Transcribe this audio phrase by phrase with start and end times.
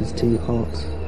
[0.00, 0.99] his two hearts.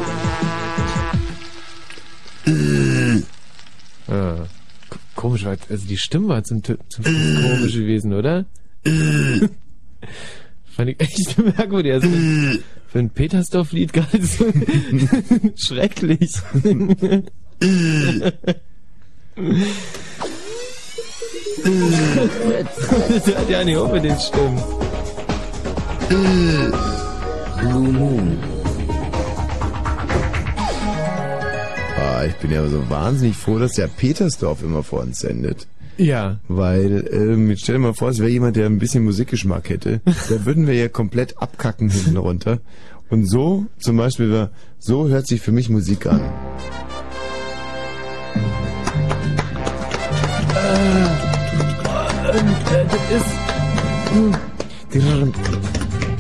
[4.08, 4.46] Ah.
[4.90, 8.46] K- Komisch, also die Stimme war zum, zum komisch gewesen, oder?
[11.00, 11.94] Ich echt merkwürdig.
[11.94, 12.08] Also
[12.88, 14.46] für ein Petersdorf-Lied nicht so
[15.56, 16.32] schrecklich.
[21.64, 24.64] das hat ja nicht den Stimmen.
[27.60, 28.38] Blue Moon.
[31.98, 35.68] Ah, ich bin ja so wahnsinnig froh, dass der Petersdorf immer vor uns sendet.
[36.02, 36.40] Ja.
[36.48, 40.02] Weil, ähm, stell dir mal vor, es wäre jemand, der ein bisschen Musikgeschmack hätte.
[40.06, 42.60] Da würden wir ja komplett abkacken hinten runter.
[43.10, 44.50] Und so, zum Beispiel,
[44.80, 46.22] so hört sich für mich Musik an.
[46.22, 46.32] Äh,
[52.90, 53.26] das ist.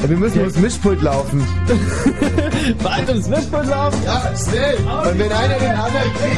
[0.07, 1.41] Wir müssen ums Mischpult laufen.
[2.83, 3.99] Warte, ums Mischpult laufen?
[4.05, 4.75] Ja, schnell.
[4.75, 6.37] Und wenn einer den anderen kriegt...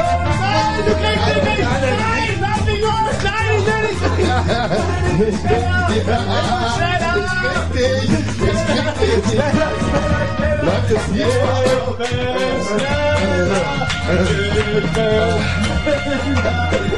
[0.87, 2.32] Du kriegst ihn nicht!
[3.23, 3.63] Nein!
[3.65, 4.01] Nein, ich
[5.19, 5.43] nicht!
[7.15, 8.09] Ich krieg dich!
[8.09, 8.61] Ich
[8.99, 9.41] krieg dich!
[10.63, 11.27] Läuft das Lied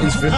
[0.08, 0.34] Ich bin...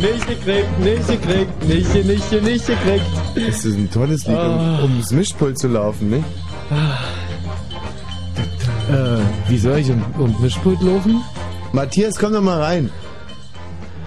[0.00, 3.04] Nicht gekriegt, nicht gekriegt, nicht, nicht, nicht gekriegt.
[3.34, 6.24] Das ist ein tolles Lied, um, ums Mischpult zu laufen, ne?
[8.90, 11.22] Äh, wie soll ich um, um Mischpult laufen?
[11.72, 12.90] Matthias, komm doch mal rein.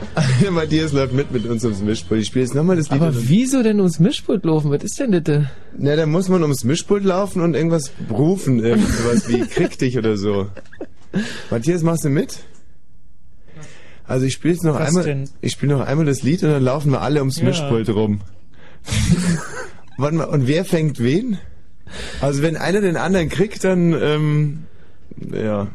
[0.52, 2.22] Matthias läuft mit mit uns ums Mischpult.
[2.22, 3.02] Ich spiele jetzt nochmal das Lied.
[3.02, 4.72] Aber wieso denn ums Mischpult laufen?
[4.72, 5.46] Was ist denn das?
[5.78, 10.18] Na, da muss man ums Mischpult laufen und irgendwas rufen, irgendwas wie krieg dich oder
[10.18, 10.48] so.
[11.50, 12.40] Matthias, machst du mit?
[14.06, 15.30] Also ich spiele jetzt noch Was einmal, denn?
[15.42, 17.46] ich spiele noch einmal das Lied und dann laufen wir alle ums Ja.
[17.46, 18.22] Mischpult rum.
[19.98, 21.38] Warte mal, und wer fängt wen?
[22.22, 24.64] Also wenn einer den anderen kriegt, dann ähm,
[25.32, 25.68] ja.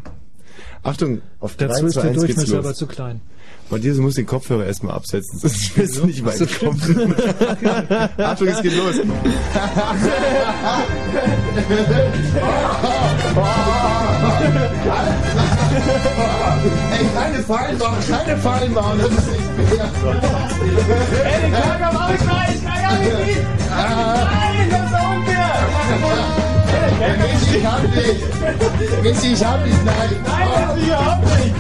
[0.83, 3.21] Achtung, auf 3, Dazu ist 2, der 1 geht's Durchmesser aber zu klein.
[3.73, 6.79] Matthias muss den Kopfhörer erstmal absetzen, sonst wirst du nicht weit So kommen.
[8.19, 8.99] Achtung, es geht los.
[8.99, 9.07] Ey,
[17.15, 19.91] keine Fallen bauen, keine Fallen bauen, das ist nicht fair.
[21.25, 25.32] Ey, den Klager mach ich rein, ich kann gar nicht Nein, das ist
[25.93, 27.17] unfair.
[27.19, 28.21] Michi, ich hab dich.
[29.03, 30.11] Michi, ich hab dich, nein.
[30.27, 31.55] Nein, das ist überhaupt nicht.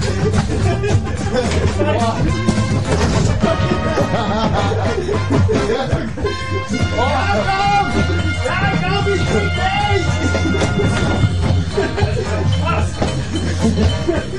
[6.97, 7.03] Oh!
[8.45, 10.07] Ja, komm, ich dich!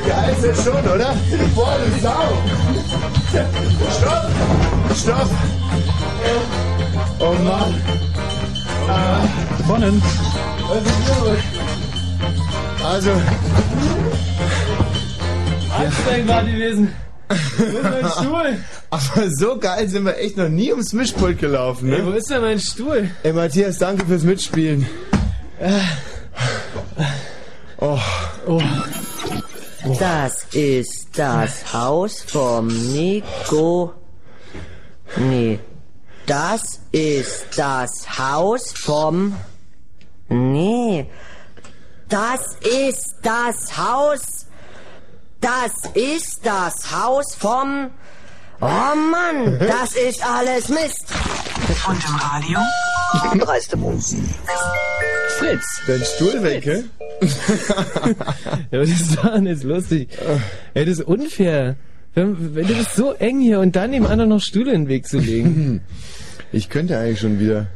[0.08, 1.12] Ja, ist es schon, oder?
[1.56, 2.28] Voll Sau!
[3.98, 4.26] Stopp!
[4.96, 5.30] Stopp!
[7.20, 7.74] Oh Mann!
[9.58, 10.02] Gewonnen.
[12.84, 13.12] Also,
[15.78, 16.94] Anstrengend war gewesen.
[17.30, 18.58] Wo ist mein Stuhl?
[18.90, 22.18] aber so geil sind wir echt noch nie ums Mischpult gelaufen, Ey, wo ne?
[22.18, 23.10] ist denn mein Stuhl?
[23.24, 24.86] Ey, Matthias, danke fürs Mitspielen.
[27.78, 27.98] Oh,
[30.00, 33.94] Das ist das Haus vom Nico.
[35.18, 35.60] Nee.
[36.26, 39.36] Das ist das Haus vom.
[40.30, 41.06] Nee.
[42.08, 44.48] Das ist das Haus.
[45.42, 47.90] Das ist das Haus vom.
[48.62, 51.08] Oh Mann, das ist alles Mist.
[51.86, 52.60] Und im Radio?
[53.46, 54.34] Dreiste Musen.
[55.38, 55.82] Fritz.
[55.86, 56.84] dein Stuhl weg, hä?
[58.72, 60.10] Ja, was ist daran jetzt lustig?
[60.74, 61.76] Ey, das ist unfair.
[62.16, 64.88] Wenn, wenn du bist so eng hier und dann dem anderen noch Stühle in den
[64.88, 65.82] Weg zu legen.
[66.54, 67.68] Ich könnte eigentlich schon wieder.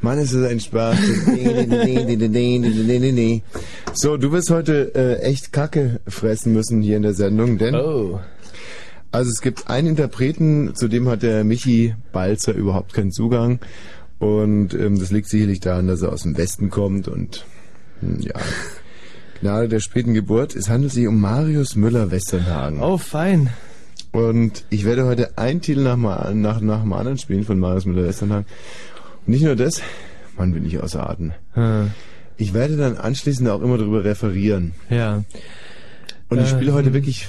[0.00, 0.96] Mann, ist das ein Spaß.
[3.94, 8.20] so, du wirst heute äh, echt Kacke fressen müssen hier in der Sendung, denn Oh.
[9.10, 13.60] also es gibt einen Interpreten, zu dem hat der Michi Balzer überhaupt keinen Zugang.
[14.18, 17.44] Und ähm, das liegt sicherlich daran, dass er aus dem Westen kommt und
[18.00, 18.34] hm, ja.
[19.40, 20.56] Gnade der späten Geburt.
[20.56, 22.82] Es handelt sich um Marius Müller-Westernhagen.
[22.82, 23.50] Oh, fein.
[24.12, 25.96] Und ich werde heute einen Titel nach,
[26.32, 28.46] nach, nach dem anderen spielen von Marius Müller-Westernhagen.
[29.26, 29.80] Und nicht nur das,
[30.36, 31.32] Mann, bin ich außer Atem.
[31.54, 31.90] Hm,
[32.36, 34.72] Ich werde dann anschließend auch immer darüber referieren.
[34.90, 35.24] Ja.
[36.30, 36.56] Und ich Ähm.
[36.56, 37.28] spiele heute wirklich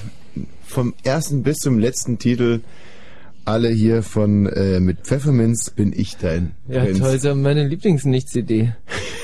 [0.66, 2.62] vom ersten bis zum letzten Titel
[3.46, 7.00] alle hier von äh, mit Pfefferminz bin ich dein Ja, Prinz.
[7.00, 8.74] toll, ist ja meine Lieblingsnicht-CD.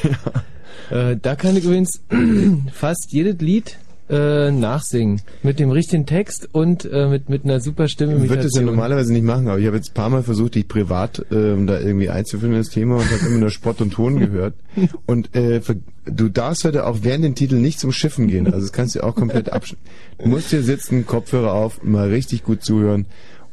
[0.89, 2.01] äh, da kann ich übrigens
[2.73, 3.77] fast jedes Lied
[4.09, 5.21] äh, nachsingen.
[5.41, 8.15] Mit dem richtigen Text und äh, mit, mit einer super Stimme.
[8.23, 10.55] Ich würde das ja normalerweise nicht machen, aber ich habe jetzt ein paar Mal versucht,
[10.55, 13.93] dich privat ähm, da irgendwie einzuführen in das Thema und habe immer nur Spott und
[13.93, 14.53] Ton gehört.
[15.05, 18.45] Und äh, ver- du darfst heute auch während den Titeln nicht zum Schiffen gehen.
[18.47, 19.75] Also das kannst du auch komplett absch...
[20.17, 23.05] Du musst hier sitzen, Kopfhörer auf, mal richtig gut zuhören.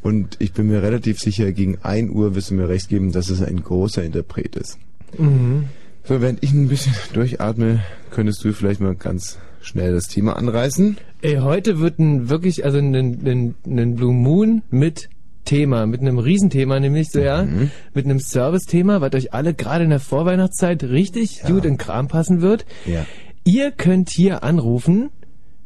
[0.02, 3.30] Und ich bin mir relativ sicher, gegen 1 Uhr wirst du mir recht geben, dass
[3.30, 4.78] es ein großer Interpret ist.
[5.16, 5.66] Mhm.
[6.04, 7.80] So, während ich ein bisschen durchatme,
[8.10, 10.96] könntest du vielleicht mal ganz schnell das Thema anreißen.
[11.22, 15.08] Ey, heute wird ein wirklich, also ein, ein, ein Blue Moon mit
[15.44, 17.70] Thema, mit einem Riesenthema, nämlich so, ja, Mhm.
[17.94, 22.42] mit einem Service-Thema, was euch alle gerade in der Vorweihnachtszeit richtig gut in Kram passen
[22.42, 22.64] wird.
[22.86, 23.04] Ja.
[23.44, 25.10] Ihr könnt hier anrufen,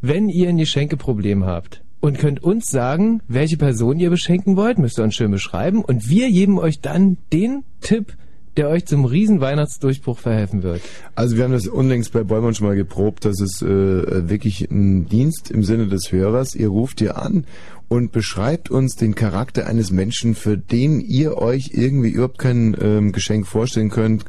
[0.00, 1.82] wenn ihr ein Geschenkeproblem habt.
[2.00, 5.84] Und könnt uns sagen, welche Person ihr beschenken wollt, müsst ihr uns schön beschreiben.
[5.84, 8.14] Und wir geben euch dann den Tipp,
[8.56, 10.80] der euch zum riesen Weihnachtsdurchbruch verhelfen wird.
[11.14, 13.24] Also wir haben das unlängst bei Bäumann schon mal geprobt.
[13.24, 16.54] Das ist äh, wirklich ein Dienst im Sinne des Hörers.
[16.54, 17.44] Ihr ruft ihr an
[17.88, 23.12] und beschreibt uns den Charakter eines Menschen, für den ihr euch irgendwie überhaupt kein ähm,
[23.12, 24.24] Geschenk vorstellen könnt,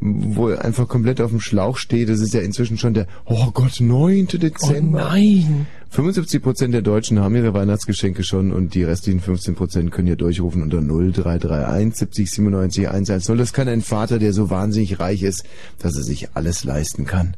[0.00, 2.08] wo ihr einfach komplett auf dem Schlauch steht.
[2.08, 4.26] Das ist ja inzwischen schon der, oh Gott, 9.
[4.26, 5.06] Dezember.
[5.06, 5.66] Oh nein!
[5.90, 10.16] 75 Prozent der Deutschen haben ihre Weihnachtsgeschenke schon und die restlichen 15 Prozent können hier
[10.16, 13.38] durchrufen unter 0331 70 97 110.
[13.38, 15.44] Das kann ein Vater, der so wahnsinnig reich ist,
[15.78, 17.36] dass er sich alles leisten kann.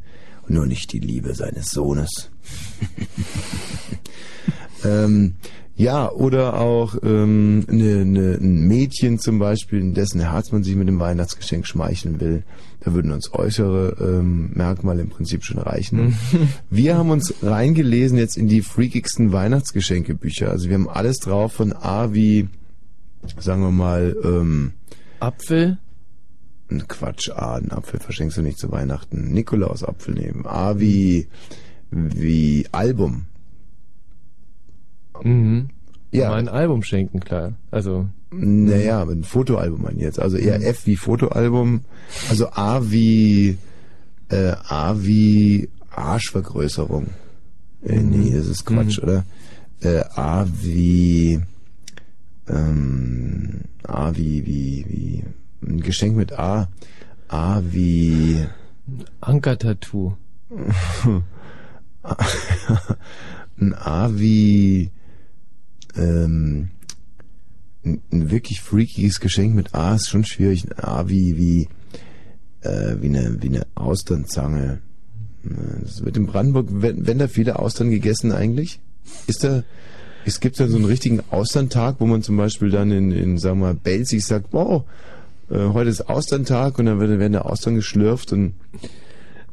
[0.49, 2.31] Und nur nicht die Liebe seines Sohnes.
[4.85, 5.35] ähm,
[5.79, 10.75] Ja, oder auch ähm, ne, ne, ein Mädchen zum Beispiel, in dessen Herz man sich
[10.75, 12.43] mit dem Weihnachtsgeschenk schmeicheln will.
[12.81, 16.19] Da würden uns äußere ähm, Merkmale im Prinzip schon reichen.
[16.71, 20.51] wir haben uns reingelesen jetzt in die freakigsten Weihnachtsgeschenkebücher.
[20.51, 22.49] Also wir haben alles drauf von A wie,
[23.39, 24.73] sagen wir mal, ähm,
[25.21, 25.79] Apfel?
[26.89, 29.33] Quatsch, A, einen Apfel verschenkst du nicht zu Weihnachten.
[29.33, 30.45] Nikolaus Apfel nehmen.
[30.45, 31.29] A wie,
[31.93, 33.27] wie Album.
[35.23, 35.69] Mhm.
[36.11, 36.31] Ja.
[36.31, 37.53] Mal ein Album schenken, klar.
[37.71, 40.19] Also, Naja, ein Fotoalbum an jetzt.
[40.19, 41.83] Also eher F wie Fotoalbum.
[42.31, 43.59] Also A wie
[44.31, 47.09] äh, A wie Arschvergrößerung.
[47.83, 49.25] Äh, nee, das ist Quatsch, oder?
[49.81, 51.41] Äh, A wie
[52.49, 55.25] ähm, A wie wie wie
[55.67, 56.69] ein Geschenk mit A.
[57.29, 58.47] A wie
[59.21, 60.15] Anker-Tattoo.
[63.61, 64.91] ein A wie
[65.97, 66.71] ähm,
[67.85, 70.67] ein, wirklich freakiges Geschenk mit A ist schon schwierig.
[70.67, 71.69] Ein A wie wie
[72.61, 74.81] äh, wie eine wie eine Austernzange.
[75.45, 75.49] Äh,
[75.83, 78.81] Das wird in Brandenburg, wenn, wenn da viele Austern gegessen eigentlich?
[79.27, 79.63] Ist da
[80.25, 83.61] es gibt da so einen richtigen Austerntag, wo man zum Beispiel dann in, in sagen
[83.61, 84.85] wir mal, Belzig sagt, wow,
[85.51, 88.55] äh, heute ist Austerntag und dann werden werden da Austern geschlürft und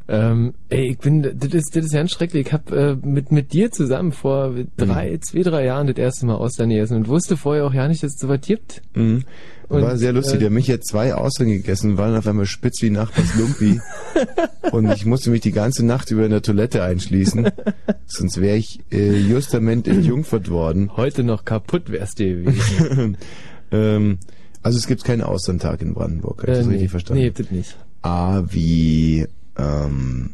[0.07, 2.47] Ähm, ey, ich bin, das ist, das ist ganz schrecklich.
[2.47, 5.21] Ich hab äh, mit, mit dir zusammen vor drei, Mhm.
[5.21, 8.13] zwei, drei Jahren das erste Mal Austern gegessen und wusste vorher auch ja nicht, dass
[8.13, 8.83] es sowas gibt.
[8.95, 9.23] Mhm.
[9.67, 10.35] Und, war sehr lustig.
[10.35, 13.79] äh, Der mich hat zwei Austern gegessen, waren auf einmal spitz wie Nachbars Lumpi.
[14.71, 17.49] und ich musste mich die ganze Nacht über in der Toilette einschließen.
[18.05, 20.91] Sonst wäre ich äh, justament entjungfert worden.
[20.95, 23.17] Heute noch kaputt wärst du gewesen.
[23.71, 24.19] ähm,
[24.61, 26.43] also es gibt keinen Austerntag in Brandenburg.
[26.43, 27.23] Habe ich das Äh, richtig verstanden?
[27.23, 27.75] Nee, das nicht.
[28.03, 29.25] A wie,
[29.57, 30.31] ähm,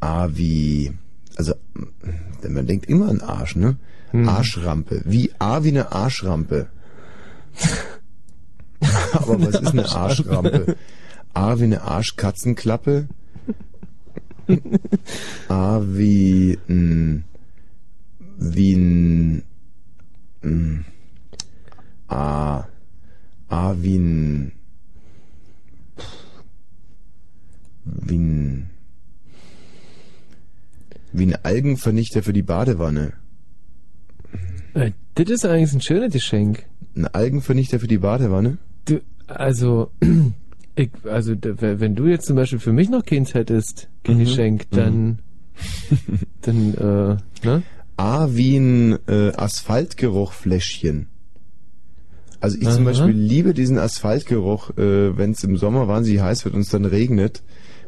[0.00, 0.92] A wie,
[1.36, 1.54] also
[2.48, 3.76] man denkt immer an Arsch, ne?
[4.10, 4.28] Hm.
[4.28, 5.02] Arschrampe.
[5.04, 6.66] Wie A wie eine Arschrampe.
[9.12, 10.76] Aber was ist eine Arschrampe?
[11.34, 13.08] A wie eine Arschkatzenklappe.
[15.48, 17.24] A wie ein,
[18.38, 19.42] wie ein,
[20.42, 20.84] ein
[22.08, 22.64] A,
[23.48, 24.52] A wie ein,
[27.84, 28.70] wie ein,
[31.12, 33.14] wie ein Algenvernichter für die Badewanne.
[34.74, 36.64] Äh, das ist eigentlich ein schönes Geschenk.
[36.96, 38.58] Ein Algenvernichter für die Badewanne?
[38.84, 39.90] Du, also,
[40.76, 44.20] ich, also, wenn du jetzt zum Beispiel für mich noch keins hättest, kein Mhm.
[44.20, 45.18] Geschenk, dann,
[46.42, 47.62] dann, äh, ne?
[47.96, 51.08] A wie ein äh, Asphaltgeruchfläschchen.
[52.40, 52.90] Also ich zum Aha.
[52.90, 56.84] Beispiel liebe diesen Asphaltgeruch, äh, wenn es im Sommer wahnsinnig heiß wird und es dann
[56.84, 57.42] regnet,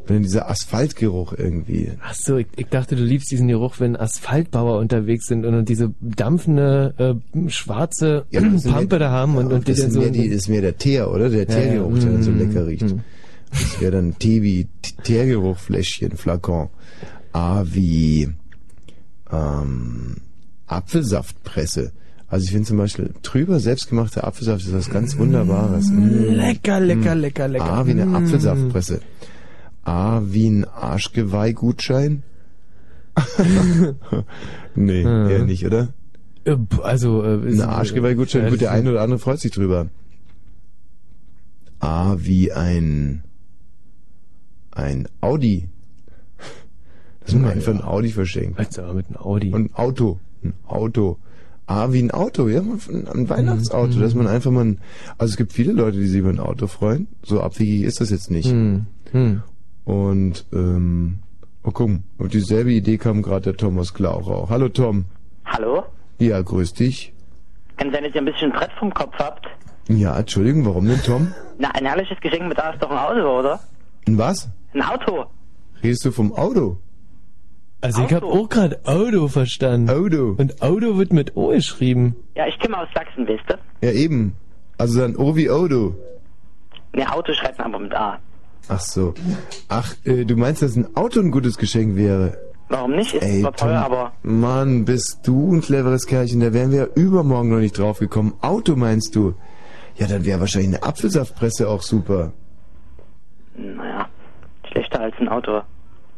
[0.06, 1.92] wenn dieser Asphaltgeruch irgendwie.
[2.02, 5.94] Ach so, ich, ich dachte, du liebst diesen Geruch, wenn Asphaltbauer unterwegs sind und, diese
[6.00, 10.00] dampfende, äh, schwarze Ja, Pampe da haben und, Ja, und die das, ist so...
[10.00, 11.30] mehr die, das ist mehr der Teer, oder?
[11.30, 12.82] Der Teergeruch, der dann so Mm, lecker riecht.
[12.94, 13.00] mm.
[13.50, 16.68] Das wäre dann Tee wie T- Teergeruchfläschchen, Flakon.
[17.32, 18.28] A wie
[19.32, 20.16] ähm,
[20.66, 21.92] Apfelsaftpresse.
[22.28, 25.90] Also ich finde zum Beispiel trüber selbstgemachter Apfelsaft ist was ganz Wunderbares.
[25.90, 26.30] Mm.
[26.34, 27.64] Lecker, lecker, lecker, lecker.
[27.64, 28.16] A wie eine Mm.
[28.16, 29.00] Apfelsaftpresse.
[29.84, 32.22] A wie ein Arschgeweihgutschein.
[34.74, 35.30] nee, Mhm.
[35.30, 35.92] eher nicht, oder?
[36.44, 39.52] Äh, Also, äh, ist- Ein Arschgeweihgutschein, Ja, gut, der das- eine oder andere freut sich
[39.52, 39.88] drüber.
[41.80, 43.22] A wie ein
[44.72, 45.68] ein Audi.
[47.20, 47.78] Dass man Na einfach ja.
[47.80, 48.58] ein Audi verschenkt.
[48.58, 49.52] Also, mit einem Audi.
[49.52, 50.18] Und ein Auto.
[50.42, 51.18] Ein Auto.
[51.66, 54.00] A wie ein Auto, ja, ein ein Weihnachtsauto, Mhm.
[54.00, 54.78] dass man einfach mal ein,
[55.16, 57.06] also es gibt viele Leute, die sich über ein Auto freuen.
[57.22, 58.50] So abwegig ist das jetzt nicht.
[58.50, 59.42] Hm, hm.
[59.84, 61.18] Und, ähm,
[61.62, 64.48] oh guck, auf dieselbe Idee kam gerade der Thomas Glauchau.
[64.48, 65.04] Hallo Tom.
[65.44, 65.84] Hallo?
[66.18, 67.12] Ja, grüß dich.
[67.76, 69.46] Kann sein, dass ihr ein bisschen Brett vom Kopf habt?
[69.88, 71.34] Ja, Entschuldigung, warum denn Tom?
[71.58, 73.60] Na, ein herrliches Geschenk mit A ist doch ein Auto, oder?
[74.06, 74.48] Ein was?
[74.72, 75.26] Ein Auto.
[75.82, 76.78] Redest du vom Auto?
[77.82, 78.44] Also, ich habe Auto.
[78.44, 79.90] auch gerade Auto verstanden.
[79.90, 80.34] Auto.
[80.38, 82.16] Und Auto wird mit O geschrieben.
[82.34, 83.58] Ja, ich komme aus Sachsen, wisst ihr?
[83.82, 84.34] Ja, eben.
[84.78, 85.94] Also dann O wie Auto.
[86.94, 88.18] Ne, Auto schreibt man aber mit A.
[88.68, 89.14] Ach so.
[89.68, 92.38] Ach, äh, du meinst, dass ein Auto ein gutes Geschenk wäre?
[92.68, 93.14] Warum nicht?
[93.14, 96.40] Ist Ey, zwar teuer, aber Mann, bist du ein cleveres Kerlchen.
[96.40, 98.34] Da wären wir ja übermorgen noch nicht drauf gekommen.
[98.40, 99.34] Auto meinst du?
[99.96, 102.32] Ja, dann wäre wahrscheinlich eine Apfelsaftpresse auch super.
[103.56, 104.08] naja,
[104.70, 105.60] schlechter als ein Auto.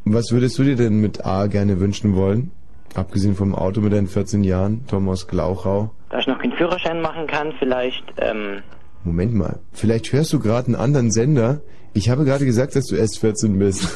[0.05, 2.53] Was würdest du dir denn mit A gerne wünschen wollen?
[2.95, 5.91] Abgesehen vom Auto mit deinen 14 Jahren, Thomas Glauchau.
[6.11, 8.63] Da ich noch keinen Führerschein machen kann, vielleicht, ähm,
[9.05, 11.61] Moment mal, vielleicht hörst du gerade einen anderen Sender.
[11.97, 13.89] Ich habe gerade gesagt, dass du erst 14 bist.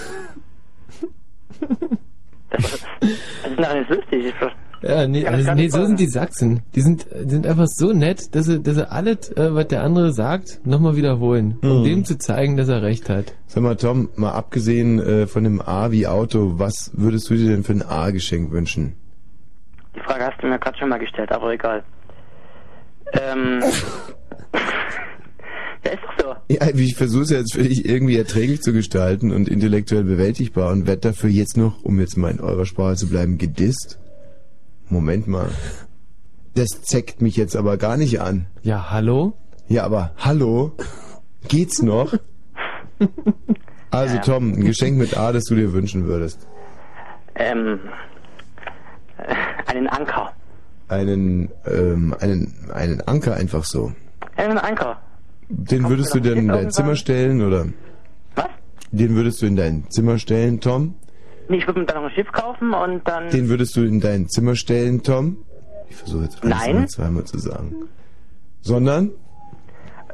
[2.50, 4.34] das ist doch nicht lustig.
[4.82, 6.62] Ja, nee, also, nee so sind die Sachsen.
[6.74, 9.82] Die sind, die sind einfach so nett, dass sie, dass sie alles, äh, was der
[9.82, 11.58] andere sagt, nochmal wiederholen.
[11.60, 11.84] Um Hm.
[11.84, 13.34] dem zu zeigen, dass er recht hat.
[13.46, 17.50] Sag mal, Tom, mal abgesehen äh, von dem A wie Auto, was würdest du dir
[17.50, 18.96] denn für ein A-Geschenk wünschen?
[19.94, 21.82] Die Frage hast du mir gerade schon mal gestellt, aber egal.
[23.12, 23.62] Ähm.
[25.84, 26.54] ja, ist doch so.
[26.54, 30.86] Ja, ich versuche es jetzt für dich irgendwie erträglich zu gestalten und intellektuell bewältigbar und
[30.86, 33.98] werd dafür jetzt noch, um jetzt mal in eurer Sprache zu bleiben, gedisst.
[34.88, 35.48] Moment mal.
[36.54, 38.46] Das zeckt mich jetzt aber gar nicht an.
[38.62, 39.34] Ja, hallo?
[39.68, 40.72] Ja, aber hallo?
[41.46, 42.14] Geht's noch?
[43.92, 44.20] Also Ja.
[44.22, 46.46] Tom, ein Geschenk mit A, das du dir wünschen würdest.
[47.36, 47.78] Ähm.
[49.18, 49.34] äh,
[49.66, 50.32] Einen Anker.
[50.88, 53.92] Einen, ähm, einen, einen Anker einfach so.
[54.36, 55.00] Einen Anker.
[55.50, 56.70] Den würdest du denn in dein?
[56.70, 57.66] Zimmer stellen, oder?
[58.36, 58.46] Was?
[58.92, 60.94] Den würdest du in dein Zimmer stellen, Tom?
[61.48, 63.28] Nee, ich würde mir dann noch ein Schiff kaufen und dann.
[63.30, 65.38] Den würdest du in dein Zimmer stellen, Tom?
[65.88, 66.88] Ich versuche jetzt alles Nein.
[66.88, 67.74] zweimal zu sagen.
[68.60, 69.10] Sondern?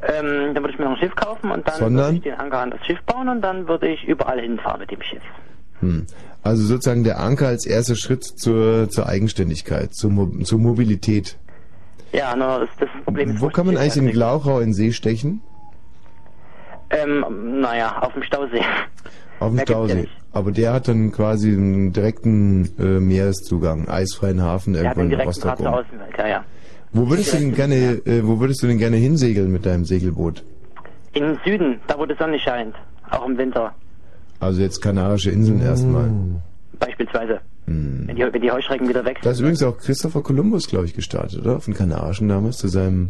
[0.03, 2.07] Ähm, dann würde ich mir noch ein Schiff kaufen und dann Sondern?
[2.07, 4.90] würde ich den Anker an das Schiff bauen und dann würde ich überall hinfahren mit
[4.90, 5.22] dem Schiff.
[5.81, 6.07] Hm.
[6.42, 11.37] Also sozusagen der Anker als erster Schritt zur, zur Eigenständigkeit, zur, Mo zur Mobilität.
[12.16, 13.40] Ja, nur das, das Problem ist.
[13.42, 15.42] Wo kann man ich eigentlich den Schiff Glauchau in See stechen?
[16.88, 18.62] Ähm, naja, auf dem Stausee.
[19.38, 19.94] Auf dem ja Stausee.
[19.96, 20.12] nicht.
[20.33, 25.05] Aber der hat dann quasi einen direkten äh, Meereszugang, eisfreien Hafen Der hat irgendwo den
[25.05, 25.59] in direkten Rostock.
[25.59, 25.66] Rum.
[25.74, 26.44] Außenwelt, ja, ja.
[26.92, 27.74] Wo würdest du denn gerne,
[28.07, 30.42] äh, wo würdest du denn gerne hinsegeln mit deinem Segelboot?
[31.12, 32.74] In den Süden, da wo die Sonne scheint.
[33.11, 33.74] Auch im Winter,
[34.40, 36.11] Also jetzt Kanarische Inseln erstmal.
[36.78, 37.40] Beispielsweise.
[37.66, 38.04] Hm.
[38.06, 39.44] Wenn, die, wenn die Heuschrecken wieder weg Da ist sind.
[39.46, 41.56] übrigens auch Christopher Columbus, glaube ich, gestartet, oder?
[41.56, 43.08] Auf den Kanarischen damals zu seinem.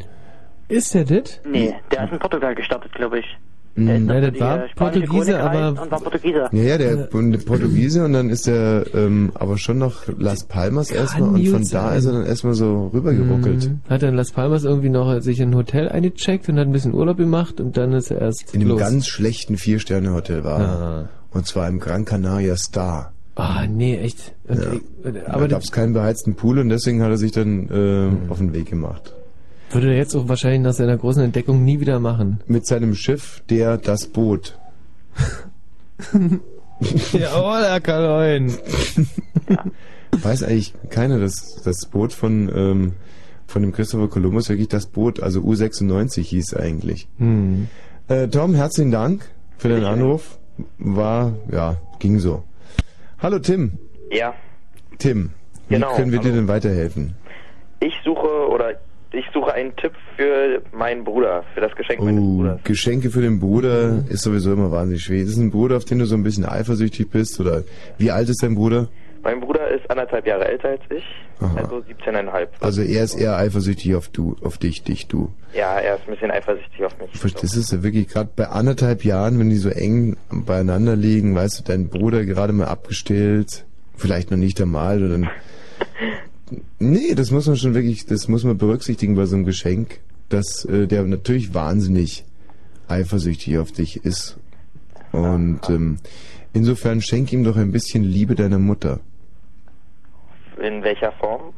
[0.68, 1.40] Ist der das?
[1.48, 3.26] Nee, der ist in Portugal gestartet, glaube ich.
[3.78, 6.48] Ja, durch das war äh, Portugiese, aber- Und war Portugieser.
[6.50, 10.90] Ja, ja, der der Portugiese und dann ist er ähm, aber schon noch Las Palmas
[10.90, 11.98] erstmal und von da sein.
[11.98, 13.68] ist er dann erstmal so rübergeruckelt.
[13.68, 13.80] Mhm.
[13.90, 16.94] Hat dann Las Palmas irgendwie noch sich in ein Hotel eingecheckt und hat ein bisschen
[16.94, 18.80] Urlaub gemacht und dann ist er erst In einem los.
[18.80, 20.58] ganz schlechten Vier-Sterne-Hotel war.
[20.60, 21.08] Ah.
[21.32, 23.12] Und zwar im Gran Canaria Star.
[23.36, 24.32] Ah, nee, echt.
[24.48, 24.72] Und, Ja.
[24.72, 28.30] ich- Aber da gab es keinen beheizten Pool und deswegen hat er sich dann äh,
[28.30, 29.14] auf den Weg gemacht.
[29.70, 32.40] würde er jetzt auch wahrscheinlich nach seiner großen Entdeckung nie wieder machen.
[32.46, 34.58] Mit seinem Schiff, der das Boot.
[37.12, 38.52] Jawohl, Herr Kaloin.
[40.22, 42.92] Weiß eigentlich keiner, dass das Boot von, ähm,
[43.46, 47.08] von dem Christopher Columbus wirklich das Boot, also U96 hieß eigentlich.
[47.18, 47.68] Hm.
[48.08, 50.38] Äh, Tom, herzlichen Dank für deinen Anruf.
[50.78, 52.44] War, ja, ging so.
[53.18, 53.72] Hallo Tim.
[54.10, 54.34] Ja,
[54.98, 55.30] Tim,
[55.68, 56.36] wie Genau, können wir dir hallo.
[56.36, 57.14] denn weiterhelfen?
[57.80, 58.74] ich suche oder
[59.12, 62.60] ich suche einen Tipp für meinen Bruder, für das Geschenk meines Oh, Bruders.
[62.64, 65.22] Geschenke für den Bruder ist sowieso immer wahnsinnig schwer.
[65.22, 67.38] Ist es ein Bruder, auf den du so ein bisschen eifersüchtig bist?
[67.40, 67.62] Oder
[67.98, 68.88] wie alt ist dein Bruder?
[69.26, 71.02] Mein Bruder ist anderthalb Jahre älter als ich,
[71.40, 71.56] Aha.
[71.56, 72.46] also 17,5.
[72.60, 75.32] Also er ist eher eifersüchtig auf du, auf dich, dich, du.
[75.52, 77.34] Ja, er ist ein bisschen eifersüchtig auf mich.
[77.34, 81.58] Das ist ja wirklich gerade bei anderthalb Jahren, wenn die so eng beieinander liegen, weißt
[81.58, 83.64] du, dein Bruder gerade mal abgestellt,
[83.96, 85.30] vielleicht noch nicht einmal, und dann.
[86.78, 90.64] Nee, das muss man schon wirklich, das muss man berücksichtigen bei so einem Geschenk, dass
[90.66, 92.24] äh, der natürlich wahnsinnig
[92.86, 94.38] eifersüchtig auf dich ist.
[95.10, 95.96] Und ähm,
[96.52, 99.00] insofern schenk ihm doch ein bisschen Liebe deiner Mutter.
[100.62, 101.52] In welcher Form?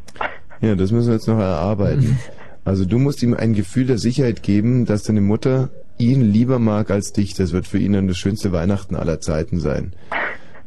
[0.61, 2.19] Ja, das müssen wir jetzt noch erarbeiten.
[2.65, 6.91] Also du musst ihm ein Gefühl der Sicherheit geben, dass deine Mutter ihn lieber mag
[6.91, 7.33] als dich.
[7.33, 9.95] Das wird für ihn dann das schönste Weihnachten aller Zeiten sein.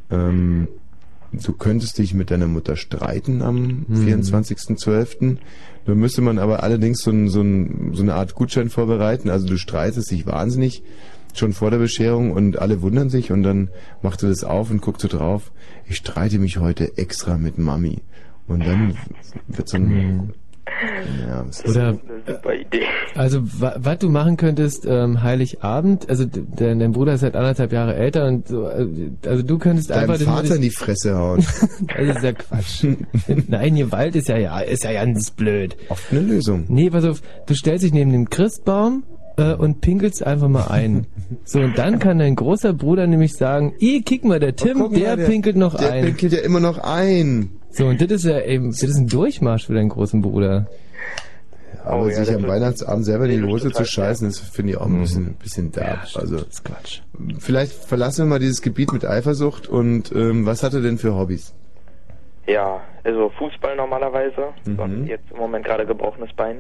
[0.10, 0.68] Ähm,
[1.32, 5.38] du könntest dich mit deiner Mutter streiten am 24.12.
[5.86, 9.30] Da müsste man aber allerdings so, ein, so, ein, so eine Art Gutschein vorbereiten.
[9.30, 10.82] Also du streitest dich wahnsinnig
[11.34, 13.70] schon vor der Bescherung und alle wundern sich und dann
[14.02, 15.52] macht er das auf und guckt so drauf.
[15.88, 18.00] Ich streite mich heute extra mit Mami.
[18.48, 18.96] Und dann
[19.48, 20.34] wird so ein...
[21.28, 22.84] Ja, was ist Oder, Eine super Idee.
[23.16, 27.74] also, wa- was du machen könntest, ähm, Heiligabend, also, dein, dein Bruder ist halt anderthalb
[27.74, 28.88] Jahre älter und so, äh,
[29.26, 30.26] also du könntest deinem einfach...
[30.26, 31.44] Vater in die Fresse hauen.
[31.98, 32.86] Das ist ja Quatsch.
[33.48, 35.76] Nein, Gewalt ist ja, ja, ist ja ganz blöd.
[35.90, 36.66] Oft eine Lösung.
[36.70, 39.04] Nee, pass auf, du stellst dich neben den Christbaum
[39.38, 41.06] äh, und pinkelst einfach mal ein.
[41.44, 44.88] So, und dann kann dein großer Bruder nämlich sagen, ih, kick mal, der Tim, Oh,
[44.88, 46.06] der, mal, pinkelt noch Der ein.
[46.06, 47.50] pinkelt ja immer noch ein.
[47.72, 50.68] So, und das ist ja eben, das ist ein Durchmarsch für deinen großen Bruder.
[51.86, 54.74] Aber Oh ja, sich das am Weihnachtsabend selber in die Hose zu scheißen, das finde
[54.74, 56.06] ich auch ein bisschen, ein bisschen derb.
[56.08, 57.02] stimmt, also, das ist Quatsch.
[57.40, 61.16] vielleicht verlassen wir mal dieses Gebiet mit Eifersucht und ähm, was hat er denn für
[61.16, 61.54] Hobbys?
[62.46, 65.08] Ja, also Fußball normalerweise, Mhm.
[65.08, 66.58] jetzt im Moment gerade gebrochenes Bein.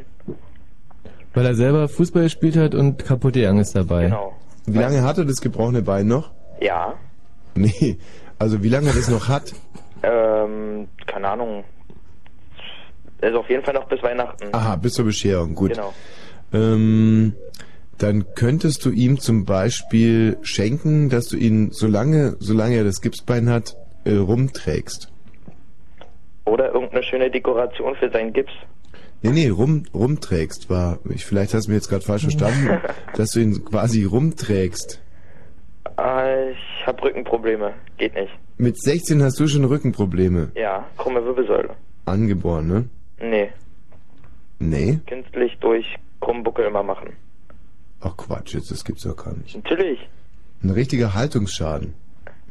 [1.34, 4.06] Weil er selber Fußball gespielt hat und kaputte Young ist dabei.
[4.06, 4.34] Genau.
[4.66, 6.32] Wie lange hat er das gebrochene Bein noch?
[6.62, 6.94] Ja,
[7.54, 7.98] Nee,
[8.40, 9.54] also wie lange er das noch hat?
[10.04, 11.64] Ähm, keine Ahnung,
[13.22, 14.50] Also auf jeden Fall noch bis Weihnachten.
[14.52, 15.74] Aha, bis zur Bescherung, gut.
[15.74, 15.94] Genau.
[16.54, 17.34] Ähm,
[17.98, 23.50] dann könntest du ihm zum Beispiel schenken, dass du ihn, solange, solange er das Gipsbein
[23.50, 25.12] hat, äh, rumträgst.
[26.46, 28.52] Oder irgendeine schöne Dekoration für seinen Gips.
[29.22, 32.82] Nee, nee, rum, rumträgst war, ich, vielleicht hast du mich jetzt gerade falsch verstanden,
[33.16, 35.00] dass du ihn quasi rumträgst.
[36.00, 37.74] Äh, ich habe Rückenprobleme.
[37.98, 38.32] Geht nicht.
[38.62, 40.52] Mit 16 hast du schon Rückenprobleme.
[40.54, 41.72] Ja, krumme Wirbelsäule.
[42.06, 42.90] Angeboren, ne?
[43.20, 43.50] Nee,
[44.60, 45.00] Nee?
[45.08, 45.84] künstlich durch
[46.20, 47.14] Krummbuckel immer machen.
[48.02, 49.56] Ach Quatsch, jetzt, das gibt's doch gar nicht.
[49.56, 50.08] Natürlich.
[50.62, 51.96] Ein richtiger Haltungsschaden.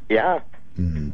[0.09, 0.43] Ja.
[0.75, 1.13] Mhm.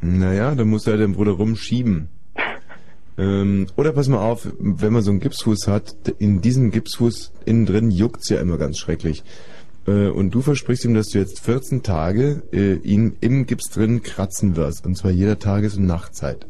[0.00, 2.08] Naja, dann muss er den Bruder rumschieben.
[3.16, 7.64] ähm, oder pass mal auf, wenn man so einen Gipsfuß hat, in diesem Gipsfuß innen
[7.64, 9.22] drin juckt's ja immer ganz schrecklich.
[9.86, 14.02] Äh, und du versprichst ihm, dass du jetzt 14 Tage äh, ihn im Gips drin
[14.02, 14.86] kratzen wirst.
[14.86, 16.46] Und zwar jeder Tages- und Nachtzeit.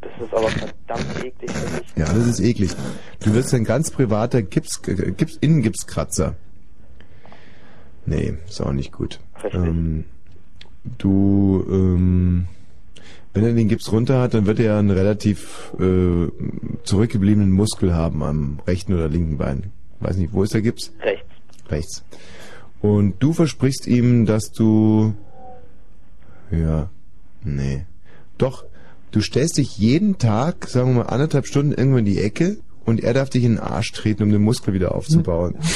[0.00, 1.86] Das ist aber verdammt eklig für mich.
[1.96, 2.70] Ja, das ist eklig.
[3.22, 6.36] Du wirst ein ganz privater Gips, äh, Gips Innengipskratzer.
[8.06, 9.20] Nee, ist auch nicht gut.
[9.52, 10.04] Ähm,
[10.96, 12.46] du, ähm,
[13.34, 16.28] wenn er den Gips runter hat, dann wird er einen relativ äh,
[16.84, 19.72] zurückgebliebenen Muskel haben am rechten oder linken Bein.
[20.00, 20.92] Weiß nicht, wo ist der Gips?
[21.00, 21.27] Rechts.
[21.70, 22.04] Rechts.
[22.80, 25.14] Und du versprichst ihm, dass du,
[26.50, 26.90] ja,
[27.42, 27.84] nee,
[28.36, 28.64] doch,
[29.10, 33.00] du stellst dich jeden Tag, sagen wir mal anderthalb Stunden irgendwo in die Ecke und
[33.00, 35.56] er darf dich in den Arsch treten, um den Muskel wieder aufzubauen.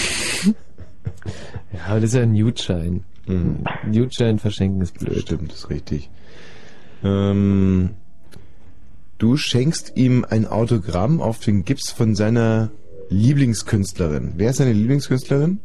[1.73, 3.03] Ja, aber das ist ja ein Newtschein.
[3.27, 3.65] Mhm.
[3.87, 5.23] Newtschein verschenken ist blöd.
[5.23, 6.11] Stimmt, das ist richtig.
[7.03, 7.91] Ähm,
[9.19, 12.71] du schenkst ihm ein Autogramm auf den Gips von seiner
[13.09, 14.35] Lieblingskünstlerin.
[14.37, 15.61] Wer ist seine Lieblingskünstlerin?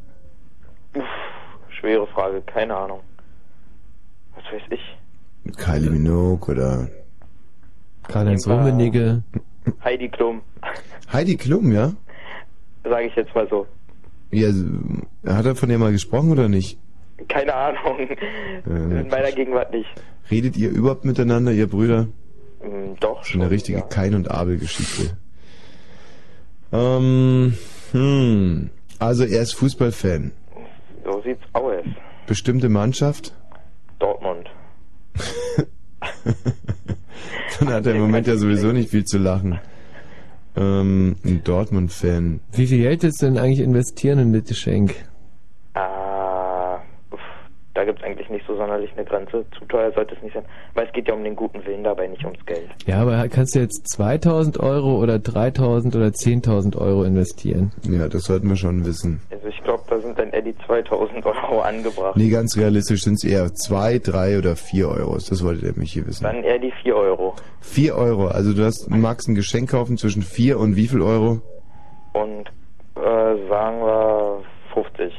[1.87, 2.99] Schwere Frage, keine Ahnung.
[4.35, 5.55] Was weiß ich.
[5.55, 6.89] Kylie Minogue oder
[8.09, 9.23] Karl-Heinz Rummenigge.
[9.85, 10.41] Heidi Klum,
[11.13, 11.93] Heidi Klum, ja?
[12.83, 13.65] sage ich jetzt mal so.
[14.31, 14.49] ja?
[15.25, 16.77] Hat er von ihr mal gesprochen oder nicht?
[17.29, 17.99] Keine Ahnung.
[18.65, 19.87] In meiner Gegenwart nicht.
[20.29, 22.09] Redet ihr überhaupt miteinander, ihr Brüder?
[22.59, 23.85] Hm, doch, Schon eine richtige ja.
[23.85, 25.15] Kain- und Abel-Geschichte.
[26.73, 27.57] Ähm,
[27.93, 28.71] hm.
[28.99, 30.33] Also er ist Fußballfan.
[31.07, 31.85] So sieht's aus.
[32.27, 33.33] Bestimmte Mannschaft?
[33.99, 34.49] Dortmund.
[37.59, 39.61] Dann hat er im Moment ja sowieso nicht viel zu lachen.
[40.57, 42.41] Ähm, ein Dortmund-Fan.
[42.51, 44.95] Wie viel Geld willst du denn eigentlich investieren in das Geschenk?
[45.75, 46.79] Ah,
[47.11, 47.21] uff,
[47.73, 49.45] da gibt's eigentlich nicht so sonderlich eine Grenze.
[49.57, 50.43] Zu teuer sollte es nicht sein.
[50.73, 52.67] Weil es geht ja um den guten Willen dabei, nicht ums Geld.
[52.85, 57.71] Ja, aber kannst du jetzt 2000 Euro oder 3000 oder 10.000 Euro investieren?
[57.83, 59.21] Ja, das sollten wir schon wissen.
[59.31, 62.15] Also ich glaube, sind dann eher die 2000 Euro angebracht.
[62.17, 65.25] Nee, ganz realistisch sind es eher zwei, drei oder vier Euros.
[65.27, 66.23] Das wollte der mich hier wissen.
[66.23, 67.35] Dann eher die 4 Euro.
[67.61, 68.27] Vier Euro.
[68.27, 71.41] Also du hast, magst ein Geschenk kaufen zwischen vier und wie viel Euro?
[72.13, 72.47] Und
[72.95, 74.41] äh, sagen wir
[74.73, 75.13] 50.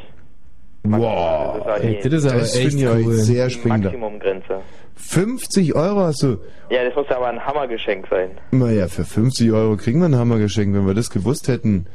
[0.85, 1.62] Wow.
[1.64, 3.12] Das ist Ey, das ist aber Das echt ich cool.
[3.14, 3.85] sehr springend.
[3.85, 4.61] Maximumgrenze.
[4.96, 6.38] 50 Euro hast du.
[6.70, 8.31] Ja, das muss ja aber ein Hammergeschenk sein.
[8.51, 10.74] Naja, für 50 Euro kriegen wir ein Hammergeschenk.
[10.74, 11.87] Wenn wir das gewusst hätten,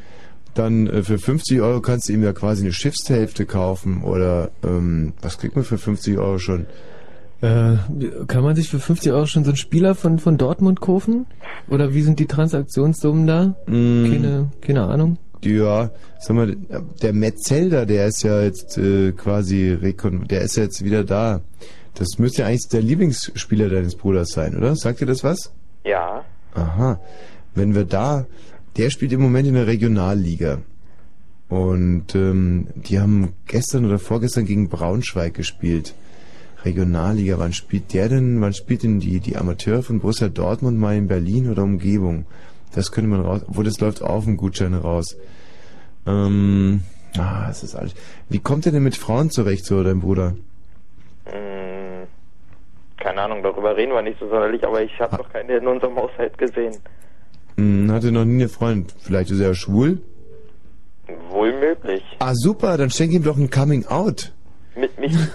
[0.54, 4.04] dann äh, für 50 Euro kannst du ihm ja quasi eine Schiffshälfte kaufen.
[4.04, 6.66] Oder ähm, was kriegt man für 50 Euro schon?
[7.42, 7.76] Äh,
[8.28, 11.26] kann man sich für 50 Euro schon so einen Spieler von, von Dortmund kaufen?
[11.70, 13.56] Oder wie sind die Transaktionssummen da?
[13.68, 15.18] Mm, Keine, keine Ahnung.
[15.44, 16.56] Ja, sag mal,
[17.02, 21.42] der Metzelder, der ist ja jetzt äh, quasi, rekon der ist ja jetzt wieder da.
[21.96, 24.76] Das müsste ja eigentlich der Lieblingsspieler deines Bruders sein, oder?
[24.78, 25.52] Sagt dir das was?
[25.84, 26.24] Ja.
[26.54, 27.00] Aha.
[27.56, 28.26] Wenn wir da,
[28.78, 30.60] der spielt im Moment in der Regionalliga.
[31.50, 35.94] Und ähm, die haben gestern oder vorgestern gegen Braunschweig gespielt.
[36.66, 40.96] Regionalliga, wann spielt der denn, wann spielt denn die, die Amateure von Borussia Dortmund mal
[40.96, 42.26] in Berlin oder Umgebung?
[42.74, 45.16] Das könnte man raus, wo das läuft auf dem Gutschein raus.
[46.08, 46.84] Ähm,
[47.18, 47.94] ah, es ist alles.
[48.30, 50.36] Wie kommt er denn mit Frauen zurecht, so dein Bruder?
[51.26, 52.08] Hm,
[52.98, 55.96] keine Ahnung, darüber reden wir nicht so sonderlich, aber ich habe doch keine in unserem
[55.98, 56.78] Haushalt gesehen.
[57.58, 58.88] Hm, hatte noch nie eine Freundin.
[59.00, 60.02] Vielleicht ist er schwul?
[61.30, 62.04] Wohl möglich.
[62.20, 64.34] Ah, super, dann schenk ihm doch ein Coming Out.
[64.76, 65.16] Mit mich.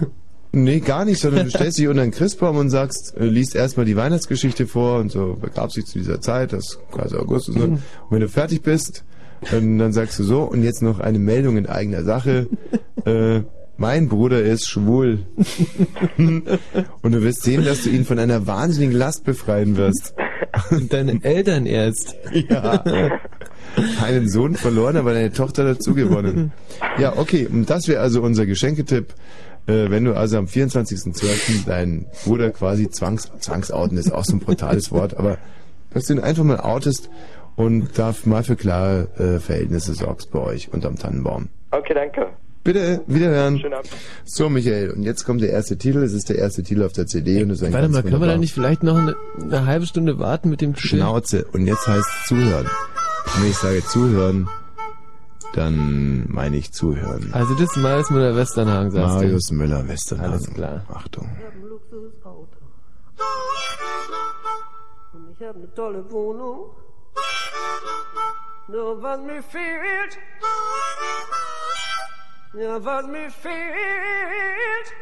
[0.50, 3.84] Nee, gar nicht, sondern du stellst dich unter den Christbaum und sagst, äh, liest erstmal
[3.84, 7.54] die Weihnachtsgeschichte vor und so begab sich zu dieser Zeit, das Kaiser Augustus.
[7.54, 7.66] Und, so.
[7.68, 9.04] und wenn du fertig bist,
[9.50, 12.48] dann, dann sagst du so, und jetzt noch eine Meldung in eigener Sache.
[13.04, 13.42] Äh,
[13.78, 15.20] mein Bruder ist schwul.
[16.18, 20.14] und du wirst sehen, dass du ihn von einer wahnsinnigen Last befreien wirst.
[20.70, 22.16] Und deine Eltern erst.
[22.32, 22.84] Ja.
[24.02, 26.52] Einen Sohn verloren, aber deine Tochter dazu gewonnen.
[26.98, 29.14] Ja, okay, und das wäre also unser Geschenketipp.
[29.66, 31.66] Äh, wenn du also am 24.12.
[31.66, 35.38] deinen Bruder quasi zwangs, zwangsouten ist auch so ein brutales Wort, aber
[35.92, 37.10] Dass du ihn einfach mal outest
[37.54, 41.48] und da mal für klare äh, Verhältnisse sorgst bei euch unterm Tannenbaum.
[41.70, 42.28] Okay, danke.
[42.68, 43.58] Bitte, wiederhören.
[43.58, 43.88] Schönen Abend.
[44.26, 46.02] So, Michael, und jetzt kommt der erste Titel.
[46.02, 48.02] Es ist der erste Titel auf der CD und es ist ein Warte ganz mal,
[48.02, 50.96] können wir da nicht vielleicht noch eine, eine halbe Stunde warten mit dem Titel?
[50.96, 51.46] Schnauze.
[51.52, 52.66] Und jetzt heißt zuhören.
[52.66, 54.50] Und wenn ich sage zuhören,
[55.54, 57.30] dann meine ich zuhören.
[57.32, 60.32] Also das ist Marius Müller-Westernhagen, sagst Marius Müller, Westernhagen.
[60.34, 60.84] Alles klar.
[60.92, 61.26] Achtung.
[65.14, 66.68] Und ich habe eine tolle Wohnung.
[68.68, 70.18] Nur was mir fehlt,
[72.54, 74.92] ja, was mir fehlt,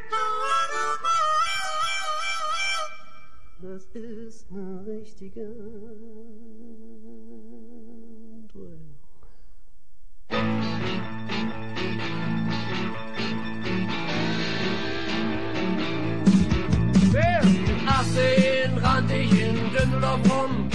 [3.60, 5.46] das ist eine richtige
[8.52, 8.96] Trennung.
[17.12, 20.68] Mit 18 rannte ich in Düsseldorf rum,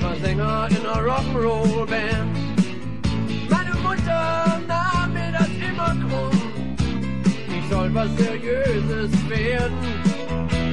[0.00, 2.43] war Sänger in einer Rock'n'Roll-Band.
[3.84, 6.76] Mutter nahm mir das immer krumm,
[7.56, 9.84] ich soll was Seriöses werden.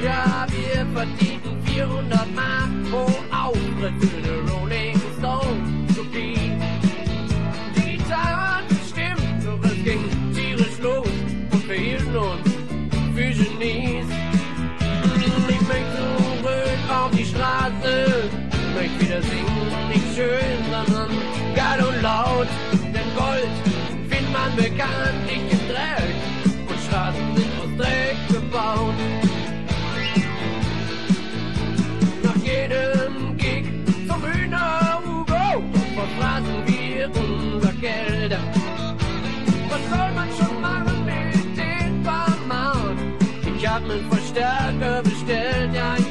[0.02, 3.04] Ja, wir verdienten 400 Mark pro
[3.36, 6.52] Auftritt für die Rolling Stones Kopie.
[7.76, 11.06] Die Gitarre hat gestimmt, doch es ging tierisch los
[11.52, 12.48] und wir hielten uns
[13.14, 14.06] für Genies.
[15.48, 18.30] Ich möchte zurück auf die Straße,
[18.74, 21.10] möchte wieder singen, nicht schön, sondern
[21.54, 22.48] geil und laut.
[23.16, 23.48] Gold
[24.08, 26.14] findet man bekanntlich im Dreck
[26.68, 28.94] und Straßen sind aus Dreck gebaut.
[32.22, 33.64] Nach jedem Gig
[34.08, 35.62] zum Hühner Hugo
[35.94, 38.36] verfraßen wir unser Geld.
[39.68, 42.96] Was soll man schon machen mit den paar Mark?
[43.56, 46.01] Ich hab nen Verstärker bestellt, ja, ja.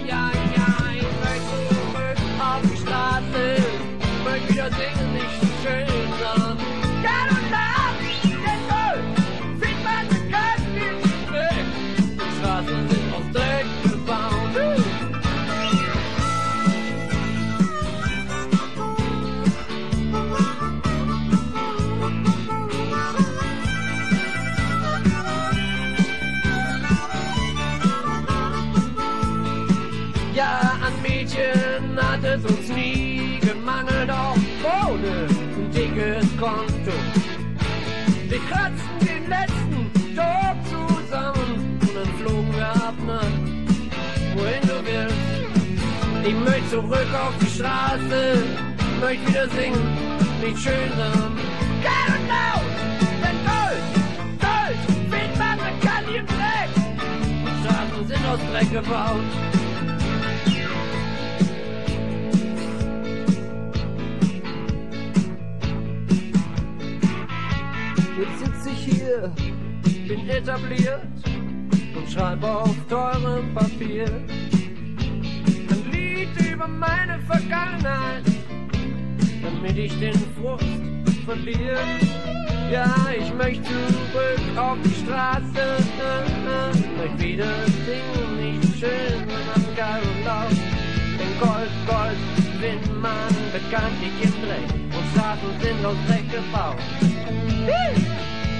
[47.61, 48.43] Straße,
[48.99, 49.97] möchte wieder singen,
[50.41, 51.37] nicht schön sein.
[51.83, 52.71] Geil und laut,
[53.21, 53.85] denn Gold,
[54.41, 54.79] Gold,
[55.11, 56.71] findet man bekannt im Dreck.
[57.45, 59.31] Die Straßen sind aus Dreck gebaut.
[68.17, 69.31] Jetzt sitze ich hier,
[70.07, 71.05] bin etabliert
[71.95, 74.07] und schreibe auf teurem Papier
[75.69, 78.23] ein Lied über meine Vergangenheit,
[79.41, 80.65] damit ich den Frust
[81.25, 81.79] verliere.
[82.69, 85.63] Ja, ich möchte zurück auf die Straße,
[86.97, 87.53] möchte wieder
[87.85, 89.23] singen, nicht schön,
[89.55, 90.51] am geilen und laut.
[91.19, 92.17] Denn Gold, Gold,
[92.59, 96.77] bin man bekanntlich im Dreck und Straßen sind aus Dreck gebaut.
[97.65, 97.95] Hip,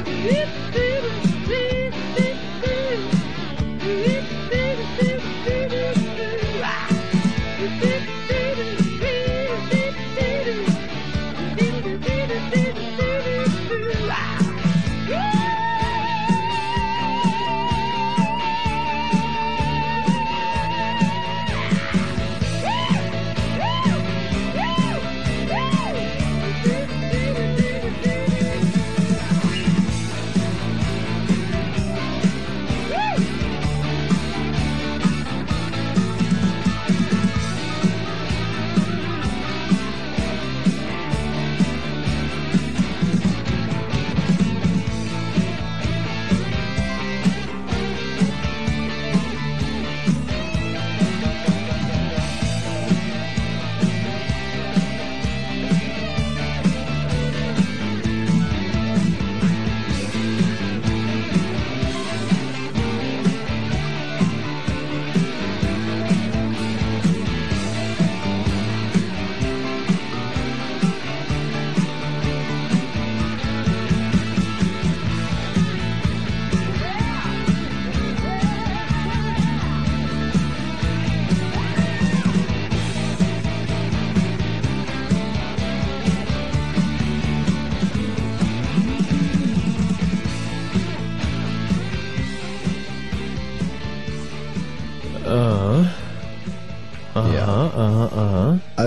[0.05, 1.03] hip, hip,
[1.47, 4.30] hip, hip, hip, hip.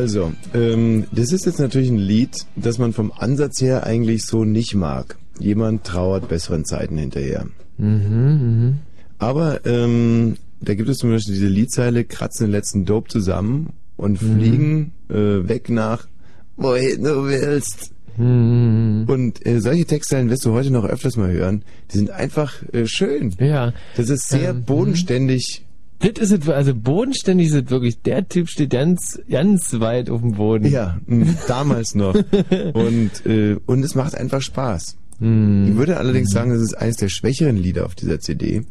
[0.04, 4.44] Also, ähm, das ist jetzt natürlich ein Lied, das man vom Ansatz her eigentlich so
[4.44, 5.16] nicht mag.
[5.38, 7.46] Jemand trauert besseren Zeiten hinterher.
[7.78, 8.80] Mhm,
[9.18, 14.18] Aber ähm, da gibt es zum Beispiel diese Liedzeile, kratzen den letzten Dope zusammen und
[14.18, 16.06] fliegen äh, weg nach
[16.58, 17.90] wohin du willst.
[18.18, 19.06] mhm.
[19.08, 21.64] Und äh, solche Textzeilen wirst du heute noch öfters mal hören.
[21.92, 23.34] Die sind einfach äh, schön.
[23.40, 23.72] Ja.
[23.96, 25.64] Das ist sehr Ähm, bodenständig.
[26.00, 30.32] Das ist also bodenständig ist es wirklich, der Typ steht ganz, ganz weit auf dem
[30.32, 30.66] Boden.
[30.66, 32.14] Ja, mh, damals noch.
[32.74, 34.96] Und, äh, und es macht einfach Spaß.
[35.20, 35.68] Mhm.
[35.68, 38.64] Ich würde allerdings sagen, es ist eines der schwächeren Lieder auf dieser CD.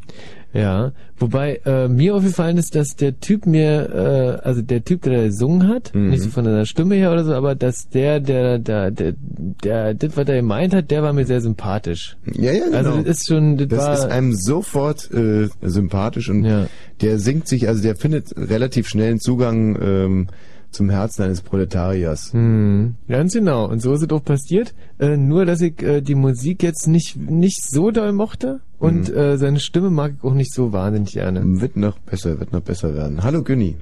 [0.53, 5.13] Ja, wobei äh, mir aufgefallen ist, dass der Typ mir, äh, also der Typ, der
[5.17, 6.11] da gesungen hat, Mhm.
[6.11, 9.93] nicht so von seiner Stimme her oder so, aber dass der, der, der, der, der,
[9.95, 12.17] das, was er gemeint hat, der war mir sehr sympathisch.
[12.37, 12.77] Ja, ja, genau.
[12.77, 16.67] Also das ist schon, das, Das war, ist einem sofort äh, sympathisch und Ja.
[17.01, 20.27] der singt sich, also der findet relativ schnell einen Zugang ähm,
[20.73, 22.33] zum Herzen eines Proletariers.
[22.33, 23.69] Hm, ganz genau.
[23.69, 24.73] Und so ist es auch passiert.
[24.99, 29.15] Äh, nur, dass ich äh, die Musik jetzt nicht nicht so doll mochte und Mhm.
[29.15, 31.41] äh, seine Stimme mag ich auch nicht so wahnsinnig gerne.
[31.61, 33.23] Wird noch besser, wird noch besser werden.
[33.23, 33.75] Hallo Günni.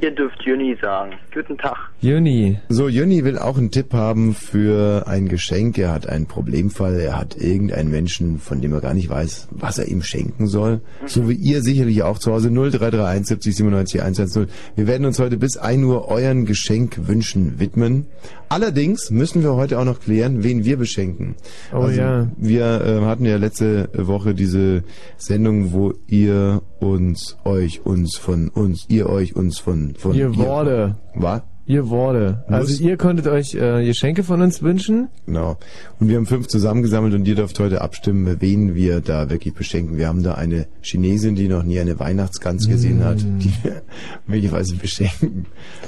[0.00, 1.12] Ihr dürft Juni sagen.
[1.32, 1.76] Guten Tag.
[2.00, 2.58] Juni.
[2.68, 5.78] So, Jönni will auch einen Tipp haben für ein Geschenk.
[5.78, 7.00] Er hat einen Problemfall.
[7.00, 10.82] Er hat irgendeinen Menschen, von dem er gar nicht weiß, was er ihm schenken soll.
[11.06, 12.50] So wie ihr sicherlich auch zu Hause.
[12.50, 14.46] 0331 70 97 110.
[14.74, 18.06] Wir werden uns heute bis 1 Uhr euren Geschenkwünschen widmen.
[18.48, 21.34] Allerdings müssen wir heute auch noch klären, wen wir beschenken.
[21.72, 22.28] Oh ja.
[22.36, 24.84] Wir äh, hatten ja letzte Woche diese
[25.16, 30.96] Sendung, wo ihr uns, euch, uns von uns, ihr euch, uns von, von Ihr Worte.
[31.14, 31.42] Was?
[31.68, 32.44] Ihr Worte.
[32.46, 35.08] Also ihr konntet euch äh, Geschenke von uns wünschen.
[35.26, 35.56] Genau.
[35.98, 39.96] Und wir haben fünf zusammengesammelt und ihr dürft heute abstimmen, wen wir da wirklich beschenken.
[39.96, 43.38] Wir haben da eine Chinesin, die noch nie eine Weihnachtsgans gesehen hat, Mm.
[43.40, 43.82] die wir
[44.28, 45.46] möglicherweise beschenken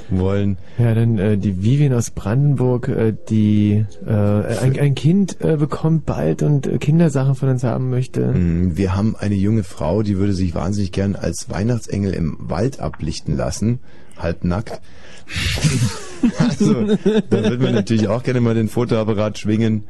[0.09, 0.57] wollen.
[0.77, 6.05] Ja, dann äh, die Vivian aus Brandenburg, äh, die äh, ein, ein Kind äh, bekommt
[6.05, 8.33] bald und äh, Kindersachen von uns haben möchte.
[8.33, 12.81] Mm, Wir haben eine junge Frau, die würde sich wahnsinnig gern als Weihnachtsengel im Wald
[12.81, 13.79] ablichten lassen,
[14.17, 14.81] halbnackt.
[16.37, 19.83] also, da würden wir natürlich auch gerne mal den Fotoapparat schwingen.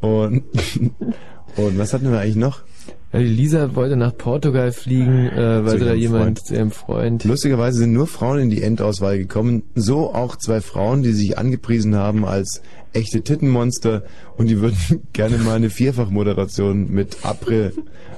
[0.00, 0.44] Und,
[1.56, 2.62] und was hatten wir eigentlich noch?
[3.14, 6.46] Ja, die Lisa wollte nach Portugal fliegen, äh, weil sie da jemand Freund.
[6.46, 7.24] zu ihrem Freund.
[7.24, 9.62] Lustigerweise sind nur Frauen in die Endauswahl gekommen.
[9.76, 12.60] So auch zwei Frauen, die sich angepriesen haben als
[12.92, 14.02] echte Tittenmonster
[14.36, 14.76] und die würden
[15.12, 17.72] gerne mal eine Vierfachmoderation mit Après,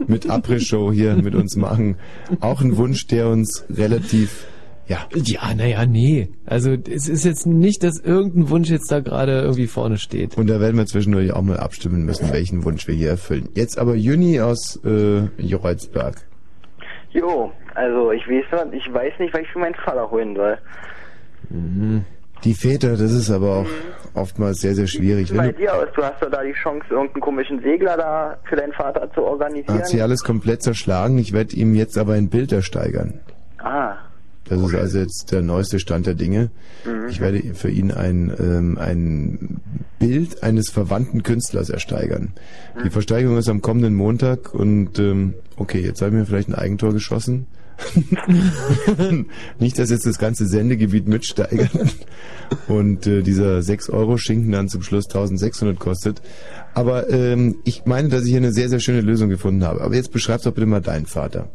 [0.07, 1.97] mit Après-Show hier mit uns machen.
[2.41, 4.47] Auch ein Wunsch, der uns relativ,
[4.89, 6.29] ja, Ja, naja, nee.
[6.45, 10.37] Also es ist jetzt nicht, dass irgendein Wunsch jetzt da gerade irgendwie vorne steht.
[10.37, 13.49] und da werden wir zwischendurch auch mal abstimmen müssen, welchen Wunsch wir hier erfüllen.
[13.55, 16.17] Jetzt aber Juni aus äh, Jorolsberg.
[17.11, 20.59] Jo, also ich weiß, ich weiß nicht, was ich für meinen Vater holen soll.
[22.45, 23.69] Die Väter, das ist aber auch
[24.15, 25.31] oftmals sehr, sehr schwierig.
[25.31, 28.39] Bei Wenn du, dir aus, du hast doch da die Chance, irgendeinen komischen Segler da
[28.45, 29.79] für deinen Vater zu organisieren.
[29.79, 31.19] hat sich alles komplett zerschlagen.
[31.19, 33.21] Ich werde ihm jetzt aber ein Bild ersteigern.
[33.59, 33.97] ah,
[34.49, 36.51] Das ist also jetzt der neueste Stand der Dinge.
[36.85, 37.09] Mhm.
[37.09, 39.61] Ich werde für ihn ein, ähm, ein
[39.99, 42.33] Bild eines verwandten Künstlers ersteigern.
[42.77, 42.85] Mhm.
[42.85, 46.55] Die Versteigerung ist am kommenden Montag und ähm, okay, jetzt habe ich mir vielleicht ein
[46.55, 47.47] Eigentor geschossen.
[49.59, 51.71] Nicht, dass jetzt das ganze Sendegebiet mitsteigert
[52.69, 56.23] und äh, dieser 6-Euro-Schinken dann zum Schluss 1600 kostet.
[56.73, 59.83] Aber ähm, ich meine, dass ich hier eine sehr, sehr schöne Lösung gefunden habe.
[59.83, 61.49] Aber jetzt beschreib doch bitte mal deinen Vater.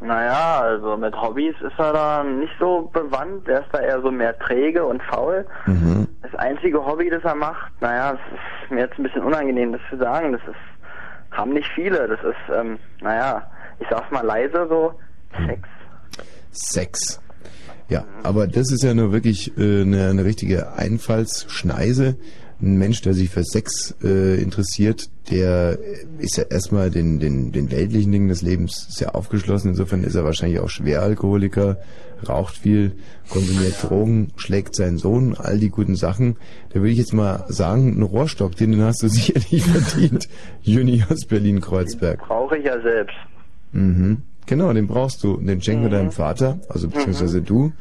[0.00, 3.48] Naja, also mit Hobbys ist er da nicht so bewandt.
[3.48, 5.46] Er ist da eher so mehr träge und faul.
[5.66, 6.08] Mhm.
[6.22, 8.20] Das einzige Hobby, das er macht, naja, das
[8.62, 10.32] ist mir jetzt ein bisschen unangenehm, das zu sagen.
[10.32, 12.08] Das ist, haben nicht viele.
[12.08, 13.42] Das ist, ähm, naja,
[13.78, 14.94] ich sag's mal leise so,
[15.46, 15.68] Sex.
[16.50, 17.20] Sex.
[17.88, 22.16] Ja, aber das ist ja nur wirklich äh, eine, eine richtige Einfallsschneise.
[22.60, 25.78] Ein Mensch, der sich für Sex äh, interessiert, der
[26.18, 29.70] ist ja erstmal den, den, den weltlichen Dingen des Lebens sehr aufgeschlossen.
[29.70, 31.78] Insofern ist er wahrscheinlich auch Schweralkoholiker,
[32.28, 32.92] raucht viel,
[33.28, 36.36] konsumiert Drogen, schlägt seinen Sohn, all die guten Sachen.
[36.70, 40.28] Da würde ich jetzt mal sagen, einen Rohrstock, den, den hast du sicherlich verdient.
[40.62, 42.20] Juni aus Berlin-Kreuzberg.
[42.26, 43.16] Brauche ich ja selbst.
[43.72, 44.22] Mhm.
[44.46, 45.38] Genau, den brauchst du.
[45.38, 47.72] Den schenken wir deinem Vater, also beziehungsweise du.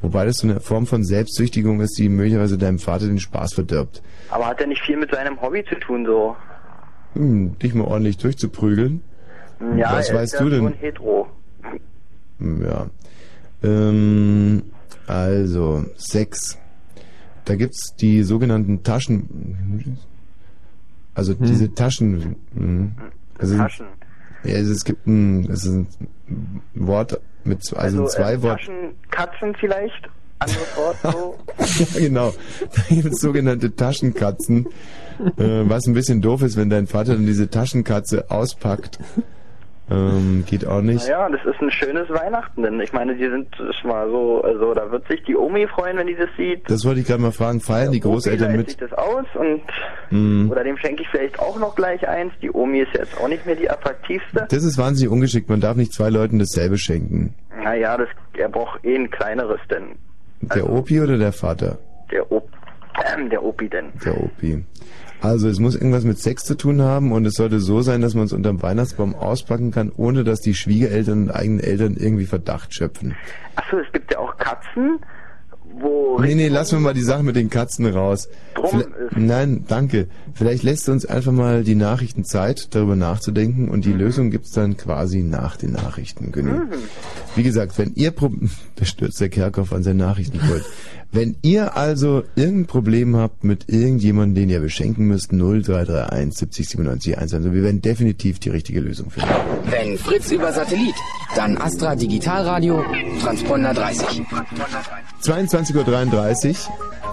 [0.00, 4.02] Wobei das so eine Form von Selbstsüchtigung ist, die möglicherweise deinem Vater den Spaß verdirbt.
[4.34, 6.34] Aber hat er nicht viel mit seinem Hobby zu tun, so?
[7.12, 9.00] Hm, dich mal ordentlich durchzuprügeln.
[9.76, 10.72] Ja, Was er weißt ist du denn?
[10.74, 11.28] Hetero.
[12.40, 12.90] Hm, Ja.
[13.62, 14.62] Ähm,
[15.06, 16.58] also, Sex.
[17.44, 19.98] Da gibt's die sogenannten Taschen.
[21.14, 22.34] Also diese Taschen.
[22.54, 22.92] hm,
[23.38, 23.86] Also, Taschen.
[24.42, 28.58] Ja, also es gibt ein, es ist ein Wort Mit, also, in zwei äh, Worten.
[28.58, 30.10] Taschenkatzen vielleicht?
[30.76, 31.38] Wort so?
[31.94, 32.32] ja, genau.
[32.74, 34.66] Da gibt es sogenannte Taschenkatzen.
[35.38, 38.98] äh, was ein bisschen doof ist, wenn dein Vater dann diese Taschenkatze auspackt.
[39.90, 41.06] Ähm, geht auch nicht.
[41.06, 44.72] Naja, das ist ein schönes Weihnachten, denn ich meine, die sind schon mal so, also
[44.72, 46.62] da wird sich die Omi freuen, wenn die das sieht.
[46.70, 47.60] Das wollte ich gerade mal fragen.
[47.60, 48.68] Feiern die Großeltern Opi mit?
[48.70, 49.60] sich das aus und
[50.10, 50.50] Mhm.
[50.50, 52.32] oder dem schenke ich vielleicht auch noch gleich eins.
[52.40, 54.46] Die Omi ist jetzt auch nicht mehr die attraktivste.
[54.48, 55.48] Das ist wahnsinnig ungeschickt.
[55.50, 57.34] Man darf nicht zwei Leuten dasselbe schenken.
[57.62, 58.08] Naja, das,
[58.38, 59.96] er braucht eh ein kleineres, denn
[60.54, 61.78] Der Opi oder der Vater?
[62.10, 62.48] der, Op
[63.30, 63.92] der Opi denn.
[64.04, 64.64] Der Opi.
[65.20, 68.14] Also es muss irgendwas mit Sex zu tun haben und es sollte so sein, dass
[68.14, 72.74] man es unterm Weihnachtsbaum auspacken kann, ohne dass die Schwiegereltern und eigenen Eltern irgendwie Verdacht
[72.74, 73.16] schöpfen.
[73.56, 75.00] Achso, es gibt ja auch Katzen,
[75.80, 78.28] wo Nee, nee, lassen wir mal die Sache mit den Katzen raus.
[78.54, 78.84] Drum
[79.16, 80.08] Nein, danke.
[80.32, 84.76] Vielleicht lässt uns einfach mal die Nachrichten Zeit, darüber nachzudenken und die Lösung gibt's dann
[84.76, 86.32] quasi nach den Nachrichten.
[86.34, 86.68] Mhm.
[87.36, 88.30] Wie gesagt, wenn ihr Pro
[88.76, 90.64] da stürzt der Kerkhoff an sein Nachrichtenpult.
[91.14, 97.18] Wenn ihr also irgendein Problem habt mit irgendjemandem, den ihr beschenken müsst, 0331 70 97
[97.18, 99.28] 1, also wir werden definitiv die richtige Lösung finden.
[99.70, 100.94] Wenn Fritz über Satellit,
[101.36, 102.82] dann Astra Digitalradio,
[103.22, 104.22] Transponder 30.
[105.22, 106.54] 22.33 Uhr.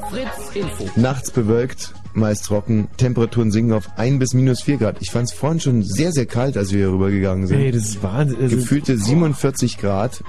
[0.09, 0.89] Fritz Info.
[0.99, 4.97] Nachts bewölkt, meist trocken, Temperaturen sinken auf 1 bis minus 4 Grad.
[4.99, 7.59] Ich fand es vorhin schon sehr, sehr kalt, als wir hier rübergegangen sind.
[7.59, 8.37] Ey, das ist Wahnsinn.
[8.41, 10.21] Also- Gefühlte 47 Grad.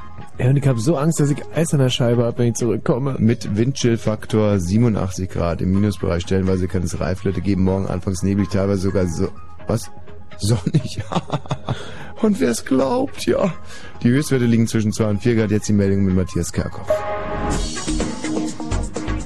[0.42, 2.54] Ja, und ich habe so Angst, dass ich Eis an der Scheibe habe, wenn ich
[2.54, 3.14] zurückkomme.
[3.20, 6.24] Mit Windchill-Faktor 87 Grad im Minusbereich.
[6.24, 7.62] Stellenweise kann es Reiflöte geben.
[7.62, 9.28] Morgen anfangs neblig, teilweise sogar so...
[9.68, 9.88] Was?
[10.38, 11.00] Sonnig?
[12.22, 13.54] und wer es glaubt, ja.
[14.02, 15.52] Die Höchstwerte liegen zwischen 2 und 4 Grad.
[15.52, 16.88] Jetzt die Meldung mit Matthias Kerkhoff.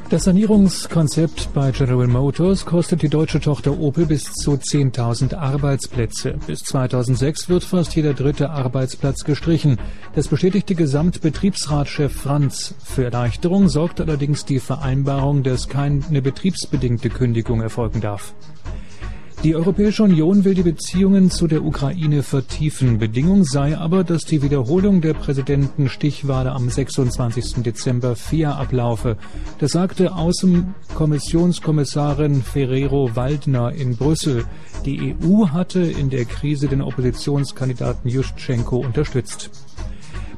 [0.09, 6.39] Das Sanierungskonzept bei General Motors kostet die deutsche Tochter Opel bis zu 10.000 Arbeitsplätze.
[6.47, 9.79] Bis 2006 wird fast jeder dritte Arbeitsplatz gestrichen.
[10.15, 12.77] Das bestätigte Gesamtbetriebsratschef Franz.
[12.85, 18.33] Für Erleichterung sorgt allerdings die Vereinbarung, dass keine betriebsbedingte Kündigung erfolgen darf.
[19.45, 22.97] Die Europäische Union will die Beziehungen zu der Ukraine vertiefen.
[22.99, 27.63] Bedingung sei aber, dass die Wiederholung der Präsidentenstichwahl am 26.
[27.63, 29.17] Dezember fair ablaufe.
[29.59, 34.45] Das sagte Außenkommissionskommissarin Ferrero Waldner in Brüssel.
[34.85, 39.51] Die EU hatte in der Krise den Oppositionskandidaten Juschenko unterstützt.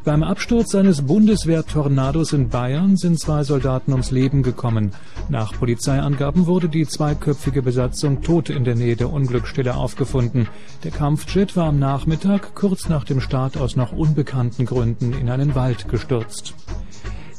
[0.09, 4.93] Beim Absturz eines Bundeswehr-Tornados in Bayern sind zwei Soldaten ums Leben gekommen.
[5.29, 10.49] Nach Polizeiangaben wurde die zweiköpfige Besatzung tot in der Nähe der Unglücksstelle aufgefunden.
[10.83, 15.55] Der Kampfjet war am Nachmittag kurz nach dem Start aus noch unbekannten Gründen in einen
[15.55, 16.55] Wald gestürzt.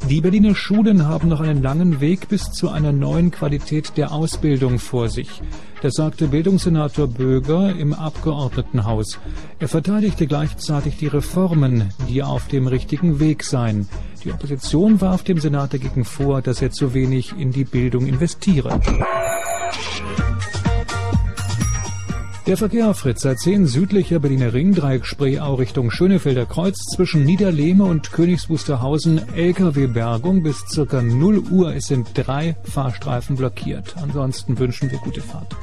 [0.08, 4.78] Die Berliner Schulen haben noch einen langen Weg bis zu einer neuen Qualität der Ausbildung
[4.78, 5.42] vor sich.
[5.82, 9.18] Das sagte Bildungssenator Böger im Abgeordnetenhaus.
[9.60, 13.88] Er verteidigte gleichzeitig die Reformen, die auf dem richtigen Weg seien.
[14.26, 18.82] Die Opposition warf dem Senat dagegen vor, dass er zu wenig in die Bildung investiere.
[22.46, 28.12] Der Verkehr auf Fritz A10 südlicher Berliner Ringdreieck Spreeau Richtung Schönefelder Kreuz zwischen Niederlehme und
[28.12, 31.76] Königs Wusterhausen LKW-Bergung bis circa 0 Uhr.
[31.76, 33.96] Es sind drei Fahrstreifen blockiert.
[34.02, 35.56] Ansonsten wünschen wir gute Fahrt.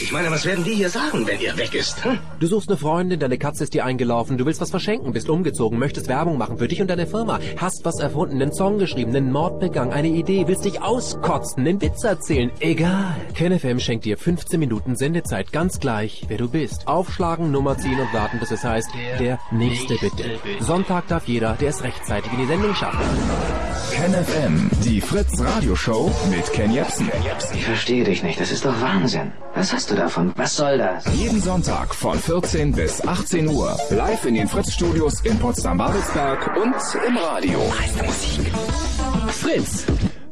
[0.00, 2.04] Ich meine, was werden die hier sagen, wenn ihr weg ist?
[2.04, 2.18] Hm?
[2.38, 5.78] Du suchst eine Freundin, deine Katze ist dir eingelaufen, du willst was verschenken, bist umgezogen,
[5.78, 9.32] möchtest Werbung machen für dich und deine Firma, hast was erfunden, einen Song geschrieben, einen
[9.32, 13.16] Mord begangen, eine Idee, willst dich auskotzen, einen Witz erzählen, egal.
[13.34, 16.86] KenFM schenkt dir 15 Minuten Sendezeit, ganz gleich, wer du bist.
[16.86, 20.38] Aufschlagen, Nummer ziehen und warten, bis es heißt, der, Nächste bitte.
[20.60, 22.98] Sonntag darf jeder, der es rechtzeitig in die Sendung schafft.
[23.90, 27.10] KenFM, die Fritz Radioshow mit Ken Jepsen.
[27.54, 28.40] Ich verstehe dich nicht.
[28.40, 29.32] Das ist doch Wahnsinn.
[29.54, 30.32] Was hast du davon?
[30.36, 31.04] Was soll das?
[31.14, 33.76] Jeden Sonntag von 14 bis 18 Uhr.
[33.90, 36.74] Live in den Fritz-Studios in Potsdam-Babelsberg und
[37.06, 37.60] im Radio.
[39.28, 39.84] Fritz.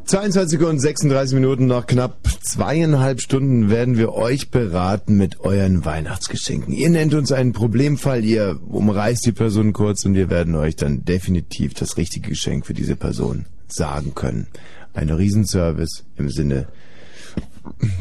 [0.06, 6.72] 22 und 36 Minuten, nach knapp zweieinhalb Stunden werden wir euch beraten mit euren Weihnachtsgeschenken.
[6.72, 11.04] Ihr nennt uns einen Problemfall, ihr umreißt die Person kurz und wir werden euch dann
[11.04, 14.46] definitiv das richtige Geschenk für diese Person sagen können.
[14.94, 16.68] Ein Riesenservice im Sinne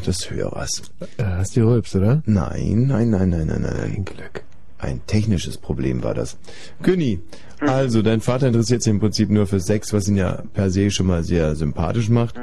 [0.06, 0.82] des Hörers.
[1.18, 2.22] Äh, Hast du gerülpst, oder?
[2.24, 3.80] Nein, nein, nein, nein, nein, nein.
[3.80, 4.44] Ein Glück.
[4.78, 6.36] Ein technisches Problem war das.
[6.82, 7.20] Günni,
[7.60, 10.90] also dein Vater interessiert sich im Prinzip nur für Sex, was ihn ja per se
[10.90, 12.38] schon mal sehr sympathisch macht.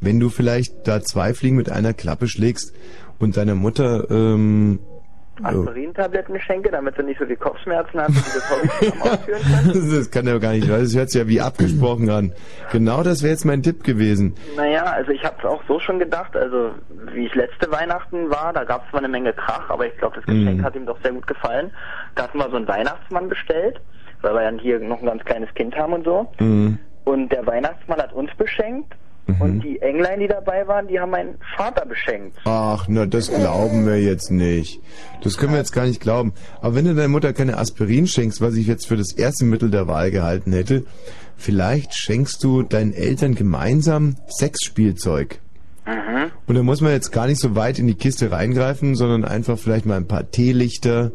[0.00, 2.72] Wenn du vielleicht da zwei Fliegen mit einer Klappe schlägst
[3.18, 4.78] und deiner Mutter ähm,
[5.42, 10.26] Aspirin-Tabletten schenke, damit sie nicht so viel Kopfschmerzen hat und dieses Hobby ausführen das kann
[10.26, 12.32] ja gar nicht, weil das hört sich ja wie abgesprochen an.
[12.72, 14.34] Genau das wäre jetzt mein Tipp gewesen.
[14.56, 16.70] Naja, also ich habe es auch so schon gedacht, also
[17.12, 20.16] wie es letzte Weihnachten war, da gab es zwar eine Menge Krach, aber ich glaube,
[20.16, 20.64] das Geschenk Mhm.
[20.64, 21.70] hat ihm doch sehr gut gefallen.
[22.14, 23.80] Da hatten wir so einen Weihnachtsmann bestellt
[24.22, 26.28] weil wir dann hier noch ein ganz kleines Kind haben und so.
[26.40, 26.78] Mhm.
[27.04, 28.94] Und der Weihnachtsmann hat uns beschenkt
[29.38, 32.38] und die Englein, die dabei waren, die haben meinen Vater beschenkt.
[32.44, 34.80] Ach, na, das glauben wir jetzt nicht.
[35.22, 36.32] Das können wir jetzt gar nicht glauben.
[36.60, 39.70] Aber wenn du deiner Mutter keine Aspirin schenkst, was ich jetzt für das erste Mittel
[39.70, 40.84] der Wahl gehalten hätte,
[41.36, 45.40] vielleicht schenkst du deinen Eltern gemeinsam Sexspielzeug.
[45.88, 46.30] Mhm.
[46.46, 49.58] Und da muss man jetzt gar nicht so weit in die Kiste reingreifen, sondern einfach
[49.58, 51.12] vielleicht mal ein paar Teelichter,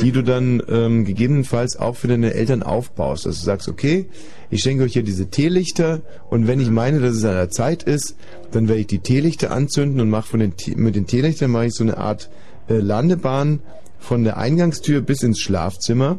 [0.00, 3.24] die du dann ähm, gegebenenfalls auch für deine Eltern aufbaust.
[3.24, 4.06] Dass du sagst, okay,
[4.50, 7.84] ich schenke euch hier diese Teelichter und wenn ich meine, dass es an der Zeit
[7.84, 8.16] ist,
[8.50, 11.66] dann werde ich die Teelichter anzünden und mache von den Te mit den Teelichtern mache
[11.66, 12.28] ich so eine Art
[12.68, 13.60] äh, Landebahn
[13.98, 16.18] von der Eingangstür bis ins Schlafzimmer.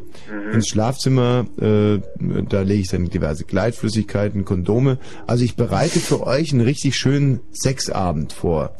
[0.52, 1.98] Ins Schlafzimmer, äh,
[2.48, 4.98] da lege ich dann diverse Gleitflüssigkeiten, Kondome.
[5.26, 8.74] Also ich bereite für euch einen richtig schönen Sexabend vor.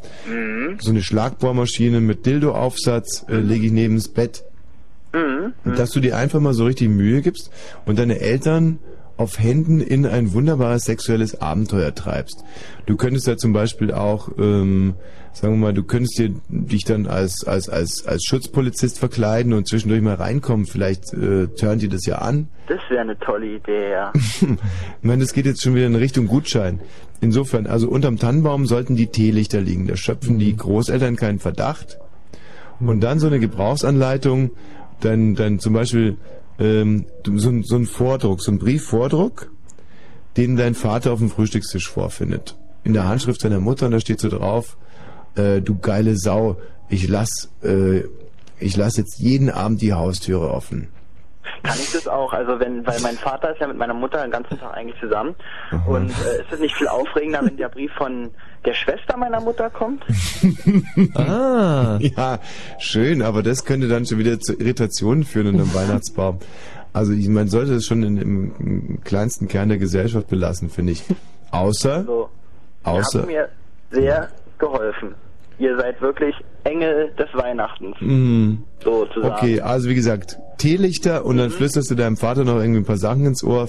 [0.81, 4.45] So eine Schlagbohrmaschine mit Dildo-Aufsatz äh, lege ich neben das Bett.
[5.13, 5.53] Mhm.
[5.65, 7.51] Und dass du dir einfach mal so richtig Mühe gibst
[7.87, 8.79] und deine Eltern
[9.17, 12.45] auf Händen in ein wunderbares sexuelles Abenteuer treibst.
[12.87, 14.95] Du könntest ja zum Beispiel auch, ähm,
[15.33, 19.69] sagen wir mal, du könntest dir dich dann als als als als Schutzpolizist verkleiden und
[19.69, 20.67] zwischendurch mal reinkommen.
[20.67, 22.49] Vielleicht äh, turnt dir das ja an.
[22.67, 24.13] Das wäre eine tolle Idee, ja.
[24.41, 24.47] Ich
[25.03, 26.81] meine, das geht jetzt schon wieder in Richtung Gutschein.
[27.21, 29.87] Insofern, also unterm Tannenbaum sollten die Teelichter liegen.
[29.87, 31.99] Da schöpfen die Großeltern keinen Verdacht.
[32.81, 34.51] Und dann so eine Gebrauchsanleitung,
[35.01, 36.17] dann, dann zum Beispiel
[36.61, 39.51] ähm, so, ein- so ein Vordruck, so ein Briefvordruck,
[40.37, 42.57] den dein Vater auf dem Frühstückstisch vorfindet.
[42.85, 44.77] In der Handschrift seiner Mutter und da steht so drauf,
[45.39, 46.57] äh, du geile Sau,
[46.89, 48.03] ich lass, äh,
[48.59, 50.89] ich lass jetzt jeden Abend die Haustüre offen.
[51.63, 52.33] Kann ich das auch?
[52.33, 55.35] Also wenn, weil mein Vater ist ja mit meiner Mutter den ganzen Tag eigentlich zusammen.
[55.87, 58.31] Und äh, ist es nicht viel aufregender, wenn der Brief von
[58.65, 60.05] der Schwester meiner Mutter kommt?
[61.15, 61.99] Ah.
[62.01, 62.39] Ja,
[62.79, 66.39] schön, aber das könnte dann schon wieder zu Irritationen führen in einem Weihnachtsbaum.
[66.93, 70.93] Also ich, man sollte es schon in, im, im kleinsten Kern der Gesellschaft belassen, finde
[70.93, 71.05] ich.
[71.51, 72.29] Außer, So.
[72.85, 73.49] Ihr außer, habt mir
[73.91, 74.29] sehr
[74.59, 75.15] geholfen.
[75.59, 76.35] Ihr seid wirklich
[76.65, 77.97] Engel des Weihnachtens.
[78.01, 78.59] Mm.
[78.83, 79.35] Sozusagen.
[79.35, 82.97] Okay, also wie gesagt, Teelichter und dann flüsterst du deinem Vater noch irgendwie ein paar
[82.97, 83.69] Sachen ins Ohr,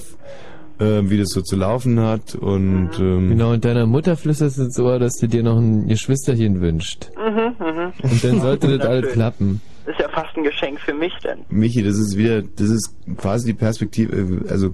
[0.80, 4.64] äh, wie das so zu laufen hat und ähm, Genau, und deiner Mutter flüsterst du
[4.64, 7.10] ins Ohr, dass sie dir noch ein Geschwisterchen wünscht.
[7.18, 7.94] Mhm, mhm.
[8.04, 9.62] Und dann sollte das alles klappen.
[9.86, 11.40] Das ist ja fast ein Geschenk für mich denn.
[11.50, 14.74] Michi, das ist wieder, das ist quasi die Perspektive, äh, also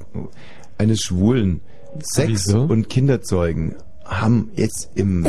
[0.78, 1.62] eines Schwulen.
[2.00, 2.64] Sex Wieso?
[2.64, 5.26] und Kinderzeugen haben jetzt im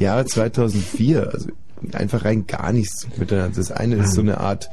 [0.00, 1.48] Jahre 2004, also
[1.92, 3.52] einfach rein gar nichts miteinander.
[3.56, 4.68] Das eine ist so eine Art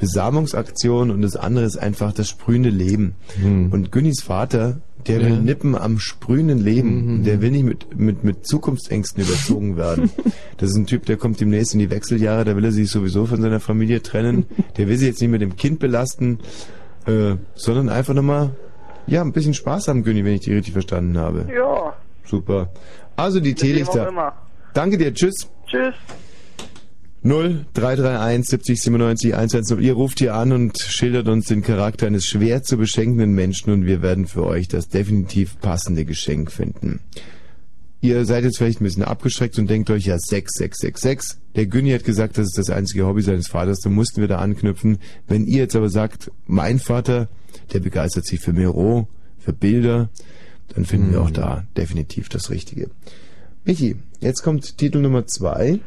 [0.00, 3.14] Besamungsaktion und das andere ist einfach das sprühende Leben.
[3.42, 5.36] Und Günnis Vater, der will Ja.
[5.40, 7.24] nippen am sprühenden Leben.
[7.24, 10.10] Der will nicht mit, mit, mit Zukunftsängsten überzogen werden.
[10.58, 13.26] Das ist ein Typ, der kommt demnächst in die Wechseljahre, da will er sich sowieso
[13.26, 14.46] von seiner Familie trennen.
[14.76, 16.38] Der will sich jetzt nicht mit dem Kind belasten,
[17.06, 18.50] äh, sondern einfach nochmal,
[19.08, 21.46] ja, ein bisschen Spaß haben, Günni, wenn ich die richtig verstanden habe.
[21.52, 21.94] Ja.
[22.24, 22.70] Super.
[23.16, 24.32] Also die Teelichter.
[24.74, 25.48] Danke dir, tschüss.
[25.66, 25.94] Tschüss.
[27.24, 29.80] 0 331 70 97 110.
[29.80, 33.86] Ihr ruft hier an und schildert uns den Charakter eines schwer zu beschenkenden Menschen und
[33.86, 37.00] wir werden für euch das definitiv passende Geschenk finden.
[38.00, 41.38] Ihr seid jetzt vielleicht ein bisschen abgeschreckt und denkt euch, ja, 6666.
[41.54, 44.38] Der Günni hat gesagt, das ist das einzige Hobby seines Vaters, da mussten wir da
[44.38, 44.98] anknüpfen.
[45.28, 47.28] Wenn ihr jetzt aber sagt, mein Vater,
[47.72, 49.06] der begeistert sich für Miro,
[49.38, 50.10] für Bilder,
[50.74, 52.90] dann finden wir auch da definitiv das Richtige.
[53.64, 55.80] Michi, jetzt kommt Titel Nummer zwei.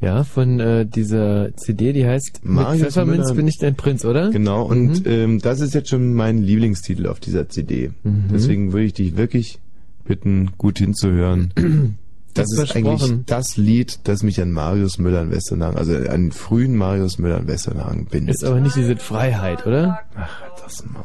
[0.00, 3.34] Ja, von äh, dieser CD, die heißt Marius Mit Pfefferminz Müller.
[3.36, 4.30] bin ich dein Prinz, oder?
[4.30, 7.92] Genau, und ähm, das ist jetzt schon mein Lieblingstitel auf dieser CD.
[8.02, 8.24] Mhm.
[8.32, 9.60] Deswegen würde ich dich wirklich
[10.04, 11.52] bitten, gut hinzuhören.
[11.54, 11.64] Das
[12.34, 16.32] Das ist eigentlich das Lied, das mich an Marius Müller in Westernhagen, also an den
[16.32, 18.34] frühen Marius Müller in Westernhagen bindet.
[18.36, 20.00] Ist aber nicht diese Freiheit, oder?
[20.16, 21.04] Ach, das Maul.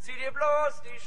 [0.00, 0.97] Zieh dir bloß die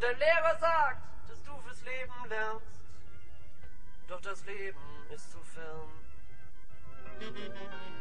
[0.00, 2.80] Und dein Lehrer sagt, dass du fürs Leben lernst.
[4.08, 4.78] Doch das Leben
[5.14, 5.90] ist zu fern.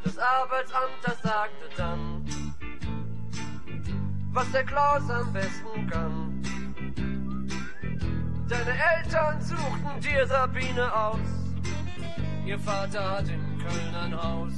[0.05, 2.25] Das Arbeitsamt, das sagte dann,
[4.31, 6.41] was der Klaus am besten kann.
[8.47, 11.19] Deine Eltern suchten dir Sabine aus.
[12.45, 14.53] Ihr Vater hat in Köln ein Haus.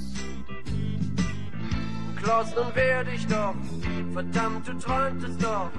[2.22, 3.56] Klaus, nun werde ich doch.
[4.14, 5.72] Verdammt, du träumtest doch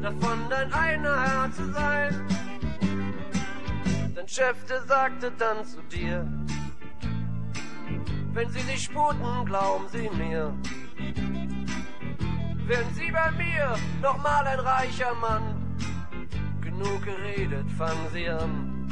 [0.00, 2.26] davon, dein einer Herr zu sein.
[4.14, 6.24] Dein Chef, der sagte dann zu dir,
[8.32, 10.54] wenn Sie sich sputen, glauben Sie mir.
[12.66, 15.76] Werden Sie bei mir noch mal ein reicher Mann?
[16.60, 18.88] Genug geredet, fangen Sie an.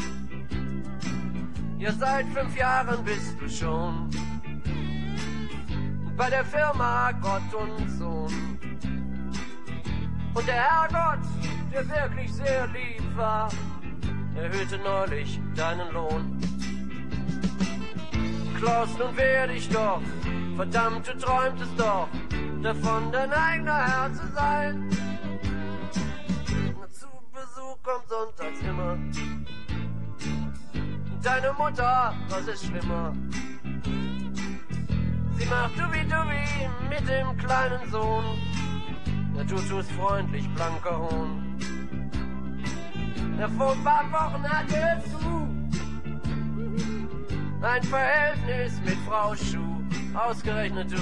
[1.78, 4.10] Ja, seit fünf Jahren bist du schon
[6.16, 8.58] bei der Firma Gott und Sohn.
[10.34, 11.26] Und der Herrgott,
[11.72, 13.50] der wirklich sehr lieb war,
[14.34, 16.38] erhöhte neulich deinen Lohn.
[18.58, 20.00] Klaus, nun werde ich doch,
[20.56, 22.08] verdammt, du träumtest doch,
[22.62, 24.90] davon dein eigener Herr zu sein.
[26.92, 28.98] Zu Besuch kommt sonntags immer.
[31.22, 33.12] Deine Mutter, was ist schlimmer?
[35.38, 38.24] Sie macht dubi-dubi mit dem kleinen Sohn.
[39.46, 41.56] Du tust freundlich, blanker Hohn.
[43.38, 45.46] Ja, vor ein paar Wochen hattest du
[47.62, 49.82] ein Verhältnis mit Frau Schuh,
[50.14, 50.96] ausgerechnet du.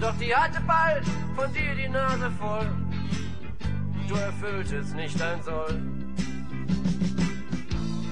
[0.00, 2.70] Doch die hatte bald von dir die Nase voll.
[4.08, 5.80] Du erfülltest nicht dein Soll.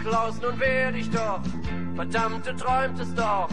[0.07, 1.41] Klaus, nun werde ich doch,
[1.97, 3.49] verdammt, du träumtest doch,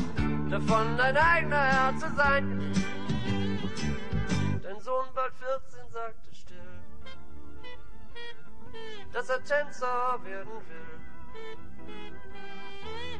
[0.51, 2.71] davon dein eigener Herr zu sein.
[4.61, 6.79] Dein Sohn bald 14 sagte still,
[9.11, 10.99] dass er Tänzer werden will.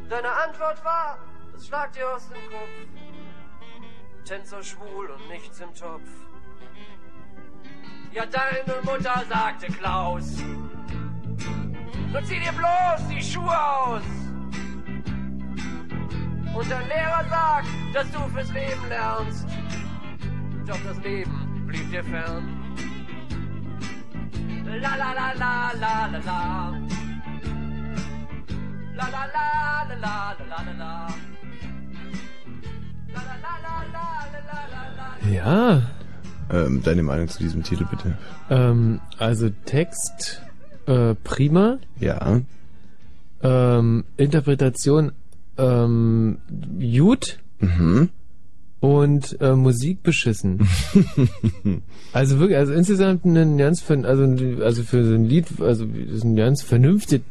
[0.10, 1.18] Deine Antwort war,
[1.56, 2.70] es schlag dir aus dem Kopf.
[4.26, 6.08] Tänzer schwul und nichts im Topf.
[8.12, 10.38] Ja, deine Mutter sagte Klaus,
[12.14, 14.04] nun zieh dir bloß die Schuhe aus.
[16.56, 19.48] Und dein Lehrer sagt, dass du fürs Leben lernst.
[20.68, 22.44] Doch das Leben blieb dir fern.
[24.66, 26.74] La la la la la la la.
[28.96, 31.08] La la la la la la la la.
[33.14, 34.08] La la la la la
[34.52, 35.30] la la la.
[35.30, 35.82] Ja,
[36.52, 38.16] Ähm, deine Meinung zu diesem Titel bitte.
[38.50, 40.42] ähm, also Text
[40.86, 41.80] äh, prima.
[42.00, 42.42] Ja.
[43.42, 45.12] Ähm, Interpretation
[45.58, 46.38] ähm,
[46.80, 47.40] gut.
[47.60, 48.10] Mhm.
[48.80, 50.68] Und äh, Musik beschissen.
[52.14, 54.24] also wirklich, also insgesamt ein ganz, also,
[54.62, 57.24] also für so ein Lied, also ist ein ganz vernünftiges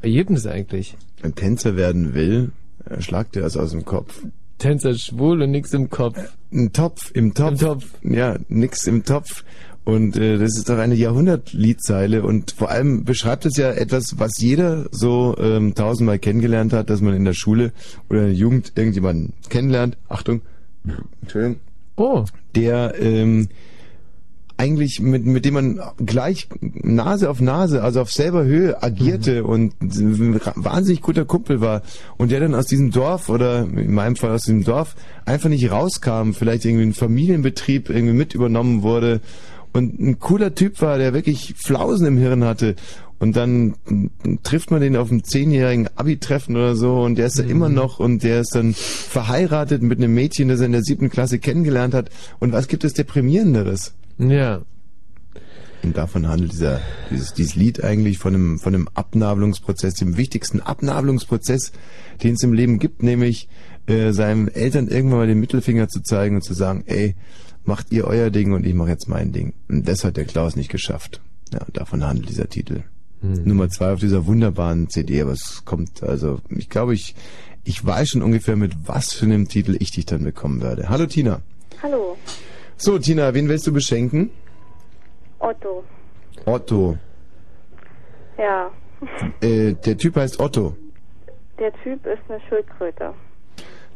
[0.00, 0.96] Ergebnis eigentlich.
[1.22, 2.52] Ein Tänzer werden will,
[2.88, 4.22] äh, schlagt dir das aus dem Kopf.
[4.58, 6.18] Tänzer schwul und nix im Kopf.
[6.50, 7.50] Ein Topf im Topf.
[7.50, 7.84] Im Topf.
[8.02, 9.44] Ja, nix im Topf.
[9.84, 14.32] Und äh, das ist doch eine Jahrhundertliedzeile und vor allem beschreibt es ja etwas, was
[14.38, 17.72] jeder so ähm, tausendmal kennengelernt hat, dass man in der Schule
[18.08, 19.98] oder in der Jugend irgendjemanden kennenlernt.
[20.08, 20.40] Achtung,
[21.20, 21.56] Entschuldigung.
[21.96, 22.24] Oh.
[22.54, 23.48] Der ähm,
[24.56, 29.48] eigentlich mit, mit dem man gleich Nase auf Nase, also auf selber Höhe agierte Mhm.
[29.48, 31.82] und ein wahnsinnig guter Kumpel war
[32.16, 35.70] und der dann aus diesem Dorf oder in meinem Fall aus diesem Dorf einfach nicht
[35.70, 39.20] rauskam, vielleicht irgendwie ein Familienbetrieb irgendwie mit übernommen wurde
[39.74, 42.76] und ein cooler Typ war, der wirklich Flausen im Hirn hatte
[43.18, 43.74] und dann
[44.42, 47.98] trifft man den auf einem zehnjährigen Abi-Treffen oder so und der ist da immer noch
[47.98, 51.92] und der ist dann verheiratet mit einem Mädchen, das er in der siebten Klasse kennengelernt
[51.92, 53.94] hat und was gibt es deprimierenderes?
[54.18, 54.62] Ja.
[55.82, 60.60] Und davon handelt dieser, dieses, dieses Lied eigentlich von einem, von einem Abnabelungsprozess, dem wichtigsten
[60.60, 61.72] Abnabelungsprozess,
[62.22, 63.48] den es im Leben gibt, nämlich
[63.86, 67.16] äh, seinen Eltern irgendwann mal den Mittelfinger zu zeigen und zu sagen, ey,
[67.64, 69.54] macht ihr euer Ding und ich mache jetzt mein Ding.
[69.68, 71.20] Und das hat der Klaus nicht geschafft.
[71.52, 72.82] Ja, und davon handelt dieser Titel.
[73.22, 77.14] Nummer zwei auf dieser wunderbaren CD, aber es kommt, also ich glaube, ich,
[77.64, 80.90] ich weiß schon ungefähr, mit was für einem Titel ich dich dann bekommen werde.
[80.90, 81.40] Hallo Tina.
[81.82, 82.18] Hallo,
[82.76, 84.28] So, Tina, wen willst du beschenken?
[85.38, 85.84] Otto.
[86.44, 86.98] Otto.
[88.36, 88.70] Ja,
[89.40, 90.76] Äh, der Typ heißt Otto.
[91.58, 93.14] der Typ ist eine Schildkröte.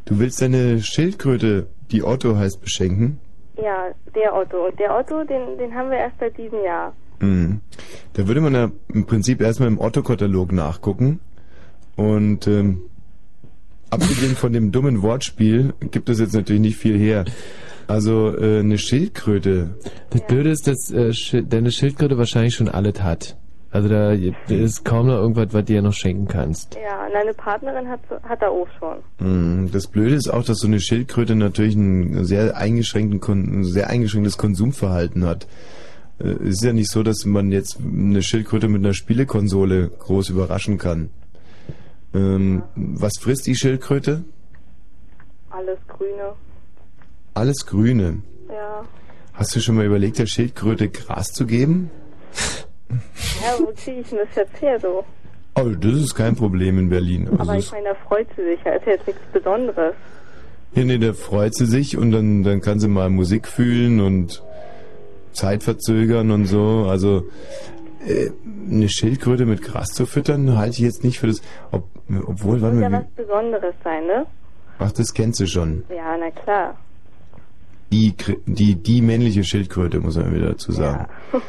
[0.05, 3.19] Du willst deine Schildkröte, die Otto heißt, beschenken?
[3.61, 4.67] Ja, der Otto.
[4.67, 6.93] Und der Otto, den, den haben wir erst seit diesem Jahr.
[7.19, 7.59] Mhm.
[8.13, 11.19] Da würde man ja im Prinzip erstmal im Otto-Katalog nachgucken.
[11.95, 12.81] Und ähm,
[13.89, 17.25] abgesehen von dem dummen Wortspiel gibt es jetzt natürlich nicht viel her.
[17.87, 19.71] Also äh, eine Schildkröte.
[20.11, 23.35] Das Blöde ist, dass äh, Schi- deine Schildkröte wahrscheinlich schon alles hat.
[23.71, 26.75] Also da ist kaum noch irgendwas, was du ihr noch schenken kannst.
[26.75, 28.97] Ja, und eine Partnerin hat, hat er auch schon.
[29.19, 29.71] Mhm.
[29.71, 35.23] Das Blöde ist auch, dass so eine Schildkröte natürlich ein sehr eingeschränkten, sehr eingeschränktes Konsumverhalten
[35.25, 35.45] hat.
[36.19, 40.29] Äh, Es ist ja nicht so, dass man jetzt eine Schildkröte mit einer Spielekonsole groß
[40.29, 41.11] überraschen kann.
[42.15, 44.23] Ähm, was frisst die Schildkröte?
[45.51, 46.33] Alles Grüne.
[47.35, 48.23] Alles Grüne.
[48.49, 48.83] Ja.
[49.33, 51.91] Hast du schon mal überlegt, der Schildkröte Gras zu geben?
[52.89, 55.03] Ja, wo ziehe ich denn das jetzt her so?
[55.55, 57.27] Oh, das ist kein Problem in Berlin.
[57.27, 58.73] Also Aber ich meine, da freut sie sich ja.
[58.73, 59.93] Ist ja jetzt nichts Besonderes.
[60.73, 64.43] Ja, nee, da freut sie sich und dann, dann kann sie mal Musik fühlen und
[65.33, 66.85] Zeit verzögern und so.
[66.89, 67.25] Also
[68.05, 68.29] äh,
[68.69, 71.41] eine Schildkröte mit Gras zu füttern, halte ich jetzt nicht für das.
[71.71, 71.85] Ob,
[72.25, 74.25] obwohl, warte Muss ja was Besonderes sein, ne?
[74.79, 75.83] ach, das kennst du schon.
[75.89, 76.77] Ja, na klar.
[77.91, 78.13] die,
[78.45, 81.07] die, die männliche Schildkröte, muss man wieder dazu sagen.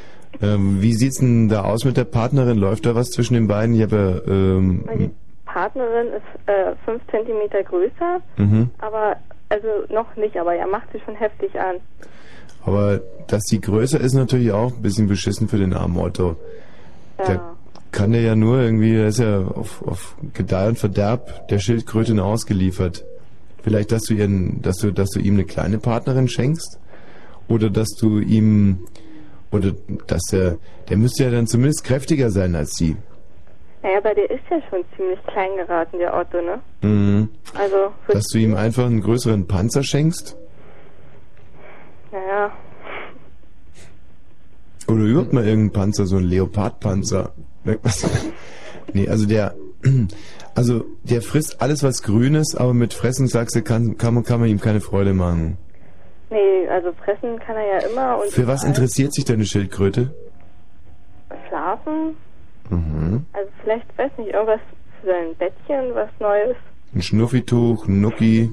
[0.42, 2.56] Ähm, wie sieht's denn da aus mit der Partnerin?
[2.56, 3.74] Läuft da was zwischen den beiden?
[3.74, 5.10] Ich habe ja, ähm, Meine
[5.44, 8.70] Partnerin ist äh, fünf Zentimeter größer, mhm.
[8.78, 9.16] aber
[9.48, 11.76] also noch nicht, aber er macht sie schon heftig an.
[12.64, 16.36] aber dass sie größer ist natürlich auch ein bisschen beschissen für den armen Otto.
[17.26, 17.40] Der
[17.92, 22.20] kann der ja nur irgendwie, der ist ja auf, auf Gedeih und Verderb der Schildkrötin
[22.20, 23.04] ausgeliefert.
[23.62, 26.78] Vielleicht, dass du ihren, dass du, dass du ihm eine kleine Partnerin schenkst?
[27.48, 28.86] Oder dass du ihm,
[29.52, 29.72] oder
[30.06, 32.96] dass der, der müsste ja dann zumindest kräftiger sein als sie.
[33.82, 36.60] Naja, aber der ist ja schon ziemlich klein geraten, der Otto, ne?
[36.82, 37.28] Mhm.
[37.54, 40.36] Also, Dass du ihm einfach einen größeren Panzer schenkst?
[42.12, 42.52] naja,
[44.86, 47.32] Oder überhaupt mal irgendeinen Panzer, so ein Leopardpanzer.
[48.92, 49.54] Nee, also der,
[50.54, 54.24] also der frisst alles, was grün ist, aber mit Fressen, sagst du, kann, kann, man,
[54.24, 55.56] kann man ihm keine Freude machen.
[56.30, 60.14] Nee, also fressen kann er ja immer und Für was interessiert sich deine Schildkröte?
[61.48, 62.16] Schlafen,
[62.68, 63.24] Mhm.
[63.32, 64.60] also vielleicht, weiß nicht, irgendwas
[65.00, 66.56] für sein Bettchen, was Neues.
[66.94, 68.52] Ein Schnuffituch, ein Nucki.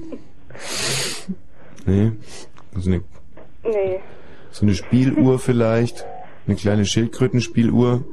[1.86, 2.12] Nee.
[2.76, 3.02] So eine,
[3.64, 4.00] Nee,
[4.50, 6.04] so eine Spieluhr vielleicht.
[6.46, 8.04] Eine kleine Schildkrötenspieluhr.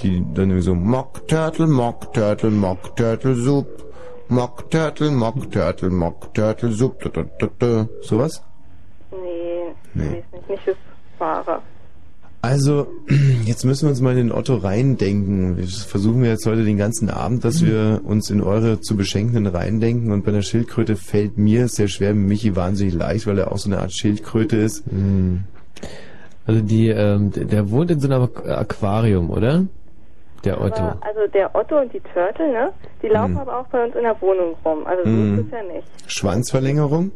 [0.00, 3.66] Die dann irgendwie so Mock Turtle, Mock Turtle, Mock Turtle Soup.
[4.28, 6.96] Mock Turtle, Mock Turtle, Mock Turtle Soup.
[8.02, 8.42] Sowas?
[9.22, 10.22] Nee, Nee.
[10.32, 10.76] nicht, nicht fürs
[11.18, 11.60] Wahre.
[12.42, 12.86] Also,
[13.46, 15.56] jetzt müssen wir uns mal in den Otto reindenken.
[15.56, 19.46] Wir versuchen wir jetzt heute den ganzen Abend, dass wir uns in eure zu beschenkenden
[19.46, 20.12] reindenken.
[20.12, 23.70] Und bei der Schildkröte fällt mir sehr schwer, Michi wahnsinnig leicht, weil er auch so
[23.70, 24.84] eine Art Schildkröte ist.
[26.46, 29.64] Also die, ähm, der der wohnt in so einem Aqu- Aquarium, oder?
[30.44, 30.76] Der Otto.
[30.82, 32.72] Aber, also der Otto und die Turtle, ne?
[33.02, 33.38] Die laufen Hm.
[33.38, 34.84] aber auch bei uns in der Wohnung rum.
[34.86, 35.38] Also so Hm.
[35.38, 35.88] ist es ja nicht.
[36.12, 37.10] Schwanzverlängerung?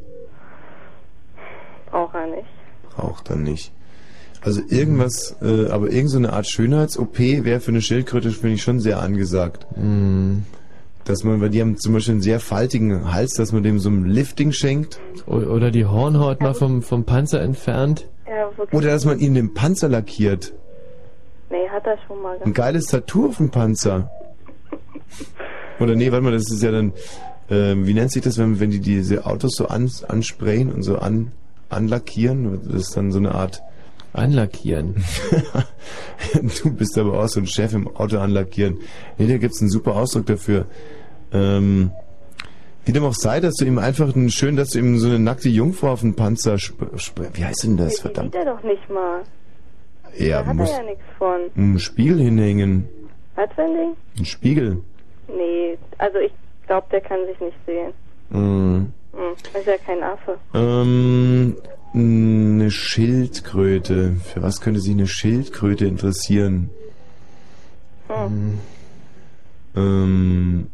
[1.91, 2.49] Braucht er nicht.
[2.95, 3.72] Braucht er nicht.
[4.41, 8.62] Also irgendwas, äh, aber irgend so eine Art Schönheits-OP wäre für eine Schildkröte, finde ich,
[8.62, 9.66] schon sehr angesagt.
[11.05, 13.89] Dass man, weil die haben zum Beispiel einen sehr faltigen Hals, dass man dem so
[13.89, 15.01] ein Lifting schenkt.
[15.26, 18.07] Oder die Hornhaut mal vom, vom Panzer entfernt.
[18.28, 18.51] Ja.
[18.72, 20.53] Oder dass man ihnen den Panzer lackiert.
[21.51, 24.11] Nee, hat er schon mal Ein geiles Tattoo auf dem Panzer.
[25.80, 26.93] Oder nee, warte mal, das ist ja dann,
[27.49, 30.99] äh, wie nennt sich das, wenn, wenn die diese Autos so an, ansprayen und so
[30.99, 31.32] an,
[31.68, 32.60] anlackieren?
[32.64, 33.62] Das ist dann so eine Art...
[34.14, 35.04] Anlackieren?
[36.62, 38.78] du bist aber auch so ein Chef im Auto anlackieren.
[39.18, 40.64] Nee, da gibt's einen super Ausdruck dafür.
[41.32, 41.90] Ähm,
[42.86, 45.18] wie dem auch sei, dass du ihm einfach einen schön, dass du ihm so eine
[45.18, 48.32] nackte Jungfrau auf den Panzer sp sp Wie heißt denn das, verdammt?
[48.32, 49.20] sieht er doch nicht mal.
[50.16, 51.40] Ja, da hat muss er ja nichts von.
[51.54, 52.88] einen Spiegel hinhängen.
[53.36, 53.96] Was für ein Ding?
[54.18, 54.80] Ein Spiegel.
[55.28, 56.32] Nee, also ich
[56.66, 57.92] glaube, der kann sich nicht sehen.
[58.30, 58.92] Mhm.
[59.18, 60.38] Hm, ist ja kein Affe.
[60.54, 61.56] Ähm,
[61.92, 64.14] eine Schildkröte.
[64.32, 66.70] Für was könnte sich eine Schildkröte interessieren?
[68.06, 68.60] Hm.
[69.74, 70.70] Ähm,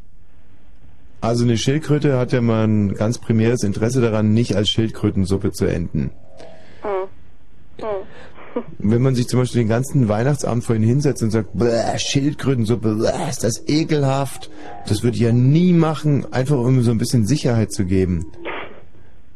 [1.22, 5.64] also eine Schildkröte hat ja mal ein ganz primäres Interesse daran, nicht als Schildkrötensuppe zu
[5.64, 6.10] enden.
[6.82, 7.08] Hm.
[7.80, 7.86] Hm.
[8.78, 13.28] Wenn man sich zum Beispiel den ganzen Weihnachtsabend vorhin hinsetzt und sagt, "Bäh, Schildkrötensuppe, bäh,
[13.30, 14.50] ist das ekelhaft,
[14.88, 18.26] das würde ich ja nie machen, einfach um so ein bisschen Sicherheit zu geben.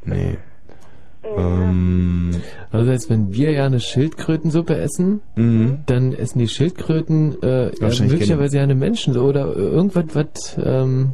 [0.04, 0.36] Nee.
[1.36, 2.30] Ähm,
[2.70, 5.78] Also jetzt, wenn wir ja eine Schildkrötensuppe essen, Mhm.
[5.86, 11.10] dann essen die Schildkröten äh, möglicherweise ja eine Menschen oder irgendwas, was ähm,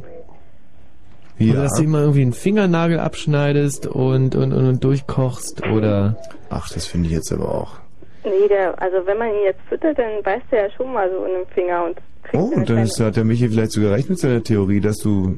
[1.37, 1.53] Ja.
[1.53, 6.17] oder dass du immer irgendwie einen Fingernagel abschneidest und, und, und, und durchkochst oder
[6.49, 7.77] Ach, das finde ich jetzt aber auch.
[8.25, 11.25] Nee, der, also wenn man ihn jetzt füttert, dann beißt er ja schon mal so
[11.25, 14.09] in den Finger und kriegt Oh, und dann ist, hat der Michi vielleicht sogar recht
[14.09, 15.37] mit seiner Theorie, dass du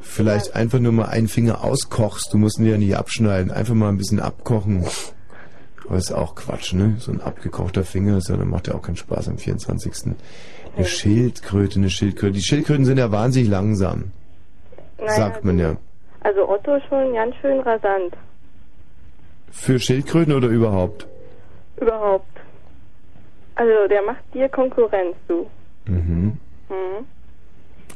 [0.00, 2.32] vielleicht einfach nur mal einen Finger auskochst.
[2.32, 4.86] Du musst ihn ja nicht abschneiden, einfach mal ein bisschen abkochen.
[5.86, 6.96] Aber ist auch Quatsch, ne?
[6.98, 10.14] So ein abgekochter Finger, ja, dann macht ja auch keinen Spaß am 24.
[10.76, 12.34] Eine Schildkröte, eine Schildkröte.
[12.34, 14.10] Die Schildkröten sind ja wahnsinnig langsam,
[14.98, 15.76] Naja, sagt man ja.
[16.20, 18.14] Also Otto schon ganz schön rasant.
[19.50, 21.06] Für Schildkröten oder überhaupt?
[21.80, 22.26] Überhaupt.
[23.54, 25.46] Also der macht dir Konkurrenz, du.
[25.86, 26.38] Mhm.
[26.68, 27.06] Hm.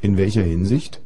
[0.01, 1.01] In welcher Hinsicht?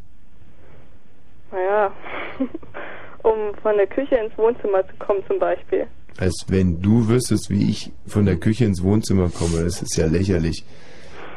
[1.52, 1.92] Naja.
[3.22, 5.86] um von der Küche ins Wohnzimmer zu kommen zum Beispiel.
[6.18, 9.64] Als wenn du wüsstest, wie ich von der Küche ins Wohnzimmer komme.
[9.64, 10.64] Das ist ja lächerlich.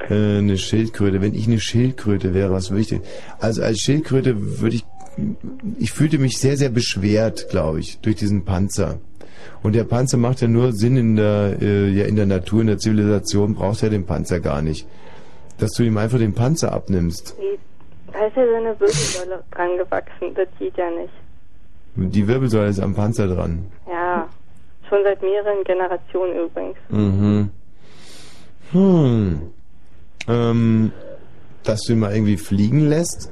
[0.09, 1.21] Äh, eine Schildkröte.
[1.21, 3.01] Wenn ich eine Schildkröte wäre, was würde ich denn?
[3.39, 4.85] Also als Schildkröte würde ich.
[5.77, 8.99] Ich fühlte mich sehr, sehr beschwert, glaube ich, durch diesen Panzer.
[9.63, 12.67] Und der Panzer macht ja nur Sinn in der, äh, ja, in der Natur, in
[12.67, 14.87] der Zivilisation braucht er den Panzer gar nicht.
[15.57, 17.35] Dass du ihm einfach den Panzer abnimmst.
[17.37, 17.59] Nee,
[18.13, 20.33] da ist ja seine Wirbelsäule dran gewachsen.
[20.35, 21.13] Das geht ja nicht.
[21.95, 23.65] Die Wirbelsäule ist am Panzer dran.
[23.89, 24.27] Ja,
[24.87, 26.77] schon seit mehreren Generationen übrigens.
[26.89, 27.51] Mhm.
[28.71, 29.41] Hm.
[30.27, 30.91] Ähm,
[31.63, 33.31] dass du ihn mal irgendwie fliegen lässt?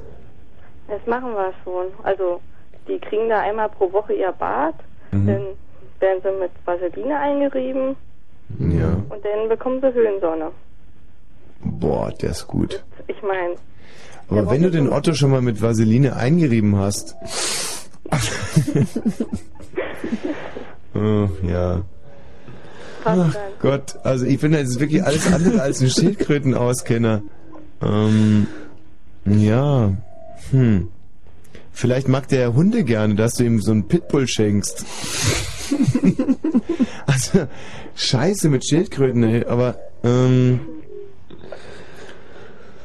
[0.88, 1.86] Das machen wir schon.
[2.02, 2.40] Also,
[2.88, 4.74] die kriegen da einmal pro Woche ihr Bad,
[5.12, 5.26] Mhm.
[5.26, 5.42] dann
[6.00, 7.96] werden sie mit Vaseline eingerieben
[8.58, 8.88] Ja.
[9.08, 10.50] und dann bekommen sie Höhensonne.
[11.62, 12.84] Boah, der ist gut.
[13.08, 13.54] Ich meine,
[14.28, 17.16] Aber wenn du den Otto schon mal mit Vaseline eingerieben hast.
[20.94, 21.82] oh, ja.
[23.04, 27.22] Ach Gott, also ich bin jetzt wirklich alles andere als ein Schildkrötenauskenner.
[27.82, 28.46] Ähm,
[29.24, 29.92] ja,
[30.50, 30.88] hm.
[31.72, 34.84] Vielleicht mag der Hunde gerne, dass du ihm so einen Pitbull schenkst.
[37.06, 37.46] also,
[37.94, 40.60] scheiße mit Schildkröten, ey, aber, ähm,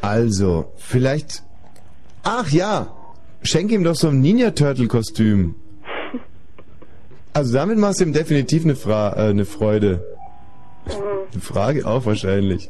[0.01, 1.43] also, vielleicht,
[2.23, 2.93] ach ja,
[3.41, 5.55] schenk ihm doch so ein Ninja Turtle Kostüm.
[7.33, 10.05] Also damit machst du ihm definitiv eine, Fra äh, eine Freude.
[10.85, 12.69] Eine Frage auch wahrscheinlich.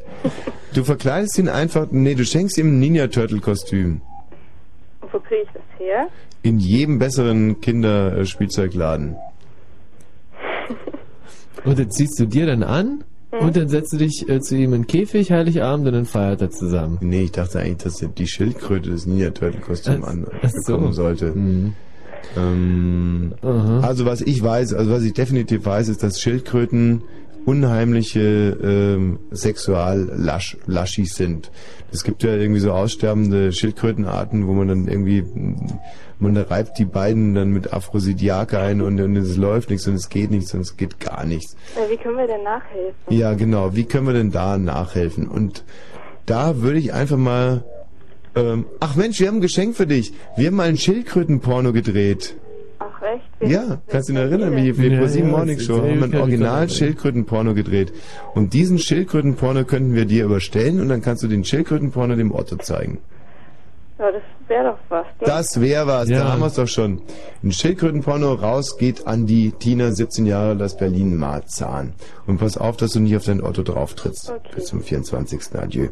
[0.72, 4.00] Du verkleidest ihn einfach, nee, du schenkst ihm ein Ninja Turtle Kostüm.
[5.00, 6.08] und wo kriege ich das her?
[6.42, 9.16] In jedem besseren Kinderspielzeugladen.
[11.64, 14.74] Und dann ziehst du dir dann an und dann setzt du dich äh, zu ihm
[14.74, 16.98] in den Käfig, Heiligabend, und dann feiert er zusammen.
[17.00, 20.74] Nee, ich dachte eigentlich, dass die Schildkröte das Ninja Turtle Kostüm Ach- an ach so.
[20.74, 21.32] bekommen sollte.
[21.32, 21.72] Mhm.
[22.36, 23.34] Ähm,
[23.82, 27.02] also was ich weiß, also was ich definitiv weiß, ist, dass Schildkröten
[27.44, 31.50] unheimliche ähm, Sexual-Laschis sind.
[31.92, 35.24] Es gibt ja irgendwie so aussterbende Schildkrötenarten, wo man dann irgendwie,
[36.18, 40.08] man reibt die beiden dann mit Aphrodisiak ein und, und es läuft nichts und es
[40.08, 41.56] geht nichts und es geht gar nichts.
[41.88, 42.94] Wie können wir denn nachhelfen?
[43.10, 43.76] Ja, genau.
[43.76, 45.28] Wie können wir denn da nachhelfen?
[45.28, 45.64] Und
[46.26, 47.64] da würde ich einfach mal.
[48.36, 50.12] Ähm, ach Mensch, wir haben ein Geschenk für dich.
[50.36, 52.36] Wir haben mal ein Schildkrötenporno gedreht.
[53.04, 53.50] Ach, echt?
[53.52, 56.14] Ja, kannst du dich erinnern, wie die Ja, ProSieben ja, Morning Show haben wir ein
[56.14, 57.92] Original Schildkrötenporno gedreht.
[58.34, 62.56] Und diesen Schildkrötenporno könnten wir dir überstellen und dann kannst du den Schildkrötenporno dem Otto
[62.56, 62.98] zeigen.
[63.98, 65.06] Ja, das wäre doch was.
[65.20, 65.26] Ne?
[65.26, 66.18] Das wäre was, Ja.
[66.24, 67.00] da haben wir es doch schon.
[67.44, 71.92] Ein Schildkrötenporno raus geht an die Tina, 17 Jahre, das Berlin Marzahn.
[72.26, 74.32] Und pass auf, dass du nicht auf dein Otto drauf trittst.
[74.54, 75.40] Bis zum 24.
[75.56, 75.88] Adieu.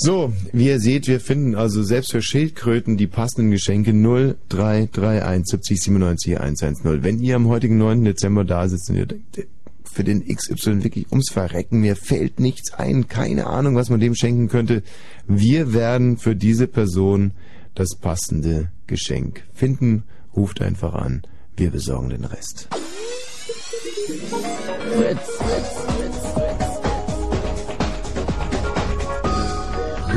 [0.00, 5.82] So, wie ihr seht, wir finden also selbst für Schildkröten die passenden Geschenke 0331 70
[5.82, 7.02] 97 110.
[7.02, 8.04] Wenn ihr am heutigen 9.
[8.04, 9.48] Dezember da sitzt und ihr denkt,
[9.82, 14.14] für den XY wirklich ums Verrecken, mir fällt nichts ein, keine Ahnung, was man dem
[14.14, 14.84] schenken könnte.
[15.26, 17.32] Wir werden für diese Person
[17.74, 20.04] das passende Geschenk finden.
[20.36, 21.22] Ruft einfach an,
[21.56, 22.68] wir besorgen den Rest.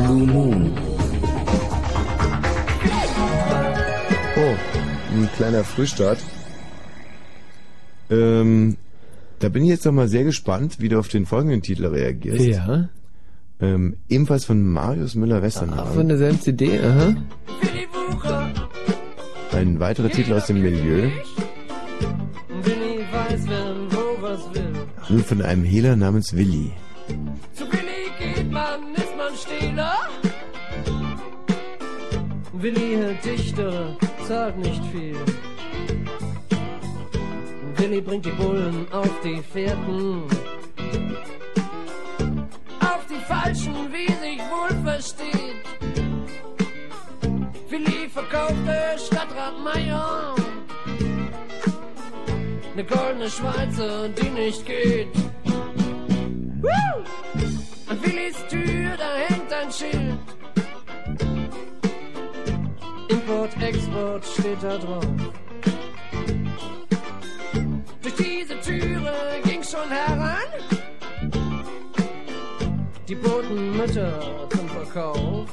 [0.03, 0.71] Blue Moon.
[4.37, 4.55] Oh,
[5.13, 6.17] ein kleiner Frühstart.
[8.09, 8.77] Ähm,
[9.39, 12.45] da bin ich jetzt noch mal sehr gespannt, wie du auf den folgenden Titel reagierst.
[12.45, 12.89] Ja.
[13.59, 15.93] Ähm, ebenfalls von Marius Müller-Westernhagen.
[15.93, 17.15] Von derselben CD, aha.
[19.51, 21.09] Ein weiterer Titel aus dem Milieu.
[22.63, 25.15] Willi weiß, wer wo was will.
[25.15, 26.71] Und von einem Hehler namens Willi.
[29.41, 29.97] Stehler.
[32.53, 35.17] Willi hält Dichter, zahlt nicht viel.
[37.75, 40.23] Willi bringt die Bullen auf die Fährten.
[42.79, 45.65] Auf die Falschen, wie sich wohl versteht.
[47.69, 50.35] Willi verkaufte Stadtrat Meier.
[52.75, 55.07] Ne goldene Schweizer, die nicht geht.
[56.61, 57.60] Woo!
[57.91, 60.17] An Willis Tür, da hängt ein Schild.
[63.09, 65.05] Import, Export steht da drauf.
[68.01, 69.13] Durch diese Türe
[69.43, 70.49] ging schon heran.
[73.09, 75.49] Die Botenmütter zum Verkauf.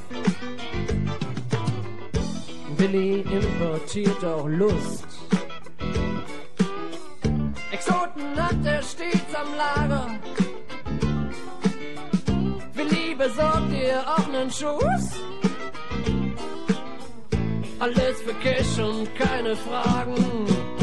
[2.76, 5.08] Willi importiert auch Lust.
[7.72, 10.47] Exoten hat er stets am Lager.
[13.18, 15.06] Besorgt dir auch nen Schuss.
[17.80, 20.77] Alles für Cash und keine Fragen.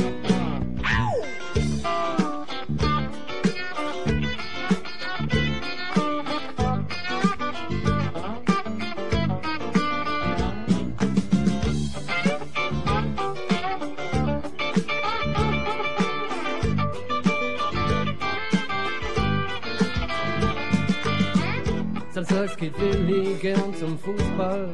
[22.16, 24.70] Samstags geht Willi gern zum Fußball.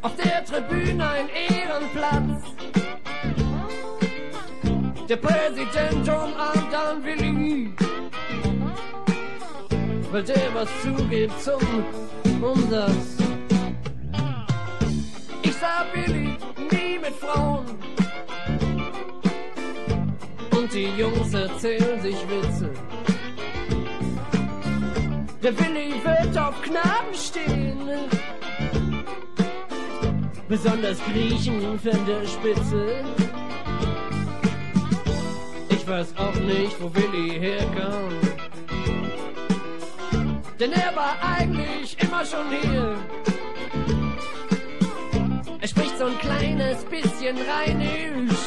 [0.00, 2.44] Auf der Tribüne ein Ehrenplatz.
[5.08, 7.74] Der Präsident umarmt dann Willi,
[10.12, 11.60] weil der was zugibt zum
[12.40, 13.16] Umsatz.
[15.42, 16.36] Ich sah Billy
[16.70, 17.66] nie mit Frauen.
[20.56, 22.70] Und die Jungs erzählen sich Witze.
[25.42, 27.88] Der Willi wird auf Knaben stehen.
[30.48, 33.02] Besonders Griechen von der Spitze.
[35.68, 38.12] Ich weiß auch nicht, wo Willi herkam.
[40.60, 42.96] Denn er war eigentlich immer schon hier.
[45.60, 48.38] Er spricht so ein kleines bisschen rheinisch.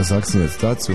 [0.06, 0.92] was sagst du jetzt dazu?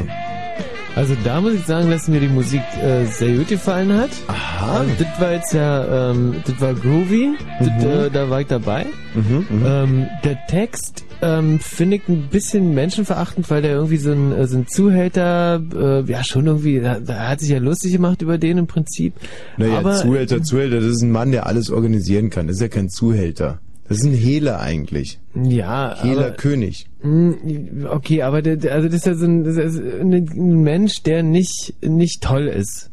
[0.96, 4.10] Also da muss ich sagen, dass mir die Musik äh, sehr gut gefallen hat.
[4.28, 4.80] Aha.
[4.80, 8.86] Also, das war jetzt ja, ähm, das war groovy, das, äh, da war ich dabei.
[9.14, 14.32] Mhm, Ähm, der Text ähm, finde ich ein bisschen menschenverachtend, weil der irgendwie so ein,
[14.32, 18.22] äh, so ein Zuhälter, äh, ja schon irgendwie, da, da hat sich ja lustig gemacht
[18.22, 19.14] über den im Prinzip.
[19.58, 22.48] Naja, Aber Zuhälter, Zuhälter, das ist ein Mann, der alles organisieren kann.
[22.48, 23.60] Das ist ja kein Zuhälter.
[23.92, 25.20] Das ist ein Hehler eigentlich.
[25.36, 26.88] Ja, Hehler aber- König.
[27.04, 31.74] Mm, Okay, aber der, also das ist ja so ein, ist ein, Mensch, der nicht,
[31.84, 32.90] nicht toll ist.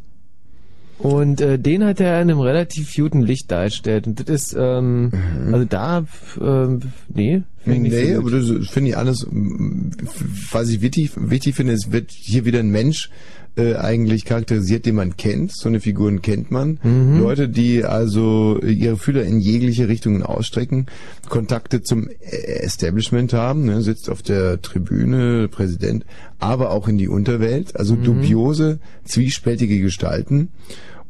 [0.98, 4.06] Und äh, den hat er in einem relativ guten Licht dargestellt.
[4.08, 5.12] Und das ist, ähm,
[5.52, 6.04] also da,
[6.40, 7.42] ähm, nee,
[7.76, 12.10] nicht Nee, so aber das finde ich alles, was ich wichtig, wichtig finde, es wird
[12.10, 13.10] hier wieder ein Mensch
[13.56, 15.52] äh, eigentlich charakterisiert, den man kennt.
[15.52, 16.78] So eine Figuren kennt man.
[16.82, 17.18] Mhm.
[17.20, 20.86] Leute, die also ihre Fühler in jegliche Richtungen ausstrecken,
[21.28, 26.04] Kontakte zum Establishment haben, ne, sitzt auf der Tribüne, Präsident,
[26.38, 27.74] aber auch in die Unterwelt.
[27.76, 28.04] Also Mhm.
[28.04, 30.50] dubiose, zwiespältige Gestalten.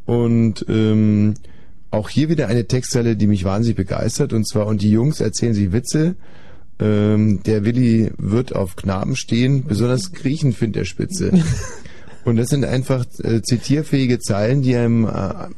[0.06, 1.34] Und ähm,
[1.90, 4.32] auch hier wieder eine Textzeile, die mich wahnsinnig begeistert.
[4.32, 6.16] Und zwar, und die Jungs erzählen sich Witze.
[6.81, 11.33] Ähm, der Willi wird auf Knaben stehen, besonders Griechen findet er spitze.
[12.24, 15.49] Und das sind einfach äh, zitierfähige Zeilen, die einem äh,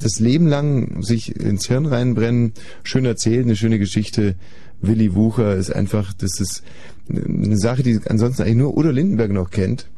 [0.00, 2.52] das Leben lang sich ins Hirn reinbrennen.
[2.84, 4.36] Schön erzählt, eine schöne Geschichte.
[4.80, 6.62] Willi Wucher ist einfach, das ist
[7.10, 9.88] eine Sache, die ansonsten eigentlich nur Udo Lindenberg noch kennt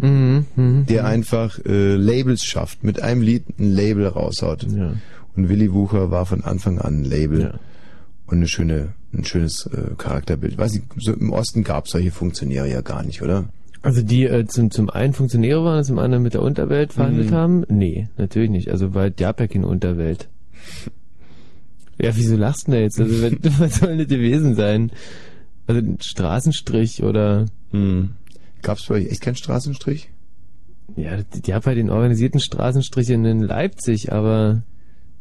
[0.00, 4.64] Mhm, mhm, der einfach äh, Labels schafft, mit einem Lied ein Label raushaut.
[5.36, 7.58] Und Willy Wucher war von Anfang an ein Label
[8.28, 10.56] und eine schöne, ein schönes äh, Charakterbild.
[10.58, 13.48] Weiß ich, so im Osten gab es solche Funktionäre ja gar nicht, oder?
[13.82, 17.34] Also die äh, zum, zum einen Funktionäre waren, zum anderen mit der Unterwelt verhandelt Mhm.
[17.34, 17.64] haben?
[17.68, 18.70] Nee, natürlich nicht.
[18.70, 20.28] Also weil es gab ja keine Unterwelt.
[22.00, 23.00] Ja, wieso lachst du denn da jetzt?
[23.00, 24.92] Also was soll das gewesen sein?
[25.66, 27.46] Also ein Straßenstrich oder...
[27.72, 28.10] Hm.
[28.62, 30.10] Gab es bei euch echt keinen Straßenstrich?
[30.96, 34.62] Ja, die, die haben halt den organisierten Straßenstrich in Leipzig, aber...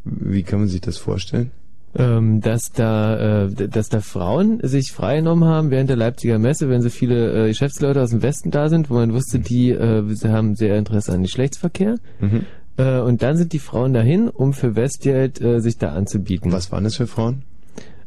[0.03, 1.51] Wie kann man sich das vorstellen?
[1.96, 6.82] Ähm, dass da, äh, dass da Frauen sich freigenommen haben während der Leipziger Messe, wenn
[6.82, 10.30] so viele äh, Geschäftsleute aus dem Westen da sind, wo man wusste, die äh, sie
[10.30, 11.96] haben sehr Interesse an Geschlechtsverkehr.
[12.20, 12.46] Mhm.
[12.78, 16.52] Äh, und dann sind die Frauen dahin, um für Westgeld äh, sich da anzubieten.
[16.52, 17.44] Was waren das für Frauen?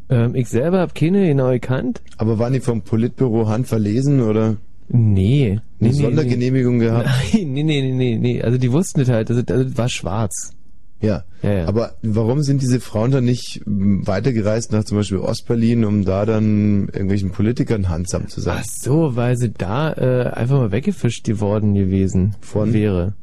[0.08, 2.02] Ähm, ich selber habe keine genau gekannt.
[2.18, 4.56] Aber waren die vom Politbüro handverlesen oder?
[4.88, 5.60] Nee.
[5.80, 6.84] Eine nee, Sondergenehmigung nee.
[6.84, 7.08] gehabt?
[7.32, 8.42] Nein, nee, nee, nee, nee.
[8.42, 10.52] Also die wussten das halt, also das war schwarz.
[11.00, 11.24] Ja.
[11.42, 11.66] Ja, ja.
[11.66, 16.26] Aber warum sind diese Frauen dann nicht m, weitergereist nach zum Beispiel Ostberlin, um da
[16.26, 18.58] dann irgendwelchen Politikern handsam zu sein?
[18.60, 22.72] Ach so, weil sie da äh, einfach mal weggefischt geworden gewesen Von?
[22.74, 23.14] wäre.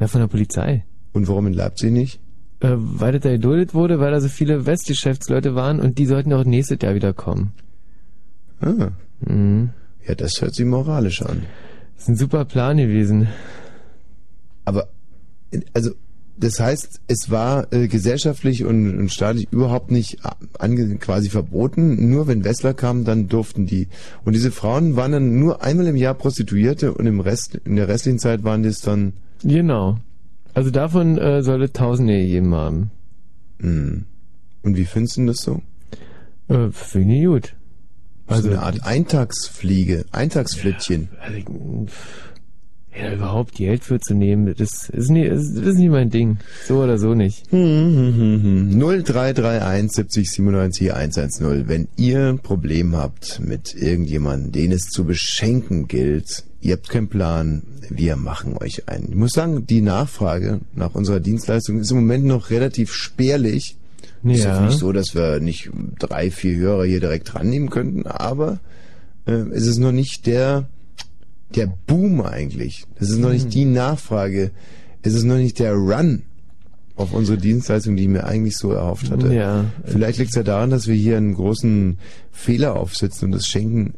[0.00, 0.84] Ja, von der Polizei.
[1.12, 2.20] Und warum in Leipzig nicht?
[2.60, 6.32] Äh, weil das da geduldet wurde, weil da so viele Westgeschäftsleute waren und die sollten
[6.32, 7.52] auch nächstes Jahr wieder kommen.
[8.60, 8.90] Ah.
[9.20, 9.70] Mhm.
[10.06, 11.44] Ja, das hört sich moralisch an.
[11.96, 13.28] ist ein super Plan gewesen.
[14.66, 14.88] Aber,
[15.72, 15.92] also,
[16.36, 22.10] das heißt, es war äh, gesellschaftlich und, und staatlich überhaupt nicht a- ange quasi verboten.
[22.10, 23.88] Nur wenn Wessler kamen, dann durften die.
[24.24, 27.88] Und diese Frauen waren dann nur einmal im Jahr Prostituierte und im Rest, in der
[27.88, 29.12] restlichen Zeit waren das dann.
[29.42, 29.98] Genau.
[30.54, 32.90] Also davon äh, sollte Tausende gegeben haben.
[33.60, 34.04] Hm.
[34.62, 35.62] Und wie findest du das so?
[36.48, 37.54] Äh, Finde ich gut.
[38.26, 41.08] Also eine Art Eintagsfliege, Eintagsflittchen.
[41.20, 41.44] Also, ich-
[42.98, 46.38] ja, überhaupt Geld für zu nehmen, das ist, nie, das ist nicht mein Ding.
[46.66, 47.44] So oder so nicht.
[47.50, 48.78] Hm, hm, hm, hm.
[48.80, 51.68] 0331 70 97 110.
[51.68, 57.08] Wenn ihr ein Problem habt mit irgendjemandem, den es zu beschenken gilt, ihr habt keinen
[57.08, 59.08] Plan, wir machen euch einen.
[59.10, 63.76] Ich muss sagen, die Nachfrage nach unserer Dienstleistung ist im Moment noch relativ spärlich.
[64.22, 64.54] Ist Ja.
[64.54, 68.60] jetzt nicht so, dass wir nicht drei, vier Hörer hier direkt rannehmen könnten, aber
[69.26, 70.66] äh, es ist noch nicht der,
[71.56, 72.84] der Boom eigentlich.
[72.96, 74.50] Es ist noch nicht die Nachfrage.
[75.02, 76.22] Es ist noch nicht der Run
[76.96, 79.34] auf unsere Dienstleistung, die ich mir eigentlich so erhofft hatte.
[79.34, 79.64] Ja.
[79.84, 81.98] Vielleicht liegt es ja daran, dass wir hier einen großen
[82.30, 83.94] Fehler aufsetzen und das Schenken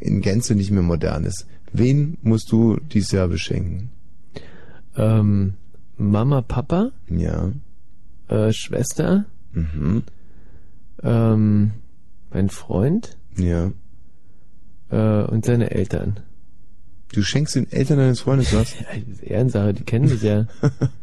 [0.00, 1.46] in Gänze nicht mehr modern ist.
[1.72, 3.90] Wen musst du dieses Jahr beschenken?
[4.96, 5.54] Ähm,
[5.98, 7.52] Mama, Papa, Ja.
[8.28, 10.02] äh, Schwester, Mhm.
[11.02, 11.70] ähm,
[12.32, 13.70] mein Freund Ja.
[14.90, 16.20] äh, und seine Eltern.
[17.12, 18.74] Du schenkst den Eltern deines Freundes was?
[18.80, 20.46] Ja, das ist Ehrensache, die kennen mich ja.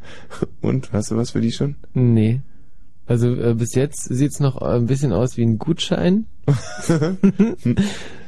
[0.61, 1.75] Und, hast du was für die schon?
[1.93, 2.41] Nee.
[3.07, 6.25] Also äh, bis jetzt sieht's noch äh, ein bisschen aus wie ein Gutschein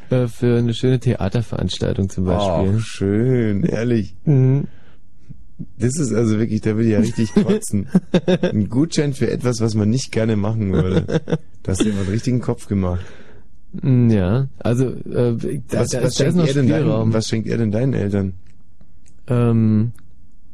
[0.10, 2.76] äh, für eine schöne Theaterveranstaltung zum Beispiel.
[2.76, 4.16] Oh, schön, ehrlich.
[4.26, 4.68] Mhm.
[5.80, 7.88] Das ist also wirklich, da will ich ja richtig kotzen.
[8.44, 11.22] Ein Gutschein für etwas, was man nicht gerne machen würde.
[11.64, 13.04] Da hast du dir einen richtigen Kopf gemacht.
[13.82, 15.38] Mm, Ja, also äh, da, Was,
[15.70, 17.00] da, was, da ist schenkt noch er denn Spielraum.
[17.10, 18.34] deinen, was schenkt er denn deinen Eltern?
[19.28, 19.92] Ähm,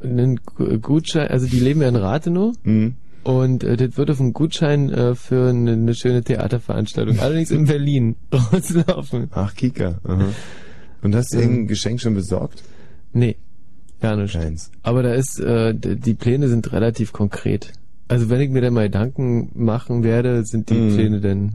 [0.02, 2.94] einen Gu- Gutschein, also die leben ja in Rathenow Mhm.
[3.22, 7.64] und äh, das wird auf einen Gutschein äh, für eine, eine schöne Theaterveranstaltung, allerdings in
[7.66, 9.28] Berlin, rauslaufen.
[9.32, 10.00] Ach, Kika.
[10.04, 10.26] Aha.
[11.02, 11.42] Und hast du Ähm.
[11.42, 12.62] irgendein Geschenk schon besorgt?
[13.12, 13.36] Nee,
[14.00, 14.32] gar nicht.
[14.34, 14.70] Keins.
[14.82, 17.72] Aber da ist, äh, die Pläne sind relativ konkret.
[18.08, 20.94] Also wenn ich mir dann mal Gedanken machen werde, sind die Mhm.
[20.94, 21.52] Pläne dann...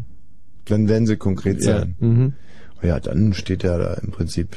[0.70, 1.80] Dann werden sie konkret Ja.
[1.80, 1.96] sein.
[2.00, 2.34] Mhm.
[2.82, 4.56] Oh Ja, dann steht er da im Prinzip.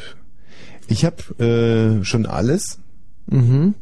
[0.89, 2.79] Ich habe äh, schon alles
[3.27, 3.75] Mhm.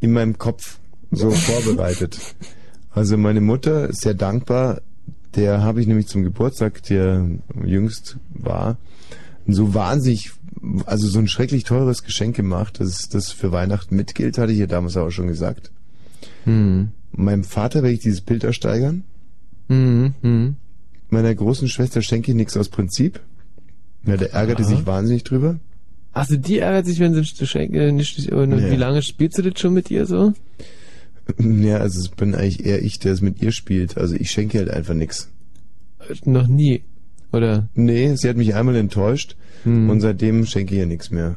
[0.00, 0.78] in meinem Kopf
[1.10, 2.18] so vorbereitet.
[2.90, 4.80] Also meine Mutter ist sehr dankbar.
[5.34, 7.26] Der habe ich nämlich zum Geburtstag, der
[7.64, 8.78] jüngst war,
[9.46, 10.32] so wahnsinnig,
[10.86, 14.66] also so ein schrecklich teures Geschenk gemacht, dass das für Weihnachten mitgilt, hatte ich ja
[14.66, 15.70] damals auch schon gesagt.
[16.44, 16.90] Mhm.
[17.12, 19.04] Meinem Vater werde ich dieses Bild ersteigern.
[19.68, 20.56] Mhm.
[21.16, 23.20] Meiner großen Schwester schenke ich nichts aus Prinzip.
[24.06, 24.68] Ja, der ärgerte Aha.
[24.68, 25.58] sich wahnsinnig drüber.
[26.12, 28.30] Also die ärgert sich, wenn sie ein Geschenk äh, nicht...
[28.32, 28.70] Und Ja.
[28.70, 30.32] wie lange spielst du das schon mit ihr so?
[31.38, 33.96] Ja, also es bin eigentlich eher ich, der es mit ihr spielt.
[33.96, 35.28] Also ich schenke halt einfach nichts.
[36.24, 36.82] Noch nie,
[37.32, 37.68] oder?
[37.74, 39.90] Nee, sie hat mich einmal enttäuscht Hm.
[39.90, 41.36] und seitdem schenke ich ihr nichts mehr.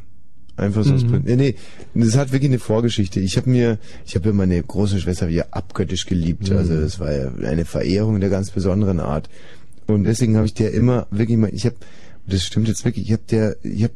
[0.57, 0.93] Einfach so.
[0.93, 1.07] aus Mhm.
[1.11, 1.37] Prinzip.
[1.37, 1.55] Nee,
[1.95, 3.19] nee, das hat wirklich eine Vorgeschichte.
[3.21, 6.49] Ich habe mir, ich habe ja meine große Schwester ja abgöttisch geliebt.
[6.51, 6.57] Mhm.
[6.57, 9.29] Also das war ja eine Verehrung der ganz besonderen Art.
[9.93, 11.75] Und deswegen habe ich der immer wirklich mal, ich habe,
[12.27, 13.93] das stimmt jetzt wirklich, ich habe der, ich habe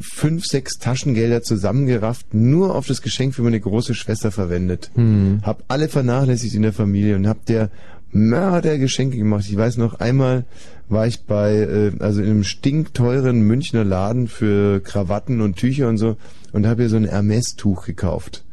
[0.00, 4.90] fünf, sechs Taschengelder zusammengerafft, nur auf das Geschenk für meine große Schwester verwendet.
[4.94, 5.40] Hm.
[5.42, 7.70] Hab alle vernachlässigt in der Familie und hab der
[8.10, 9.46] Mörder Geschenke gemacht.
[9.48, 10.44] Ich weiß noch, einmal
[10.88, 15.98] war ich bei, äh, also in einem stinkteuren Münchner Laden für Krawatten und Tücher und
[15.98, 16.16] so
[16.52, 18.44] und habe ihr so ein Hermes-Tuch gekauft.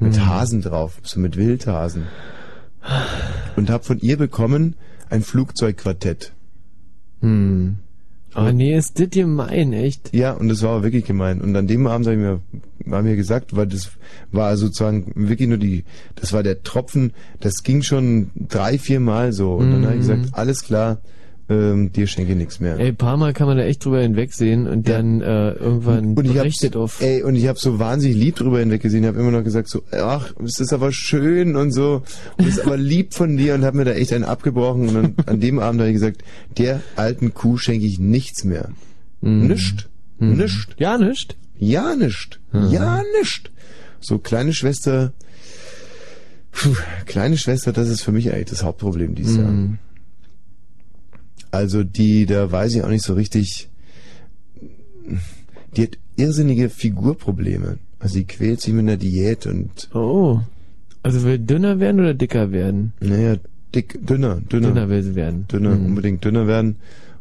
[0.00, 0.26] Mit Hm.
[0.26, 2.04] Hasen drauf, so mit Wildhasen.
[3.56, 4.74] Und hab von ihr bekommen
[5.14, 6.32] ein Flugzeugquartett.
[7.20, 7.76] Hm.
[8.36, 10.12] Oh nee, ist das gemein, echt?
[10.12, 11.40] Ja, und das war auch wirklich gemein.
[11.40, 12.40] Und an dem Abend habe ich mir,
[12.84, 13.92] war mir gesagt, weil das
[14.32, 15.84] war sozusagen wirklich nur die,
[16.16, 19.54] das war der Tropfen, das ging schon drei, vier Mal so.
[19.54, 20.08] Und dann habe ich Mhm.
[20.08, 20.98] gesagt, alles klar,
[21.48, 22.78] ähm, dir schenke ich nichts mehr.
[22.78, 26.32] Ey, paar Mal kann man da echt drüber hinwegsehen und dann äh, irgendwann und ich
[26.32, 27.00] berichtet auf.
[27.02, 30.32] ey, und ich habe so wahnsinnig lieb drüber hinweggesehen, habe immer noch gesagt so, ach,
[30.44, 32.02] es ist aber schön und so,
[32.38, 34.94] und es ist aber lieb von dir und habe mir da echt einen abgebrochen und
[34.94, 36.22] dann, an dem Abend habe ich gesagt,
[36.56, 38.70] der alten Kuh schenke ich nichts mehr.
[39.20, 39.46] Mhm.
[39.48, 39.88] Nischt.
[40.18, 40.36] Mhm.
[40.36, 40.74] Nischt.
[40.78, 41.36] Ja, nischt.
[41.58, 42.40] Ja, nischt.
[42.52, 42.70] Mhm.
[42.70, 43.50] Ja, nischt.
[44.00, 45.12] So, kleine Schwester,
[46.52, 46.74] puh,
[47.06, 49.52] kleine Schwester, das ist für mich eigentlich das Hauptproblem dieses Jahr.
[51.54, 51.60] Mhm.
[51.60, 53.68] Also die, da weiß ich auch nicht so richtig,
[55.76, 57.78] die hat irrsinnige Figurprobleme.
[57.98, 60.40] Also die quält sich mit einer Diät und, Oh.
[61.02, 62.92] Also will dünner werden oder dicker werden?
[63.00, 63.36] naja,
[63.74, 64.68] dick, dünner, dünner.
[64.68, 65.46] Dünner will sie werden.
[65.48, 65.86] Dünner, Mhm.
[65.86, 66.76] unbedingt dünner werden.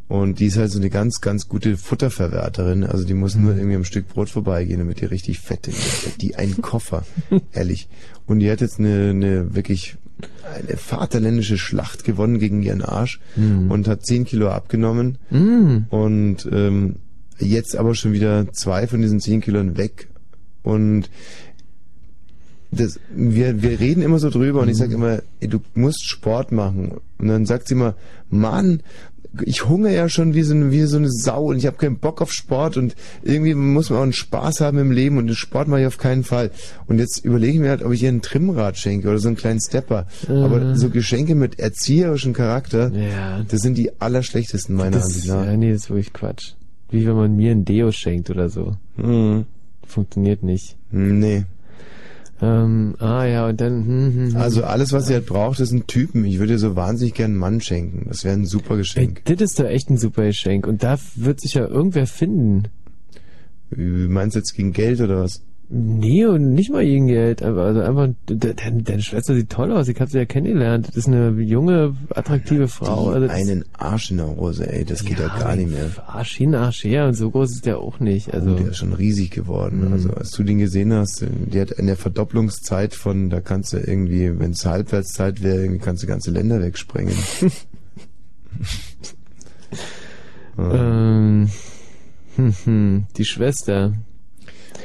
[0.08, 2.84] Und die ist halt so eine ganz, ganz gute Futterverwerterin.
[2.84, 6.22] Also die muss nur irgendwie am Stück Brot vorbeigehen, damit die richtig fett ist.
[6.22, 7.06] Die einen Koffer,
[7.52, 7.88] ehrlich.
[8.28, 9.96] Und die hat jetzt eine, eine wirklich
[10.44, 13.72] eine vaterländische Schlacht gewonnen gegen ihren Arsch Mhm.
[13.72, 15.18] und hat 10 Kilo abgenommen.
[15.30, 15.86] Mhm.
[15.90, 16.96] Und ähm,
[17.40, 20.08] jetzt aber schon wieder zwei von diesen 10 Kiloen weg.
[20.64, 21.10] Und
[22.72, 26.52] das, wir, wir reden immer so drüber und ich sage immer, ey, du musst Sport
[26.52, 26.98] machen.
[27.20, 27.96] Und dann sagt sie immer,
[28.30, 28.82] Mann,
[29.42, 31.98] ich hungere ja schon wie so eine, wie so eine Sau und ich habe keinen
[31.98, 35.36] Bock auf Sport und irgendwie muss man auch einen Spaß haben im Leben und den
[35.36, 36.52] Sport mache ich auf keinen Fall.
[36.86, 39.38] Und jetzt überlege ich mir halt, ob ich ihr ein Trimmrad schenke oder so einen
[39.38, 40.06] kleinen Stepper.
[40.30, 40.34] Äh.
[40.34, 43.44] Aber so Geschenke mit erzieherischem Charakter, Ja.
[43.48, 45.46] das sind die allerschlechtesten meiner Das, Ansicht nach.
[45.46, 46.54] ja, nee, das ist wirklich Quatsch.
[46.92, 48.76] Wie wenn man mir ein Deo schenkt oder so.
[48.98, 49.46] Mhm.
[49.86, 50.78] Funktioniert nicht.
[50.92, 51.46] Nee.
[52.44, 53.86] Ähm, ah ja, und dann...
[53.86, 54.36] Hm, hm, hm.
[54.36, 56.26] Also alles, was sie halt braucht, ist ein Typen.
[56.26, 58.08] Ich würde ihr so wahnsinnig gern einen Mann schenken.
[58.10, 59.22] Das wäre ein super Geschenk.
[59.24, 60.68] Ey, das ist doch echt ein super Geschenk.
[60.68, 62.64] Und da wird sich ja irgendwer finden.
[63.70, 65.42] Wie meinst du jetzt gegen Geld oder was?
[65.70, 67.42] Nee, und nicht mal gegen Geld.
[67.42, 69.88] Aber also einfach, de- deine, deine Schwester sieht toll aus.
[69.88, 70.90] Ich habe sie ja kennengelernt.
[70.90, 73.10] Das ist eine junge, attraktive Frau.
[73.10, 75.90] Also einen Arsch in der Hose, ey, das geht ja, gar nicht mehr.
[76.06, 77.08] Arsch hin, Arsch her.
[77.08, 78.32] Und so groß ist der auch nicht.
[78.34, 79.86] Also, Oh, der ist schon riesig geworden.
[79.88, 79.94] Mhm.
[79.94, 84.38] Also als du den gesehen hast, die hat eine Verdopplungszeit von, da kannst du irgendwie,
[84.38, 87.16] wenn es Halbwertszeit wäre, kannst du ganze Länder wegsprengen.
[90.60, 91.50] ähm,
[92.36, 93.94] hm, hm, die Schwester.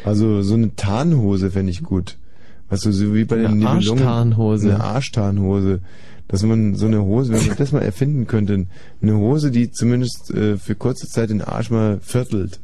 [0.08, 2.16] Also so eine Tarnhose fände ich gut.
[2.70, 4.02] Weißt du, so wie bei Eine den Nibelungen.
[4.02, 4.74] Arschtarnhose.
[4.74, 5.80] Eine Arschtarnhose.
[6.28, 8.66] Dass man so eine Hose, wenn man das mal erfinden könnte,
[9.00, 12.60] eine Hose, die zumindest äh, für kurze Zeit den Arsch mal viertelt.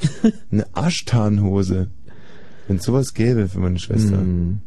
[0.50, 1.88] Eine Arschtarnhose.
[2.66, 4.18] Wenn es sowas gäbe für meine Schwester.
[4.18, 4.60] Mhm.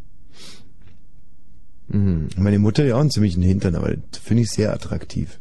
[1.88, 2.30] Mhm.
[2.38, 5.40] Meine Mutter ja auch einen ziemlichen Hintern, aber das finde ich sehr attraktiv.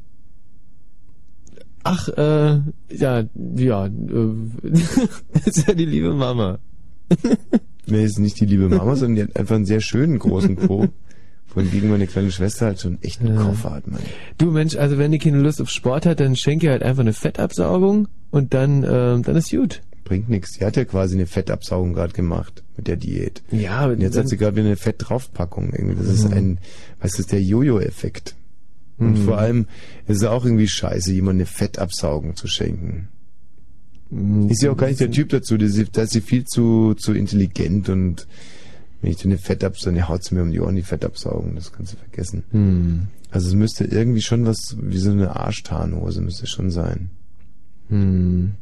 [1.90, 2.60] Ach, äh,
[2.94, 3.24] ja,
[3.56, 3.90] ja, äh,
[5.47, 6.59] ist ja die liebe Mama.
[7.86, 10.89] Nee, ist nicht die liebe Mama, sondern die hat einfach einen sehr schönen großen Po.
[11.55, 13.43] Wohingegen meine kleine Schwester halt schon echt einen Ja.
[13.44, 14.01] Koffer hat, Mann.
[14.36, 17.01] Du Mensch, also wenn die keine Lust auf Sport hat, dann schenke ihr halt einfach
[17.01, 19.81] eine Fettabsaugung und dann, ähm, dann ist gut.
[20.05, 20.52] Bringt nichts.
[20.59, 23.43] Die hat ja quasi eine Fettabsaugung gerade gemacht mit der Diät.
[23.51, 25.73] Ja, Und jetzt hat sie gerade wieder eine Fettdraufpackung.
[25.73, 25.97] Irgendwie.
[25.97, 26.36] Das ist Mhm.
[26.36, 26.59] ein,
[27.01, 28.35] was ist der Jojo-Effekt?
[28.99, 29.25] Und Mhm.
[29.25, 29.66] vor allem
[30.07, 33.09] ist es auch irgendwie scheiße, jemand eine Fettabsaugung zu schenken.
[34.11, 34.49] Mhm.
[34.49, 37.12] Ist ja auch gar nicht der Typ dazu, da ist sie, ist viel zu, zu
[37.12, 38.27] intelligent und
[39.01, 41.73] wenn ich dir eine Fettabsaugung, dann haut sie mir um die Ohren die Fettabsaugung, das
[41.73, 42.43] kannst du vergessen.
[42.51, 43.09] Hm.
[43.31, 47.11] Also es müsste irgendwie schon was, wie so eine Arschtarnhose müsste schon sein.
[47.89, 48.55] Hm.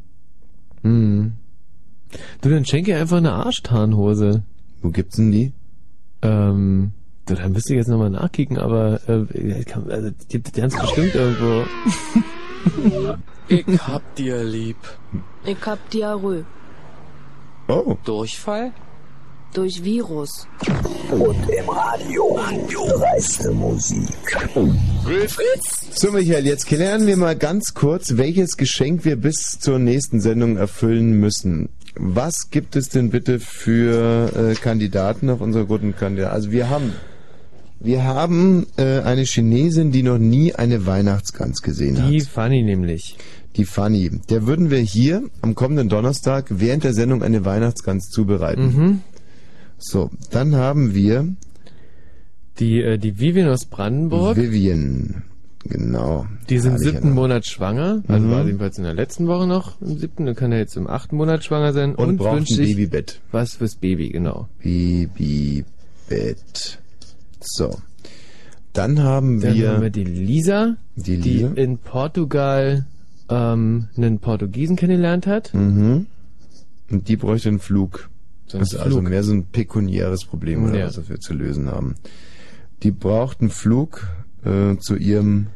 [0.83, 1.33] Hm.
[2.41, 4.43] Du, dann schenke einfach eine Arschtarnhose.
[4.83, 5.53] Wo gibt's denn die?
[6.23, 6.93] Ähm,
[7.27, 10.79] du, dann müsste ich jetzt nochmal nachkicken, aber äh, kann, also, die gibt es ganz
[10.79, 11.65] bestimmt irgendwo.
[13.49, 14.77] Ich hab dir lieb.
[15.45, 16.45] Ich hab Diarrhoe.
[17.69, 17.97] Oh.
[18.05, 18.73] Durchfall?
[19.55, 20.47] Durch Virus.
[21.11, 22.39] Und im Radio.
[22.99, 24.09] Dreiste Musik.
[25.29, 25.87] Fritz!
[25.93, 30.57] So, Michael, jetzt klären wir mal ganz kurz, welches Geschenk wir bis zur nächsten Sendung
[30.57, 31.69] erfüllen müssen.
[31.95, 36.35] Was gibt es denn bitte für äh, Kandidaten auf unserer guten Kandidaten?
[36.35, 36.93] Also wir haben,
[37.81, 42.11] wir haben äh, eine Chinesin, die noch nie eine Weihnachtsgans gesehen hat.
[42.11, 43.17] Die Fanny nämlich.
[43.57, 44.11] Die Fanny.
[44.31, 48.65] Der würden wir hier am kommenden Donnerstag während der Sendung eine Weihnachtsgans zubereiten.
[48.77, 49.01] Mhm.
[49.79, 51.35] So, dann haben wir
[52.59, 54.37] Die, äh, die Vivian aus Brandenburg.
[54.37, 55.23] Vivian.
[55.69, 56.27] Genau.
[56.49, 57.21] Die ist im Herrlicher siebten Name.
[57.21, 58.31] Monat schwanger, also Mhm.
[58.31, 60.87] war sie jedenfalls in der letzten Woche noch im siebten, dann kann er jetzt im
[60.87, 63.21] achten Monat schwanger sein Und und, braucht wünscht ein sich Babybett.
[63.33, 64.49] was fürs Baby, genau.
[64.63, 65.65] Babybett.
[67.47, 67.79] So.
[68.73, 71.49] Dann haben Dann wir, haben wir die Lisa, Die Lisa.
[71.55, 72.87] in Portugal
[73.29, 75.55] ähm, einen Portugiesen kennengelernt hat.
[75.55, 76.07] Mhm.
[76.91, 78.11] Und die bräuchte einen Flug.
[78.47, 79.11] So das ist also Flug.
[79.11, 80.87] mehr so ein pekuniäres Problem, oder Ja.
[80.87, 81.95] was wir zu lösen haben.
[82.83, 84.07] Die braucht einen Flug
[84.45, 85.49] äh, zu ihrem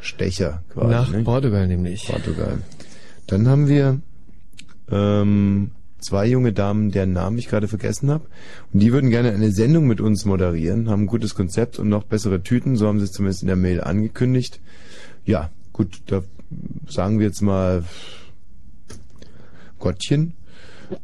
[0.00, 0.90] Stecher quasi.
[0.90, 1.22] Nach ne?
[1.22, 2.06] Portugal nämlich.
[2.06, 2.58] Portugal.
[3.26, 4.00] Dann haben wir
[4.90, 5.70] ähm,
[6.02, 8.26] zwei junge Damen, deren Namen ich gerade vergessen habe.
[8.72, 12.04] Und die würden gerne eine Sendung mit uns moderieren, haben ein gutes Konzept und noch
[12.04, 12.76] bessere Tüten.
[12.76, 14.60] So haben sie es zumindest in der Mail angekündigt.
[15.24, 16.22] Ja, gut, da
[16.88, 17.84] sagen wir jetzt mal
[19.78, 20.34] Gottchen.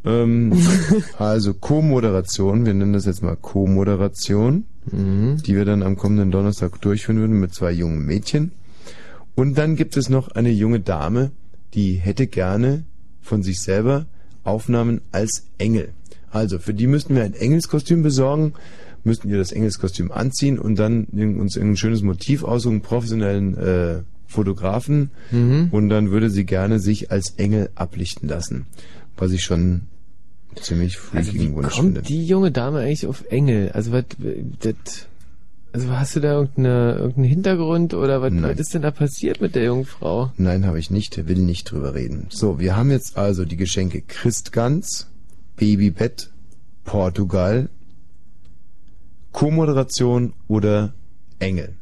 [0.04, 0.52] Ähm,
[1.18, 7.18] also Co-Moderation, wir nennen das jetzt mal Co-Moderation, die wir dann am kommenden Donnerstag durchführen
[7.18, 8.52] würden mit zwei jungen Mädchen.
[9.34, 11.30] Und dann gibt es noch eine junge Dame,
[11.74, 12.84] die hätte gerne
[13.20, 14.06] von sich selber
[14.48, 15.90] Aufnahmen als Engel.
[16.30, 18.54] Also für die müssten wir ein Engelskostüm besorgen,
[19.04, 21.04] müssten ihr das Engelskostüm anziehen und dann
[21.38, 25.68] uns ein schönes Motiv aussuchen, professionellen äh, Fotografen Mhm.
[25.70, 28.66] und dann würde sie gerne sich als Engel ablichten lassen.
[29.16, 29.82] Was ich schon
[30.60, 32.00] ziemlich freaking Wunsch finde.
[32.00, 33.70] Kommt die junge Dame eigentlich auf Engel?
[33.72, 34.04] Also was,
[34.60, 34.74] das,
[35.72, 39.54] also hast du da irgendeine, irgendeinen Hintergrund oder was, was ist denn da passiert mit
[39.54, 40.32] der jungen Frau?
[40.36, 42.26] Nein, habe ich nicht, will nicht drüber reden.
[42.30, 45.08] So, wir haben jetzt also die Geschenke Christgans,
[45.56, 46.30] Babybett,
[46.84, 47.68] Portugal,
[49.32, 50.94] Co-Moderation oder
[51.38, 51.74] Engel.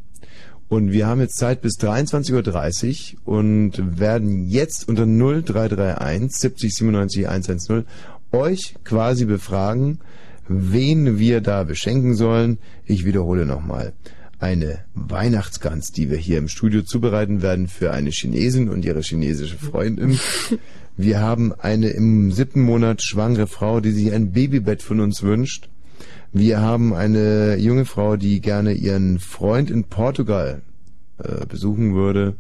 [0.69, 7.29] Und wir haben jetzt Zeit bis 23.30 Uhr und werden jetzt unter 0331 70 97
[7.29, 7.85] 110
[8.33, 10.01] euch quasi befragen,
[10.49, 12.59] wen wir da beschenken sollen.
[12.85, 13.93] Ich wiederhole nochmal.
[14.39, 19.57] Eine Weihnachtsgans, die wir hier im Studio zubereiten werden für eine Chinesin und ihre chinesische
[19.57, 20.19] Freundin.
[20.99, 25.69] Wir haben eine im siebten Monat schwangere Frau, die sich ein Babybett von uns wünscht.
[26.33, 30.63] Wir haben eine junge Frau, die gerne ihren Freund in Portugal
[31.19, 32.37] äh, besuchen würde,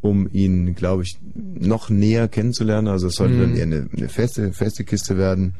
[0.00, 2.86] um ihn, glaube ich, noch näher kennenzulernen.
[2.86, 3.40] Also es sollte Mhm.
[3.40, 5.54] dann eher eine, eine feste, feste Kiste werden.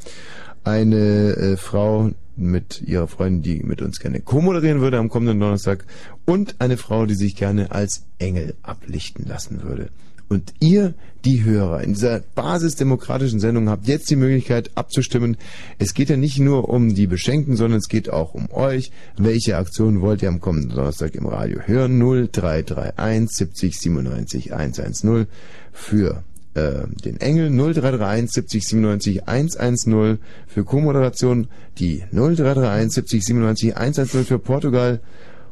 [0.63, 5.85] Eine äh, Frau mit ihrer Freundin, die mit uns gerne co-moderieren würde am kommenden Donnerstag.
[6.25, 9.89] Und eine Frau, die sich gerne als Engel ablichten lassen würde.
[10.29, 10.93] Und ihr,
[11.25, 15.37] die Hörer, in dieser basisdemokratischen Sendung habt jetzt die Möglichkeit abzustimmen.
[15.79, 18.91] Es geht ja nicht nur um die Beschenkten, sondern es geht auch um euch.
[19.17, 21.97] Welche Aktion wollt ihr am kommenden Donnerstag im Radio hören?
[21.97, 25.25] 0331 70 97 110
[25.73, 26.23] für
[26.59, 34.39] äh, den Engel 0331 70 97 110 für Co-Moderation, die 0331 70 97 110 für
[34.39, 34.99] Portugal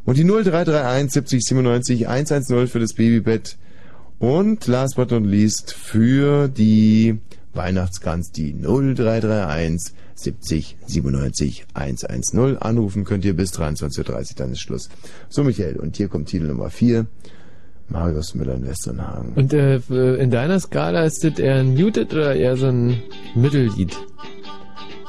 [0.05, 3.57] und die 0331 70 97 110 für das Babybett
[4.19, 7.19] und last but not least für die
[7.53, 12.57] Weihnachtsgans die 0331 70 97 110.
[12.57, 14.89] Anrufen könnt ihr bis 23.30 Uhr, dann ist Schluss.
[15.29, 17.05] So Michael, und hier kommt Titel Nummer 4.
[17.89, 19.33] Marius Müller in Westernhagen.
[19.35, 19.77] Und äh,
[20.15, 23.01] in deiner Skala ist das eher ein Muted oder eher so ein
[23.35, 23.97] Mittellied?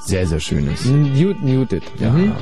[0.00, 0.84] Sehr, sehr schönes.
[0.84, 1.82] Mute, muted.
[1.98, 2.10] Ja.
[2.10, 2.32] Mhm.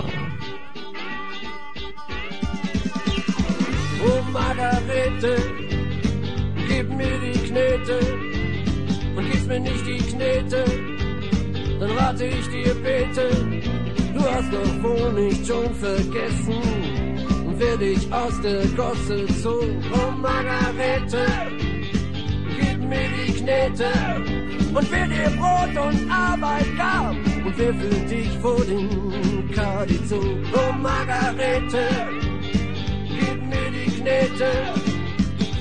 [4.04, 5.36] Oh Margarete,
[6.68, 7.98] gib mir die Knete
[9.16, 10.64] und gib's mir nicht die Knete,
[11.80, 13.28] dann rate ich dir bete.
[14.14, 16.62] Du hast doch wohl nicht schon vergessen,
[17.58, 19.64] wer dich aus der Gosse zog.
[19.92, 21.26] Oh Margarete,
[22.58, 23.90] gib mir die Knete
[24.74, 27.14] und wer dir Brot und Arbeit gab
[27.44, 30.22] und wer für dich vor den Kadi zog.
[30.54, 31.86] Oh Margarete,
[33.08, 34.50] gib mir die Knete.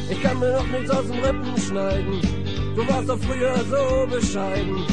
[0.09, 2.21] Ich kann mir noch nichts aus den Rippen schneiden.
[2.75, 4.83] Du warst doch früher so bescheiden.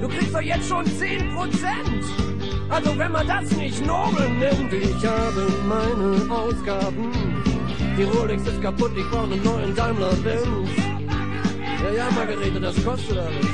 [0.00, 2.04] Du kriegst doch jetzt schon 10 Prozent.
[2.70, 7.10] Also wenn man das nicht nobel nennt, ich habe meine Ausgaben.
[7.98, 10.70] Die Rolex ist kaputt, ich brauche einen neuen Daimler Benz.
[11.82, 13.46] Ja, ja, Margarete, das kostet alles.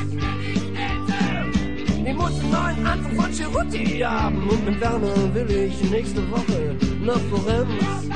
[2.05, 6.77] Ich muss einen neuen Anzug von Cheruti haben und mit Werner will ich nächste Woche
[7.03, 8.09] nach Florenz.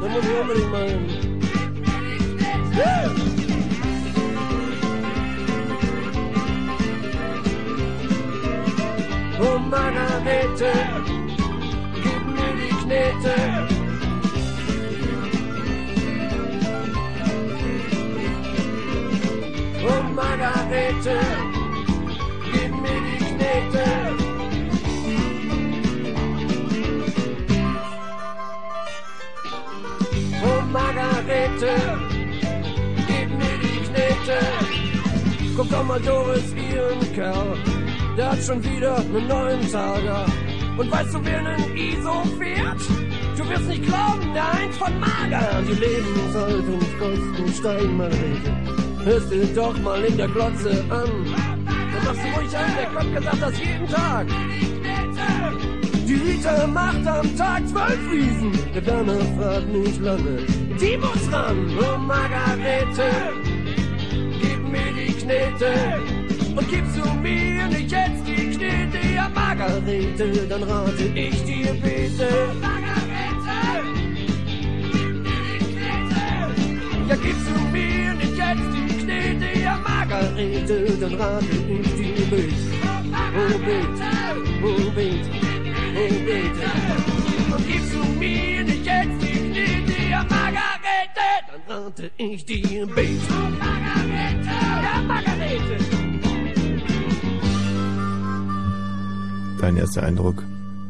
[0.00, 1.34] Da muss ich unbedingt mal hin.
[2.76, 3.43] Yeah.
[9.46, 10.72] Oh Margarete,
[12.02, 13.34] gib mir die Knete.
[19.86, 21.18] Oh Margarete,
[22.52, 23.86] gib mir die Knete.
[30.42, 31.74] Oh Margarete,
[33.06, 34.38] gib mir die Knete.
[35.56, 37.56] Guck doch mal Doris, ihren Kerl,
[38.16, 40.26] der hat schon wieder einen neuen Targa.
[40.76, 42.80] Und weißt du, wer einen ISO fährt?
[43.36, 45.62] Du wirst nicht glauben, der eins von Mager.
[45.68, 49.04] Die Lebenshaltungskosten steigen, Margarete.
[49.04, 51.10] Hörst du doch mal in der Glotze an.
[51.66, 54.26] Dann machst du ruhig an, der Kopf gesagt das jeden Tag.
[56.06, 58.52] Die Rita macht am Tag zwölf Wiesen.
[58.74, 60.38] Der Werner fragt nicht lange.
[60.80, 63.10] Die muss ran, oh Margarete.
[64.40, 66.33] Gib mir die Knete.
[66.56, 72.28] Und gibst du mir nicht jetzt die Knete, ja Margarete, dann rate ich dir bitte.
[72.60, 73.84] Margarete.
[77.08, 82.54] Ja gibst du mir nicht jetzt die Knete, ja Margarete, dann rate ich dir bitte.
[83.36, 84.10] Oh bitte,
[84.62, 85.28] oh bitte,
[85.96, 86.70] oh bitte.
[87.52, 93.34] Und gibst du mir nicht jetzt die Knete, ja Margarete, dann rate ich dir bitte.
[93.58, 94.54] Margarete,
[94.84, 96.03] ja Margarete.
[99.64, 100.42] Dein erster Eindruck?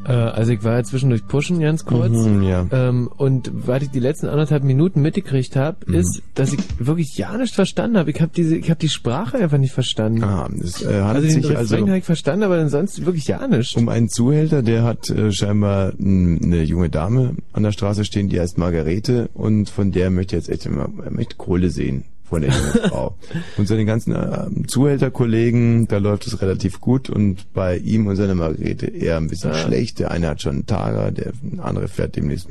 [0.04, 2.10] Äh, also ich war ja zwischendurch pushen ganz kurz.
[2.10, 2.66] Mhm, ja.
[2.72, 5.94] Ähm, und was ich die letzten anderthalb Minuten mitgekriegt habe, Mhm.
[5.94, 8.10] ist, dass ich wirklich ja nicht verstanden habe.
[8.10, 10.24] Ich habe diese, ich habe die Sprache einfach nicht verstanden.
[10.24, 13.46] Ah, es äh, also den sich also Refrain habe ich verstanden, aber ansonsten wirklich ja
[13.46, 13.76] nicht.
[13.76, 18.40] um einen Zuhälter, der hat äh, scheinbar eine junge Dame an der Straße stehen, die
[18.40, 22.50] heißt Margarete und von der möchte jetzt echt immer, er möchte Kohle sehen von der
[22.50, 23.16] jungen Frau.
[23.56, 28.34] Und seine ganzen äh, Zuhälterkollegen, da läuft es relativ gut und bei ihm und seiner
[28.34, 29.54] Margarete eher ein bisschen Ah.
[29.54, 29.98] schlecht.
[30.00, 32.48] Der eine hat schon einen Tager, der andere fährt demnächst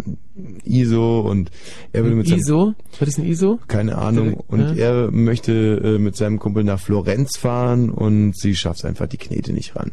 [0.63, 1.51] ISO und
[1.91, 2.73] er würde mit seinem ISO?
[2.99, 3.59] Was ist ein ISO?
[3.67, 4.35] keine Ahnung.
[4.47, 9.17] Und er möchte äh, mit seinem Kumpel nach Florenz fahren und sie schafft einfach die
[9.17, 9.91] Knete nicht ran.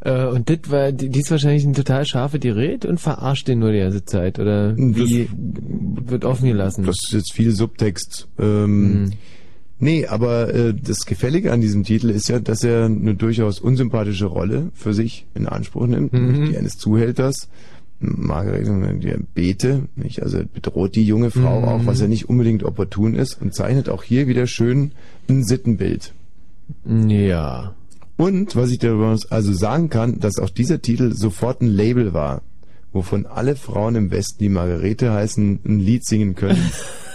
[0.00, 3.58] Äh, und das war, die, die ist wahrscheinlich ein total scharfe Gerät und verarscht den
[3.58, 5.28] nur die ganze Zeit, oder wie
[6.06, 6.84] wird offen gelassen?
[6.86, 8.28] Das ist jetzt viel Subtext.
[8.38, 9.10] Ähm,
[9.82, 14.26] Nee, aber äh, das Gefällige an diesem Titel ist ja, dass er eine durchaus unsympathische
[14.26, 16.50] Rolle für sich in Anspruch nimmt, Mhm.
[16.50, 17.48] die eines Zuhälters.
[17.98, 20.22] Margarete, der Bete, nicht?
[20.22, 21.64] also bedroht die junge Frau Mhm.
[21.64, 24.92] auch, was ja nicht unbedingt opportun ist und zeichnet auch hier wieder schön
[25.30, 26.12] ein Sittenbild.
[26.86, 27.74] Ja.
[28.20, 32.42] Und was ich darüber also sagen kann, dass auch dieser Titel sofort ein Label war,
[32.92, 36.70] wovon alle Frauen im Westen, die Margarete heißen, ein Lied singen können,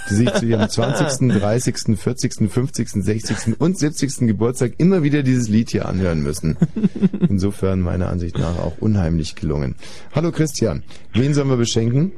[0.10, 3.38] die sich zu ihrem 20., 30., 40., 50., 60.
[3.62, 4.18] und 70.
[4.22, 6.58] Geburtstag immer wieder dieses Lied hier anhören müssen.
[7.30, 9.76] Insofern meiner Ansicht nach auch unheimlich gelungen.
[10.12, 10.82] Hallo Christian,
[11.14, 12.14] wen sollen wir beschenken?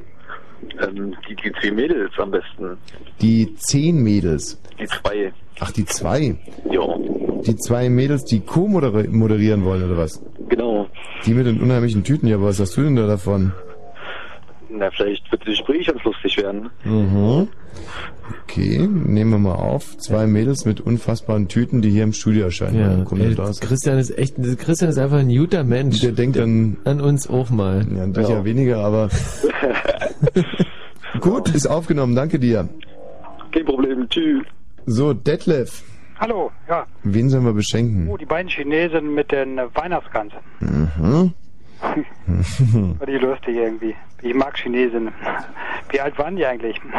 [0.80, 2.76] Ähm, die, die zwei Mädels am besten.
[3.20, 4.60] Die zehn Mädels.
[4.80, 5.32] Die zwei.
[5.60, 6.36] Ach, die zwei.
[6.70, 6.82] Ja,
[7.46, 10.22] Die zwei Mädels, die co-moderieren wollen, oder was?
[10.48, 10.86] genau.
[11.26, 13.52] Die mit den unheimlichen Tüten, ja, was hast du denn da davon?
[14.70, 16.70] Na, vielleicht wird das Gespräch ganz lustig werden.
[16.84, 17.48] Mhm.
[18.44, 19.96] Okay, nehmen wir mal auf.
[19.98, 23.06] Zwei Mädels mit unfassbaren Tüten, die hier im Studio erscheinen.
[23.10, 23.34] Ja, ey.
[23.60, 26.00] Christian ist echt, Christian ist einfach ein guter Mensch.
[26.00, 27.86] Der denkt an, an uns auch mal.
[27.94, 29.08] Ja, an dich ja weniger, aber
[31.20, 32.14] gut, ist aufgenommen.
[32.14, 32.68] Danke dir.
[33.52, 34.08] Kein Problem.
[34.08, 34.44] Tschüss.
[34.86, 35.82] So, Detlef,
[36.18, 36.84] Hallo, ja.
[37.04, 38.08] wen sollen wir beschenken?
[38.08, 40.32] Oh, die beiden Chinesen mit den Weihnachtsgans.
[40.60, 41.32] Mhm.
[41.80, 43.94] War die lustig irgendwie.
[44.22, 45.12] Ich mag Chinesen.
[45.90, 46.80] Wie alt waren die eigentlich?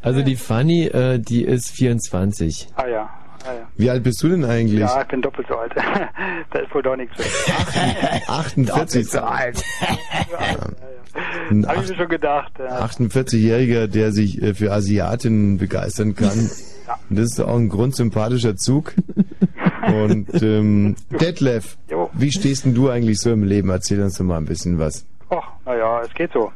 [0.00, 2.68] Also die Fanny, äh, die ist 24.
[2.76, 3.10] ah ja.
[3.44, 3.68] Ah, ja.
[3.76, 4.80] Wie alt bist du denn eigentlich?
[4.80, 5.72] Ja, ich bin doppelt so alt.
[6.50, 7.16] da ist wohl doch nichts.
[8.28, 9.08] 48.
[9.08, 9.62] so alt.
[11.50, 12.52] Ein Habe ich mir schon gedacht.
[12.58, 12.84] Ja.
[12.86, 16.30] 48-Jähriger, der sich äh, für Asiatinnen begeistern kann.
[17.10, 18.94] Und Das ist auch ein grundsympathischer Zug.
[19.86, 21.76] Und ähm, Detlef,
[22.12, 23.68] wie stehst denn du eigentlich so im Leben?
[23.70, 25.06] Erzähl uns doch mal ein bisschen was.
[25.30, 26.52] Och, naja, es geht so.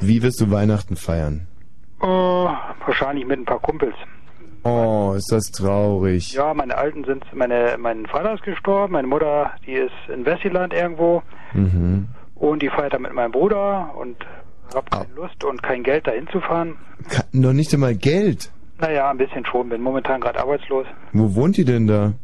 [0.00, 1.46] Wie wirst du Weihnachten feiern?
[2.00, 3.94] Äh, wahrscheinlich mit ein paar Kumpels.
[4.62, 6.34] Oh, ist das traurig.
[6.34, 10.72] Ja, meine Alten sind, meine, mein Vater ist gestorben, meine Mutter, die ist in Westjylland
[10.74, 11.22] irgendwo
[11.54, 12.08] Mhm.
[12.40, 14.16] Und die feiert da mit meinem Bruder und
[14.74, 16.76] hab keine Lust und kein Geld dahin zu fahren.
[17.08, 18.50] Ka- Noch nicht einmal Geld.
[18.78, 20.86] Naja, ein bisschen schon, bin momentan gerade arbeitslos.
[21.12, 22.14] Wo wohnt die denn da?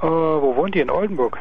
[0.00, 0.82] Äh, wo wohnt ihr?
[0.82, 1.38] In Oldenburg?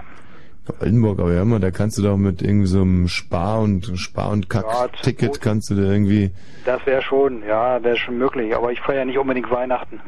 [0.80, 4.30] Oldenburg, aber hör mal, da kannst du doch mit irgendwie so einem Spar- und Spar-
[4.32, 6.32] und Kack-Ticket kannst du da irgendwie...
[6.66, 10.00] Das wäre schon, ja, wäre schon möglich, aber ich feiere nicht unbedingt Weihnachten.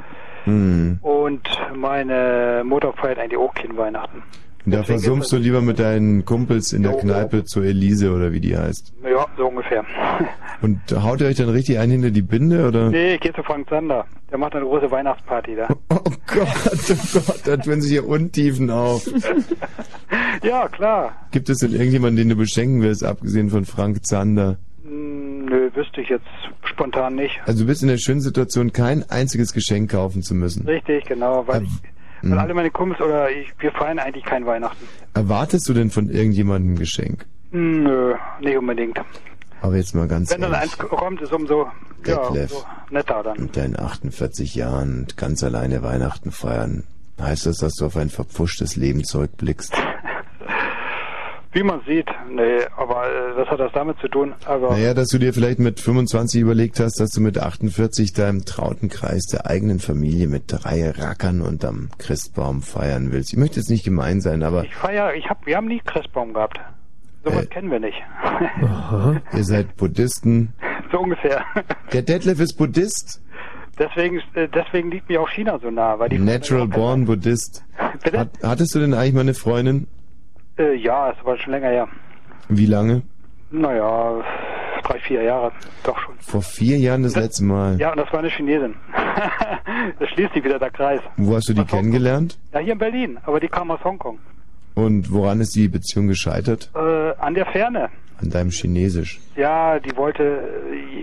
[0.45, 0.99] Hm.
[1.01, 1.41] Und
[1.75, 4.21] meine Mutter feiert eigentlich auch kein Weihnachten.
[4.65, 8.57] Da versumpfst du lieber mit deinen Kumpels in der Kneipe zur Elise oder wie die
[8.57, 8.93] heißt.
[9.03, 9.83] Ja, so ungefähr.
[10.61, 12.89] Und haut ihr euch dann richtig ein hinter die Binde oder?
[12.89, 14.05] nee, ich gehe zu Frank Sander.
[14.31, 15.67] Der macht eine große Weihnachtsparty da.
[15.89, 16.47] Oh Gott,
[16.89, 19.05] oh Gott, da tun sich hier Untiefen auf.
[20.43, 21.13] ja, klar.
[21.31, 24.57] Gibt es denn irgendjemanden, den du beschenken willst, abgesehen von Frank Zander?
[24.83, 26.25] Hm, Nö, wüsste ich jetzt
[26.63, 27.39] spontan nicht.
[27.45, 30.65] Also du bist in der schönen Situation, kein einziges Geschenk kaufen zu müssen.
[30.65, 31.69] Richtig, genau, weil, ich,
[32.23, 32.39] weil hm.
[32.39, 34.87] alle meine Kumpels oder ich, wir feiern eigentlich kein Weihnachten.
[35.13, 37.25] Erwartest du denn von irgendjemandem ein Geschenk?
[37.51, 38.99] Nö, nicht unbedingt.
[39.61, 41.67] Aber jetzt mal ganz Wenn dann eins kommt, ist umso,
[42.05, 43.39] ja, umso netter dann.
[43.39, 46.83] mit deinen 48 Jahren und ganz alleine Weihnachten feiern,
[47.21, 49.73] heißt das, dass du auf ein verpfuschtes Leben zurückblickst?
[51.53, 54.33] Wie man sieht, nee, aber äh, was hat das damit zu tun?
[54.45, 58.43] Aber Naja, dass du dir vielleicht mit 25 überlegt hast, dass du mit 48 deinem
[58.43, 63.33] trauten Kreis der eigenen Familie mit drei Rackern unterm Christbaum feiern willst.
[63.33, 66.33] Ich möchte jetzt nicht gemein sein, aber ich feier, ich hab, wir haben nie Christbaum
[66.33, 66.59] gehabt.
[67.23, 67.47] Sowas Äh.
[67.47, 68.01] kennen wir nicht.
[69.33, 70.53] ihr seid Buddhisten.
[70.91, 71.43] so ungefähr.
[71.91, 73.21] Der Detlef ist Buddhist.
[73.77, 77.63] Deswegen, äh, deswegen liegt mir auch China so nah, weil die Natural born Buddhist.
[77.77, 79.87] Hat, hattest du denn eigentlich mal eine Freundin?
[80.57, 81.87] Äh, ja, es war schon länger her.
[82.49, 83.01] Wie lange?
[83.51, 84.23] Naja,
[84.83, 85.51] drei, vier Jahre,
[85.83, 86.15] doch schon.
[86.19, 87.79] Vor vier Jahren das letzte Mal.
[87.79, 88.75] Ja, und das war eine Chinesin.
[89.99, 91.01] das schließt sich wieder der Kreis.
[91.17, 92.37] Wo hast du die kennengelernt?
[92.53, 94.19] Ja, hier in Berlin, aber die kam aus Hongkong.
[94.75, 96.71] Und woran ist die Beziehung gescheitert?
[96.75, 97.89] Äh, an der Ferne.
[98.19, 99.19] An deinem Chinesisch.
[99.35, 100.41] Ja, die wollte,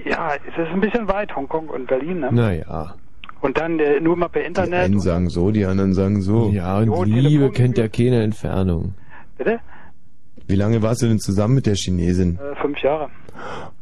[0.04, 2.32] ja, es ist ein bisschen weit, Hongkong und Berlin, ne?
[2.32, 2.94] Naja.
[3.40, 4.84] Und dann äh, nur mal per Die Internet.
[4.84, 6.50] einen sagen so, die anderen sagen so.
[6.50, 8.94] Ja, und Liebe kennt ja keine Entfernung.
[9.40, 9.58] Bitte?
[10.48, 12.38] Wie lange warst du denn zusammen mit der Chinesin?
[12.38, 13.08] Äh, fünf Jahre.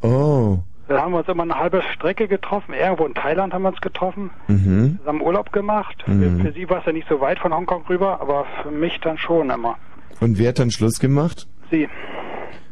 [0.03, 0.59] Oh.
[0.87, 2.75] Da haben wir uns immer eine halbe Strecke getroffen.
[2.75, 4.31] Irgendwo in Thailand haben wir uns getroffen.
[4.47, 4.99] Mhm.
[5.01, 6.05] Zusammen Urlaub gemacht.
[6.07, 6.43] Mhm.
[6.43, 9.19] Für sie war es ja nicht so weit von Hongkong rüber, aber für mich dann
[9.19, 9.77] schon immer.
[10.21, 11.49] Und wer hat dann Schluss gemacht?
[11.73, 11.89] Sie.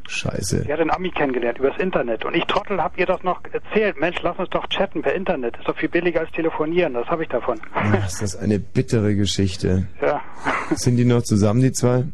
[0.07, 0.63] Scheiße.
[0.63, 2.25] Sie hat einen Ami kennengelernt übers Internet.
[2.25, 4.01] Und ich Trottel hab ihr das noch erzählt.
[4.01, 5.57] Mensch, lass uns doch chatten per Internet.
[5.57, 6.95] Ist doch viel billiger als telefonieren.
[6.95, 7.59] Das habe ich davon.
[7.75, 9.89] Ach, ist das eine bittere Geschichte.
[10.01, 10.21] Ja.
[10.71, 12.05] Sind die noch zusammen, die zwei?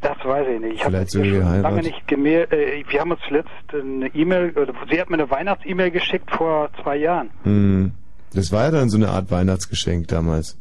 [0.00, 0.74] Das weiß ich nicht.
[0.74, 1.84] Ich habe Vielleicht sogar lange geheiratet.
[1.84, 2.52] nicht gemeldet.
[2.52, 6.70] Äh, wir haben uns zuletzt eine E-Mail, oder sie hat mir eine Weihnachts-E-Mail geschickt vor
[6.82, 7.30] zwei Jahren.
[7.42, 7.92] Hm.
[8.32, 10.56] Das war ja dann so eine Art Weihnachtsgeschenk damals.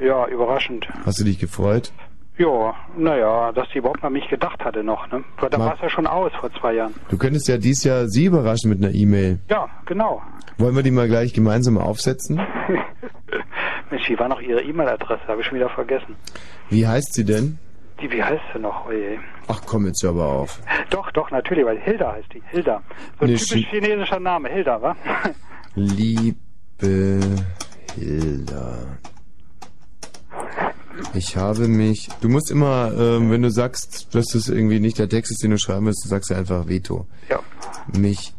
[0.00, 0.88] Ja, überraschend.
[1.04, 1.92] Hast du dich gefreut?
[2.38, 5.22] Ja, naja, dass sie überhaupt an mich gedacht hatte noch, ne?
[5.38, 6.94] Weil da war es ja schon aus vor zwei Jahren.
[7.10, 9.40] Du könntest ja dies Jahr sie überraschen mit einer E-Mail.
[9.50, 10.22] Ja, genau.
[10.56, 12.40] Wollen wir die mal gleich gemeinsam aufsetzen?
[13.90, 15.20] Mensch, wie war noch ihre E-Mail-Adresse?
[15.28, 16.16] Habe ich schon wieder vergessen.
[16.70, 17.58] Wie heißt sie denn?
[18.00, 18.86] Die, wie heißt sie noch?
[18.86, 19.18] Oje.
[19.48, 20.60] Ach komm jetzt aber auf.
[20.90, 22.42] Doch, doch, natürlich, weil Hilda heißt die.
[22.46, 22.82] Hilda.
[23.18, 24.96] So ein typisch Chi- chinesischer Name, Hilda, wa?
[25.74, 27.20] Liebe
[27.94, 28.78] Hilda.
[31.14, 32.08] Ich habe mich.
[32.20, 35.50] Du musst immer, ähm, wenn du sagst, dass das irgendwie nicht der Text ist, den
[35.50, 37.06] du schreiben willst, du sagst ja einfach Veto.
[37.28, 37.40] Ja.
[37.98, 38.32] Mich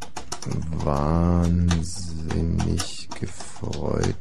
[1.71, 4.15] wahnsinnig gefreut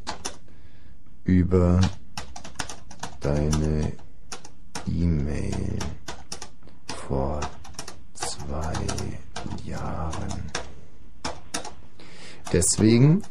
[1.24, 1.80] über
[3.20, 3.92] deine
[4.86, 5.78] E-Mail
[7.08, 7.40] vor
[8.14, 8.72] zwei
[9.64, 10.50] Jahren.
[12.52, 13.22] Deswegen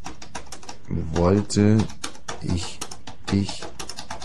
[1.14, 1.78] wollte
[2.42, 2.80] ich
[3.32, 3.64] dich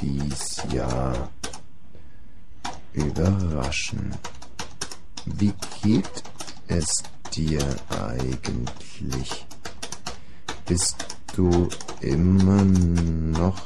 [0.01, 1.29] dies Jahr
[2.93, 4.15] überraschen.
[5.27, 5.53] Wie
[5.83, 6.23] geht
[6.69, 6.87] es
[7.35, 9.47] dir eigentlich?
[10.67, 11.69] Bist du
[12.01, 13.61] immer noch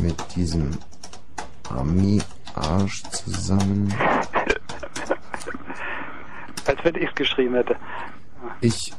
[0.00, 0.76] mit diesem
[1.70, 3.94] Ami-Arsch zusammen?
[6.66, 7.76] Als wenn ich es geschrieben hätte.
[8.60, 8.92] Ich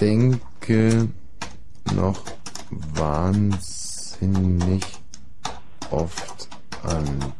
[0.00, 1.08] denke
[1.94, 2.20] noch
[2.94, 4.84] wahnsinnig
[5.90, 6.48] oft
[6.82, 7.32] an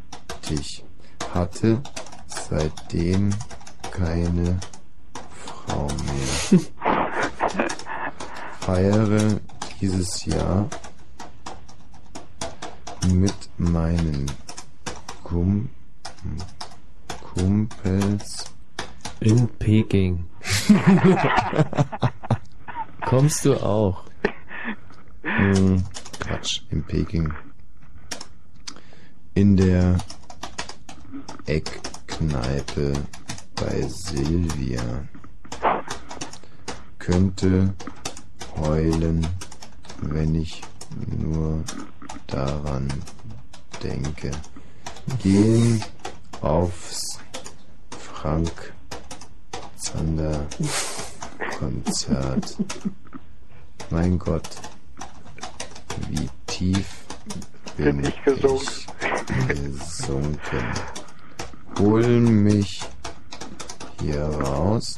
[0.49, 0.85] dich.
[1.35, 1.83] Hatte
[2.27, 3.31] seitdem
[3.91, 4.59] keine
[5.45, 6.61] Frau mehr.
[8.61, 9.41] Feiere
[9.81, 10.69] dieses Jahr
[13.15, 14.31] mit meinen
[15.25, 15.69] Kum
[17.23, 18.45] Kumpels
[19.21, 20.25] In Peking.
[23.07, 24.05] Kommst du auch?
[25.23, 25.85] Hm,
[26.21, 27.33] Quatsch, in Peking.
[29.35, 29.99] In der
[31.47, 32.93] Eckkneipe
[33.55, 35.09] bei Silvia.
[36.99, 37.75] Könnte
[38.57, 39.27] heulen,
[40.03, 40.63] wenn ich
[41.07, 41.65] nur
[42.27, 42.89] daran
[43.83, 44.31] denke.
[45.23, 45.83] Gehen
[46.41, 47.19] aufs
[47.99, 48.73] Frank
[49.77, 50.47] Zander
[51.59, 52.57] Konzert.
[53.91, 54.49] Mein Gott,
[56.11, 57.05] wie tief
[57.77, 58.67] bin, Bin ich gesunken.
[59.29, 60.65] ich gesunken.
[61.79, 62.83] Hol mich
[64.01, 64.97] hier raus,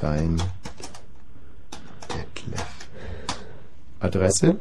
[0.00, 0.40] dein
[2.08, 2.66] Detlef.
[4.00, 4.58] Adresse?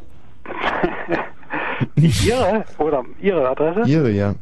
[1.96, 2.66] Ihre?
[2.78, 3.90] Oder Ihre Adresse?
[3.90, 4.36] Ihre, ja.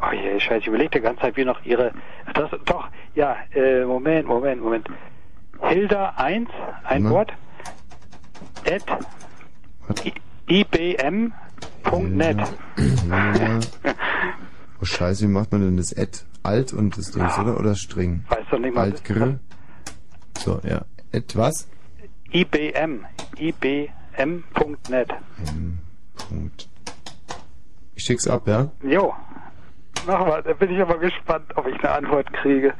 [0.00, 1.92] Oh je, scheiße, ich überlege die ganze Zeit, wie noch Ihre
[2.26, 2.60] Adresse.
[2.64, 4.88] Doch, ja, äh, Moment, Moment, Moment.
[5.62, 6.50] Hilda 1,
[6.84, 7.10] ein Immer.
[7.10, 7.32] Wort,
[8.66, 8.84] at
[10.46, 11.32] ibm.net.
[14.78, 16.18] Oh Scheiße, wie macht man denn das Ad?
[16.42, 17.58] Alt und das Dings, oder?
[17.58, 18.24] Oder String?
[18.28, 18.82] Weiß doch nicht mal.
[18.82, 19.40] Alt, Grill.
[20.38, 20.82] So, ja.
[21.14, 21.66] Ad was?
[22.30, 23.06] IBM,
[24.18, 25.08] ibm.net.
[26.28, 26.68] Punkt.
[27.94, 28.68] Ich schick's ab, ja?
[28.82, 29.14] Jo,
[30.06, 32.74] mach mal, da bin ich aber gespannt, ob ich eine Antwort kriege.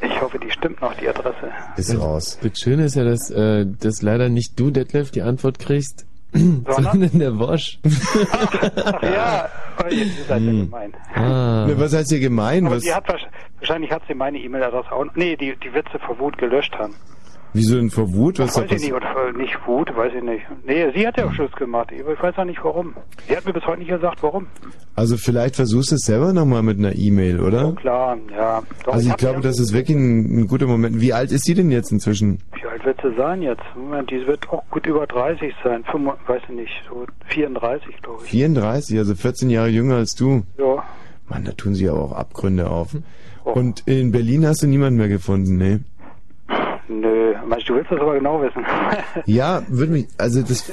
[0.00, 1.50] Ich hoffe, die stimmt noch, die Adresse.
[1.76, 2.38] Ist raus.
[2.42, 7.18] Das Schöne ist ja, dass, äh, dass leider nicht du, Detlef, die Antwort kriegst, sondern
[7.18, 7.78] der Wosch.
[8.84, 9.48] Ach ja,
[9.82, 10.92] oh, je, ihr seid ja gemein.
[11.14, 11.64] Ah.
[11.66, 12.66] Ne, was heißt hier gemein?
[12.66, 12.82] Aber Was?
[12.82, 13.26] die hat wahrsch-
[13.58, 15.06] wahrscheinlich hat sie meine E-Mail-Adresse auch.
[15.14, 16.94] Nee, die, die wird sie vor Wut gelöscht haben.
[17.56, 18.38] Wieso denn vor Wut?
[18.38, 20.42] Was weiß ich nicht, oder nicht Wut, weiß ich nicht.
[20.66, 21.90] Nee, sie hat ja auch Schluss gemacht.
[21.92, 22.94] Ich weiß auch nicht warum.
[23.28, 24.46] Sie hat mir bis heute nicht gesagt, warum.
[24.94, 27.72] Also vielleicht versuchst du es selber nochmal mit einer E-Mail, oder?
[27.72, 28.62] Klar, ja.
[28.84, 31.00] Doch, also ich hab glaube, ja- das ist wirklich ein, ein guter Moment.
[31.00, 32.38] Wie alt ist sie denn jetzt inzwischen?
[32.60, 33.62] Wie alt wird sie sein jetzt?
[33.74, 35.82] Moment, die wird auch gut über 30 sein.
[35.90, 38.30] 5, weiß ich nicht, so 34, glaube ich.
[38.30, 40.42] 34, also 14 Jahre jünger als du.
[40.58, 40.82] Ja.
[41.28, 42.96] Mann, da tun sie aber auch Abgründe auf.
[43.44, 45.80] Und in Berlin hast du niemanden mehr gefunden, ne?
[46.88, 48.64] Nö, meinst du, willst das aber genau wissen?
[49.26, 50.70] Ja, würde mich, also das,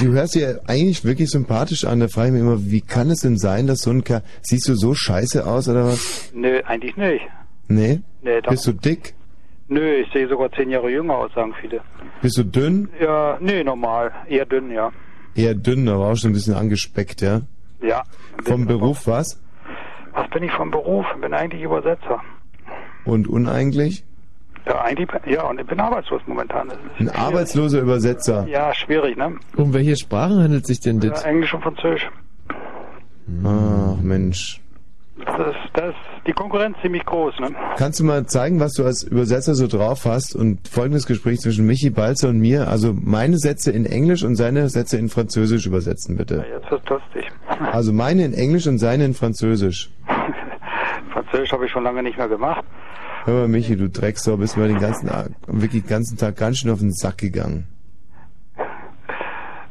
[0.00, 1.98] du hörst dir eigentlich wirklich sympathisch an.
[2.00, 4.68] Da frage ich mich immer, wie kann es denn sein, dass so ein Kerl, siehst
[4.68, 6.30] du so scheiße aus oder was?
[6.32, 7.22] Nö, eigentlich nicht.
[7.68, 8.02] Nee?
[8.22, 8.50] Nee, doch.
[8.50, 9.14] Bist du dick?
[9.68, 11.80] Nö, ich sehe sogar 10 Jahre jünger aus, sagen viele.
[12.22, 12.88] Bist du dünn?
[13.00, 14.12] Ja, nee, normal.
[14.28, 14.92] Eher dünn, ja.
[15.34, 17.42] Eher dünn, aber auch schon ein bisschen angespeckt, ja?
[17.82, 18.04] Ja.
[18.44, 19.42] Vom Beruf was?
[20.12, 21.04] Was bin ich vom Beruf?
[21.20, 22.22] Bin eigentlich Übersetzer.
[23.04, 24.04] Und uneigentlich?
[24.66, 26.72] Ja, eigentlich, ja, und ich bin arbeitslos momentan.
[26.98, 28.46] Ein arbeitsloser Übersetzer.
[28.48, 29.36] Ja, schwierig, ne?
[29.56, 31.22] Um welche Sprachen handelt es sich denn Ja, das?
[31.24, 32.08] Englisch und Französisch.
[33.44, 34.60] Ach, Mensch.
[35.24, 37.48] Das ist, das ist die Konkurrenz ziemlich groß, ne?
[37.78, 41.64] Kannst du mal zeigen, was du als Übersetzer so drauf hast und folgendes Gespräch zwischen
[41.66, 46.16] Michi Balzer und mir, also meine Sätze in Englisch und seine Sätze in Französisch übersetzen,
[46.16, 46.44] bitte.
[46.50, 47.30] Jetzt wird's lustig.
[47.72, 49.90] Also meine in Englisch und seine in Französisch.
[51.12, 52.64] Französisch habe ich schon lange nicht mehr gemacht.
[53.26, 55.10] Hör mal, Michi, du Drecksau, bist mir den ganzen,
[55.48, 57.66] wirklich den ganzen Tag ganz schön auf den Sack gegangen.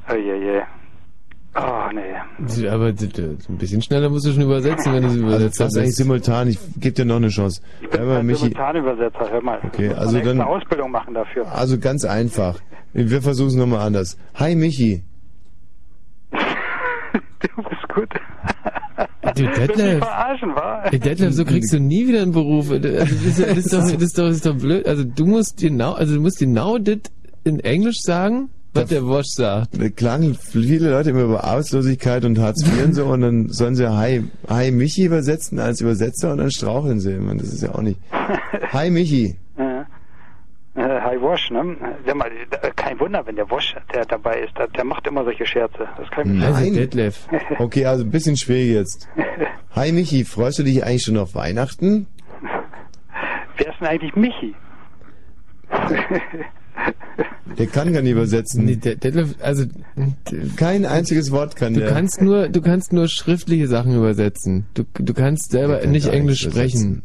[0.09, 0.61] Oh je, je.
[1.55, 2.67] Oh, nee.
[2.67, 5.95] Aber ein bisschen schneller musst du schon übersetzen, wenn du es Also übersetzt das eigentlich
[5.95, 7.61] simultan, ich gebe dir noch eine Chance.
[7.81, 9.61] Ich bin Hör mal, Michi, Simultanübersetzer, hör mal.
[9.63, 11.49] Okay, also dann- Ausbildung machen dafür.
[11.49, 12.59] also ganz einfach.
[12.91, 14.17] Wir versuchen es nochmal anders.
[14.35, 15.01] Hi Michi.
[17.55, 18.09] Du bist gut.
[19.35, 20.83] Du Detlef, verarschen, wa?
[20.91, 22.71] Ey, Detlef, so kriegst du nie wieder einen Beruf.
[22.71, 24.87] Also, Das ist, das ist, doch, das ist, doch, das ist doch blöd.
[24.87, 26.99] Also du musst genau, also du musst genau das
[27.43, 29.81] in Englisch sagen, was der Wosch sagt.
[29.81, 33.75] Da klagen viele Leute immer über Arbeitslosigkeit und Hartz IV und so und dann sollen
[33.75, 37.35] sie Hi, Hi Michi übersetzen als Übersetzer und dann straucheln sie immer.
[37.35, 37.99] Das ist ja auch nicht.
[38.71, 39.37] Hi Michi.
[41.15, 41.77] Hi Wosch, ne?
[42.05, 42.29] Sag mal,
[42.75, 45.87] kein Wunder, wenn der Wosch, der dabei ist, der, der macht immer solche Scherze.
[45.97, 46.73] Das kann ich Nein.
[46.73, 47.27] Detlef.
[47.57, 49.07] Okay, also ein bisschen schwierig jetzt.
[49.75, 52.07] Hi Michi, freust du dich eigentlich schon auf Weihnachten?
[53.57, 54.55] Wer ist denn eigentlich Michi?
[57.57, 58.65] Der kann gar nicht übersetzen.
[58.65, 59.63] Nee, der, Detlef, also
[60.57, 61.89] Kein einziges Wort kann du der.
[61.89, 64.65] kannst nur, du kannst nur schriftliche Sachen übersetzen.
[64.73, 67.03] Du, du kannst selber kann nicht Englisch sprechen.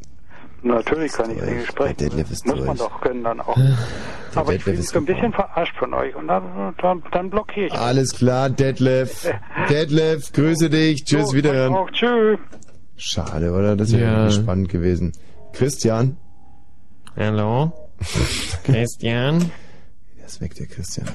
[0.63, 2.27] Natürlich kann ich Englisch sprechen.
[2.29, 2.79] Muss man durch.
[2.79, 3.57] doch können dann auch.
[4.35, 7.31] Der Aber ich Detlef ist so ein bisschen verarscht von euch und dann, dann, dann
[7.31, 7.73] blockiere ich.
[7.73, 9.29] Alles klar, Detlef.
[9.69, 11.05] Detlef, grüße dich.
[11.05, 11.75] Tschüss, So, wiederhören.
[11.75, 12.39] Auch, tschüss.
[12.97, 13.75] Schade, oder?
[13.77, 14.31] Das wäre Ja.
[14.31, 15.13] spannend gewesen.
[15.53, 16.17] Christian?
[17.17, 17.73] Hallo?
[18.65, 19.51] Christian?
[20.25, 21.09] Ist weg, der Christian.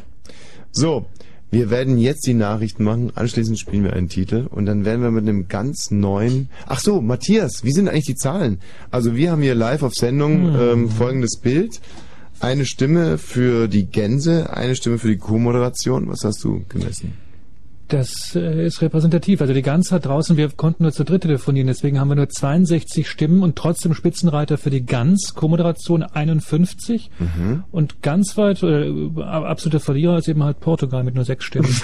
[0.71, 1.05] So,
[1.51, 3.11] wir werden jetzt die Nachrichten machen.
[3.15, 6.49] Anschließend spielen wir einen Titel und dann werden wir mit einem ganz neuen.
[6.67, 8.59] Ach so, Matthias, wie sind eigentlich die Zahlen?
[8.91, 10.59] Also wir haben hier live auf Sendung Hm.
[10.59, 11.79] ähm, folgendes Bild.
[12.41, 16.09] Eine Stimme für die Gänse, eine Stimme für die Co-Moderation.
[16.09, 17.13] Was hast du gemessen?
[17.87, 19.41] Das äh, ist repräsentativ.
[19.41, 22.29] Also die Gans hat draußen, wir konnten nur zu dritt telefonieren, deswegen haben wir nur
[22.29, 27.63] 62 Stimmen und trotzdem Spitzenreiter für die Gans, Co-Moderation 51 Mhm.
[27.71, 28.91] und ganz weit, äh,
[29.21, 31.69] absoluter Verlierer ist eben halt Portugal mit nur sechs Stimmen.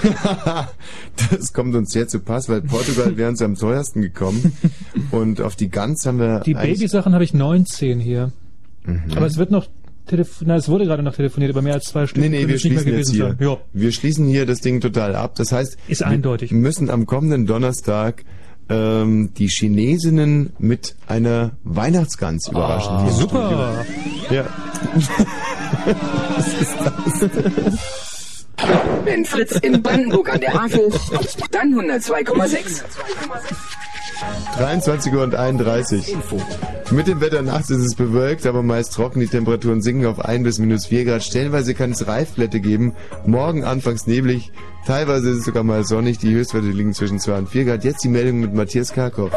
[1.30, 4.52] Das kommt uns sehr zu Pass, weil Portugal wäre uns am teuersten gekommen.
[5.10, 8.32] Und auf die Gans haben wir Die Babysachen habe ich 19 hier.
[8.84, 9.02] Mhm.
[9.16, 9.66] Aber es wird noch
[10.06, 12.56] telefoniert, na, es wurde gerade noch telefoniert, aber mehr als zwei Stimmen Nee, nee, wir
[12.56, 13.48] es nicht mehr schließen jetzt gewesen hier.
[13.48, 13.58] Ja.
[13.72, 15.34] Wir schließen hier das Ding total ab.
[15.36, 16.50] Das heißt, Ist wir eindeutig.
[16.52, 18.24] müssen am kommenden Donnerstag
[18.68, 22.92] ähm, die Chinesinnen mit einer Weihnachtsgans überraschen.
[22.92, 23.86] Ah, Hier im super.
[24.30, 24.44] Ja.
[26.36, 28.11] Was ist das?
[29.04, 30.90] Wenn Fritz in Brandenburg an der Havel,
[31.50, 32.82] dann 102,6.
[34.56, 36.16] 23 Uhr und 31.
[36.90, 39.20] Mit dem Wetter nachts ist es bewölkt, aber meist trocken.
[39.20, 41.22] Die Temperaturen sinken auf 1 bis minus 4 Grad.
[41.22, 42.94] Stellenweise kann es Reifblätter geben.
[43.26, 44.52] Morgen anfangs neblig.
[44.86, 46.18] Teilweise ist es sogar mal sonnig.
[46.18, 47.84] Die Höchstwerte liegen zwischen 2 und 4 Grad.
[47.84, 49.30] Jetzt die Meldung mit Matthias Karkow.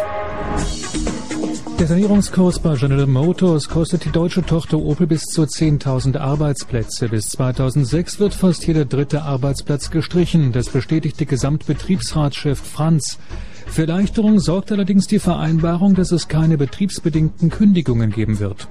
[1.85, 7.09] Der Sanierungskurs bei General Motors kostet die deutsche Tochter Opel bis zu 10.000 Arbeitsplätze.
[7.09, 10.51] Bis 2006 wird fast jeder dritte Arbeitsplatz gestrichen.
[10.51, 13.19] Das bestätigte Gesamtbetriebsratschef Franz.
[13.67, 18.67] Für Erleichterung sorgt allerdings die Vereinbarung, dass es keine betriebsbedingten Kündigungen geben wird.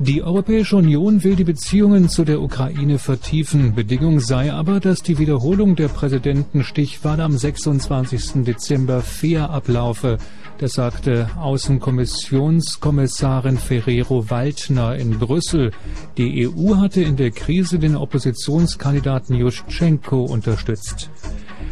[0.00, 3.76] Die Europäische Union will die Beziehungen zu der Ukraine vertiefen.
[3.76, 8.44] Bedingung sei aber, dass die Wiederholung der Präsidentenstichwahl am 26.
[8.44, 10.18] Dezember fair ablaufe.
[10.58, 15.70] Das sagte Außenkommissionskommissarin Ferrero Waldner in Brüssel.
[16.16, 21.10] Die EU hatte in der Krise den Oppositionskandidaten Juschenko unterstützt.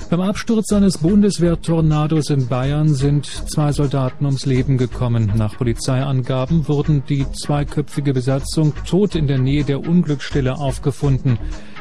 [0.09, 5.33] Beim Absturz eines Bundeswehrtornados in Bayern sind zwei Soldaten ums Leben gekommen.
[5.35, 11.41] Nach Polizeiangaben wurden die zweiköpfige Besatzung tot in der Nähe der Unglücksstelle aufgefunden.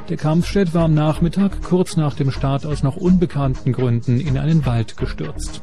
[0.09, 4.65] Der Kampfjet war am Nachmittag kurz nach dem Start aus noch unbekannten Gründen in einen
[4.65, 5.61] Wald gestürzt.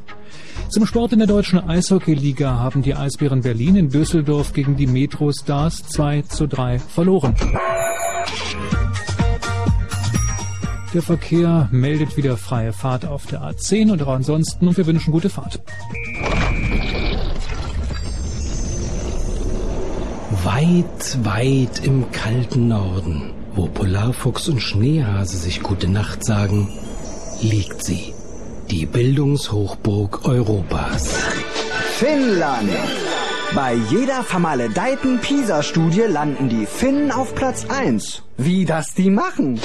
[0.69, 5.31] Zum Sport in der deutschen Eishockeyliga haben die Eisbären Berlin in Düsseldorf gegen die Metro
[5.33, 7.35] Stars 2 zu 3 verloren.
[10.95, 15.13] Der Verkehr meldet wieder freie Fahrt auf der A10 und auch ansonsten und wir wünschen
[15.13, 15.61] gute Fahrt.
[20.45, 26.69] Weit, weit im kalten Norden, wo Polarfuchs und Schneehase sich gute Nacht sagen,
[27.41, 28.12] liegt sie.
[28.71, 31.15] Die Bildungshochburg Europas.
[31.99, 32.71] Finnland.
[33.55, 38.23] Bei jeder vermaledeiten PISA-Studie landen die Finnen auf Platz 1.
[38.39, 39.61] Wie das die machen?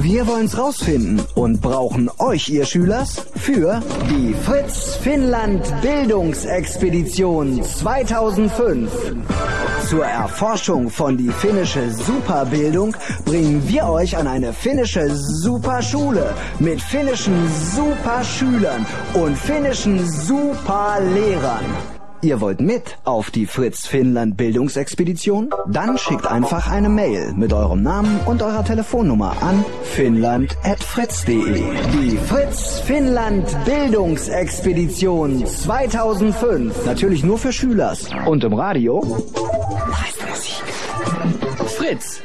[0.00, 8.90] Wir wollen's rausfinden und brauchen euch, ihr Schülers, für die Fritz Finnland Bildungsexpedition 2005.
[9.90, 12.96] Zur Erforschung von die finnische Superbildung
[13.26, 21.95] bringen wir euch an eine finnische Superschule mit finnischen Superschülern und finnischen Superlehrern.
[22.22, 25.50] Ihr wollt mit auf die Fritz Finnland Bildungsexpedition?
[25.68, 31.62] Dann schickt einfach eine Mail mit eurem Namen und eurer Telefonnummer an finnland@fritz.de.
[31.92, 36.86] Die Fritz Finnland Bildungsexpedition 2005.
[36.86, 39.00] Natürlich nur für Schülers und im Radio.
[39.00, 40.62] Musik.
[41.76, 42.20] Fritz.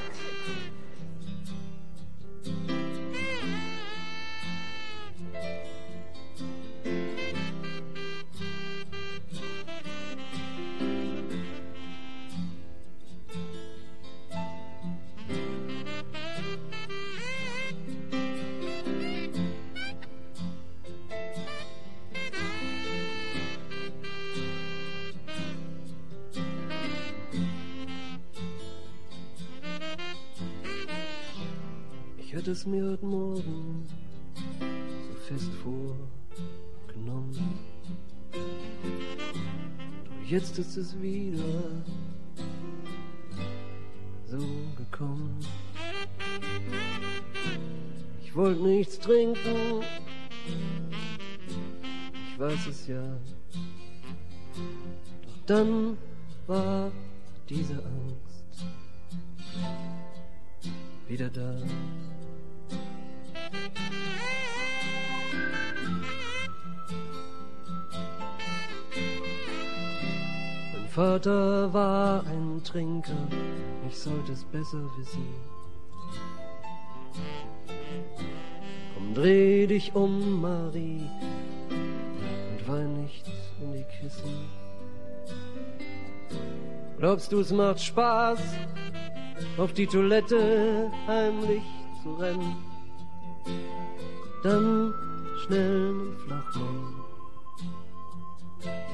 [32.52, 33.88] Es mir heute Morgen
[34.60, 37.32] so fest vorgenommen.
[40.04, 41.72] Doch jetzt ist es wieder
[44.26, 44.38] so
[44.76, 45.40] gekommen.
[48.22, 49.82] Ich wollte nichts trinken,
[52.34, 53.18] ich weiß es ja.
[55.24, 55.98] Doch dann
[56.48, 56.92] war
[57.48, 58.66] diese Angst
[61.08, 61.56] wieder da.
[70.94, 73.16] Vater war ein Trinker,
[73.88, 75.26] ich sollte es besser wissen.
[78.94, 81.10] Komm, dreh dich um, Marie,
[81.70, 83.26] und wein nicht
[83.62, 84.50] in die Kissen.
[87.00, 88.42] Glaubst du, es macht Spaß,
[89.58, 91.64] auf die Toilette heimlich
[92.04, 92.58] zu rennen?
[94.44, 94.94] Dann
[95.46, 97.01] schnell einen Flachmann.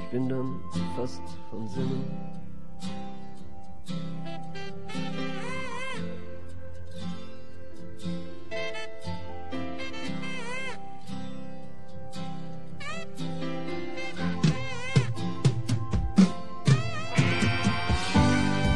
[0.07, 0.61] Ich bin dann
[0.95, 2.05] fast von Sinnen.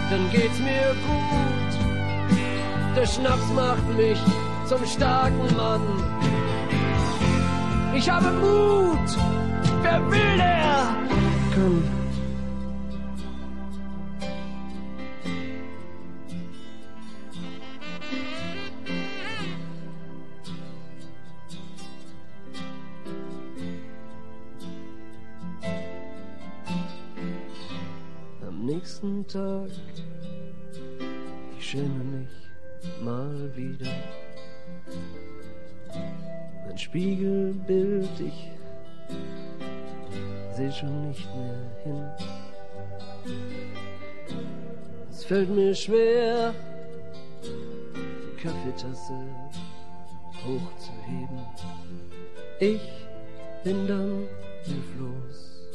[0.10, 1.72] Dann geht's mir gut.
[2.98, 4.20] Der Schnaps macht mich
[4.68, 5.82] zum starken Mann.
[7.96, 9.18] Ich habe Mut.
[9.82, 11.01] Wer will, der
[11.52, 12.01] kann.
[45.32, 46.54] Fällt mir schwer,
[47.42, 49.14] die Kaffeetasse
[50.46, 51.40] hochzuheben.
[52.60, 52.82] Ich
[53.64, 54.28] bin dann
[54.66, 55.70] hilflos,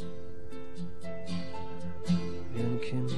[2.52, 3.16] wie ein Kind.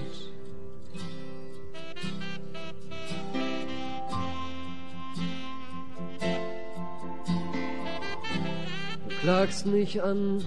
[9.08, 10.44] Du klagst mich an,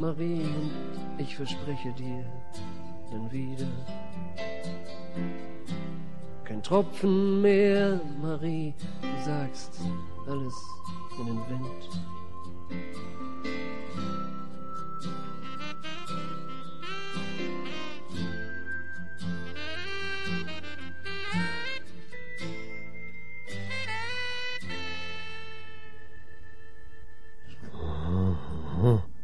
[0.00, 0.72] Marie, und
[1.18, 2.24] ich verspreche dir
[3.12, 3.68] dann wieder.
[6.68, 9.80] Tropfen mehr, Marie, du sagst
[10.26, 10.54] alles
[11.18, 12.17] in den Wind.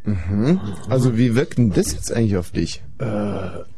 [0.05, 0.61] Mhm.
[0.89, 2.83] Also wie wirkt denn das jetzt eigentlich auf dich?
[2.99, 3.05] Äh,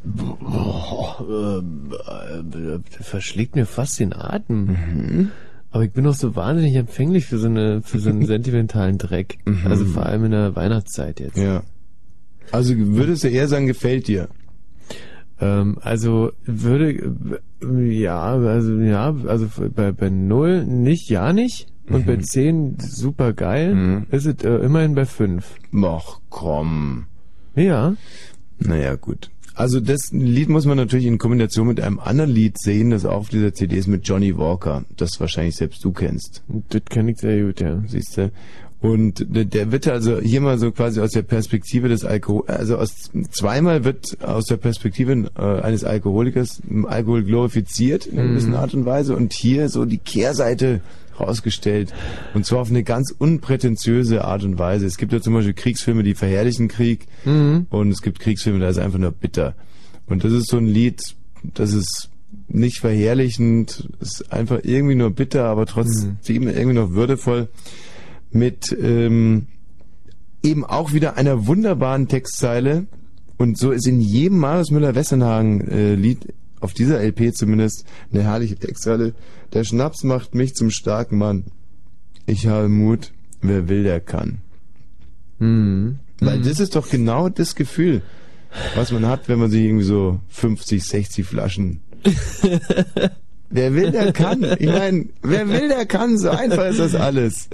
[0.03, 4.65] boah, äh, äh, verschlägt mir fast den Atem.
[4.65, 5.31] Mhm.
[5.71, 9.37] Aber ich bin doch so wahnsinnig empfänglich für so eine, für so einen sentimentalen Dreck.
[9.45, 9.67] Mhm.
[9.67, 11.37] Also vor allem in der Weihnachtszeit jetzt.
[11.37, 11.63] Ja.
[12.51, 14.29] Also würdest du eher sagen, gefällt dir?
[15.39, 17.39] Ähm, also würde
[17.89, 21.67] ja, also ja, also bei, bei null nicht, ja nicht.
[21.89, 25.55] Und bei 10 super geil, ist es äh, immerhin bei 5.
[25.83, 27.05] Ach komm.
[27.55, 27.95] Ja.
[28.59, 29.31] Naja, gut.
[29.57, 33.15] Also das Lied muss man natürlich in Kombination mit einem anderen Lied sehen, das auch
[33.15, 36.43] auf dieser CD ist mit Johnny Walker, das wahrscheinlich selbst du kennst.
[36.69, 37.81] Das kenne ich sehr gut, ja.
[37.87, 38.31] Siehst du?
[38.79, 43.09] Und der, wird also hier mal so quasi aus der Perspektive des Alkohol, also aus
[43.31, 48.31] zweimal wird aus der Perspektive äh, eines Alkoholikers Alkohol glorifiziert in einer Mhm.
[48.33, 50.81] gewissen Art und Weise und hier so die Kehrseite
[51.19, 51.91] rausgestellt
[52.35, 54.85] und zwar auf eine ganz unprätentiöse Art und Weise.
[54.85, 57.65] Es gibt ja zum Beispiel Kriegsfilme, die verherrlichen Krieg Mhm.
[57.71, 59.55] und es gibt Kriegsfilme, da ist einfach nur bitter.
[60.05, 61.01] Und das ist so ein Lied,
[61.55, 62.09] das ist
[62.47, 67.47] nicht verherrlichend, ist einfach irgendwie nur bitter, aber trotzdem irgendwie noch würdevoll
[68.31, 69.47] mit ähm,
[70.43, 72.87] eben auch wieder einer wunderbaren Textzeile
[73.37, 76.15] und so ist in jedem Marius Müller-Westernhagen äh,
[76.59, 79.13] auf dieser LP zumindest eine herrliche Textzeile.
[79.53, 81.45] Der Schnaps macht mich zum starken Mann.
[82.25, 84.39] Ich habe Mut, wer will, der kann.
[85.39, 85.99] Mhm.
[86.19, 88.01] Weil das ist doch genau das Gefühl,
[88.75, 91.81] was man hat, wenn man sich irgendwie so 50, 60 Flaschen.
[93.49, 94.43] wer will, der kann.
[94.57, 96.17] Ich meine, wer will, der kann.
[96.17, 97.49] So einfach ist das alles.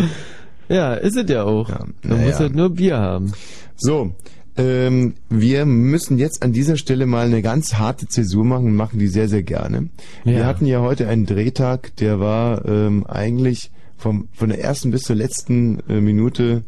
[0.73, 1.69] Ja, ist es ja auch.
[1.69, 2.25] Man naja.
[2.27, 3.31] muss halt nur Bier haben.
[3.77, 4.15] So,
[4.57, 9.07] ähm, wir müssen jetzt an dieser Stelle mal eine ganz harte Zäsur machen machen die
[9.07, 9.89] sehr, sehr gerne.
[10.23, 10.45] Wir Ja.
[10.45, 15.15] hatten ja heute einen Drehtag, der war ähm, eigentlich vom, von der ersten bis zur
[15.15, 16.63] letzten äh, Minute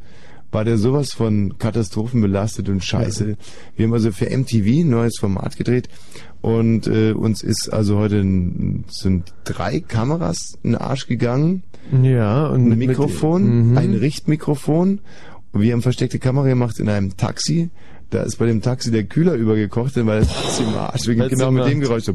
[0.52, 3.36] war der sowas von Katastrophen belastet und scheiße.
[3.76, 5.90] Wir haben also für MTV ein neues Format gedreht
[6.42, 11.64] und äh, uns ist also heute ein, sind drei Kameras in den Arsch gegangen.
[12.04, 13.78] Ja, und ein mit- mit- Mikrofon, Mhm.
[13.78, 15.00] ein Richtmikrofon.
[15.52, 17.70] Und wir haben versteckte Kamera gemacht in einem Taxi.
[18.10, 21.66] Da ist bei dem Taxi der Kühler übergekocht, weil das Taxi im Arsch genau mit
[21.68, 22.14] dem Geräusch so.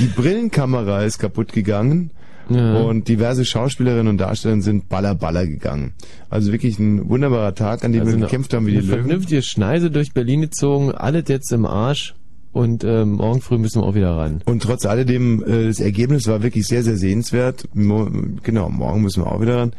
[0.00, 2.10] Die Brillenkamera ist kaputt gegangen.
[2.50, 2.78] Ja.
[2.80, 5.92] Und diverse Schauspielerinnen und Darsteller sind baller baller gegangen.
[6.30, 9.02] Also wirklich ein wunderbarer Tag, an dem Also wir gekämpft haben wie die Löwen.
[9.04, 12.14] vernünftige Schneise durch Berlin gezogen, alles jetzt im Arsch.
[12.58, 14.42] Und ähm, morgen früh müssen wir auch wieder ran.
[14.44, 17.68] Und trotz alledem, äh, das Ergebnis war wirklich sehr, sehr sehenswert.
[17.72, 18.08] Mo
[18.42, 19.74] genau, morgen müssen wir auch wieder ran.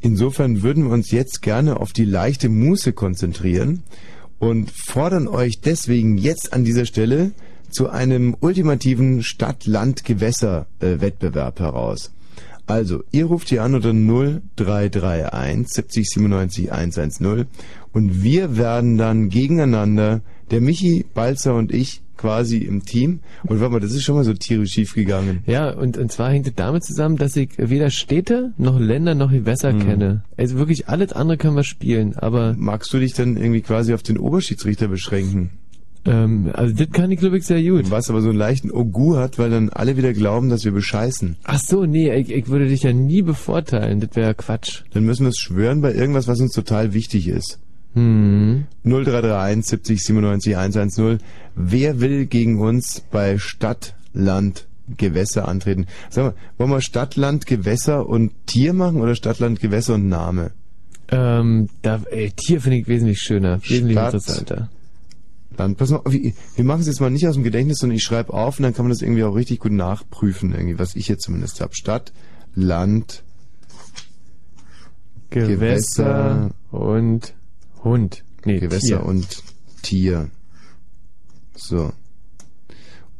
[0.00, 3.82] Insofern würden wir uns jetzt gerne auf die leichte Muße konzentrieren
[4.38, 7.32] und fordern euch deswegen jetzt an dieser Stelle
[7.68, 12.14] zu einem ultimativen Stadt-Land-Gewässer-Wettbewerb heraus.
[12.66, 17.44] Also, ihr ruft hier an unter 0331 70 97 110
[17.92, 23.20] und wir werden dann gegeneinander, der Michi, Balzer und ich, quasi im Team.
[23.42, 25.42] Und warte mal, das ist schon mal so tierisch schief gegangen.
[25.46, 29.32] Ja, und, und zwar hängt es damit zusammen, dass ich weder Städte noch Länder noch
[29.32, 30.22] Gewässer kenne.
[30.36, 32.54] Also wirklich alles andere können wir spielen, aber...
[32.56, 35.50] Magst du dich dann irgendwie quasi auf den Oberschiedsrichter beschränken?
[36.04, 37.90] Ähm, also das kann ich glaube ich sehr gut.
[37.90, 41.36] Was aber so einen leichten Ogu hat, weil dann alle wieder glauben, dass wir bescheißen.
[41.44, 44.82] Ach so, nee, ich, ich würde dich ja nie bevorteilen, das wäre Quatsch.
[44.92, 47.58] Dann müssen wir es schwören bei irgendwas, was uns total wichtig ist.
[47.94, 48.66] Hm.
[48.84, 51.18] 0331 70 97 110.
[51.54, 54.66] Wer will gegen uns bei Stadt, Land,
[54.96, 55.86] Gewässer antreten?
[56.10, 60.08] Sag mal, wollen wir Stadt, Land, Gewässer und Tier machen oder Stadt, Land, Gewässer und
[60.08, 60.52] Name?
[61.10, 64.70] Ähm, da, ey, Tier finde ich wesentlich schöner, wesentlich Stadt, interessanter.
[65.58, 68.02] Land, pass mal, wir wir machen es jetzt mal nicht aus dem Gedächtnis, sondern ich
[68.02, 71.08] schreibe auf und dann kann man das irgendwie auch richtig gut nachprüfen, irgendwie, was ich
[71.08, 71.74] jetzt zumindest habe.
[71.74, 72.14] Stadt,
[72.54, 73.22] Land,
[75.28, 77.34] Gewässer, und
[77.84, 78.24] Hund.
[78.44, 79.04] Nee, Gewässer Tier.
[79.04, 79.42] und
[79.82, 80.28] Tier.
[81.54, 81.92] So.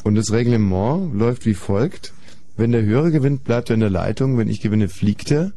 [0.05, 2.13] Und das Reglement läuft wie folgt.
[2.57, 4.37] Wenn der Hörer gewinnt, bleibt er in der Leitung.
[4.37, 5.53] Wenn ich gewinne, fliegt er.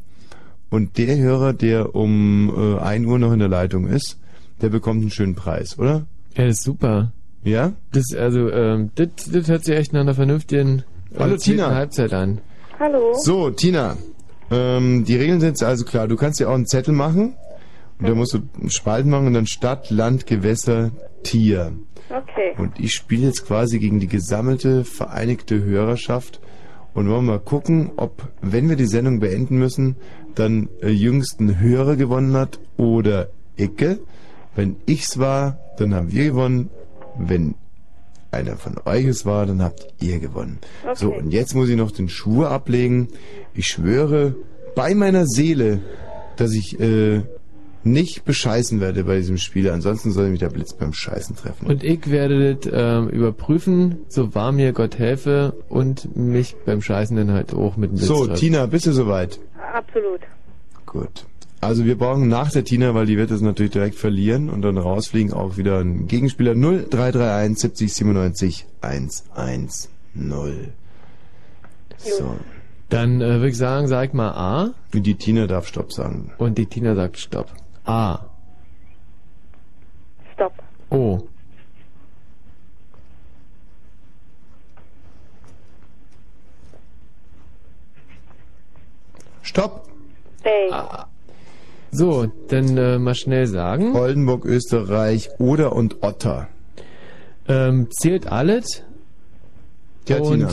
[0.70, 4.18] Und der Hörer, der um äh, 1 Uhr noch in der Leitung ist,
[4.60, 6.06] der bekommt einen schönen Preis, oder?
[6.36, 7.12] Ja, das ist super.
[7.44, 7.72] Ja?
[7.92, 10.82] Das, also, ähm, das, das hört sich echt nach einer vernünftigen
[11.16, 11.74] Hallo, Tina.
[11.74, 12.40] Halbzeit an.
[12.78, 13.14] Hallo.
[13.22, 13.96] So, Tina.
[14.50, 16.08] Ähm, die Regeln sind jetzt also klar.
[16.08, 17.34] Du kannst dir auch einen Zettel machen
[17.98, 20.90] Da musst du einen Spalt machen und dann Stadt, Land, Gewässer,
[21.22, 21.72] Tier.
[22.10, 22.54] Okay.
[22.58, 26.40] Und ich spiele jetzt quasi gegen die gesammelte vereinigte Hörerschaft
[26.94, 29.96] und wollen mal gucken, ob, wenn wir die Sendung beenden müssen,
[30.34, 34.00] dann äh, jüngsten Hörer gewonnen hat oder Icke.
[34.54, 36.70] Wenn ich's war, dann haben wir gewonnen.
[37.18, 37.54] Wenn
[38.30, 40.58] einer von euch es war, dann habt ihr gewonnen.
[40.84, 40.94] Okay.
[40.94, 43.08] So, und jetzt muss ich noch den Schwur ablegen.
[43.54, 44.36] Ich schwöre
[44.74, 45.80] bei meiner Seele,
[46.36, 47.22] dass ich äh,
[47.86, 49.70] nicht bescheißen werde bei diesem Spiel.
[49.70, 51.66] Ansonsten soll mich der Blitz beim Scheißen treffen.
[51.66, 57.16] Und ich werde das ähm, überprüfen, so wahr mir Gott helfe und mich beim Scheißen
[57.16, 58.40] dann halt auch mit dem Blitz So, treffen.
[58.40, 59.38] Tina, bist du soweit?
[59.72, 60.20] Absolut.
[60.84, 61.24] Gut.
[61.60, 64.76] Also wir brauchen nach der Tina, weil die wird es natürlich direkt verlieren und dann
[64.76, 69.78] rausfliegen auch wieder ein Gegenspieler 0331 70 97 110.
[71.98, 72.36] So.
[72.88, 74.74] Dann äh, würde ich sagen, sag mal A.
[74.94, 76.30] Und die Tina darf Stopp sagen.
[76.38, 77.48] Und die Tina sagt Stopp.
[77.86, 78.18] A.
[80.34, 80.52] Stopp.
[80.90, 81.20] O.
[89.42, 89.88] Stopp.
[90.42, 90.70] Hey.
[91.92, 93.94] So, dann äh, mal schnell sagen.
[93.96, 96.48] Oldenburg, Österreich, Oder und Otter.
[97.48, 98.82] Ähm, zählt alles?
[100.08, 100.50] Ja, und Tina.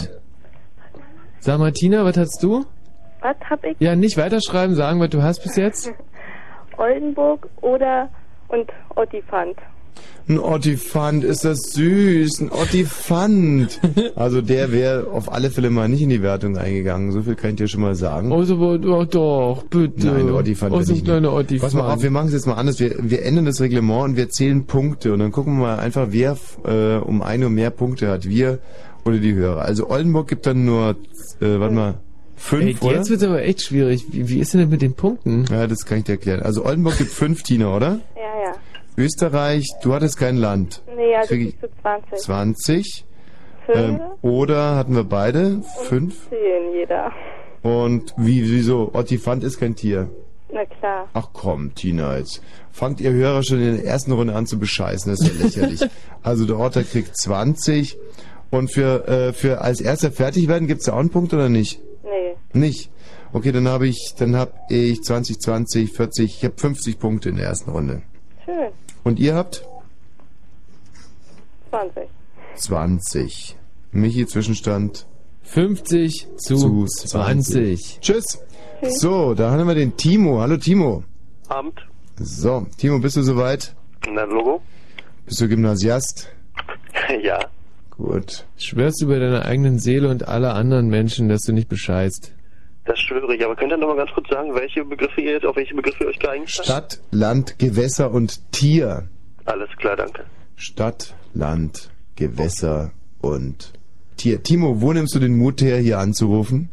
[1.39, 2.65] Sag mal, Tina, was hast du?
[3.21, 3.75] Was hab ich?
[3.79, 5.91] Ja, nicht weiterschreiben, sagen, was du hast bis jetzt.
[6.77, 8.09] Oldenburg oder
[8.49, 9.55] und Ottifant.
[10.27, 13.79] Ein Ottifant, ist das süß, ein Ottifant.
[14.15, 17.51] Also der wäre auf alle Fälle mal nicht in die Wertung eingegangen, so viel kann
[17.51, 18.31] ich dir schon mal sagen.
[18.31, 20.07] Also, aber doch, doch, bitte.
[20.07, 21.61] Nein, Ottifant Oh, bin so ich ein kleiner nicht.
[21.61, 22.13] Pass mal auf, wir Ottifant.
[22.13, 22.79] machen es jetzt mal anders.
[22.79, 26.07] Wir, wir ändern das Reglement und wir zählen Punkte und dann gucken wir mal einfach,
[26.09, 28.27] wer äh, um eine und mehr Punkte hat.
[28.27, 28.59] Wir
[29.05, 29.61] oder die Hörer.
[29.63, 30.91] Also Oldenburg gibt dann nur,
[31.41, 31.93] äh, warte mal,
[32.35, 32.97] fünf, Ey, oder?
[32.97, 34.05] jetzt wird's aber echt schwierig.
[34.11, 35.45] Wie, wie ist denn das mit den Punkten?
[35.49, 36.41] Ja, das kann ich dir erklären.
[36.41, 37.99] Also Oldenburg gibt fünf, Tina, oder?
[38.15, 38.53] Ja, ja.
[38.97, 40.81] Österreich, du hattest kein Land.
[40.95, 42.19] Nee, also Krieg bis zu 20.
[42.19, 43.05] 20.
[43.65, 45.61] Fünf Ähm, oder hatten wir beide?
[45.83, 46.29] Fünf.
[46.29, 47.11] Zehn jeder.
[47.61, 48.91] Und wie, wieso?
[48.93, 50.09] Ottifant ist kein Tier.
[50.53, 51.07] Na klar.
[51.13, 55.11] Ach komm, Tina, jetzt fangt ihr Hörer schon in der ersten Runde an zu bescheißen,
[55.11, 55.89] das ist ja lächerlich.
[56.21, 57.97] also der Otter kriegt 20
[58.51, 61.81] und für, äh, für als erster fertig werden gibt's da auch einen Punkt oder nicht?
[62.03, 62.35] Nee.
[62.53, 62.91] Nicht.
[63.31, 67.37] Okay, dann habe ich, dann habe ich 20, 20, 40, ich habe 50 Punkte in
[67.37, 68.01] der ersten Runde.
[68.45, 68.71] Schön.
[69.03, 69.65] Und ihr habt
[71.69, 72.03] 20.
[72.55, 73.57] 20.
[73.91, 75.07] Michi Zwischenstand
[75.43, 77.99] 50 zu, 20.
[78.01, 78.39] Tschüss.
[78.81, 80.39] So, da haben wir den Timo.
[80.41, 81.03] Hallo Timo.
[81.47, 81.79] Abend.
[82.17, 83.75] So, Timo, bist du soweit?
[84.07, 84.61] Na, Logo?
[85.25, 86.29] Bist du Gymnasiast?
[87.23, 87.39] ja.
[88.03, 88.45] Gut.
[88.57, 92.33] Schwörst du bei deiner eigenen Seele und aller anderen Menschen, dass du nicht bescheißt?
[92.83, 93.45] Das schwöre ich.
[93.45, 96.03] Aber könnt ihr noch mal ganz kurz sagen, welche Begriffe ihr jetzt, auf welche Begriffe
[96.03, 96.65] ihr euch geeinigt habt?
[96.65, 99.07] Stadt, Land, Gewässer und Tier.
[99.45, 100.25] Alles klar, danke.
[100.57, 103.71] Stadt, Land, Gewässer und
[104.17, 104.43] Tier.
[104.43, 106.69] Timo, wo nimmst du den Mut her, hier anzurufen?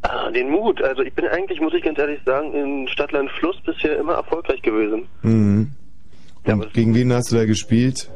[0.00, 0.82] Ah, den Mut.
[0.82, 4.62] Also ich bin eigentlich, muss ich ganz ehrlich sagen, in Stadtland Fluss bisher immer erfolgreich
[4.62, 5.06] gewesen.
[5.20, 5.72] Mhm.
[6.46, 8.08] Und gegen wen hast du da gespielt?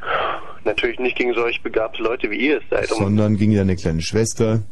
[0.66, 2.90] Natürlich nicht gegen solch begabte Leute, wie ihr es seid.
[2.90, 4.62] Um, Sondern gegen deine kleine Schwester.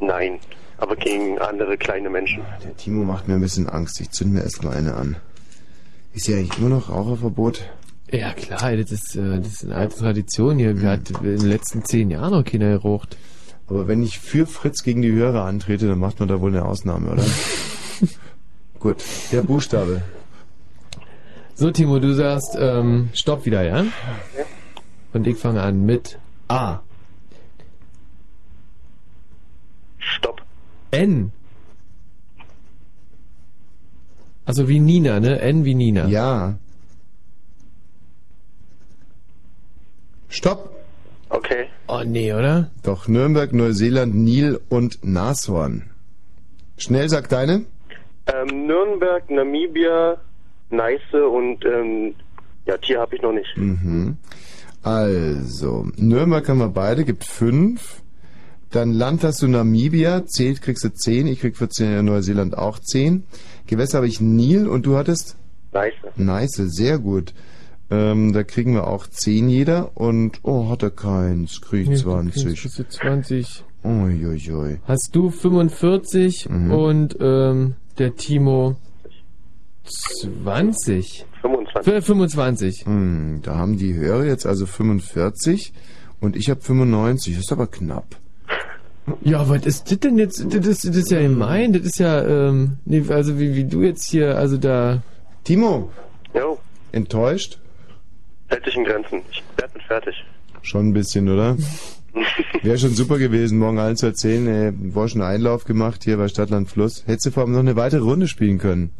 [0.00, 0.40] nein,
[0.78, 2.42] aber gegen andere kleine Menschen.
[2.64, 4.00] Der Timo macht mir ein bisschen Angst.
[4.00, 5.16] Ich zünd mir erstmal eine an.
[6.12, 7.62] Ist ja eigentlich immer noch Raucherverbot?
[8.10, 10.80] Ja klar, das ist, äh, das ist eine alte Tradition hier.
[10.80, 13.16] Wir hat in den letzten zehn Jahren noch keiner geraucht.
[13.68, 16.64] Aber wenn ich für Fritz gegen die Hörer antrete, dann macht man da wohl eine
[16.64, 17.24] Ausnahme, oder?
[18.80, 18.96] Gut,
[19.32, 20.02] der Buchstabe.
[21.54, 23.86] So, Timo, du sagst, ähm, stopp wieder, ja?
[25.16, 26.18] Und ich fange an mit
[26.48, 26.80] A.
[29.96, 30.42] Stopp.
[30.90, 31.32] N.
[34.44, 35.40] Also wie Nina, ne?
[35.40, 36.06] N wie Nina.
[36.08, 36.58] Ja.
[40.28, 40.76] Stopp.
[41.30, 41.68] Okay.
[41.88, 42.70] Oh nee, oder?
[42.82, 45.88] Doch Nürnberg, Neuseeland, Nil und Nashorn.
[46.76, 47.64] Schnell sag deine.
[48.26, 50.18] Ähm, Nürnberg, Namibia,
[50.68, 52.14] Neiße und ähm,
[52.66, 53.56] ja, Tier habe ich noch nicht.
[53.56, 54.18] Mhm.
[54.86, 58.02] Also, Nürnberg haben wir beide, gibt fünf.
[58.70, 61.26] Dann Land hast du Namibia, zählt kriegst du zehn.
[61.26, 63.24] Ich krieg für zehn, Neuseeland auch zehn.
[63.66, 65.36] Gewässer habe ich Nil und du hattest?
[65.72, 65.96] Neiße.
[66.22, 67.34] Neiße, sehr gut.
[67.90, 71.96] Ähm, da kriegen wir auch 10 jeder und, oh, hat er keins, krieg ich Nee,
[71.96, 72.42] 20.
[72.44, 73.64] du kriegst du 20.
[73.84, 74.78] Uiuiui.
[74.86, 76.70] Hast du 45 Mhm.
[76.72, 78.76] und ähm, der Timo
[79.86, 81.24] 20.
[81.42, 81.84] 25.
[81.94, 82.86] Für 25.
[82.86, 85.72] Hm, da haben die Hörer jetzt also 45
[86.20, 87.34] und ich habe 95.
[87.34, 88.16] Das ist aber knapp.
[89.22, 90.44] Ja, was ist das denn jetzt?
[90.52, 91.72] Das, ist- das ist ja gemein.
[91.72, 95.02] Das ist ja, ähm, nee, also wie, wie du jetzt hier, also da,
[95.44, 95.90] Timo,
[96.34, 96.58] Jo,
[96.92, 97.58] enttäuscht?
[98.48, 99.22] hält sich in Grenzen.
[99.30, 100.24] Ich werd mit fertig.
[100.62, 101.56] Schon ein bisschen, oder?
[102.62, 106.16] Wäre schon super gewesen, morgen allen zu erzählen, ey, war schon einen Einlauf gemacht hier
[106.16, 107.04] bei Stadtland Fluss.
[107.06, 108.90] Hättest du vor allem noch eine weitere Runde spielen können.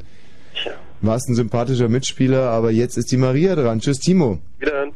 [1.03, 3.81] Warst ein sympathischer Mitspieler, aber jetzt ist die Maria dran.
[3.81, 4.39] Tschüss, Timo.
[4.59, 4.93] Wieder an.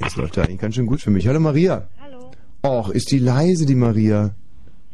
[0.00, 1.28] Das läuft ja eigentlich ganz schön gut für mich.
[1.28, 1.86] Hallo, Maria.
[2.00, 2.30] Hallo.
[2.62, 4.34] Och, ist die leise, die Maria?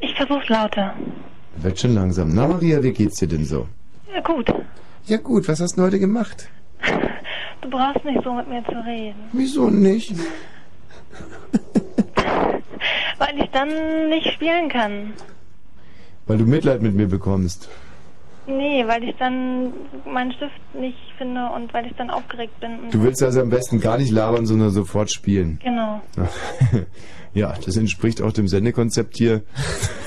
[0.01, 0.95] Ich versuch's lauter.
[1.57, 2.35] Wird schon langsam.
[2.35, 3.69] Na, Maria, wie geht's dir denn so?
[4.13, 4.53] Ja, gut.
[5.07, 6.49] Ja gut, was hast du heute gemacht?
[7.61, 9.19] Du brauchst nicht so mit mir zu reden.
[9.33, 10.15] Wieso nicht?
[13.19, 15.13] Weil ich dann nicht spielen kann.
[16.27, 17.69] Weil du Mitleid mit mir bekommst.
[18.57, 19.73] Nee, weil ich dann
[20.05, 22.91] meinen Stift nicht finde und weil ich dann aufgeregt bin.
[22.91, 25.59] Du willst also am besten gar nicht labern, sondern sofort spielen.
[25.63, 26.01] Genau.
[27.33, 29.43] Ja, das entspricht auch dem Sendekonzept hier.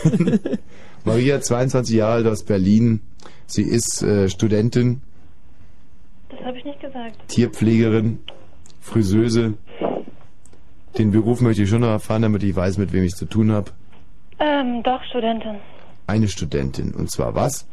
[1.06, 3.00] Maria, 22 Jahre alt aus Berlin.
[3.46, 5.02] Sie ist äh, Studentin,
[6.30, 7.16] Das habe ich nicht gesagt.
[7.30, 8.20] Tierpflegerin,
[8.82, 9.54] Friseuse.
[10.98, 13.54] Den Beruf möchte ich schon noch erfahren, damit ich weiß, mit wem ich zu tun
[13.54, 13.72] habe.
[14.40, 15.56] Ähm, doch, Studentin.
[16.08, 16.94] Eine Studentin.
[16.94, 17.68] Und zwar was?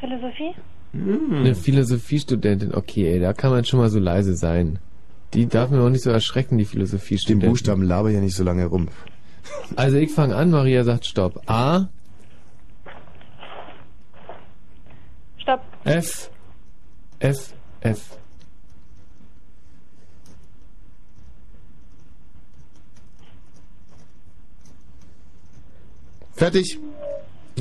[0.00, 0.54] Philosophie?
[0.92, 4.80] Eine Philosophiestudentin, okay, ey, da kann man schon mal so leise sein.
[5.34, 7.46] Die darf mir auch nicht so erschrecken, die Philosophiestudentin.
[7.46, 8.88] Den Buchstaben laber ja nicht so lange rum.
[9.76, 11.42] Also ich fange an, Maria sagt Stopp.
[11.48, 11.88] A,
[15.38, 15.62] Stopp.
[15.84, 16.30] F,
[17.20, 18.18] F, F.
[26.32, 26.78] Fertig.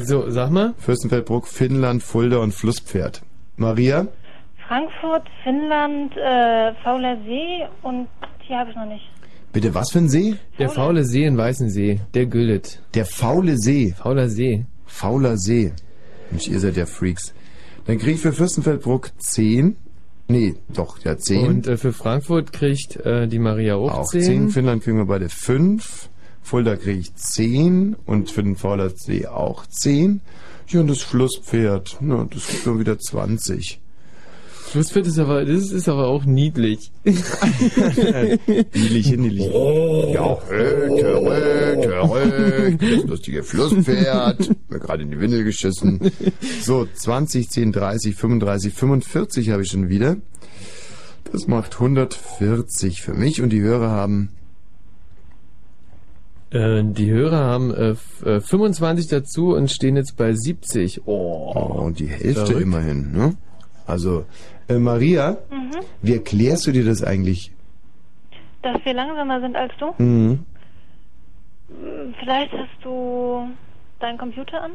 [0.06, 0.74] So, sag mal.
[0.78, 3.22] Fürstenfeldbruck, Finnland, Fulda und Flusspferd.
[3.58, 4.08] Maria?
[4.68, 8.08] Frankfurt, Finnland, äh, Fauler See und
[8.42, 9.10] hier habe ich noch nicht.
[9.52, 10.36] Bitte, was für ein See?
[10.60, 12.82] Der faule See in Weißensee, der gültet.
[12.94, 13.96] Der faule See.
[13.98, 14.66] Fauler See.
[14.86, 15.74] Fauler See.
[16.30, 17.34] Mensch, ihr seid ja Freaks.
[17.86, 19.76] Dann krieg ich für Fürstenfeldbruck 10.
[20.28, 21.48] Nee, doch, ja 10.
[21.48, 24.22] Und äh, für Frankfurt kriegt äh, die Maria auch, auch 10.
[24.22, 24.50] 10.
[24.50, 26.09] Finnland kriegen wir beide 5.
[26.42, 27.96] Fulda kriege ich 10.
[28.06, 28.56] Und für den
[28.96, 30.22] See auch 10.
[30.68, 33.82] Ja, und das Flusspferd, na, das gibt mir wieder 20.
[34.70, 36.92] Flusspferd ist aber, das ist aber auch niedlich.
[37.04, 37.28] Niedlich,
[39.18, 39.48] niedlich.
[39.48, 44.52] Ja, äh, törö, törö, das lustige Flusspferd.
[44.70, 46.12] Mir gerade in die Windel geschissen.
[46.62, 50.18] So, 20, 10, 30, 35, 45 habe ich schon wieder.
[51.32, 54.30] Das macht 140 für mich und die Hörer haben
[56.52, 61.02] Äh, die Hörer haben äh, f- äh, 25 dazu und stehen jetzt bei 70.
[61.06, 62.62] Oh, oh, und die Hälfte verrückt.
[62.62, 63.12] immerhin.
[63.12, 63.36] Ne?
[63.86, 64.26] Also,
[64.68, 65.72] äh, Maria, Mhm.
[66.02, 67.52] wie erklärst du dir das eigentlich?
[68.64, 69.94] Dass wir langsamer sind als du?
[70.04, 70.40] Mhm.
[71.70, 73.48] Hm, Vielleicht hast du
[74.00, 74.72] deinen Computer an?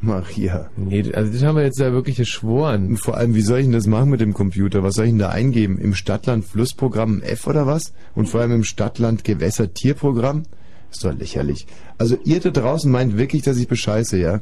[0.00, 0.70] Maria.
[0.76, 2.88] Nee, also das haben wir jetzt da wirklich geschworen.
[2.88, 4.82] Und vor allem, wie soll ich denn das machen mit dem Computer?
[4.82, 5.78] Was soll ich denn da eingeben?
[5.78, 7.94] Im Stadtland-Flussprogramm F oder was?
[8.14, 10.44] Und vor allem im Stadtland-Gewässer-Tierprogramm?
[10.90, 11.66] Ist doch lächerlich.
[11.98, 14.40] Also ihr da draußen meint wirklich, dass ich bescheiße, ja?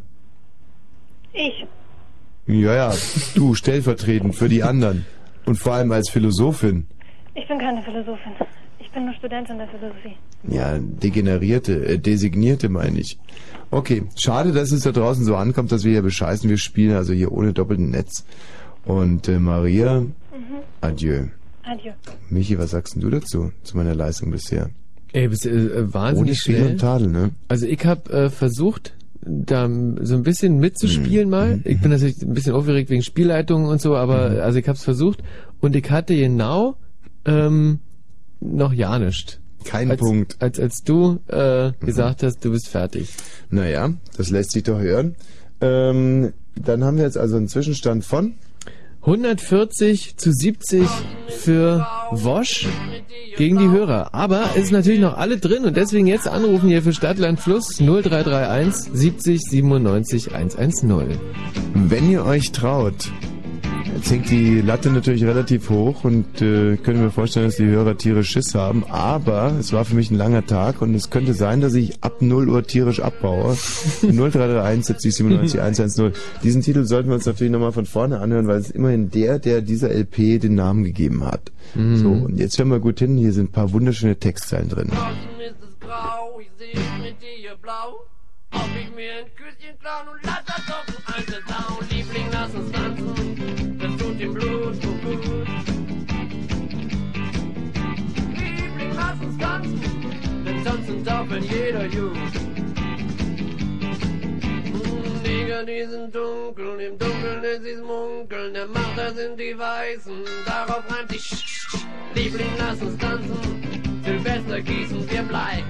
[1.32, 1.66] Ich.
[2.46, 2.94] Ja, ja,
[3.34, 5.06] du stellvertretend für die anderen.
[5.46, 6.86] Und vor allem als Philosophin.
[7.34, 8.32] Ich bin keine Philosophin.
[8.78, 10.16] Ich bin nur Studentin der Philosophie.
[10.48, 13.18] Ja, degenerierte, äh, designierte meine ich.
[13.72, 16.48] Okay, schade, dass es da draußen so ankommt, dass wir hier bescheißen.
[16.48, 18.24] Wir spielen also hier ohne doppelten Netz.
[18.84, 20.10] Und äh, Maria, Mhm.
[20.82, 21.24] adieu.
[21.64, 21.92] Adieu.
[22.28, 24.68] Michi, was sagst denn du dazu, zu meiner Leistung bisher?
[25.14, 26.70] Ey, bist äh, wahnsinnig Ohne schnell.
[26.72, 27.30] und Tadel, ne?
[27.48, 29.68] Also ich habe äh, versucht, da
[30.02, 30.60] so ein bisschen Mhm.
[30.60, 31.60] mitzuspielen mal.
[31.64, 34.40] Ich bin natürlich ein bisschen aufgeregt wegen Spielleitungen und so, aber Mhm.
[34.40, 35.22] also ich habe es versucht
[35.60, 36.76] und ich hatte genau
[37.24, 37.78] ähm,
[38.40, 39.40] noch ja nicht.
[39.64, 40.34] Kein als, Punkt.
[40.34, 40.44] Mhm.
[40.44, 43.10] Als, als du äh, gesagt hast, du bist fertig.
[43.50, 45.16] Naja, das lässt sich doch hören.
[45.60, 48.34] Ähm, dann haben wir jetzt also einen Zwischenstand von
[49.02, 50.86] 140 zu 70
[51.28, 52.68] für Wosch
[53.36, 54.14] gegen die Hörer.
[54.14, 57.78] Aber es ist natürlich noch alle drin und deswegen jetzt anrufen hier für Stadtland Fluss
[57.78, 61.18] 0331 70 97 110.
[61.74, 63.10] Wenn ihr euch traut,
[63.94, 67.96] jetzt hängt die Latte natürlich relativ hoch und äh, können mir vorstellen, dass die Hörer
[67.96, 71.60] tierisch Schiss haben, aber es war für mich ein langer Tag und es könnte sein,
[71.60, 73.56] dass ich ab 0 Uhr tierisch abbaue.
[74.02, 76.12] 0331 70 97 110.
[76.42, 79.38] Diesen Titel sollten wir uns natürlich nochmal von vorne anhören, weil es ist immerhin der,
[79.38, 81.52] der dieser LP den Namen gegeben hat.
[81.74, 81.96] Mhm.
[81.96, 84.88] So, und jetzt hören wir gut hin, hier sind ein paar wunderschöne Textzeilen drin.
[84.88, 88.06] ist es grau, ich seh mit dir blau.
[88.54, 91.24] Ob ich mir ein Küsschen klauen und lass das doch ein.
[91.90, 93.01] Liebling, lass uns tanzen,
[99.42, 99.80] Tanzen,
[100.44, 102.34] denn tanzen darf in jeder Jugend.
[104.72, 110.18] Mm, ja, die sind dunkel, im Dunkeln ist sie's munkeln, der Macher sind die Weißen,
[110.46, 111.66] darauf reimt sich
[112.14, 115.64] Liebling, lass uns tanzen, Silvester gießen wir Blei.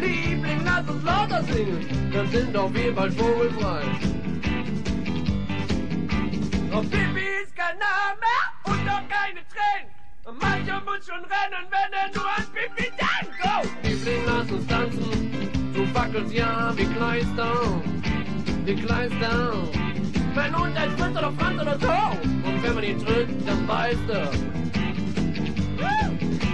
[0.00, 3.82] Liebling, lass uns lauter singen, dann sind auch wir bald vogelfrei.
[6.70, 8.32] Doch Pippi ist kein Name
[8.64, 9.97] und auch keine Tränen.
[10.32, 13.42] Mancher muss schon rennen, wenn er nur an Pippi denkt.
[13.42, 13.88] Go!
[13.88, 15.72] Liebling, lass uns tanzen.
[15.72, 17.82] Du wackelst ja wie Kleister.
[18.64, 19.52] Wie Kleister.
[20.34, 21.88] Mein Hund, ein Fritz oder Franz oder so.
[21.88, 24.30] Und wenn man ihn drückt, dann beißt er.
[25.78, 26.47] Woo!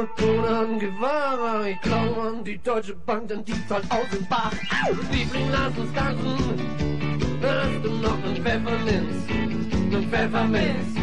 [0.00, 1.66] An Gewahrer?
[1.66, 4.52] Ich glaube an die Deutsche Bank, denn die zahlt aus dem Bach.
[5.10, 6.38] Liebling, lass uns tanzen.
[7.42, 9.28] Hast du noch einen Pfefferminz?
[9.30, 10.94] Einen Pfefferminz?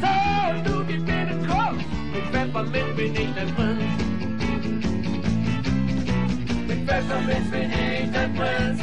[0.00, 1.76] So, du gib mir den Kopf.
[2.12, 3.82] Mit Pfefferminz bin ich dein Prinz.
[6.66, 8.82] Mit Pfefferminz bin ich dein Prinz.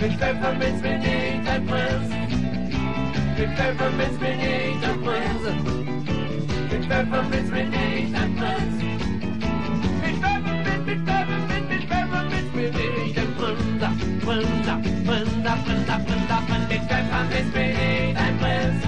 [0.00, 2.08] Mit Pfefferminz bin ich dein Prinz.
[3.36, 6.07] Mit Pfefferminz bin ich dein Prinz.
[6.88, 8.82] Mit Pfefferminz bin ich dein Prinz.
[10.00, 12.72] Mit Pfefferminz, mit Pfefferminz, mit Pfefferminz bin
[13.04, 13.60] ich dein Prinz.
[14.24, 14.48] Prinz,
[15.04, 15.84] Prinz, Prinz, Prinz,
[16.48, 16.64] Prinz.
[16.68, 18.78] Mit Pfefferminz bin ich dein Prinz.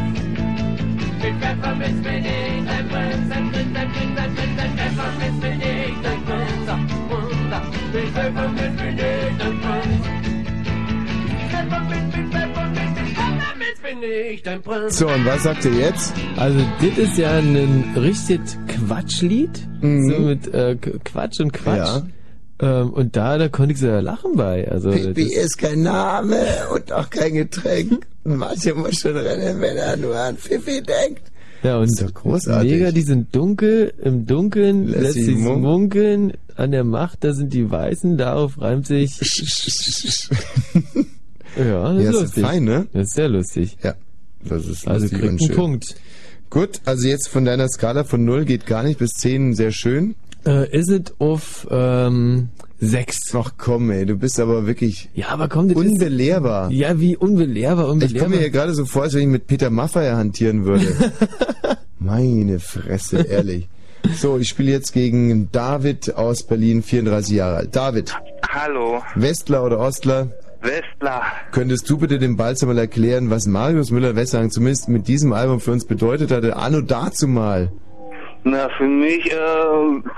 [1.20, 3.30] Mit Pfefferminz bin ich dein Prinz.
[3.30, 6.64] Ein Prinz, ein Prinz, ein Prinz, ein Pfefferminz bin ich dein Prinz.
[7.10, 10.04] Prinz, mit Pfefferminz bin ich dein Prinz.
[11.50, 12.29] Pfefferminz, mit Pfefferminz, mit Pfefferminz
[14.00, 14.98] bin ich dein Prinz.
[14.98, 16.12] So, und was sagt ihr jetzt?
[16.36, 19.50] Also, das ist ja ein richtig Quatschlied.
[19.82, 19.86] So
[20.20, 22.02] mit äh, Quatsch und Quatsch.
[22.62, 24.68] Ähm, und da, da konnte ich so lachen bei.
[24.70, 26.36] Also, Pipi das- ist kein Name
[26.74, 28.06] und auch kein Getränk.
[28.24, 31.22] Manche muss schon rennen, wenn er nur an Pfiffi denkt.
[31.62, 32.70] Ja, und ist großartig.
[32.72, 37.24] Neger, die sind dunkel, im Dunkeln Lässt lässt sie sich mun- munkeln, an der Macht,
[37.24, 39.12] da sind die Weißen, darauf reimt sich.
[41.56, 42.44] Ja, das Ja, ist ist lustig.
[42.44, 42.86] fein, ne?
[42.92, 43.76] Das ist sehr lustig.
[43.82, 43.94] Ja,
[44.44, 45.56] das ist Also lustig kriegt und einen schön.
[45.56, 45.94] Punkt.
[46.50, 50.14] Gut, also jetzt von deiner Skala von 0 geht gar nicht bis 10 sehr schön.
[50.46, 52.48] Äh, ist es auf ähm,
[52.80, 53.34] 6.
[53.34, 56.70] Ach komm, ey, du bist aber wirklich Ja, aber komm, das unbelehrbar.
[56.70, 56.76] ist...
[56.76, 58.22] Ja, wie unbelehrbar, Ich unbelehrbar.
[58.22, 60.86] komme mir hier gerade so vor, als wenn ich mit Peter Maffay hantieren würde.
[61.98, 63.68] Meine Fresse, ehrlich.
[64.16, 67.76] So, ich spiele jetzt gegen David aus Berlin, 34 Jahre alt.
[67.76, 68.16] David,
[68.48, 70.32] Hallo, Westler oder Ostler?
[70.62, 71.22] Westler.
[71.52, 75.72] Könntest du bitte dem Balzer mal erklären, was Marius Müller-Western zumindest mit diesem Album für
[75.72, 76.56] uns bedeutet hatte?
[76.56, 77.72] Anno dazu mal.
[78.44, 79.36] Na, für mich äh,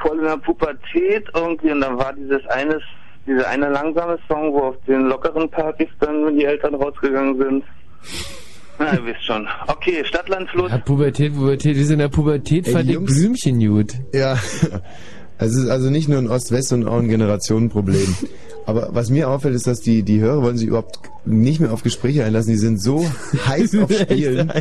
[0.01, 2.82] voll in der Pubertät irgendwie und dann war dieses eines,
[3.27, 7.64] dieser eine langsame Song, wo auf den lockeren Partys dann wenn die Eltern rausgegangen sind.
[8.78, 9.47] Na, ihr wisst schon.
[9.66, 10.70] Okay, Stadtland Fluss.
[10.70, 12.98] Ja, Pubertät, Pubertät, wie ist in der Pubertät Ey, fand ich.
[12.98, 13.93] Blümchen gut.
[14.12, 14.35] Ja,
[15.39, 18.14] es ist also nicht nur ein Ost-West, sondern auch ein Generationenproblem.
[18.67, 21.83] Aber was mir auffällt, ist, dass die, die Hörer wollen sich überhaupt nicht mehr auf
[21.83, 22.53] Gespräche einlassen.
[22.53, 23.05] Die sind so
[23.47, 24.53] heiß auf Spielen.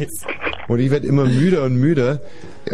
[0.67, 2.21] Und ich werde immer müder und müder.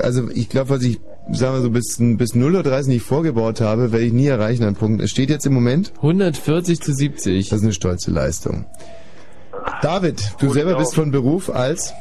[0.01, 0.99] Also ich glaube, was ich,
[1.31, 4.75] sagen wir so, bis, bis 0.30 Uhr nicht vorgebaut habe, werde ich nie erreichen an
[4.75, 5.01] Punkten.
[5.03, 7.49] Es steht jetzt im Moment 140 zu 70.
[7.49, 8.65] Das ist eine stolze Leistung.
[9.81, 11.93] David, du selber bist von Beruf als,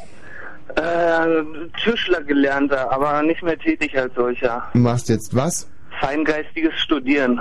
[0.77, 0.83] Äh,
[1.83, 4.63] Tischler gelernter, aber nicht mehr tätig als solcher.
[4.73, 5.67] du machst jetzt was?
[6.01, 7.41] Feingeistiges Studieren.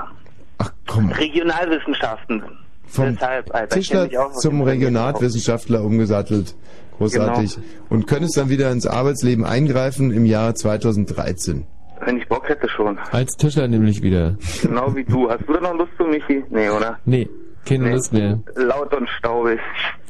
[0.57, 1.11] Ach komm.
[1.11, 2.43] Regionalwissenschaften.
[2.87, 6.55] Vom Deshalb, Alter, kenn Tischler zum Regionalwissenschaftler umgesattelt.
[6.97, 7.57] Großartig.
[7.89, 11.65] Und könntest dann wieder ins Arbeitsleben eingreifen im Jahr 2013.
[12.05, 12.97] Wenn ich Bock hätte schon.
[13.11, 14.37] Als Tischler nämlich wieder.
[14.61, 15.29] Genau wie du.
[15.29, 16.43] Hast du da noch Lust zu, Michi?
[16.49, 16.99] Nee, oder?
[17.05, 17.29] Nee,
[17.65, 18.39] keine Lust mehr.
[18.55, 19.59] Laut und staubig.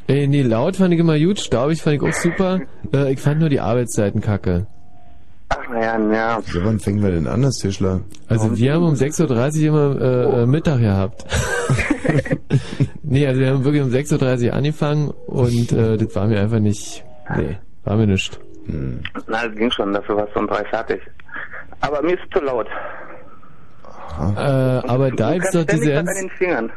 [0.07, 2.61] Ey, nee, laut fand ich immer gut, staubig fand ich auch super.
[2.93, 4.67] Äh, ich fand nur die Arbeitszeiten kacke.
[5.49, 6.39] Ach naja, ja.
[6.63, 8.01] Wann fängen wir denn an, das Tischler?
[8.27, 10.45] Also wir haben um 6.30 Uhr immer äh, oh.
[10.47, 11.25] Mittag gehabt.
[13.03, 16.59] nee, also wir haben wirklich um 6.30 Uhr angefangen und äh, das war mir einfach
[16.59, 17.03] nicht.
[17.35, 18.39] Nee, war mir nichts.
[18.65, 19.01] Hm.
[19.27, 21.01] Na, das ging schon, dafür warst du um drei fertig.
[21.81, 22.67] Aber mir ist zu laut.
[24.17, 25.91] Äh, aber da ist doch diese.
[25.91, 26.71] Ernst an den Fingern.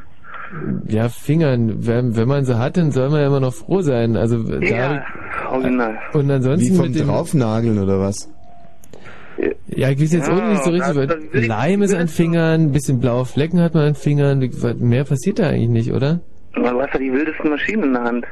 [0.86, 1.86] Ja, Fingern.
[1.86, 4.16] Wenn, wenn man sie hat, dann soll man ja immer noch froh sein.
[4.16, 5.98] Also, ja, da, original.
[6.12, 6.72] Und ansonsten.
[6.72, 8.28] Wie vom mit dem, Draufnageln oder was?
[9.68, 12.72] Ja, ich weiß jetzt ja, auch nicht so richtig, weil Leim ist an Fingern, ein
[12.72, 16.20] bisschen blaue Flecken hat man an Fingern, mehr passiert da eigentlich nicht, oder?
[16.54, 18.26] Man du ja die wildesten Maschinen in der Hand.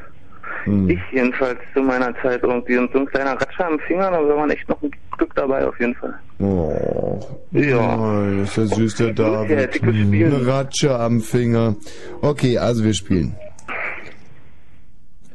[0.64, 0.90] Hm.
[0.90, 4.34] Ich jedenfalls zu meiner Zeit irgendwie und so ein kleiner Ratscher am Finger, also da
[4.34, 6.14] war man echt noch ein Glück dabei auf jeden Fall.
[6.40, 7.20] Oh.
[7.52, 7.96] Ja.
[7.96, 9.80] Oh, das ist ja süß, der David.
[9.80, 11.76] Hm, Eine Ratsche am Finger.
[12.20, 13.36] Okay, also wir spielen.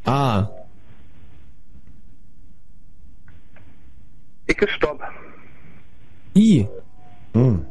[0.03, 0.49] Ah.
[4.47, 4.99] Ich Stopp.
[6.35, 6.67] I.
[7.33, 7.65] Hm.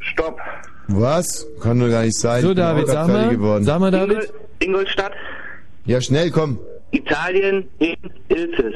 [0.00, 0.38] Stopp.
[0.88, 1.46] Was?
[1.60, 2.42] Kann doch gar nicht sein.
[2.42, 4.18] So, David, sag mal, sag mal, David.
[4.18, 4.28] Ingol
[4.60, 5.12] Ingolstadt.
[5.86, 6.58] Ja, schnell, komm.
[6.90, 7.96] Italien in
[8.28, 8.74] Ilzes.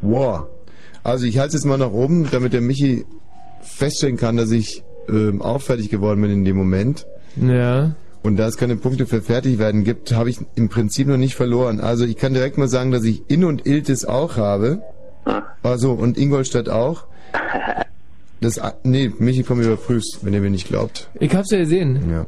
[0.00, 0.46] Wow.
[1.02, 3.04] Also ich halte es jetzt mal nach oben, damit der Michi
[3.60, 7.06] feststellen kann, dass ich ähm, auch fertig geworden bin in dem Moment.
[7.36, 7.94] Ja.
[8.24, 11.78] Und da es keine Punkte für Fertigwerden gibt, habe ich im Prinzip noch nicht verloren.
[11.78, 14.82] Also ich kann direkt mal sagen, dass ich Inn und Iltis auch habe.
[15.26, 15.42] Ah.
[15.62, 17.04] Also und Ingolstadt auch.
[18.40, 21.10] Das, nee, Michi, komm, überprüfst, wenn ihr mir nicht glaubt.
[21.20, 22.10] Ich hab's ja gesehen.
[22.10, 22.26] Ja.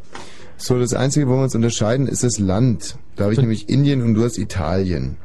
[0.59, 2.97] So, das Einzige, wo wir uns unterscheiden, ist das Land.
[3.16, 5.16] Da habe ich nämlich Indien und du hast Italien.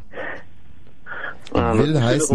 [1.53, 2.33] Ah, Will heißt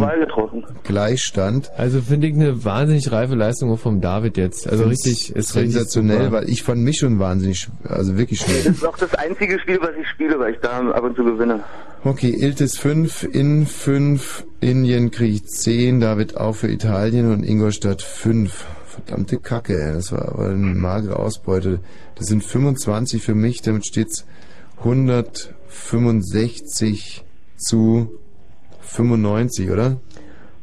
[0.85, 1.71] Gleichstand.
[1.77, 4.69] Also finde ich eine wahnsinnig reife Leistung vom David jetzt.
[4.69, 8.63] Also Find's richtig, ist sensationell, richtig weil ich fand mich schon wahnsinnig, also wirklich schnell.
[8.65, 11.25] Das ist auch das einzige Spiel, was ich spiele, weil ich da ab und zu
[11.25, 11.65] gewinne.
[12.05, 18.67] Okay, Iltis 5, in 5, Indien kriegt 10, David auch für Italien und Ingolstadt 5.
[18.87, 19.95] Verdammte Kacke, ey.
[19.95, 21.81] das war aber eine magere Ausbeute.
[22.17, 24.27] Das sind 25 für mich, damit steht's
[24.79, 27.25] 165
[27.57, 28.19] zu
[28.87, 29.97] 95, oder?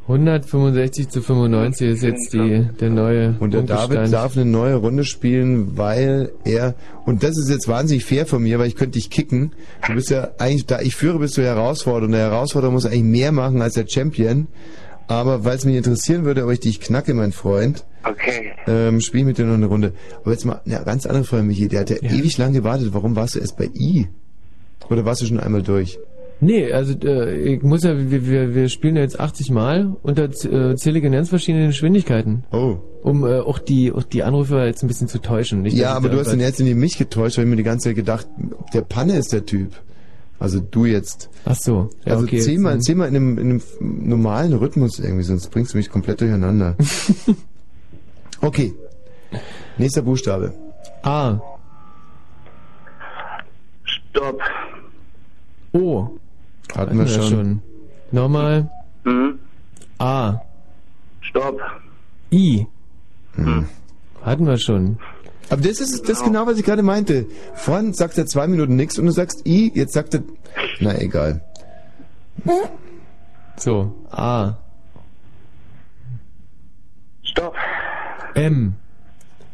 [0.08, 3.36] 165 zu 95 ist jetzt die, der neue.
[3.40, 6.76] Und der David darf eine neue Runde spielen, weil er,
[7.06, 9.54] und das ist jetzt wahnsinnig fair von mir, weil ich könnte dich kicken.
[9.88, 12.06] Du bist ja eigentlich, da ich führe, bist du Herausforderer.
[12.06, 14.48] Und der Herausforderer muss eigentlich mehr machen als der Champion.
[15.08, 18.52] Aber weil es mich interessieren würde, ob ich dich knacke, mein Freund, okay.
[18.68, 19.94] ähm, spiele mit dir noch eine Runde.
[20.22, 21.70] Aber jetzt mal eine ganz andere Frage, Michi.
[21.70, 22.90] Der hat ja, ja ewig lang gewartet.
[22.92, 24.08] Warum warst du erst bei I?
[24.90, 25.98] Oder warst du schon einmal durch?
[26.44, 30.28] Nee, also äh, ich muss ja, wir, wir, wir spielen ja jetzt 80 Mal unter
[30.28, 32.44] da äh, zähle ganz verschiedenen Geschwindigkeiten.
[32.52, 32.78] Oh.
[33.02, 35.62] Um äh, auch, die, auch die Anrufer jetzt ein bisschen zu täuschen.
[35.62, 37.90] Nicht, ja, aber du hast den jetzt in mich getäuscht, weil ich mir die ganze
[37.90, 38.28] Zeit gedacht,
[38.74, 39.72] der Panne ist der Typ.
[40.38, 41.30] Also du jetzt.
[41.46, 41.90] Ach so.
[42.06, 42.82] Ja, also okay, zehnmal, mhm.
[42.82, 46.76] zehnmal in einem, in einem normalen Rhythmus irgendwie, sonst bringst du mich komplett durcheinander.
[48.42, 48.74] okay.
[49.78, 50.54] Nächster Buchstabe.
[51.04, 51.40] A.
[53.86, 54.42] Stopp.
[55.72, 56.20] O.
[56.76, 57.30] Hatten, wir, schon.
[57.30, 57.62] schon.
[58.12, 58.70] Nochmal.
[59.04, 59.40] Mhm.
[60.00, 60.40] A.
[61.22, 61.60] Stopp.
[62.32, 62.66] I.
[63.36, 63.46] Mhm.
[63.46, 63.66] Hm.
[64.24, 64.98] Hatten wir schon.
[65.50, 66.32] Aber das ist das genau.
[66.32, 67.26] genau, was ich gerade meinte.
[67.56, 70.24] Vorhin sagt er zwei Minuten nichts und du sagst I, jetzt sagt er.
[70.80, 71.42] Na egal.
[73.58, 74.56] So, A.
[77.24, 77.56] Stopp.
[78.36, 78.74] M.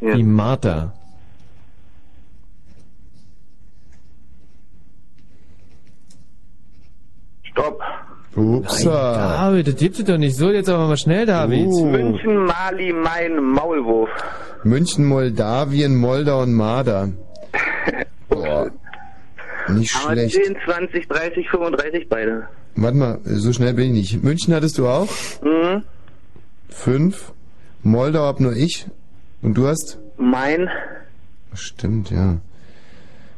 [0.00, 0.14] Ja.
[0.14, 0.94] Die Martha.
[7.60, 7.80] Stopp.
[8.36, 8.84] Ups.
[8.84, 10.36] David, das gibt's doch nicht.
[10.36, 11.66] So, jetzt aber mal schnell, David.
[11.66, 11.86] Uh.
[11.86, 14.08] München, Mali, mein Maulwurf.
[14.62, 17.08] München, Moldawien, Moldau und Marder.
[18.28, 18.70] Boah.
[19.68, 20.44] Nicht aber schlecht.
[20.44, 22.48] 10, 20, 30, 35 beide.
[22.76, 24.24] Warte mal, so schnell bin ich nicht.
[24.24, 25.08] München hattest du auch?
[25.42, 25.82] Mhm.
[26.68, 27.32] Fünf.
[27.82, 28.86] Moldau hab nur ich.
[29.42, 29.98] Und du hast?
[30.18, 30.68] Mein.
[31.52, 32.38] Stimmt, ja.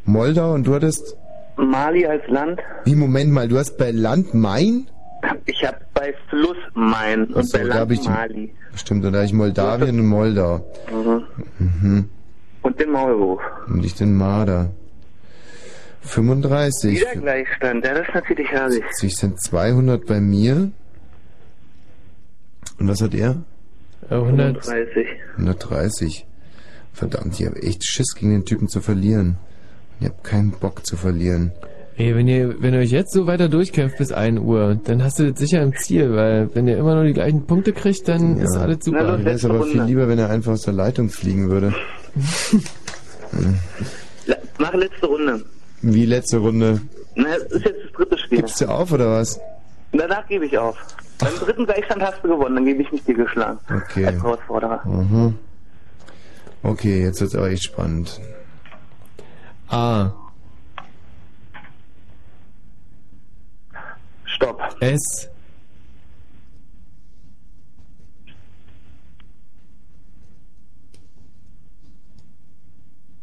[0.05, 1.17] Moldau und du hattest?
[1.63, 2.61] Mali als Land.
[2.85, 4.89] Wie, Moment mal, du hast bei Land Main?
[5.47, 8.55] Ich habe bei Fluss Main und Achso, bei Land ich, Mali.
[8.75, 10.67] Stimmt, und da habe ich Moldawien und Moldau.
[10.91, 11.25] Mhm.
[11.59, 12.09] Mhm.
[12.63, 13.41] Und den Maulwurf.
[13.69, 14.71] Und ich den Marder.
[16.03, 17.01] 35.
[17.01, 18.83] Wieder Gleichstand, ja, das ist natürlich herrlich.
[18.91, 20.71] 70 sind 200 bei mir.
[22.79, 23.43] Und was hat er?
[24.11, 25.07] Äh, 130.
[25.37, 26.27] 130.
[26.93, 29.37] Verdammt, ich habe echt Schiss gegen den Typen zu verlieren.
[30.03, 31.53] Ich hab keinen Bock zu verlieren.
[31.97, 35.21] Ey, wenn ihr, wenn ihr euch jetzt so weiter durchkämpft bis 1 Uhr, dann hast
[35.21, 38.39] du das sicher im Ziel, weil wenn ihr immer nur die gleichen Punkte kriegt, dann
[38.39, 38.45] ja.
[38.45, 39.19] ist alles super.
[39.19, 41.73] Na, Wäre es aber viel lieber, wenn er einfach aus der Leitung fliegen würde.
[44.59, 45.45] Mach letzte Runde.
[45.83, 46.81] Wie letzte Runde?
[47.15, 48.39] Na, das ist jetzt das dritte Spiel.
[48.39, 49.39] Gibst du auf oder was?
[49.93, 50.77] Danach gebe ich auf.
[51.19, 53.61] Beim dritten Gleichstand hast du gewonnen, dann gebe ich mich dir geschlagen.
[53.71, 54.07] Okay.
[54.07, 54.81] Als Herausforderer.
[54.85, 55.39] Mhm.
[56.65, 58.21] Okay, jetzt wird es aber echt spannend.
[59.73, 60.13] A.
[64.27, 64.77] Stopp.
[64.81, 65.31] S.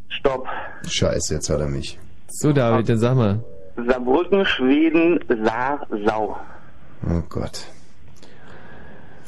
[0.09, 0.47] Stopp.
[0.87, 1.99] Scheiße, jetzt hat er mich.
[2.27, 3.43] So, David, dann sag mal.
[3.75, 6.35] Saarbrücken, Schweden, Saar, Sau.
[7.07, 7.67] Oh Gott.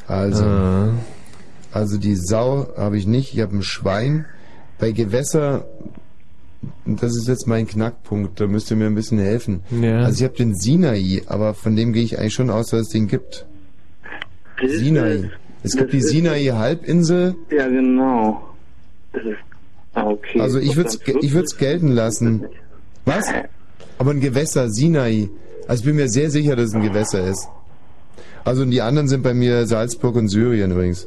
[0.08, 0.92] Also, ah.
[1.72, 4.26] also die Sau habe ich nicht, ich habe ein Schwein.
[4.80, 5.66] Bei Gewässer
[6.84, 9.60] das ist jetzt mein Knackpunkt, da müsst ihr mir ein bisschen helfen.
[9.80, 10.00] Ja.
[10.04, 12.88] Also ich habe den Sinai, aber von dem gehe ich eigentlich schon aus, dass es
[12.90, 13.46] den gibt.
[14.66, 15.30] Sinai.
[15.62, 17.34] Es gibt die das Sinai-Halbinsel.
[17.50, 18.42] Ja, genau.
[19.12, 19.36] Das ist.
[19.94, 20.40] ah, Okay.
[20.40, 22.46] Also ich würde es ich würd's gelten lassen.
[23.04, 23.26] Was?
[23.98, 25.28] Aber ein Gewässer, Sinai.
[25.68, 27.46] Also ich bin mir sehr sicher, dass es ein Gewässer ist.
[28.44, 31.06] Also und die anderen sind bei mir Salzburg und Syrien übrigens.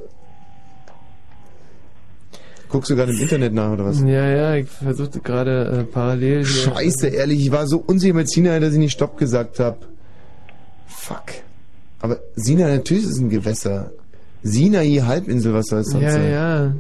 [2.70, 4.00] Guckst du gerade im Internet nach oder was?
[4.02, 6.46] Ja, ja, ich versuchte gerade äh, parallel.
[6.46, 9.78] Scheiße, ehrlich, ich war so unsicher mit Sinai, dass ich nicht Stopp gesagt habe.
[10.88, 11.24] Fuck.
[12.02, 13.92] Aber Sinai, natürlich ist ein Gewässer.
[14.44, 16.32] Sinai Halbinsel, was soll sonst Ja, sein?
[16.32, 16.74] ja.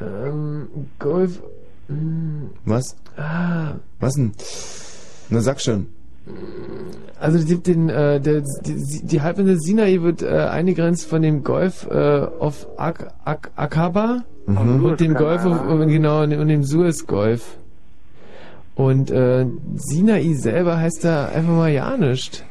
[0.00, 0.68] Ähm,
[0.98, 1.40] Golf.
[1.88, 2.96] hm, Was?
[3.16, 4.32] Ah, Was denn?
[5.30, 5.86] Na sag schon.
[7.20, 11.86] also die, den, äh, der, die, die Halbinsel Sinai wird äh, eingegrenzt von dem Golf
[11.90, 11.94] äh,
[12.38, 14.84] auf Ak Ak Akaba Mhm.
[14.84, 17.56] und dem Golf und genau und dem, Suezgolf.
[18.74, 19.46] Und äh,
[19.76, 22.44] Sinai selber heißt da einfach mal ja nicht.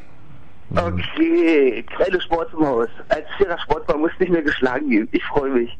[0.74, 2.88] Okay, kleine Sportsmaus.
[3.10, 5.08] Als fairer Sportmann muss nicht mehr geschlagen gehen.
[5.12, 5.78] Ich freue mich.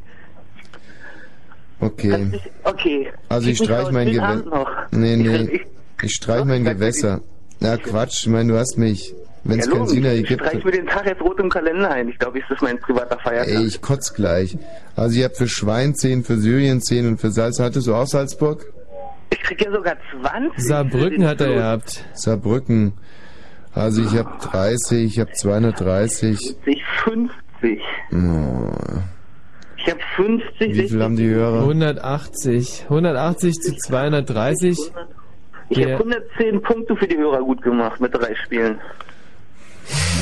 [1.81, 2.41] Okay.
[2.63, 3.09] Okay.
[3.29, 4.87] Also ich streich mein Gewässer.
[4.93, 5.37] Nee, Ich- nee.
[5.57, 5.67] ich-
[6.03, 7.21] Ich streich mein Gewässer.
[7.61, 9.15] Na Quatsch, ich meine, du hast mich.
[9.45, 9.95] Wenn es ja, kein logisch.
[9.95, 10.41] Sinai ich gibt.
[10.43, 12.09] streich mir den Tag jetzt rot im Kalender ein.
[12.09, 13.55] Ich glaube, das ist mein privater Feiertag.
[13.55, 14.57] Ey, ich kotz gleich.
[14.97, 17.61] Also ich habe für Schwein 10, für Syrien 10 und für Salz.
[17.61, 18.65] Hattest du auch Salzburg?
[19.31, 20.65] Ich krieg ja sogar 20.
[20.65, 22.05] Saarbrücken hat er gehabt.
[22.15, 22.95] Saarbrücken.
[23.75, 26.57] Also ich habe 30, ich habe 230.
[27.05, 27.81] 50.
[28.13, 28.71] Oh.
[29.77, 30.59] Ich habe 50.
[30.61, 31.61] Wie viel haben die Hörer?
[31.61, 32.85] 180.
[32.85, 34.79] 180 zu 230.
[35.69, 38.79] Ich habe 110 Punkte für die Hörer gut gemacht mit drei Spielen.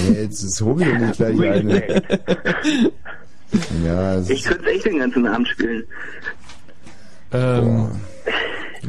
[0.09, 2.03] Nee, jetzt ist Hobby doch nicht gleich eine.
[3.85, 5.85] Ja, Ich könnte echt den ganzen Abend spielen.
[7.33, 7.89] Ähm,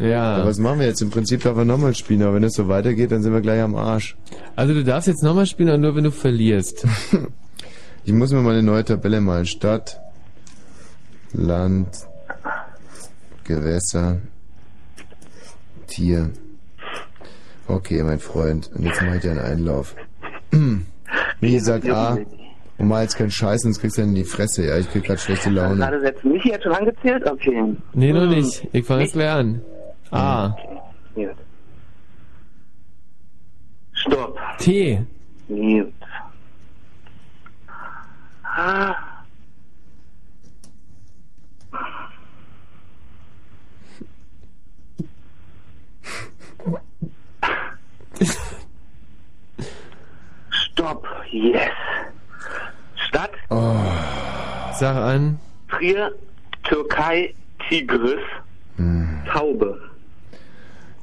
[0.01, 0.35] ja.
[0.35, 1.01] Aber was machen wir jetzt?
[1.01, 3.61] Im Prinzip darf er nochmal spielen, aber wenn es so weitergeht, dann sind wir gleich
[3.61, 4.15] am Arsch.
[4.55, 6.85] Also du darfst jetzt nochmal spielen, aber nur wenn du verlierst.
[8.05, 9.45] Ich muss mir mal eine neue Tabelle malen.
[9.45, 10.01] Stadt,
[11.31, 11.87] Land,
[13.45, 14.17] Gewässer,
[15.87, 16.31] Tier.
[17.65, 18.69] Okay, mein Freund.
[18.75, 19.95] Und jetzt mache ich dir einen Einlauf.
[21.41, 22.17] Michi sagt A.
[22.77, 24.65] Und mal jetzt kein Scheiß, sonst kriegst du dann in die Fresse.
[24.65, 25.75] Ja, ich krieg grad schlechte Laune.
[25.77, 27.25] Gerade setzt Michi jetzt schon angezählt?
[27.29, 27.75] Okay.
[27.93, 28.29] Nee, noch Hm.
[28.29, 28.67] nicht.
[28.71, 29.61] Ich fange jetzt gleich an.
[30.11, 30.55] A.
[31.15, 31.29] Gut.
[33.93, 34.39] Stopp.
[34.59, 35.01] T.
[35.47, 35.93] Gut.
[38.43, 38.95] Ah.
[50.73, 51.05] Stopp.
[51.31, 51.69] Yes.
[53.07, 53.75] Stadt, Oh.
[54.79, 55.39] Sag an.
[55.69, 56.11] Trier,
[56.63, 57.33] Türkei,
[57.69, 58.19] Tigris,
[58.77, 59.21] Hm.
[59.31, 59.79] Taube.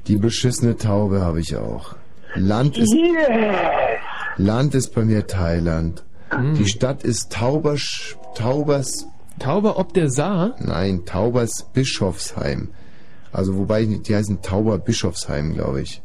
[0.07, 1.95] Die beschissene Taube habe ich auch.
[2.35, 3.99] Land ist, Yes.
[4.37, 6.03] Land ist bei mir Thailand.
[6.31, 6.55] Hm.
[6.55, 9.07] Die Stadt ist Taubers, Taubers,
[9.39, 10.55] Tauber ob der Saar?
[10.59, 12.69] nein, Taubers Bischofsheim.
[13.31, 16.01] Also wobei, die heißen Tauber Bischofsheim, glaube ich.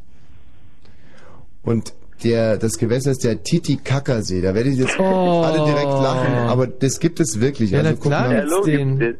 [1.65, 1.95] Und
[2.25, 4.41] der, das Gewässer ist der Titicacasee.
[4.41, 5.43] Da werdet ihr jetzt Oh.
[5.45, 7.71] alle direkt lachen, aber das gibt es wirklich.
[7.71, 8.47] Ja, also guck klar mal.
[8.65, 9.17] den.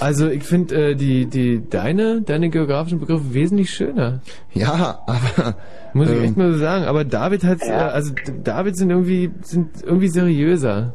[0.00, 4.20] Also ich finde äh, die, die, deine, deine geografischen Begriffe wesentlich schöner.
[4.52, 5.56] Ja, aber...
[5.92, 6.84] Muss ich ähm, echt mal so sagen.
[6.86, 8.12] Aber David hat, äh, also
[8.42, 10.94] David sind irgendwie, sind irgendwie seriöser.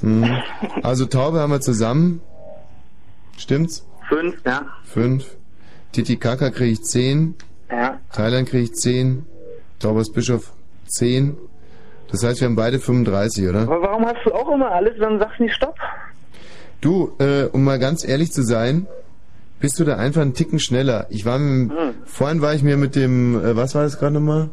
[0.00, 0.24] hm.
[0.82, 2.20] Also Taube haben wir zusammen.
[3.36, 3.86] Stimmt's?
[4.08, 4.66] Fünf, ja.
[4.84, 5.24] Fünf.
[5.92, 7.34] Titicaca kriege ich zehn.
[7.70, 7.98] Ja.
[8.12, 9.24] Thailand kriege ich 10,
[9.78, 10.52] Taubers Bischof
[10.86, 11.36] 10.
[12.10, 13.62] Das heißt, wir haben beide 35, oder?
[13.62, 15.74] Aber warum hast du auch immer alles, dann sagst du nicht Stopp?
[16.80, 18.86] Du, äh, um mal ganz ehrlich zu sein,
[19.60, 21.06] bist du da einfach einen Ticken schneller.
[21.10, 21.94] Ich war mit, Hm.
[22.04, 24.48] vorhin war ich mir mit dem, äh, was war das gerade nochmal?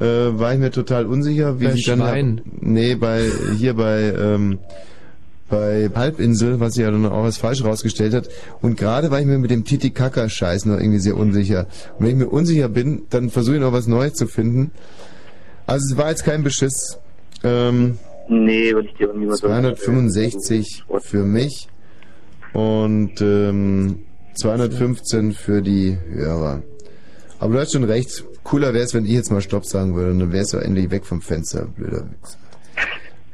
[0.00, 0.04] Äh,
[0.38, 2.42] war ich mir total unsicher, wie Bei sich dann Schwein.
[2.60, 4.58] nee, bei hier bei ähm,
[5.48, 8.28] bei Halbinsel, was sich ja dann auch als falsch rausgestellt hat.
[8.62, 11.66] Und gerade war ich mir mit dem Titicaca-Scheiß noch irgendwie sehr unsicher.
[11.98, 14.72] Und wenn ich mir unsicher bin, dann versuche ich noch was Neues zu finden.
[15.66, 16.98] Also es war jetzt kein Beschiss.
[17.44, 17.98] Ähm,
[18.28, 19.52] Nee, würde ich dir auch niemals sagen.
[19.52, 21.68] 265 für mich
[22.52, 24.00] und ähm,
[24.34, 26.62] 215 für die Hörer.
[27.38, 28.24] Aber du hast schon recht.
[28.42, 31.04] Cooler wäre es, wenn ich jetzt mal Stopp sagen würde dann wärst du endlich weg
[31.04, 32.38] vom Fenster, blöder Wichser.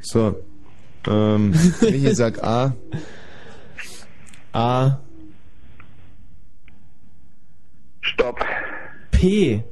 [0.01, 0.35] So.
[1.07, 1.51] Ähm,
[1.81, 2.75] Michi sagt A.
[4.53, 4.99] A.
[8.01, 8.39] Stopp.
[9.11, 9.63] P.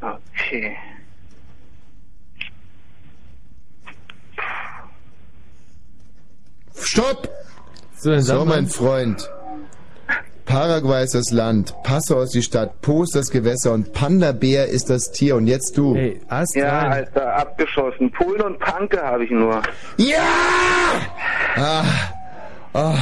[0.00, 0.76] Okay.
[6.74, 7.28] Stopp!
[7.96, 9.28] So, dann sag So, mein Freund.
[10.50, 14.90] Paraguay ist das Land, Passau ist die Stadt, Po ist das Gewässer und Panda-Bär ist
[14.90, 15.36] das Tier.
[15.36, 15.94] Und jetzt du.
[15.94, 16.92] Hey, Ast Ja, rein.
[16.92, 18.10] Alter, abgeschossen.
[18.10, 19.62] Polen und Panke habe ich nur.
[19.96, 20.18] Ja!
[21.54, 21.84] Ah,
[22.72, 22.94] ah,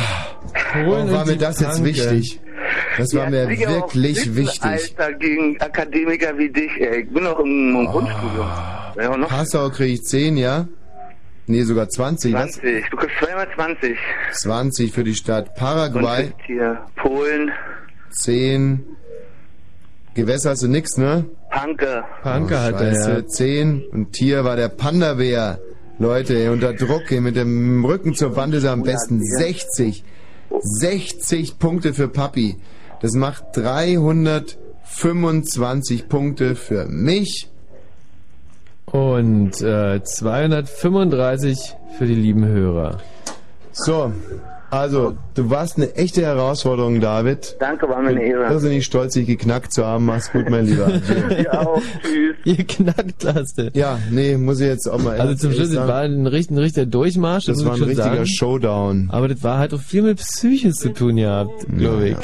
[0.75, 1.85] warum war und mir das jetzt Panke.
[1.87, 2.41] wichtig?
[2.99, 4.63] Das war Ja, mir Digga, wirklich sitzen, wichtig.
[4.63, 7.03] Alter, gegen Akademiker wie dich, ey.
[7.05, 8.47] Ich bin noch im, im Grundstudium.
[9.01, 10.67] Ja, noch Passau kriege ich 10, ja?
[11.49, 12.35] Nee, sogar 20.
[12.35, 12.53] Was?
[12.53, 12.91] 20.
[12.91, 13.99] Du kriegst zweimal 20.
[14.33, 15.49] 20 für die Stadt.
[15.49, 17.51] Und Paraguay kriegst hier Polen,
[18.11, 18.85] 10.
[20.15, 21.25] Gewässer hast du nix, ne?
[21.51, 22.05] Panke.
[22.23, 23.27] Panke hat er, ja.
[23.27, 23.87] 10.
[23.93, 25.59] Und Tier war der Panda-Bär.
[25.99, 29.25] Leute, unter Druck, mit dem Rücken zur Wand ist er am besten.
[29.25, 30.05] 60.
[30.61, 32.59] 60 Punkte für Papi.
[33.01, 37.49] Das macht 325 Punkte für mich.
[38.93, 42.99] Und äh, 235 für die lieben Hörer.
[43.73, 44.13] So,
[44.71, 47.57] also, du warst eine echte Herausforderung, David.
[47.59, 48.53] Danke, war mir eine Bin Ehre.
[48.53, 50.05] irrsinnig stolz, dich geknackt zu haben.
[50.05, 50.91] Mach's gut, mein Lieber.
[51.43, 51.81] Ja, auch.
[52.03, 52.37] Tschüss.
[52.45, 53.71] Ihr knackt hast du.
[53.73, 55.89] Ja, nee, muss ich jetzt auch mal Also zum Schluss, das sagen.
[55.89, 57.47] war ein, richt- ein richtiger Durchmarsch.
[57.47, 58.27] Das muss war ich ein richtiger sagen.
[58.27, 59.09] Showdown.
[59.11, 62.17] Aber das war halt auch viel mit Psyche zu tun gehabt, glaube ich.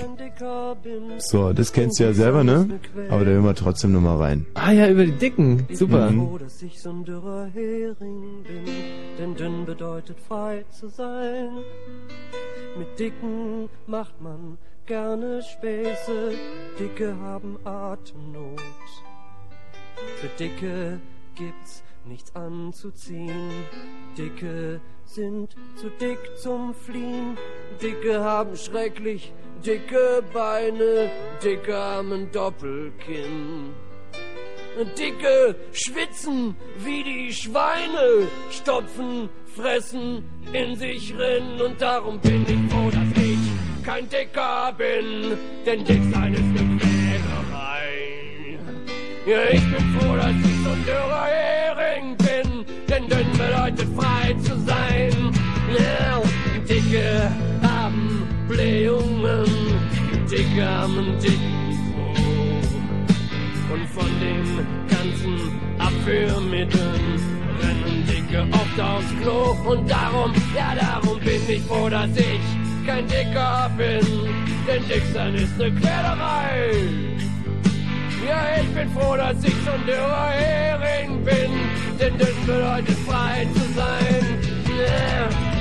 [1.18, 2.80] So, das kennst du ja selber, ne?
[3.08, 4.46] Aber da hören wir trotzdem nochmal rein.
[4.54, 5.66] Ah ja, über die Dicken.
[5.72, 6.10] Super.
[6.10, 6.38] Mhm.
[6.38, 8.64] dass ich so ein dürrer Hering bin,
[9.18, 11.50] denn dünn bedeutet frei zu sein.
[12.78, 16.32] Mit Dicken macht man gerne Späße,
[16.78, 18.60] Dicke haben Atemnot.
[20.20, 21.00] Für Dicke
[21.34, 23.50] gibt's nichts anzuziehen,
[24.16, 27.36] Dicke sind zu dick zum Fliehen,
[27.82, 29.32] Dicke haben schrecklich
[29.64, 31.10] dicke Beine,
[31.42, 33.72] Dicke haben Doppelkinn.
[34.98, 42.90] Dicke schwitzen wie die Schweine, stopfen, fressen, in sich rennen und darum bin ich froh,
[42.90, 48.23] dass ich kein Dicker bin, denn dick sein ist eine Quälerei.
[49.26, 54.34] Ja, ich bin froh, dass ich so ein dürrer Hering bin, denn dünn bedeutet frei
[54.42, 55.32] zu sein.
[55.72, 56.20] Ja,
[56.68, 57.30] Dicke
[57.62, 59.46] haben Blähungen,
[60.30, 61.54] Dicke haben dicken
[61.94, 63.72] Po.
[63.72, 67.18] Und von den ganzen Abführmitteln
[67.62, 69.56] rennen Dicke oft aufs Klo.
[69.70, 74.06] Und darum, ja darum bin ich froh, dass ich kein Dicker bin.
[74.66, 76.72] Denn dick sein ist ne Quälerei.
[78.26, 81.50] Ja, ich bin froh, dass ich ein dürrer Hering bin.
[81.98, 84.24] Denn das bedeutet frei zu sein.
[84.68, 85.53] Yeah.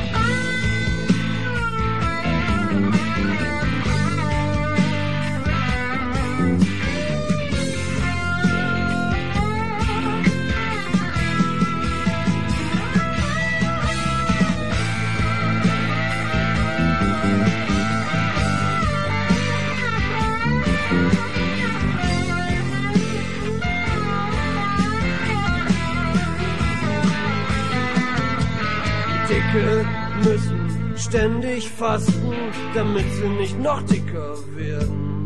[29.54, 29.86] Dicke
[30.24, 32.34] müssen ständig fasten,
[32.74, 35.26] damit sie nicht noch dicker werden.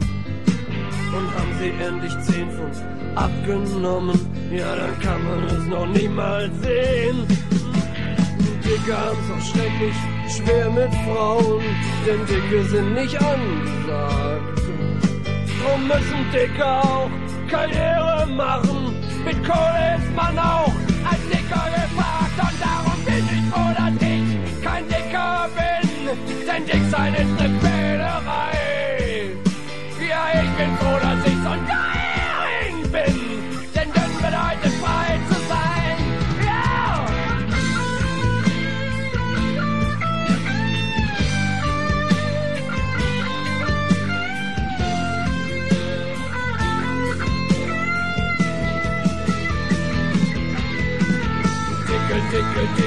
[1.16, 2.76] Und haben sie endlich 10 Pfund
[3.16, 4.20] abgenommen,
[4.52, 7.26] ja, dann kann man es noch niemals sehen.
[8.66, 9.96] Dicke haben's auch schrecklich
[10.28, 11.64] schwer mit Frauen,
[12.06, 14.62] denn Dicke sind nicht angesagt.
[15.62, 17.10] Drum müssen Dicke auch
[17.50, 18.94] Karriere machen,
[19.24, 20.74] mit Kohle ist man auch
[21.10, 23.87] als Dicker gefragt und darum bin ich froh,
[26.58, 29.32] bin, denn dick sein ist ne Quälerei.
[30.08, 33.16] Ja, ich bin froh, dass ich so Hering bin,
[33.76, 35.98] denn dünn bedeutet frei zu sein.
[36.46, 37.06] Ja!
[51.88, 52.87] Dicke, dicke, dicke,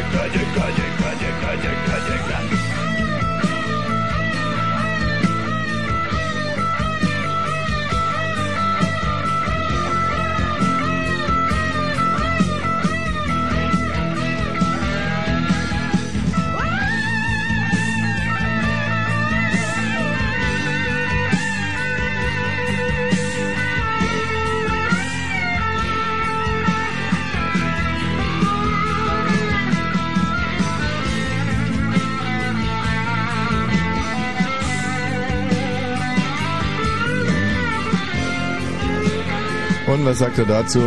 [40.01, 40.79] Und was sagt er dazu?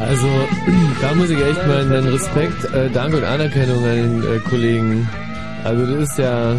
[0.00, 0.26] Also,
[1.00, 5.08] da muss ich echt mal einen Respekt, äh, Dank und Anerkennung an den äh, Kollegen.
[5.62, 6.56] Also, das ist ja.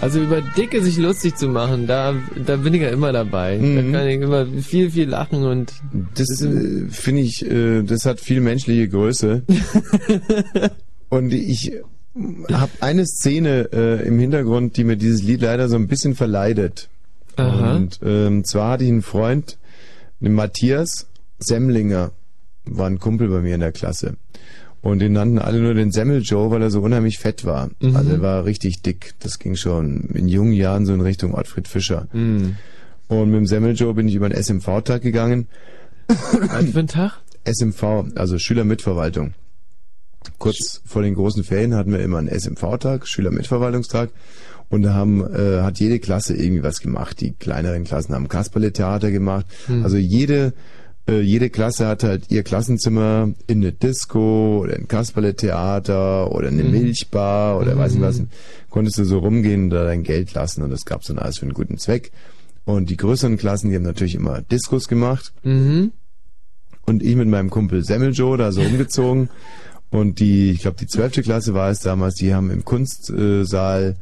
[0.00, 2.14] Also über Dicke sich lustig zu machen, da,
[2.46, 3.58] da bin ich ja immer dabei.
[3.58, 3.92] Mhm.
[3.92, 5.72] Da kann ich immer viel, viel lachen und
[6.14, 9.42] Das äh, finde ich, äh, das hat viel menschliche Größe.
[11.08, 11.72] Und ich
[12.52, 16.88] habe eine Szene äh, im Hintergrund, die mir dieses Lied leider so ein bisschen verleidet.
[17.34, 17.74] Aha.
[17.74, 19.58] Und ähm, zwar hatte ich einen Freund,
[20.20, 21.07] den Matthias
[21.38, 22.12] Semmlinger,
[22.64, 24.16] war ein Kumpel bei mir in der Klasse.
[24.80, 27.70] Und den nannten alle nur den Semmel Joe, weil er so unheimlich fett war.
[27.80, 27.96] Mhm.
[27.96, 29.14] Also er war richtig dick.
[29.18, 32.06] Das ging schon in jungen Jahren so in Richtung Ottfried Fischer.
[32.12, 32.56] Mhm.
[33.08, 35.48] Und mit dem Semmel Joe bin ich über den SMV-Tag gegangen.
[36.06, 37.20] Was für ein Tag?
[37.44, 39.34] SMV, also Schülermitverwaltung.
[40.38, 44.10] Kurz vor den großen Ferien hatten wir immer einen SMV-Tag, Schülermitverwaltungstag.
[44.68, 47.20] Und da haben, äh, hat jede Klasse irgendwie was gemacht.
[47.20, 49.46] Die kleineren Klassen haben Kasperle-Theater gemacht.
[49.66, 49.82] Hm.
[49.82, 50.52] Also jede,
[51.08, 56.64] äh, jede Klasse hat halt ihr Klassenzimmer in eine Disco oder ein Kasperle-Theater oder eine
[56.64, 56.70] Mhm.
[56.70, 58.18] Milchbar oder weiß nicht was.
[58.20, 58.28] Mhm.
[58.70, 61.46] Konntest du so rumgehen und da dein Geld lassen und das gab's dann alles für
[61.46, 62.12] einen guten Zweck.
[62.64, 65.32] Und die größeren Klassen, die haben natürlich immer Diskos gemacht.
[65.42, 65.92] Mhm.
[66.84, 69.30] Und ich mit meinem Kumpel Semmeljoe da so umgezogen.
[69.90, 73.96] Und die, ich glaube, die zwölfte Klasse war es damals, die haben im Kunstsaal,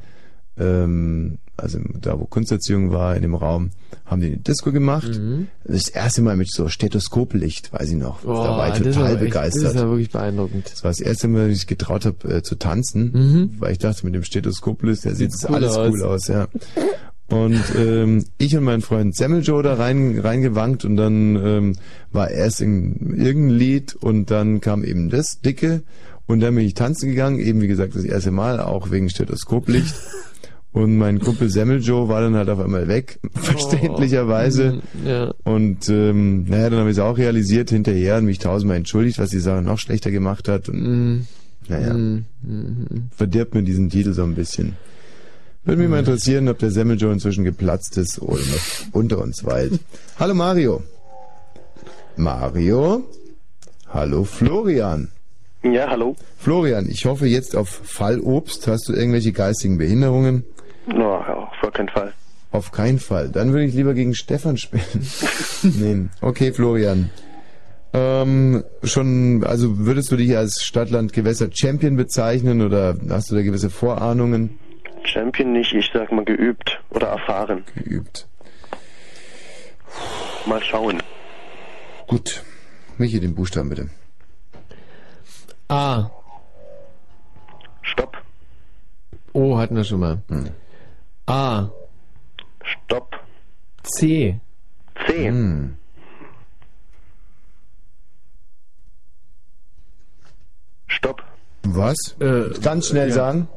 [0.59, 3.71] ähm, also da wo Kunsterziehung war, in dem Raum,
[4.05, 5.09] haben die eine Disco gemacht.
[5.19, 5.49] Mhm.
[5.65, 8.21] Das erste Mal mit so Stethoskoplicht, weiß ich noch.
[8.21, 9.65] da Boah, war ich das total echt- begeistert.
[9.65, 10.71] Das ist ja wirklich beeindruckend.
[10.73, 13.51] Das war das erste Mal, dass ich getraut habe äh, zu tanzen, Mhm.
[13.59, 15.93] weil ich dachte, mit dem Stethoskoplicht, der sieht das cool alles aus.
[15.93, 16.49] cool aus, ja.
[17.29, 21.73] Und ähm, ich und mein Freund Semmeljoe da rein reingewankt und dann ähm,
[22.13, 25.83] war erst in irgendein Lied und dann kam eben das dicke
[26.27, 29.93] und dann bin ich tanzen gegangen, eben wie gesagt das erste Mal, auch wegen Stethoskoplicht.
[30.77, 34.73] Und mein Kumpel Semmeljoe war dann halt auf einmal weg, verständlicherweise.
[34.75, 35.35] Mhm, Ja.
[35.43, 39.31] Und ähm, naja, dann habe ich es auch realisiert hinterher und mich tausendmal entschuldigt, was
[39.31, 40.69] die Sache noch schlechter gemacht hat.
[40.69, 41.27] Und Mhm.
[41.69, 42.27] naja, Mhm.
[42.43, 42.87] Mhm.
[43.17, 44.77] verdirbt mir diesen Titel so ein bisschen.
[45.65, 49.81] Würde mich mal interessieren, ob der Semmeljoe inzwischen geplatzt ist oder noch unter uns weilt.
[50.19, 50.83] Hallo Mario.
[52.17, 53.03] Mario?
[53.89, 55.09] Hallo Florian.
[55.63, 56.17] Ja, hallo.
[56.39, 58.67] Florian, ich hoffe jetzt auf Fallobst.
[58.69, 60.45] Hast du irgendwelche geistigen Behinderungen?
[60.87, 62.13] No, auf gar keinen Fall.
[62.53, 63.29] Auf keinen Fall.
[63.29, 64.85] Dann würde ich lieber gegen Stefan spielen.
[65.63, 66.07] nee.
[66.21, 67.11] Okay, Florian.
[67.93, 73.43] Ähm, schon, also würdest du dich als Stadtland Gewässer Champion bezeichnen oder hast du da
[73.43, 74.59] gewisse Vorahnungen?
[75.05, 77.65] Champion nicht, ich sag mal geübt oder erfahren.
[77.75, 78.27] Geübt.
[80.47, 81.03] Mal schauen.
[82.07, 82.43] Gut.
[82.99, 83.91] Michi, den Buchstaben bitte.
[85.69, 86.11] A.
[87.83, 88.17] Stopp.
[89.33, 90.19] O hatten wir schon mal.
[90.29, 90.51] Hm.
[91.27, 91.69] A.
[92.63, 93.17] Stopp.
[93.83, 94.41] C.
[95.07, 95.29] C.
[95.29, 95.77] Hm.
[100.87, 101.23] Stopp.
[101.65, 101.97] Was?
[102.63, 103.15] Ganz schnell ja.
[103.15, 103.49] sagen.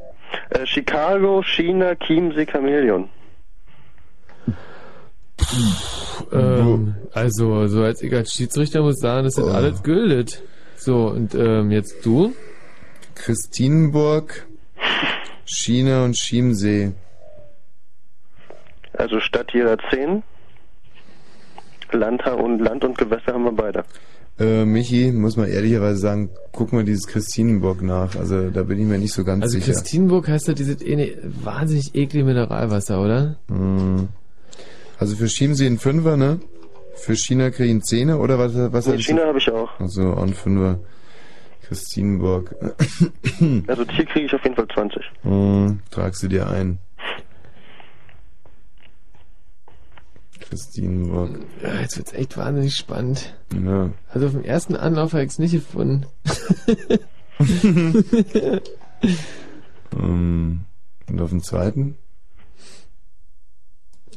[0.50, 3.08] Äh, Chicago, China, Chiemsee, Chamäleon.
[6.32, 9.52] Ähm, also, so als ich als Schiedsrichter muss sagen, das sind Oh.
[9.52, 10.42] alles gültet.
[10.76, 12.34] So, und ähm, jetzt du?
[13.14, 14.46] Christinenburg,
[15.44, 16.92] China und Chiemsee.
[19.00, 20.22] Also Stadt jeder zehn.
[21.92, 23.84] Land und, Land und Gewässer haben wir beide.
[24.38, 28.14] Äh, Michi, muss man ehrlicherweise sagen, guck mal dieses Christinenburg nach.
[28.16, 29.72] Also da bin ich mir nicht so ganz Also sicher.
[29.72, 33.36] Christinenburg heißt ja dieses eh wahnsinnig eklige Mineralwasser, oder?
[33.48, 34.08] Hm.
[34.98, 36.40] Also für Chiemsee ein Fünfer, ne?
[36.94, 38.52] Für China kriege ich einen Zehner oder was?
[38.54, 39.68] was Nee, China habe ich auch.
[39.80, 40.78] Also auch ein Fünfer.
[41.62, 42.54] Christinenburg.
[43.68, 45.02] Also hier kriege ich auf jeden Fall 20.
[45.22, 46.78] Hm, tragst du dir ein.
[50.50, 51.38] Christinenburg.
[51.62, 53.34] Ja, jetzt wird's echt wahnsinnig spannend.
[53.54, 53.90] Ja.
[54.08, 56.06] Also auf dem ersten Anlauf habe ich es nicht gefunden.
[59.96, 60.60] Ähm,
[61.08, 61.96] und auf dem zweiten?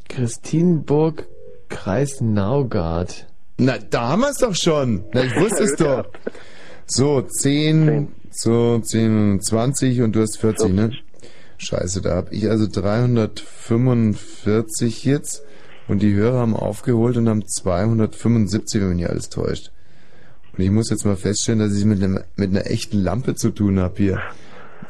[0.08, 1.26] Christinenburg,
[1.68, 3.26] Kreis Naugard.
[3.58, 5.04] Na, da haben wir es doch schon.
[5.12, 6.06] Na, ich wusste es doch.
[6.86, 10.92] So, 10, so 10, 20 und du hast 40, ne?
[11.56, 15.42] Scheiße, da habe ich also 345 jetzt
[15.88, 19.70] und die Hörer haben aufgeholt und haben 275, wenn mich nicht alles täuscht.
[20.56, 23.50] Und ich muss jetzt mal feststellen, dass ich mit, einem, mit einer echten Lampe zu
[23.50, 24.20] tun habe hier.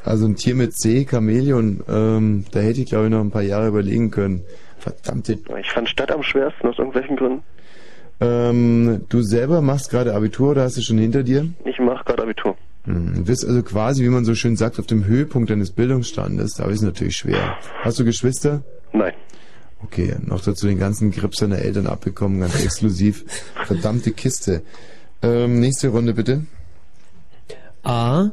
[0.05, 3.43] Also ein Tier mit C, Chamäleon, ähm, da hätte ich glaube ich noch ein paar
[3.43, 4.43] Jahre überlegen können.
[4.79, 7.43] Verdammte Ich fand Stadt am schwersten aus irgendwelchen Gründen.
[8.21, 11.49] ähm, du selber machst gerade Abitur oder hast du schon hinter dir?
[11.65, 12.57] Ich mache gerade Abitur.
[12.85, 16.55] Hm, Du bist also quasi, wie man so schön sagt, auf dem Höhepunkt deines Bildungsstandes.
[16.57, 17.57] Da ist es natürlich schwer.
[17.83, 18.63] Hast du Geschwister?
[18.93, 19.15] Nein.
[19.85, 23.27] Okay, noch dazu den ganzen Grips seiner Eltern abbekommen, ganz exklusiv.
[23.67, 24.63] Verdammte Kiste.
[25.23, 26.47] Ähm, nächste Runde bitte.
[27.83, 28.31] A.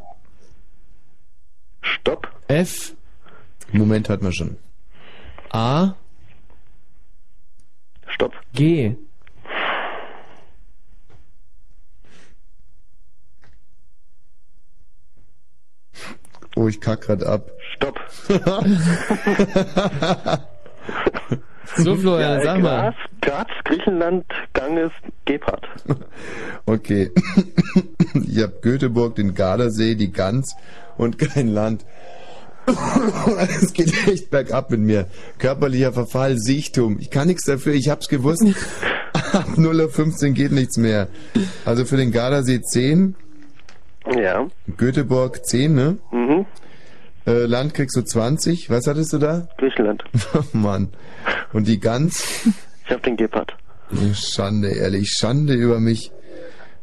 [1.81, 2.31] Stopp.
[2.47, 2.93] F.
[3.73, 4.55] Moment hat man schon.
[5.49, 5.93] A.
[8.07, 8.33] Stopp.
[8.53, 8.95] G.
[16.55, 17.51] Oh, ich kack grad ab.
[17.75, 17.99] Stopp.
[21.77, 22.81] So, Florian, ja, sag mal.
[22.81, 24.91] Graz, Graz, Griechenland, Ganges,
[25.25, 25.67] Gebhardt.
[26.65, 27.11] Okay.
[28.27, 30.55] Ich hab Göteborg, den Gardasee, die Gans
[30.97, 31.85] und kein Land.
[33.59, 35.07] Es geht echt bergab mit mir.
[35.39, 36.97] Körperlicher Verfall, Siechtum.
[36.99, 38.45] Ich kann nichts dafür, ich hab's gewusst.
[39.33, 41.07] Ab 0 auf 15 geht nichts mehr.
[41.65, 43.15] Also für den Gardasee 10,
[44.15, 44.47] Ja.
[44.77, 45.97] Göteborg 10, ne?
[46.11, 46.45] Mhm.
[47.27, 48.69] Äh, Land kriegst du 20.
[48.69, 49.47] Was hattest du da?
[49.57, 50.03] Griechenland.
[50.33, 50.89] Oh Mann.
[51.53, 52.45] Und die Gans?
[52.85, 53.55] Ich hab den Gebhardt.
[54.13, 56.11] Schande, ehrlich, Schande über mich.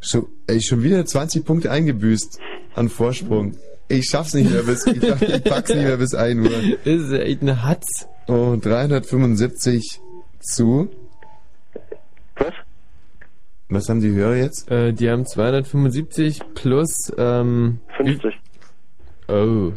[0.01, 2.39] Schon, ey, schon wieder 20 Punkte eingebüßt
[2.75, 3.57] an Vorsprung.
[3.89, 6.51] Ich schaff's nicht mehr bis, ich, schaff- ich pack's nicht mehr bis 1 Uhr.
[6.85, 8.07] Das ist echt eine Hatz.
[8.29, 10.01] Oh, 375
[10.41, 10.91] zu.
[12.37, 12.53] Was?
[13.71, 14.71] Was haben die Hörer jetzt?
[14.71, 18.35] Äh, die haben 275 plus ähm, 50.
[19.29, 19.73] Oh.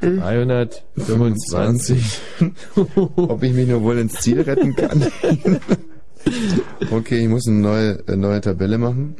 [0.00, 2.20] 325.
[3.16, 5.06] Ob ich mich nur wohl ins Ziel retten kann?
[6.90, 9.16] okay, ich muss eine neue, eine neue Tabelle machen.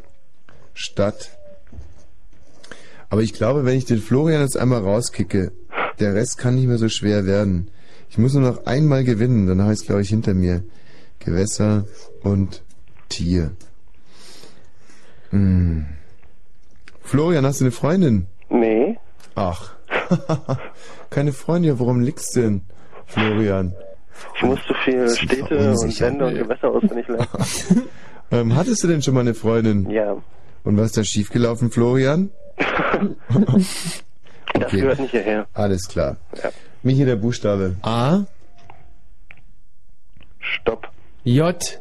[0.75, 1.36] Stadt.
[3.10, 5.52] Aber ich glaube, wenn ich den Florian jetzt einmal rauskicke,
[5.99, 7.70] der Rest kann nicht mehr so schwer werden.
[8.09, 10.62] Ich muss nur noch einmal gewinnen, dann habe ich es, glaube ich, hinter mir.
[11.18, 11.86] Gewässer
[12.23, 12.62] und
[13.09, 13.50] Tier.
[15.31, 15.86] Hm.
[17.02, 18.26] Florian, hast du eine Freundin?
[18.49, 18.99] Nee.
[19.34, 19.75] Ach.
[21.10, 22.62] Keine Freundin, warum liegst du denn,
[23.07, 23.75] Florian?
[24.36, 26.01] Ich muss zu viel Städte und.
[26.01, 27.28] Länder und Gewässer auswendig lernen.
[28.33, 29.91] Ähm, hattest du denn schon mal eine Freundin?
[29.91, 30.17] Ja.
[30.62, 32.31] Und was ist da schiefgelaufen, Florian?
[34.52, 35.47] Das gehört nicht hierher.
[35.55, 36.17] Alles klar.
[36.43, 36.51] Ja.
[36.83, 37.77] Michi, der Buchstabe.
[37.83, 38.23] A.
[40.41, 40.89] Stopp.
[41.23, 41.81] J.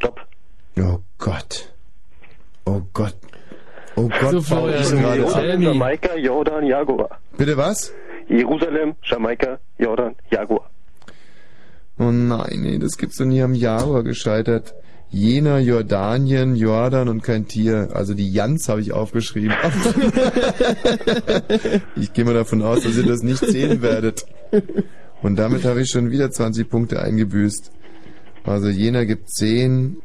[0.00, 0.20] Stopp.
[0.78, 1.72] Oh Gott.
[2.64, 3.14] Oh Gott.
[3.96, 5.16] Oh Gott, So, Paul, Florian.
[5.18, 7.18] Jerusalem, Jamaika, Jordan, Jaguar.
[7.36, 7.92] Bitte was?
[8.28, 10.70] Jerusalem, Jamaika, Jordan, Jaguar.
[11.98, 14.72] Oh nein, nee, das gibt's doch nie am Jaguar gescheitert.
[15.10, 17.90] Jena, Jordanien, Jordan und kein Tier.
[17.92, 19.52] Also die Jans habe ich aufgeschrieben.
[21.96, 24.24] ich gehe mal davon aus, dass ihr das nicht sehen werdet.
[25.20, 27.70] Und damit habe ich schon wieder 20 Punkte eingebüßt.
[28.44, 30.00] Also Jena gibt 10.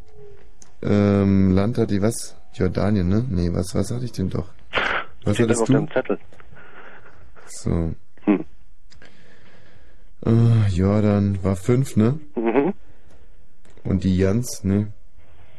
[0.83, 2.35] Ähm, Land hat die was?
[2.53, 3.25] Jordanien, ne?
[3.29, 4.47] Nee, was, was hatte ich denn doch?
[5.23, 5.73] Was Steht hattest auf du?
[5.73, 6.19] deinem Zettel.
[7.47, 7.93] So.
[8.23, 8.45] Hm.
[10.25, 12.19] Äh, Jordan war 5, ne?
[12.35, 12.73] Mhm.
[13.83, 14.91] Und die Jans, ne?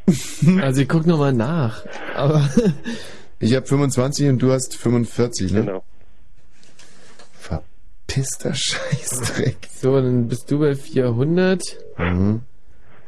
[0.61, 1.85] Also ich guck nochmal nach.
[2.15, 2.47] Aber
[3.39, 5.59] Ich habe 25 und du hast 45, ne?
[5.65, 5.83] Genau.
[7.33, 9.57] Verpisster Scheißdreck.
[9.75, 11.61] so, dann bist du bei 400.
[11.99, 12.41] Mhm.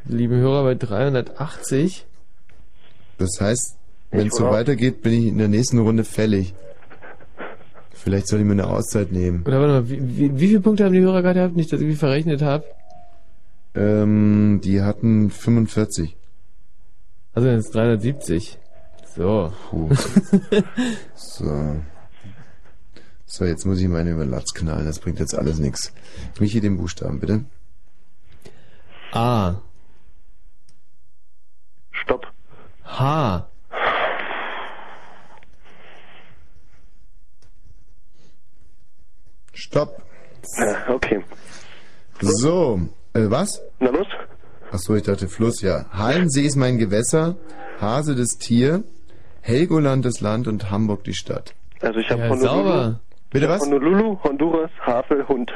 [0.10, 2.08] Liebe Hörer bei 380.
[3.20, 3.78] Das heißt,
[4.10, 6.56] wenn es so weitergeht, bin ich in der nächsten Runde fällig.
[7.92, 9.44] Vielleicht soll ich mir eine Auszeit nehmen.
[9.46, 11.56] Oder warte mal, wie, wie, wie viele Punkte haben die Hörer gerade gehabt?
[11.56, 12.64] Nicht, dass ich mich verrechnet habe.
[13.76, 16.18] Ähm, die hatten 45.
[17.36, 18.58] Also jetzt 370.
[19.16, 19.54] So.
[19.70, 19.90] Puh.
[21.14, 21.76] so.
[23.28, 24.88] So, jetzt muss ich meine über Latz knallen.
[24.88, 25.94] Das bringt jetzt alles nichts.
[26.40, 27.46] Michi, den Buchstaben, bitte.
[29.12, 29.62] A.
[32.02, 32.26] Stopp.
[32.86, 33.45] H.
[39.53, 40.02] Stopp.
[40.58, 41.24] Ja, okay.
[42.22, 42.80] So,
[43.14, 43.61] äh, was?
[43.80, 44.08] Na los?
[44.72, 45.86] Achso, ich dachte Fluss, ja.
[45.92, 47.36] Hallensee ist mein Gewässer,
[47.82, 48.84] Hase das Tier,
[49.42, 51.53] Helgoland das Land und Hamburg die Stadt.
[51.82, 52.48] Also ich habe Ja, Honolulu.
[52.64, 53.00] sauber.
[53.32, 53.61] Bitte was?
[53.61, 55.52] Honolulu, Honduras, Havel, Hund.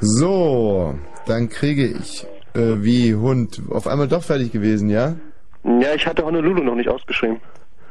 [0.00, 0.94] So,
[1.26, 5.14] dann kriege ich, äh, wie Hund, auf einmal doch fertig gewesen, ja?
[5.64, 7.38] Ja, ich hatte Honolulu noch nicht ausgeschrieben.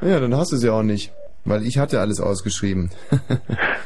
[0.01, 1.11] Ja, dann hast du es ja auch nicht.
[1.45, 2.89] Weil ich hatte alles ausgeschrieben.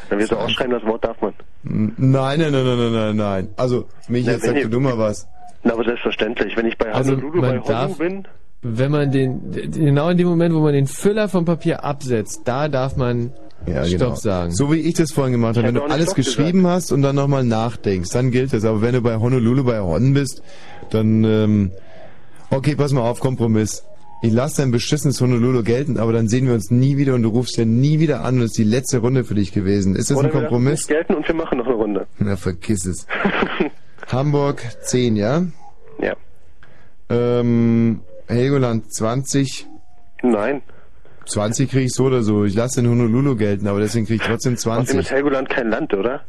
[0.09, 1.33] Dann wirst du ausschreiben, das Wort darf man.
[1.63, 3.49] Nein, nein, nein, nein, nein, nein, nein.
[3.57, 5.27] Also, mich Na, jetzt sagt du dummer was.
[5.63, 6.55] Na, aber selbstverständlich.
[6.55, 8.27] Wenn ich bei Also Honolulu bei Honolulu bin,
[8.61, 12.69] wenn man den, genau in dem Moment, wo man den Füller vom Papier absetzt, da
[12.69, 13.33] darf man
[13.65, 14.15] Ja, Stopp genau.
[14.15, 14.51] sagen.
[14.51, 15.67] So wie ich das vorhin gemacht habe.
[15.67, 18.65] Wenn du alles Stopp geschrieben hast und dann nochmal nachdenkst, dann gilt das.
[18.65, 20.41] Aber wenn du bei Honolulu bei Hon bist,
[20.89, 21.71] dann, ähm,
[22.49, 23.83] okay, pass mal auf, Kompromiss.
[24.21, 27.29] Ich lasse dein beschissenes Honolulu gelten, aber dann sehen wir uns nie wieder und du
[27.29, 29.95] rufst ja nie wieder an und es ist die letzte Runde für dich gewesen.
[29.95, 30.81] Ist das Oder ein wir Kompromiss?
[30.81, 32.07] es gelten und wir machen noch eine Runde.
[32.17, 33.07] Na, vergiss es.
[34.11, 35.43] Hamburg 10, ja?
[36.01, 36.15] Ja.
[37.09, 39.67] Ähm, Helgoland 20.
[40.21, 40.61] Nein.
[41.29, 42.43] 20 kriege ich so oder so.
[42.45, 44.99] Ich lasse den Honolulu gelten, aber deswegen kriege ich trotzdem Außerdem 20.
[44.99, 46.21] ist Helgoland kein Land, oder?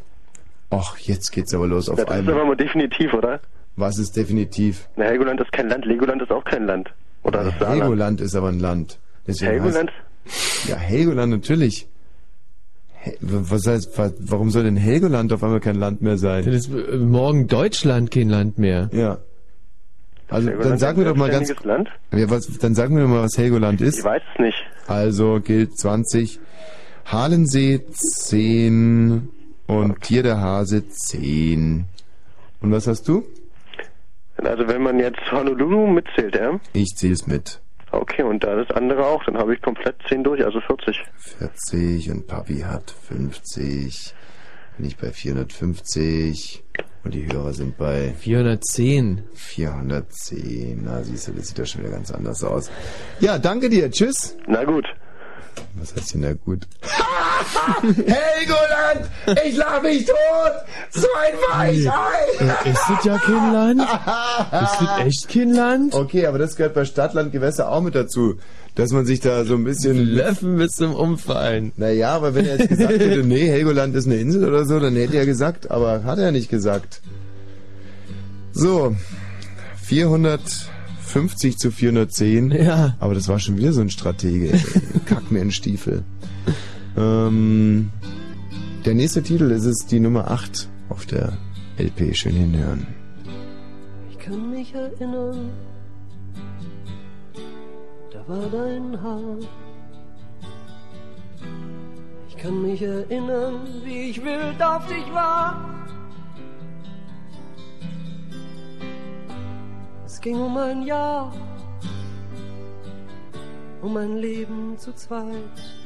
[0.71, 2.35] Ach, jetzt geht's aber los auf Ja, das ist einmal.
[2.35, 3.41] aber mal definitiv, oder?
[3.77, 4.89] Was ist definitiv?
[4.97, 6.91] Na, Helgoland ist kein Land, Legoland ist auch kein Land.
[7.23, 7.83] Oder das Saarland.
[7.83, 8.99] Helgoland ist aber ein Land.
[9.27, 9.91] Deswegen Helgoland?
[10.27, 11.87] Heißt, ja, Helgoland natürlich.
[13.03, 16.45] He was heißt, wa- warum soll denn Helgoland auf einmal kein Land mehr sein?
[16.45, 18.91] Dann ist äh, morgen Deutschland kein Land mehr.
[18.93, 19.19] Ja.
[20.31, 21.89] Also dann sag mir ein doch mal ganz, Land?
[22.13, 23.99] ja, was, dann sag mir doch mal, was Helgoland ist.
[23.99, 24.59] Ich weiß es nicht.
[24.87, 26.41] Also gilt 20.
[27.07, 29.29] Halensee 10
[29.67, 31.85] und Tier der Hase 10.
[32.61, 33.25] Und was hast du?
[34.37, 36.59] Also wenn man jetzt Honolulu mitzählt, ja?
[36.73, 37.61] Ich zähl's mit.
[37.93, 41.03] Okay, und da das andere auch, dann habe ich komplett 10 durch, also 40.
[41.17, 44.15] 40 und Papi hat 50.
[44.77, 46.63] Bin ich bei 450
[47.05, 49.23] und die Hörer sind bei 410.
[49.35, 50.83] 410.
[50.85, 52.71] Na, siehst du, das sieht ja schon wieder ganz anders aus.
[53.21, 53.91] Ja, danke dir.
[53.91, 54.37] Tschüss.
[54.47, 54.87] Na gut.
[55.75, 56.67] Was heißt denn na gut?
[58.07, 59.11] Helgoland,
[59.45, 60.17] ich lach mich tot!
[60.91, 61.35] So ein
[61.85, 62.45] Weichei!
[62.65, 63.81] Äh, ist das ja kein Land?
[63.83, 65.95] Ist das echt kein Land?
[65.95, 68.39] Okay, aber das gehört bei Stadtland Gewässer auch mit dazu.
[68.75, 69.97] Dass man sich da so ein bisschen...
[69.97, 71.73] Löffen bis zum Umfallen.
[71.77, 74.95] Naja, aber wenn er jetzt gesagt hätte, nee, Helgoland ist eine Insel oder so, dann
[74.95, 77.03] hätte er gesagt, aber hat er nicht gesagt.
[78.53, 78.95] So,
[79.83, 82.53] 450 zu 410.
[82.53, 82.97] Ja.
[83.01, 84.51] Aber das war schon wieder so ein Stratege.
[85.07, 86.05] Kack mir in den Stiefel.
[86.97, 87.91] Ähm,
[88.85, 91.37] der nächste Titel ist es die Nummer 8 auf der
[91.79, 92.15] LP.
[92.17, 92.87] Schön hinhören.
[94.11, 95.51] Ich kann mich erinnern,
[98.13, 99.39] da war dein Haar.
[102.29, 105.87] Ich kann mich erinnern, wie ich wild auf dich war.
[110.07, 111.33] Es ging um ein Jahr,
[113.81, 115.80] um ein Leben zu zweit.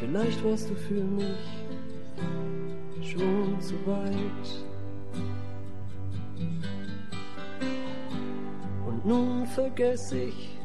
[0.00, 1.36] Vielleicht warst du für mich
[3.02, 4.64] schon zu weit.
[8.86, 10.58] Und nun vergess ich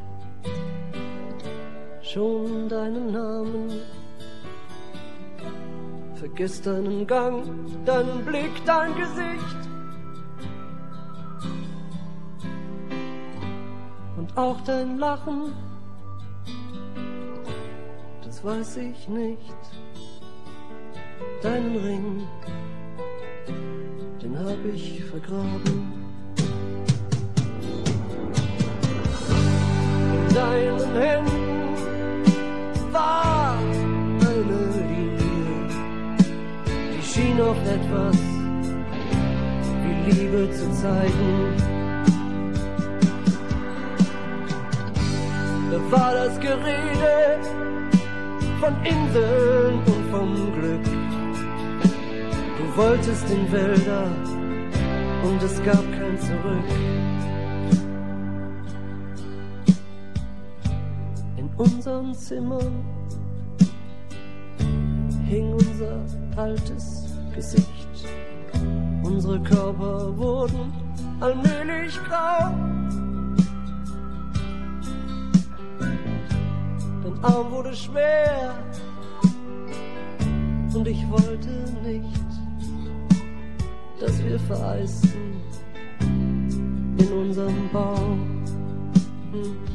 [2.02, 3.82] schon deinen Namen.
[6.16, 7.44] Vergiss deinen Gang,
[7.84, 9.70] deinen Blick, dein Gesicht.
[14.16, 15.52] Und auch dein Lachen,
[18.36, 19.56] das weiß ich nicht.
[21.42, 22.28] Deinen Ring,
[24.22, 25.94] den hab ich vergraben.
[30.28, 31.74] In deinen Händen
[32.92, 35.70] war eine Linie,
[36.98, 38.18] die schien auf etwas
[39.82, 41.54] wie Liebe zu zeigen.
[45.72, 47.36] Da war das Gerede
[48.66, 50.84] von Inseln und vom Glück.
[52.58, 54.08] Du wolltest in Wälder
[55.24, 56.70] und es gab kein Zurück.
[61.38, 62.84] In unseren Zimmern
[65.28, 66.04] hing unser
[66.36, 68.08] altes Gesicht.
[69.04, 70.74] Unsere Körper wurden
[71.20, 72.52] allmählich grau.
[77.26, 78.54] Arm wurde schwer
[80.76, 81.50] und ich wollte
[81.84, 82.20] nicht,
[84.00, 85.42] dass wir vereisten
[87.00, 87.96] in unserem Bau.
[89.32, 89.75] Hm.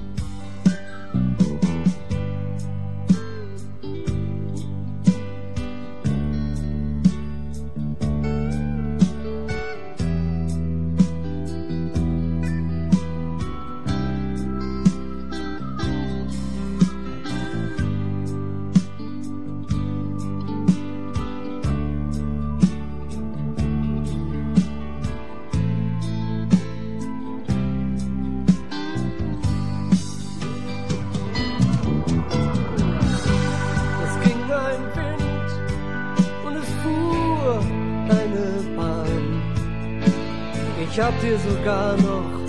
[41.31, 42.41] Dir sogar noch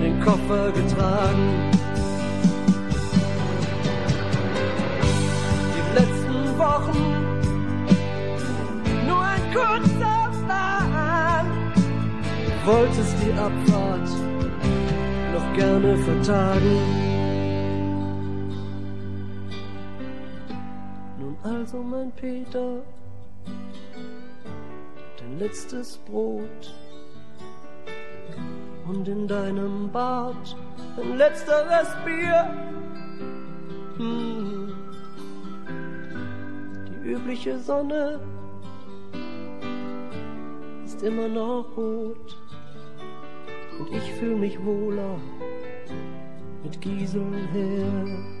[0.00, 1.72] den Koffer getragen.
[5.74, 7.02] Die letzten Wochen
[9.04, 11.46] nur ein kurzer Plan.
[12.46, 14.10] Du wolltest die Abfahrt
[15.34, 16.78] noch gerne vertagen.
[21.18, 22.84] Nun also, mein Peter,
[25.18, 26.85] dein letztes Brot
[28.88, 30.56] und in deinem Bad
[30.96, 32.50] ein letzter Rest Bier.
[33.96, 34.72] Hm.
[36.88, 38.20] Die übliche Sonne
[40.84, 42.36] ist immer noch rot
[43.78, 45.18] und ich fühl mich wohler
[46.62, 47.92] mit Gieselher.
[48.04, 48.35] Na,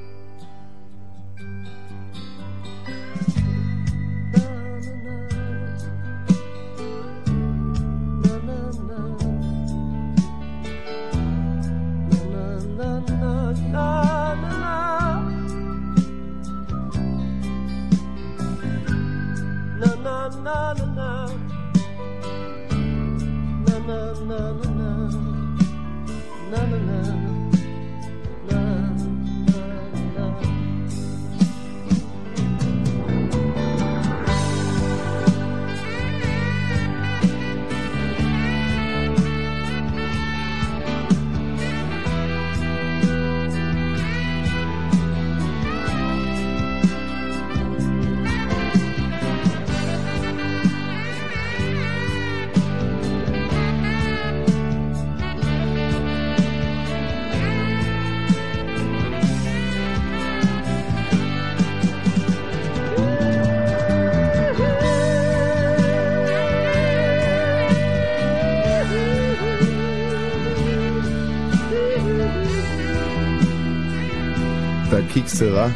[75.38, 75.70] Du, wa?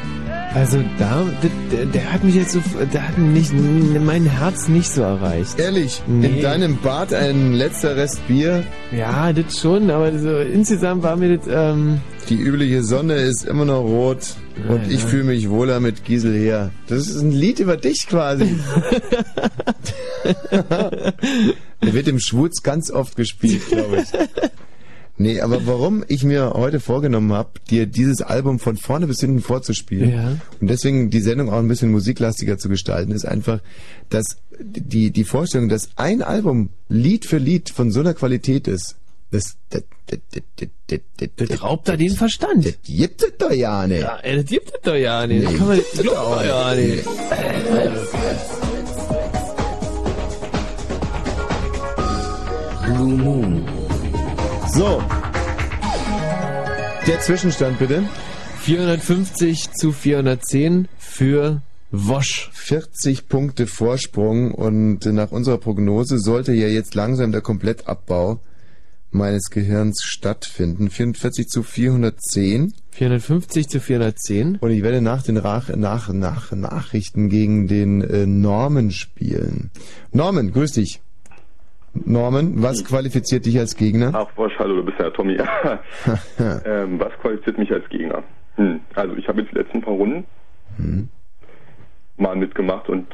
[0.54, 1.24] Also da,
[1.70, 2.60] der, der hat mich jetzt so,
[2.92, 5.58] der hat nicht, mein Herz nicht so erreicht.
[5.60, 6.02] Ehrlich?
[6.06, 6.26] Nee.
[6.26, 8.64] In deinem Bad ein letzter Rest Bier?
[8.90, 13.64] Ja, das schon, aber so insgesamt war mir das, ähm, Die übliche Sonne ist immer
[13.64, 14.34] noch rot
[14.68, 15.06] und Ja, ich ja.
[15.06, 16.70] fühle mich wohler mit Giesel her.
[16.88, 18.58] Das ist ein Lied über dich quasi.
[21.82, 24.08] Der wird im Schwutz ganz oft gespielt, glaube ich.
[25.20, 29.40] Nee, aber warum ich mir heute vorgenommen habe, dir dieses Album von vorne bis hinten
[29.40, 30.36] vorzuspielen Ja.
[30.62, 33.60] und deswegen die Sendung auch ein bisschen musiklastiger zu gestalten, ist einfach,
[34.08, 34.24] dass
[34.58, 38.96] die, die Vorstellung, dass ein Album Lied für Lied von so einer Qualität ist,
[39.30, 40.98] das, das, das, das, das,
[41.36, 42.64] das, das raubt da den Verstand.
[42.64, 44.00] Das gibt es doch ja nicht.
[44.00, 45.44] Ja, das gibt es doch ja nicht.
[45.44, 47.04] Das Nee, kann man, das glaubt doch ja nicht.
[52.86, 53.59] Blue Moon.
[54.72, 55.02] So.
[57.06, 58.04] Der Zwischenstand bitte.
[58.60, 62.50] 450 zu 410 für Wosch.
[62.52, 68.40] 40 Punkte Vorsprung und nach unserer Prognose sollte ja jetzt langsam der Komplettabbau
[69.10, 70.88] meines Gehirns stattfinden.
[70.88, 72.72] 44 zu 410.
[72.92, 74.56] 450 zu 410.
[74.56, 79.70] Und ich werde nach den Rach, nach, nach, Nachrichten gegen den äh, Norman spielen.
[80.12, 81.00] Norman, grüß dich.
[81.94, 84.10] Norman, was qualifiziert dich als Gegner?
[84.14, 85.36] Ach, Bosch, hallo, du bist ja Tommy.
[86.64, 88.22] ähm, was qualifiziert mich als Gegner?
[88.56, 88.80] Hm.
[88.94, 90.24] Also ich habe jetzt die letzten paar Runden
[90.76, 91.08] Hm.
[92.16, 93.06] mal mitgemacht und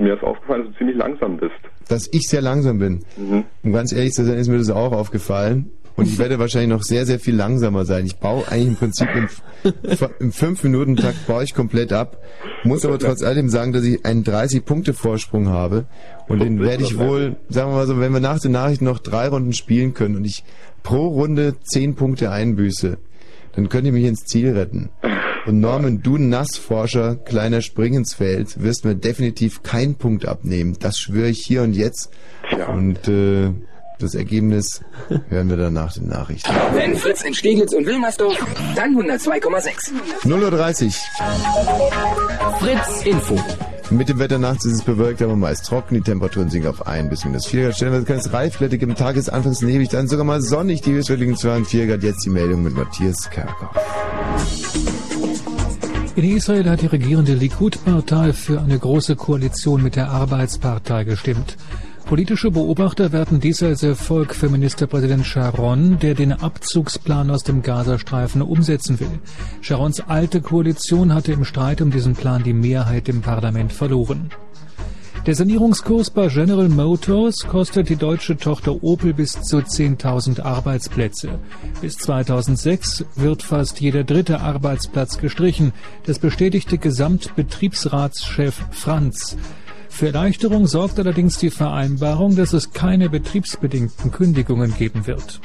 [0.00, 1.52] mir ist aufgefallen, dass du ziemlich langsam bist.
[1.88, 3.04] Dass ich sehr langsam bin.
[3.16, 3.44] Mhm.
[3.62, 5.70] Um ganz ehrlich zu sein, ist mir das auch aufgefallen.
[5.96, 8.04] Und ich werde wahrscheinlich noch sehr, sehr viel langsamer sein.
[8.04, 9.28] Ich baue eigentlich im Prinzip im,
[10.18, 12.20] im 5-Minuten-Takt baue ich komplett ab.
[12.64, 15.84] Muss aber trotz alledem sagen, dass ich einen 30-Punkte-Vorsprung habe.
[16.26, 18.98] Und den werde ich wohl, sagen wir mal so, wenn wir nach den Nachrichten noch
[18.98, 20.42] drei Runden spielen können und ich
[20.82, 22.98] pro Runde 10 Punkte einbüße,
[23.54, 24.90] dann könnt ihr mich ins Ziel retten.
[25.46, 30.76] Und Norman, du Nassforscher, kleiner Springensfeld, wirst mir definitiv keinen Punkt abnehmen.
[30.80, 32.10] Das schwöre ich hier und jetzt.
[32.68, 33.52] Und äh,
[33.98, 34.80] das Ergebnis
[35.28, 36.50] hören wir dann nach den Nachrichten.
[36.72, 38.36] Wenn Fritz in Steglitz und Wilmersdorf,
[38.74, 39.92] dann 102,6.
[40.24, 40.92] 0.30 Uhr.
[42.58, 43.38] Fritz Info.
[43.90, 45.94] Mit dem Wetter nachts ist es bewölkt, aber meist trocken.
[45.96, 47.76] Die Temperaturen sinken auf 1 bis minus 4 Grad.
[47.76, 50.80] Stellenweise kann es reifglättig im Tagesanfangs neblig, dann sogar mal sonnig.
[50.80, 52.02] Die Höchstwerte liegen 2 und 4 Grad.
[52.02, 53.76] Jetzt die Meldung mit Matthias Kerkhoff.
[56.16, 61.56] In Israel hat die regierende Likud-Partei für eine große Koalition mit der Arbeitspartei gestimmt.
[62.06, 68.42] Politische Beobachter werten dies als Erfolg für Ministerpräsident Sharon, der den Abzugsplan aus dem Gazastreifen
[68.42, 69.20] umsetzen will.
[69.62, 74.30] Sharons alte Koalition hatte im Streit um diesen Plan die Mehrheit im Parlament verloren.
[75.26, 81.38] Der Sanierungskurs bei General Motors kostet die deutsche Tochter Opel bis zu 10.000 Arbeitsplätze.
[81.80, 85.72] Bis 2006 wird fast jeder dritte Arbeitsplatz gestrichen.
[86.04, 89.38] Das bestätigte Gesamtbetriebsratschef Franz.
[89.94, 95.40] Für Erleichterung sorgt allerdings die Vereinbarung, dass es keine betriebsbedingten Kündigungen geben wird.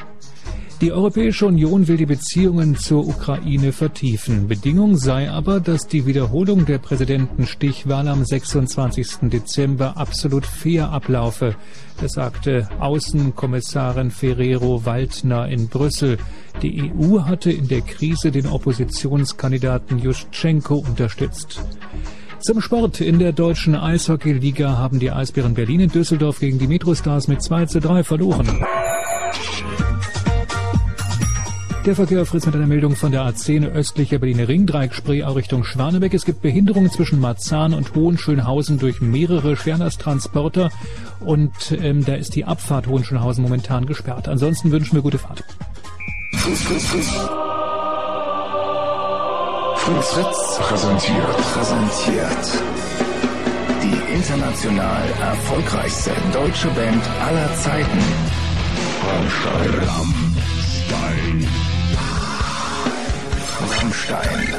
[0.81, 4.47] Die Europäische Union will die Beziehungen zur Ukraine vertiefen.
[4.47, 9.29] Bedingung sei aber, dass die Wiederholung der Präsidentenstichwahl am 26.
[9.29, 11.55] Dezember absolut fair ablaufe.
[12.01, 16.17] Das sagte Außenkommissarin Ferrero Waldner in Brüssel.
[16.63, 21.61] Die EU hatte in der Krise den Oppositionskandidaten Juschenko unterstützt.
[22.41, 23.01] Zum Sport.
[23.01, 27.65] In der deutschen Eishockeyliga haben die Eisbären Berlin in Düsseldorf gegen die Metrostars mit 2
[27.65, 28.47] zu 3 verloren.
[31.85, 36.13] Der Verkehr fritzt mit einer Meldung von der A10 östlicher Berliner Ringdreieck Spreeau Richtung Schwanebeck.
[36.13, 40.69] Es gibt Behinderungen zwischen Marzahn und Hohenschönhausen durch mehrere Schwerlasttransporter
[41.19, 44.27] und ähm, da ist die Abfahrt Hohenschönhausen momentan gesperrt.
[44.27, 45.43] Ansonsten wünschen wir gute Fahrt.
[49.97, 52.63] Fritz, präsentiert, präsentiert
[53.81, 57.99] die international erfolgreichste deutsche Band aller Zeiten.
[59.07, 59.73] Rammstein.
[59.87, 61.47] Rammstein.
[63.59, 64.53] Rammstein.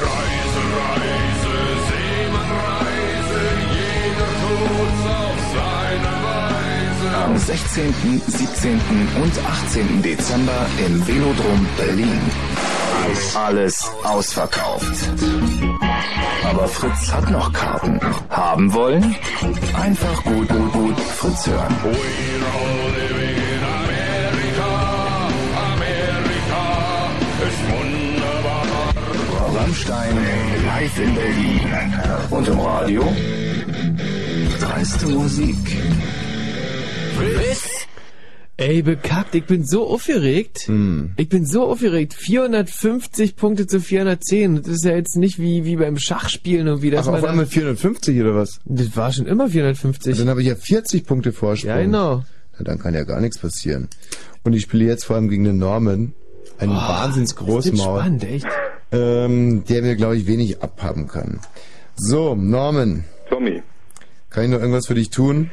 [0.00, 1.56] Reise, Reise,
[1.88, 3.42] Seemann, Reise,
[3.74, 5.29] jeder tut's auf.
[7.24, 7.94] Am 16.,
[8.26, 8.80] 17.
[9.22, 9.32] und
[9.66, 10.02] 18.
[10.02, 12.20] Dezember im Velodrom Berlin.
[13.34, 15.10] Alles ausverkauft.
[16.44, 18.00] Aber Fritz hat noch Karten.
[18.30, 19.14] Haben wollen?
[19.74, 21.76] Einfach gut, gut, gut Fritz hören.
[29.70, 30.16] Rammstein
[30.66, 31.60] live in Berlin.
[32.30, 33.04] Und im Radio?
[34.58, 35.56] Dreiste Musik.
[38.56, 40.64] Ey, bekackt, ich bin so aufgeregt.
[40.66, 41.12] Hm.
[41.16, 42.12] Ich bin so aufgeregt.
[42.12, 44.56] 450 Punkte zu 410.
[44.62, 47.28] Das ist ja jetzt nicht wie, wie beim Schachspielen und wie das Ach, man auf
[47.30, 48.60] einmal 450 oder was?
[48.66, 50.18] Das war schon immer 450.
[50.18, 51.70] Dann habe ich ja 40 Punkte Vorsprung.
[51.70, 52.22] Ja, genau.
[52.58, 53.88] Na, dann kann ja gar nichts passieren.
[54.42, 56.12] Und ich spiele jetzt vor allem gegen den Norman,
[56.58, 58.46] einen Oh, wahnsinns Großmaul, spannend, echt.
[58.92, 61.40] ähm, der mir, glaube ich, wenig abhaben kann.
[61.96, 63.04] So, Norman.
[63.30, 63.62] Tommy.
[64.28, 65.50] Kann ich noch irgendwas für dich tun?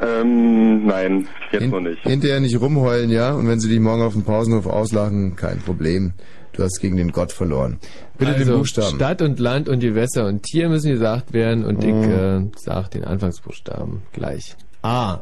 [0.00, 2.02] Ähm, nein, jetzt noch nicht.
[2.02, 3.32] Hinterher nicht rumheulen, ja?
[3.32, 6.14] Und wenn sie dich morgen auf dem Pausenhof auslachen, kein Problem.
[6.52, 7.78] Du hast gegen den Gott verloren.
[8.18, 8.96] Bitte also, den Buchstaben.
[8.96, 12.50] Stadt und Land und Gewässer und Tier müssen gesagt werden und ich Mhm.
[12.50, 14.56] äh, sag den Anfangsbuchstaben gleich.
[14.82, 15.20] A.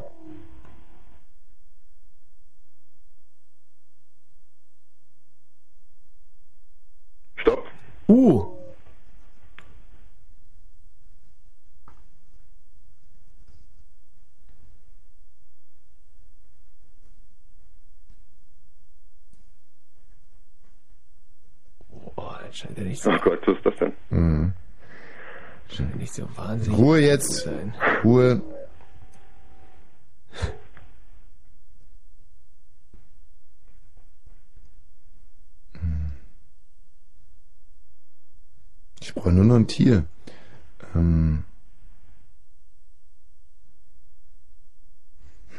[7.41, 7.63] Stopp.
[8.07, 8.57] U.
[21.91, 23.93] Oh, das scheint ja nicht so, Ach Gott, was ist das denn?
[24.09, 24.53] Mhm.
[25.71, 26.77] scheint ja nicht so wahnsinnig.
[26.79, 27.31] Ruhe jetzt.
[27.37, 27.73] zu sein.
[28.03, 28.41] Ruhe.
[39.01, 40.05] Ich brauche nur noch ein Tier.
[40.95, 41.43] Ähm.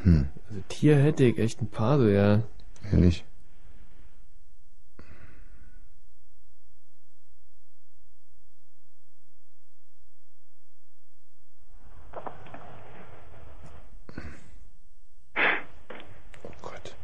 [0.03, 2.43] Hm, Also Tier hätte ich echt ein paar so, ja.
[2.91, 3.25] ehrlich.
[16.45, 16.95] Oh Gott.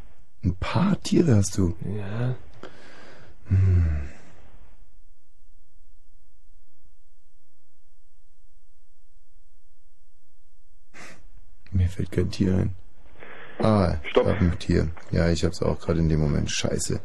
[0.45, 1.75] Ein paar Tiere hast du.
[1.97, 2.35] Ja.
[3.49, 3.87] Hm.
[11.73, 12.75] Mir fällt kein Tier ein.
[13.59, 14.27] Ah, Stopp.
[14.27, 14.89] ein Tier.
[15.13, 16.51] Ja, ich hab's auch gerade in dem Moment.
[16.51, 17.01] Scheiße.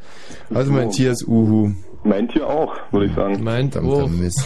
[0.54, 0.90] Also mein.
[0.92, 1.72] Tier ist Uhu.
[2.04, 3.44] Mein Tier auch, würde ich sagen.
[3.44, 4.12] Meint Verdammter Wurf.
[4.12, 4.44] Mist.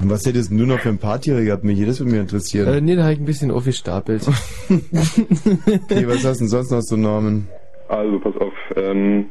[0.00, 1.84] Und was hättest du noch für ein paar Tiere gehabt, Michi?
[1.84, 2.84] Das würde mich Äh, interessieren.
[2.84, 4.26] nee, da habe ich ein bisschen aufgestapelt.
[4.70, 7.48] Okay, was hast du denn sonst noch so Normen?
[7.88, 8.52] Also, pass auf.
[8.76, 9.30] Ähm,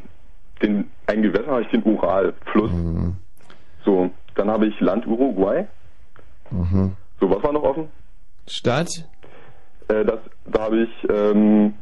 [0.62, 2.72] den, ein Gewässer habe ich den Ural, Fluss.
[2.72, 3.16] Mhm.
[3.86, 5.66] So, dann habe ich Land Uruguay.
[6.52, 6.94] Mhm.
[7.20, 7.88] So, was war noch offen?
[8.48, 8.90] Stadt?
[9.90, 11.74] Äh, das, da habe ich, ähm,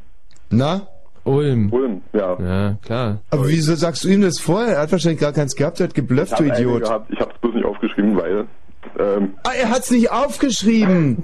[0.49, 0.81] Na?
[1.23, 1.71] Ulm.
[1.73, 2.37] Ulm, ja.
[2.39, 3.21] Ja, klar.
[3.31, 4.75] Aber wieso sagst du ihm das vorher?
[4.75, 6.83] Er hat wahrscheinlich gar keins gehabt, er hat geblufft, Ich du Idiot.
[6.83, 8.45] gehabt, ich habe es bloß nicht aufgeschrieben, weil,
[8.99, 11.23] ähm, Ah, er hat's nicht aufgeschrieben.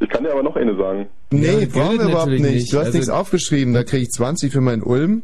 [0.00, 1.06] ich kann dir aber noch eine sagen.
[1.30, 2.42] Nee, Ja, brauchen wir überhaupt nicht.
[2.42, 2.72] nicht.
[2.72, 3.74] Du hast Also- nichts aufgeschrieben.
[3.74, 5.22] Da kriege ich 20 für meinen Ulm.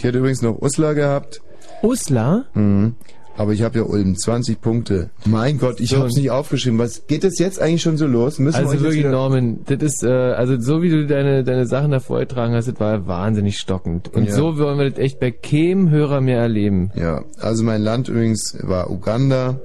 [0.00, 1.40] Die hat übrigens noch Uslar gehabt.
[1.82, 2.44] Uslar?
[2.54, 2.94] Mhm.
[3.36, 5.08] Aber ich habe ja Ulm 20 Punkte.
[5.24, 5.96] Mein Gott, ich So.
[5.96, 6.78] habe es nicht aufgeschrieben.
[6.78, 8.38] Was geht das jetzt eigentlich schon so los?
[8.38, 11.66] Müssen wir Also jetzt wirklich, Norman, das ist, äh, also so wie du deine, deine
[11.66, 14.12] Sachen da vorgetragen hast, das war wahnsinnig stockend.
[14.14, 14.34] Und Ja.
[14.34, 16.90] so wollen wir das echt bei keinem Hörer mehr erleben.
[16.94, 19.60] Ja, also mein Land übrigens war Uganda.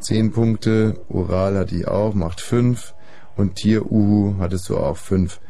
[0.00, 0.94] 10 Punkte.
[1.08, 2.93] Ural hatte ich auch, macht 5.
[3.36, 5.40] Und Tier Uhu hattest du auch 5.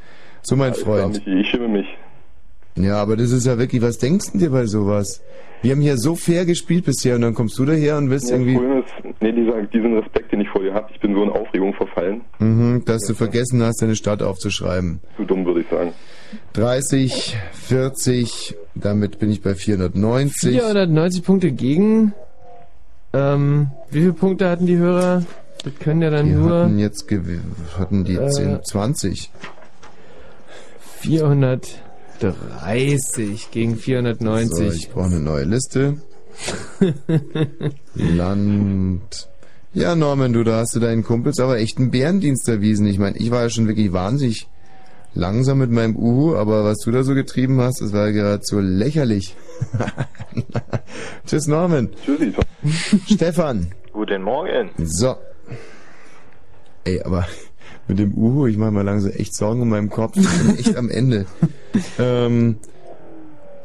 [0.43, 1.27] So, mein Alles klar, Freund.
[1.27, 1.87] Michi, ich schimme mich.
[2.77, 5.23] Ja, aber das ist ja wirklich, was denkst du dir bei sowas?
[5.63, 8.37] Wir haben hier so fair gespielt bisher und dann kommst du daher und willst Ja,
[8.37, 11.23] irgendwie, Problem ist, nee, dieser, diesen Respekt, den ich vor dir habe, ich bin so
[11.23, 12.21] in Aufregung verfallen.
[12.39, 15.01] mhm, dass du vergessen hast, deine Stadt aufzuschreiben.
[15.17, 15.93] Zu dumm, würde ich sagen.
[16.55, 20.51] 30, 40, damit bin ich bei 490.
[20.51, 22.13] 490 Punkte gegen.
[23.13, 25.23] Ähm, wie viele Punkte hatten die Hörer?
[25.65, 27.11] Das können ja dann Die nur hatten jetzt
[27.79, 29.31] hatten die Äh, 10, 20.
[31.01, 34.57] 430 gegen 490.
[34.57, 35.97] So, ich brauche eine neue Liste.
[37.95, 39.29] Land.
[39.73, 42.87] Ja, Norman, du, da hast du deinen Kumpels aber echt einen Bärendienst erwiesen.
[42.87, 44.47] Ich meine, ich war ja schon wirklich wahnsinnig
[45.15, 48.61] langsam mit meinem Uhu, aber was du da so getrieben hast, das war ja geradezu
[48.61, 49.37] lächerlich.
[51.27, 51.91] Tschüss, Norman.
[52.05, 52.35] Tschüssi.
[53.07, 53.73] Stefan.
[53.93, 54.71] Guten Morgen.
[54.79, 55.17] So.
[56.85, 57.27] Ey, aber
[57.89, 60.17] mit dem Uhu, ich mache mir langsam echt Sorgen um meinen Kopf.
[60.17, 61.27] Ich bin echt am Ende.
[61.99, 62.59] Ähm,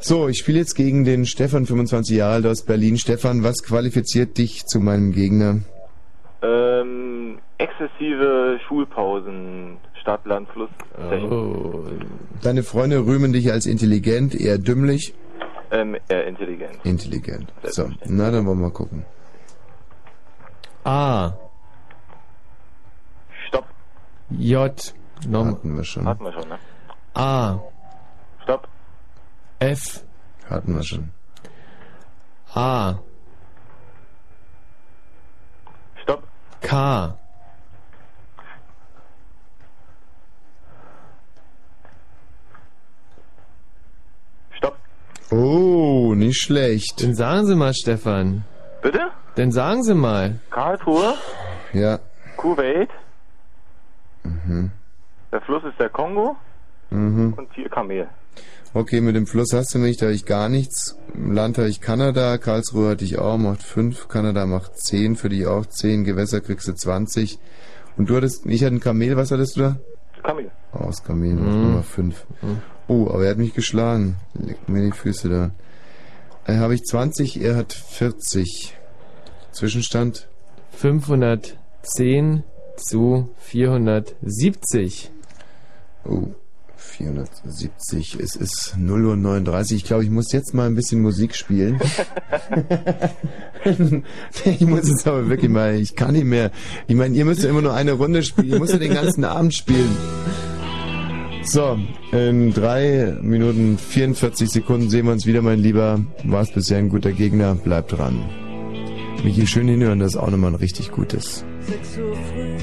[0.00, 2.98] so, ich spiele jetzt gegen den Stefan, 25 Jahre alt aus Berlin.
[2.98, 5.60] Stefan, was qualifiziert dich zu meinem Gegner?
[6.42, 10.70] Ähm, exzessive Schulpausen, Stadt, Land, Fluss.
[11.30, 11.84] Oh.
[12.42, 15.14] Deine Freunde rühmen dich als intelligent, eher dümmlich.
[15.70, 16.78] Ähm, eher intelligent.
[16.82, 17.52] Intelligent.
[17.62, 19.04] So, na, dann wollen wir mal gucken.
[20.82, 21.34] A.
[24.30, 24.94] J.
[25.26, 26.06] Nom Hatten wir schon.
[26.06, 26.58] Hatten wir schon, ne?
[27.14, 27.58] A.
[28.42, 28.68] Stopp.
[29.58, 30.04] F.
[30.48, 31.10] Hatten wir schon.
[32.54, 32.94] A.
[36.02, 36.22] Stopp.
[36.62, 37.16] K.
[44.52, 44.76] Stopp.
[45.30, 47.02] Oh, nicht schlecht.
[47.02, 48.44] Dann sagen Sie mal, Stefan.
[48.82, 49.10] Bitte?
[49.36, 50.40] Dann sagen Sie mal.
[50.50, 51.14] Karlsruhe,
[51.72, 51.98] Ja.
[52.36, 52.88] Kuwait,
[54.24, 54.70] Mhm.
[55.32, 56.36] der Fluss ist der Kongo
[56.90, 57.34] Mhm.
[57.36, 58.08] und hier Kamel.
[58.74, 60.96] Okay, mit dem Fluss hast du mich, da habe ich gar nichts.
[61.14, 65.28] Im Land habe ich Kanada, Karlsruhe hatte ich auch, macht 5, Kanada macht 10, für
[65.28, 67.38] dich auch 10, Gewässer kriegst du 20.
[67.96, 69.76] Und du hattest, ich hatte ein Kamel, was hattest du da?
[70.22, 70.50] Kamel.
[70.72, 71.62] Oh, das Kamel Mhm.
[71.62, 72.26] Nummer 5.
[72.86, 74.16] Oh, aber er hat mich geschlagen.
[74.34, 75.50] Legt mir die Füße da.
[76.46, 78.76] Äh, habe ich 20, er hat 40.
[79.52, 80.28] Zwischenstand?
[80.76, 82.44] 510
[82.80, 85.10] zu 470.
[86.04, 86.28] Oh,
[86.76, 88.18] 470.
[88.20, 89.76] Es ist 0 Uhr 39.
[89.76, 91.80] Ich glaube, ich muss jetzt mal ein bisschen Musik spielen.
[94.44, 96.50] ich muss jetzt aber wirklich mal, ich kann nicht mehr.
[96.86, 98.48] Ich meine, ihr müsst ja immer nur eine Runde spielen.
[98.48, 99.96] Ihr müsst ja den ganzen Abend spielen.
[101.42, 101.78] So,
[102.12, 106.00] in drei Minuten 44 Sekunden sehen wir uns wieder, mein Lieber.
[106.24, 108.24] Warst bisher ein guter Gegner, bleib dran.
[109.24, 111.44] Michi, schön hinhören, das ist auch nochmal ein richtig gutes.
[111.62, 112.56] 6 Uhr früh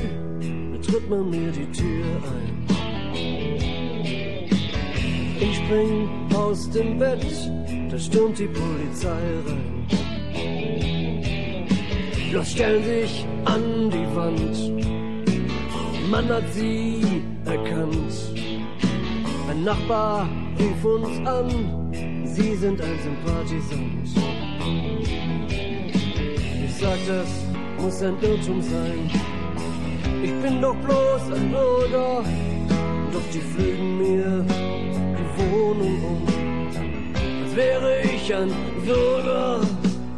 [0.81, 2.65] tritt man mir die Tür ein.
[5.39, 7.25] Ich spring aus dem Bett,
[7.89, 9.09] da stürmt die Polizei
[9.45, 9.87] rein.
[12.31, 14.57] Los stellen sich an die Wand,
[16.09, 17.01] man hat sie
[17.45, 18.13] erkannt.
[19.49, 20.27] Ein Nachbar
[20.59, 21.49] rief uns an,
[22.25, 24.09] sie sind ein Sympathisant.
[26.65, 29.09] Ich sag, das muss ein Irrtum sein.
[30.23, 32.23] Ich bin doch bloß ein Bürger,
[33.13, 34.45] doch die flügen mir
[35.17, 36.21] die Wohnung um.
[37.43, 38.51] Als wäre ich ein
[38.85, 39.61] Bürger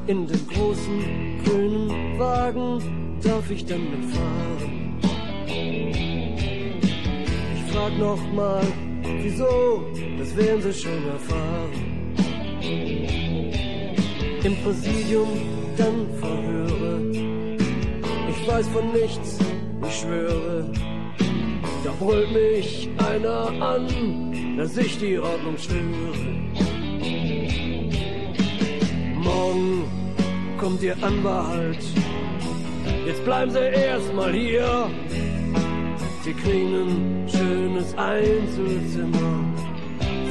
[0.08, 2.82] in dem großen grünen Wagen,
[3.22, 4.98] darf ich dann mitfahren?
[7.56, 8.64] Ich frag noch mal,
[9.22, 9.84] wieso,
[10.18, 11.90] das werden sie schon erfahren.
[14.44, 15.30] Im Präsidium
[15.78, 17.28] dann Verhöre.
[18.50, 19.38] Ich weiß von nichts,
[19.88, 20.72] ich schwöre.
[21.84, 25.86] Da brüllt mich einer an, dass ich die Ordnung störe.
[29.24, 29.84] Morgen
[30.60, 31.78] kommt ihr Anwalt.
[33.06, 34.90] Jetzt bleiben sie erstmal hier.
[36.24, 39.45] Sie kriegen ein schönes Einzelzimmer.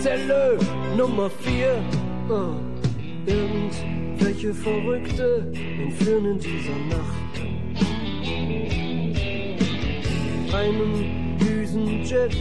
[0.01, 0.59] Zelle
[0.97, 1.83] Nummer 4.
[2.29, 2.57] Oh,
[3.27, 7.48] irgendwelche Verrückte entführen in dieser Nacht
[10.59, 12.37] einen Düsenjet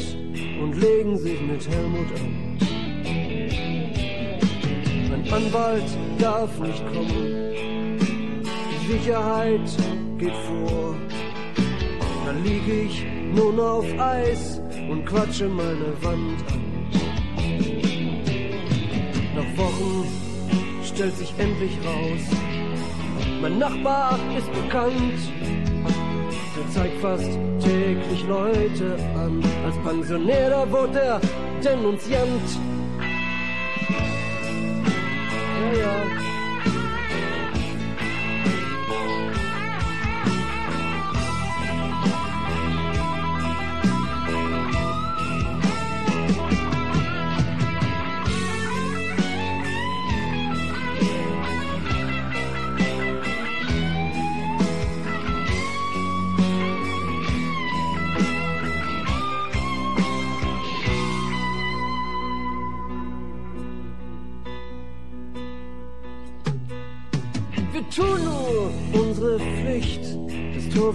[0.61, 2.57] und legen sich mit Helmut an.
[5.09, 7.53] Mein Anwalt darf nicht kommen.
[8.71, 9.69] Die Sicherheit
[10.17, 10.95] geht vor.
[12.25, 16.63] Dann lieg ich nun auf Eis und quatsche meine Wand an.
[19.35, 20.07] Nach Wochen
[20.83, 22.23] stellt sich endlich raus,
[23.41, 25.36] mein Nachbar ist bekannt.
[26.69, 27.29] Zeigt fast
[27.59, 29.43] täglich Leute an.
[29.65, 31.21] Als Pensionär, da wurde er
[31.63, 32.59] Denunziant.
[35.73, 36.26] Ja, ja.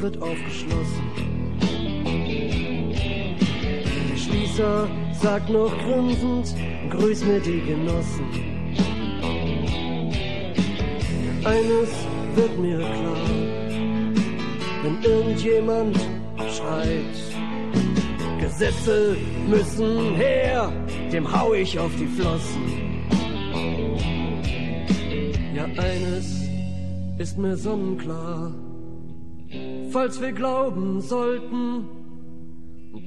[0.03, 1.05] Wird aufgeschlossen.
[4.11, 6.55] Der Schließer sagt noch grinsend,
[6.91, 8.27] grüß mir die Genossen.
[11.45, 11.91] Eines
[12.35, 13.17] wird mir klar,
[14.83, 15.97] wenn irgendjemand
[16.57, 17.19] schreit,
[18.41, 19.17] Gesetze
[19.49, 20.73] müssen her,
[21.13, 22.63] dem hau ich auf die Flossen.
[25.55, 26.43] Ja, eines
[27.19, 28.53] ist mir sonnenklar.
[29.93, 31.85] Falls wir glauben sollten,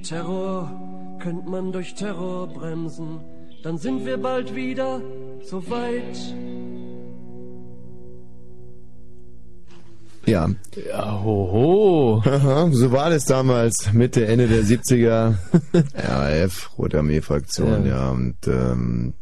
[0.04, 0.70] Terror
[1.20, 3.18] könnte man durch Terror bremsen,
[3.64, 5.00] dann sind wir bald wieder
[5.42, 6.16] so weit.
[10.26, 10.48] Ja.
[10.88, 12.22] Ja, hoho.
[12.24, 15.34] Aha, so war das damals, Mitte, Ende der 70er.
[15.94, 17.96] RAF, Rote Armee-Fraktion, ja.
[17.96, 18.10] Ja.
[18.10, 19.14] Und ähm,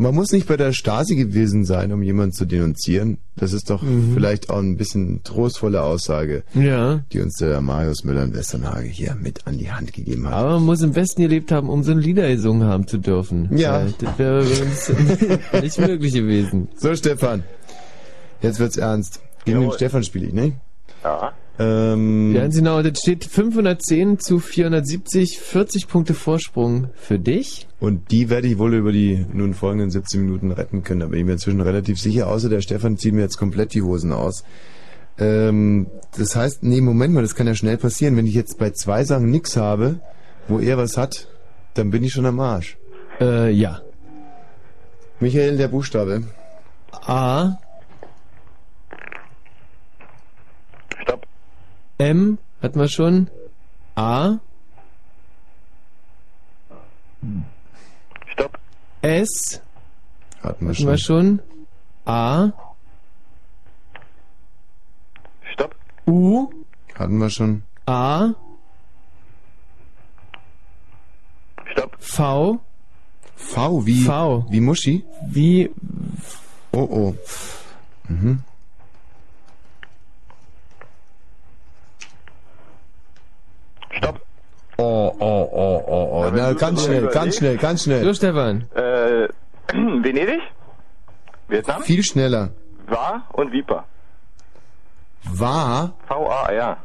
[0.00, 3.18] man muss nicht bei der Stasi gewesen sein, um jemanden zu denunzieren.
[3.36, 4.12] Das ist doch Mhm.
[4.14, 7.00] vielleicht auch ein bisschen trostvolle Aussage, Ja.
[7.12, 10.34] die uns der Marius Müller in Westernhage hier mit an die Hand gegeben hat.
[10.34, 13.48] Aber man muss im Westen gelebt haben, um so ein Lieder gesungen haben zu dürfen.
[13.56, 13.84] Ja.
[14.00, 14.88] Das wäre bei uns
[15.62, 16.68] nicht möglich gewesen.
[16.76, 17.42] So, Stefan.
[18.40, 19.20] Jetzt wird's ernst.
[19.44, 19.76] Gegen den Jawohl.
[19.76, 20.52] Stefan spiele ich, ne?
[21.02, 21.32] Ja.
[21.58, 27.66] Ähm, Ja, ganz genau, das steht 510 zu 470, 40 Punkte Vorsprung für dich.
[27.80, 31.00] Und die werde ich wohl über die nun folgenden 17 Minuten retten können.
[31.00, 33.82] Da bin ich mir inzwischen relativ sicher, außer der Stefan zieht mir jetzt komplett die
[33.82, 34.44] Hosen aus.
[35.18, 38.16] Ähm, das heißt, nee, Moment mal, das kann ja schnell passieren.
[38.16, 40.00] Wenn ich jetzt bei zwei Sachen nix habe,
[40.46, 41.28] wo er was hat,
[41.74, 42.76] dann bin ich schon am Arsch.
[43.20, 43.82] Äh, ja.
[45.18, 46.22] Michael, der Buchstabe.
[46.92, 47.56] A.
[51.98, 53.28] M hatten wir schon.
[53.96, 54.38] A.
[58.32, 58.58] Stopp.
[59.02, 59.60] S.
[60.42, 61.42] Hatten wir hatten wir schon.
[62.06, 62.52] A.
[65.52, 65.74] Stopp.
[66.06, 66.48] U.
[66.94, 67.62] Hatten wir schon.
[67.86, 68.30] A.
[71.72, 71.96] Stopp.
[71.98, 72.60] V.
[73.34, 74.04] V wie?
[74.04, 74.46] V.
[74.50, 75.04] Wie Muschi?
[75.26, 75.68] Wie.
[76.72, 77.14] Oh oh.
[78.08, 78.44] Mhm.
[83.90, 84.20] Stopp.
[84.76, 86.30] Oh, oh, oh, oh, oh.
[86.32, 88.04] Na, ganz schnell, ganz schnell, ganz schnell.
[88.04, 88.66] So, Stefan.
[88.74, 89.28] Äh,
[89.72, 90.40] Venedig?
[91.48, 91.82] Vietnam?
[91.82, 92.50] Viel schneller.
[92.86, 93.84] War und Viper.
[95.24, 96.76] War, V-A,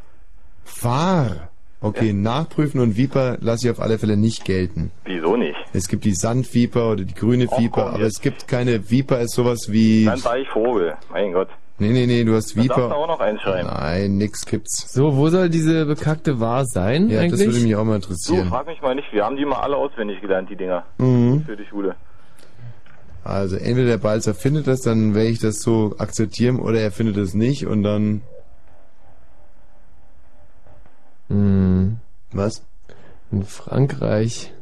[0.82, 1.50] war.
[1.82, 4.92] Okay, nachprüfen und Viper lasse ich auf alle Fälle nicht gelten.
[5.04, 5.58] Wieso nicht?
[5.74, 8.16] Es gibt die Sandviper oder die grüne Och, Viper, komm aber jetzt.
[8.18, 10.06] es gibt keine Viper, ist sowas wie.
[10.06, 10.96] Dann war ich Vogel.
[11.12, 11.50] Mein Gott.
[11.80, 12.96] Nee, nee, nee, du hast Dann darfst du Viper.
[12.96, 13.66] auch noch einschreiben.
[13.72, 14.94] Nein, nix gibt's.
[14.94, 17.32] So, wo soll diese bekackte Wahr sein Ja, eigentlich?
[17.42, 18.48] das würde mich auch mal Du, interessieren.
[18.50, 19.12] frag mich mal nicht.
[19.12, 20.86] Wir haben die mal alle auswendig gelernt, die Dinger.
[21.00, 21.44] Mhm.
[21.46, 21.96] Für die Schule.
[23.24, 27.18] Also entweder der Balzer findet das, dann werde ich das so akzeptieren, oder er findet
[27.18, 28.22] es nicht und dann.
[31.30, 31.98] Hm.
[32.34, 32.64] Was?
[33.32, 34.54] In Frankreich.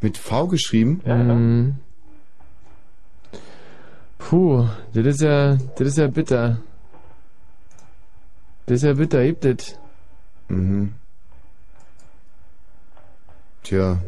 [0.00, 1.00] Mit V geschrieben?
[1.04, 1.74] Hm.
[4.28, 6.58] Puh, das ist ja, das ist ja bitter.
[8.66, 9.78] Das ist ja bitter, gibt es.
[10.48, 10.94] Mhm.
[13.62, 14.02] Tja.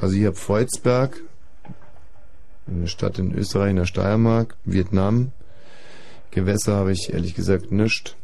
[0.00, 1.20] Also ich habe Volzberg,
[2.66, 5.32] eine Stadt in Österreich, in der Steiermark, Vietnam.
[6.30, 8.16] Gewässer habe ich ehrlich gesagt nischt.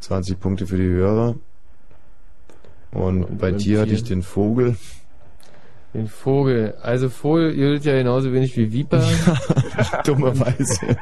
[0.00, 1.36] 20 Punkte für die Hörer.
[2.92, 4.76] Und bei beim dir hatte ich den Vogel.
[5.94, 6.74] Den Vogel.
[6.80, 9.04] Also Vogel gilt ja genauso wenig wie Viper.
[10.04, 10.96] Dummerweise.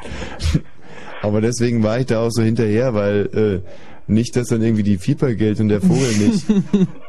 [1.23, 3.69] Aber deswegen war ich da auch so hinterher, weil äh,
[4.10, 6.44] nicht, dass dann irgendwie die Viper gilt und der Vogel nicht.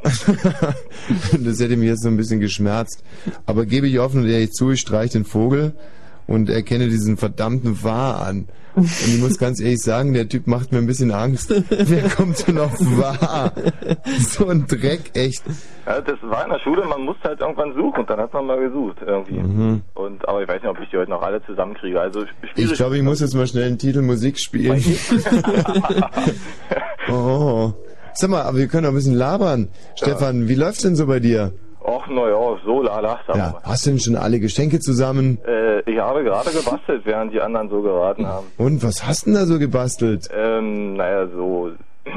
[1.44, 3.04] das hätte mich jetzt so ein bisschen geschmerzt.
[3.46, 5.74] Aber gebe ich offen und ehrlich zu, ich streiche den Vogel
[6.28, 8.48] und erkenne diesen verdammten Wahr an.
[8.76, 11.54] Und ich muss ganz ehrlich sagen, der Typ macht mir ein bisschen Angst.
[11.70, 13.52] Wer kommt denn auf Wahr?
[14.20, 15.44] So ein Dreck, echt.
[15.86, 18.46] Ja, das war in der Schule, man musste halt irgendwann suchen und dann hat man
[18.46, 19.40] mal gesucht irgendwie.
[19.40, 19.82] Mhm.
[19.94, 22.00] Und aber ich weiß nicht, ob ich die heute noch alle zusammenkriege.
[22.00, 22.24] Also
[22.56, 24.82] Ich glaube, ich muss jetzt mal schnell einen Titel Musik spielen.
[27.10, 27.74] oh.
[28.14, 29.70] Sag mal, aber wir können auch ein bisschen labern.
[29.96, 31.54] Stefan, wie läuft's denn so bei dir?
[32.16, 33.62] Naja, so lala, Ja, mal.
[33.64, 35.38] hast du denn schon alle Geschenke zusammen?
[35.48, 38.48] Äh, ich habe gerade gebastelt, während die anderen so geraten haben.
[38.58, 40.28] Und was hast denn da so gebastelt?
[40.34, 41.72] Ähm, naja, so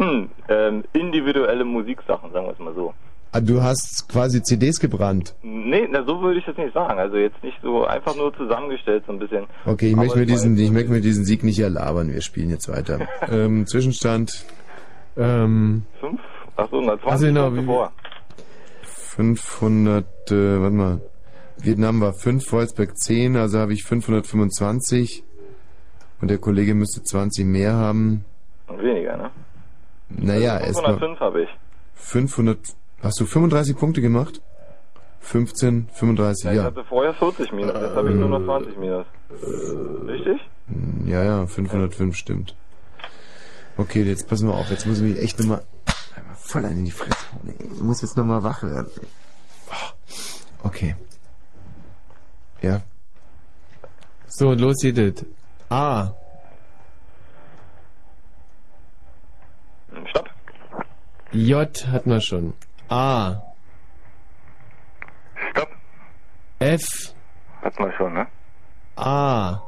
[0.49, 2.93] ähm, individuelle Musiksachen, sagen wir es mal so.
[3.33, 5.35] Ah, du hast quasi CDs gebrannt.
[5.43, 6.99] Nee, na, so würde ich das nicht sagen.
[7.01, 9.47] Also jetzt nicht so einfach nur zusammengestellt, so ein bisschen.
[9.67, 12.13] Okay, ich Aber möchte mir diesen, ich möchte mir diesen Sieg nicht erlabern.
[12.13, 13.01] Wir spielen jetzt weiter.
[13.33, 14.45] ähm, Zwischenstand
[15.17, 16.21] Ähm, Fünf?
[16.57, 17.93] Achso, na 20 Also genau, Punkte wie- vor.
[19.17, 21.01] 500, äh, warte mal.
[21.59, 25.23] Vietnam war 5, Wolfsberg 10, also habe ich 525.
[26.21, 28.25] Und der Kollege müsste 20 mehr haben.
[28.67, 29.31] Und weniger, ne?
[30.09, 31.49] Naja, also erstmal 505 habe ich.
[31.95, 32.59] 500.
[33.03, 34.41] Hast du 35 Punkte gemacht?
[35.21, 36.65] 15, 35, Ja, ich ja.
[36.65, 39.07] hatte vorher 40 minus, jetzt habe ich nur noch 20 minus.
[40.07, 40.41] Richtig?
[40.69, 42.55] Hm, Ja, ja, 505 stimmt.
[43.77, 44.71] Okay, jetzt passen wir auf.
[44.71, 45.63] Jetzt muss ich mich echt nochmal
[46.45, 47.17] voll an in die Fresse.
[47.59, 48.91] Ich muss jetzt nochmal wach werden.
[50.63, 50.95] Okay.
[52.63, 52.81] Ja.
[54.27, 55.27] so, los geht es.
[55.69, 56.13] A.
[60.07, 60.29] Stopp.
[61.33, 62.55] J hatten wir schon.
[62.89, 63.43] A.
[65.51, 65.69] Stopp.
[66.59, 67.15] F.
[67.63, 68.27] Hatten wir schon, ne?
[68.97, 69.61] A.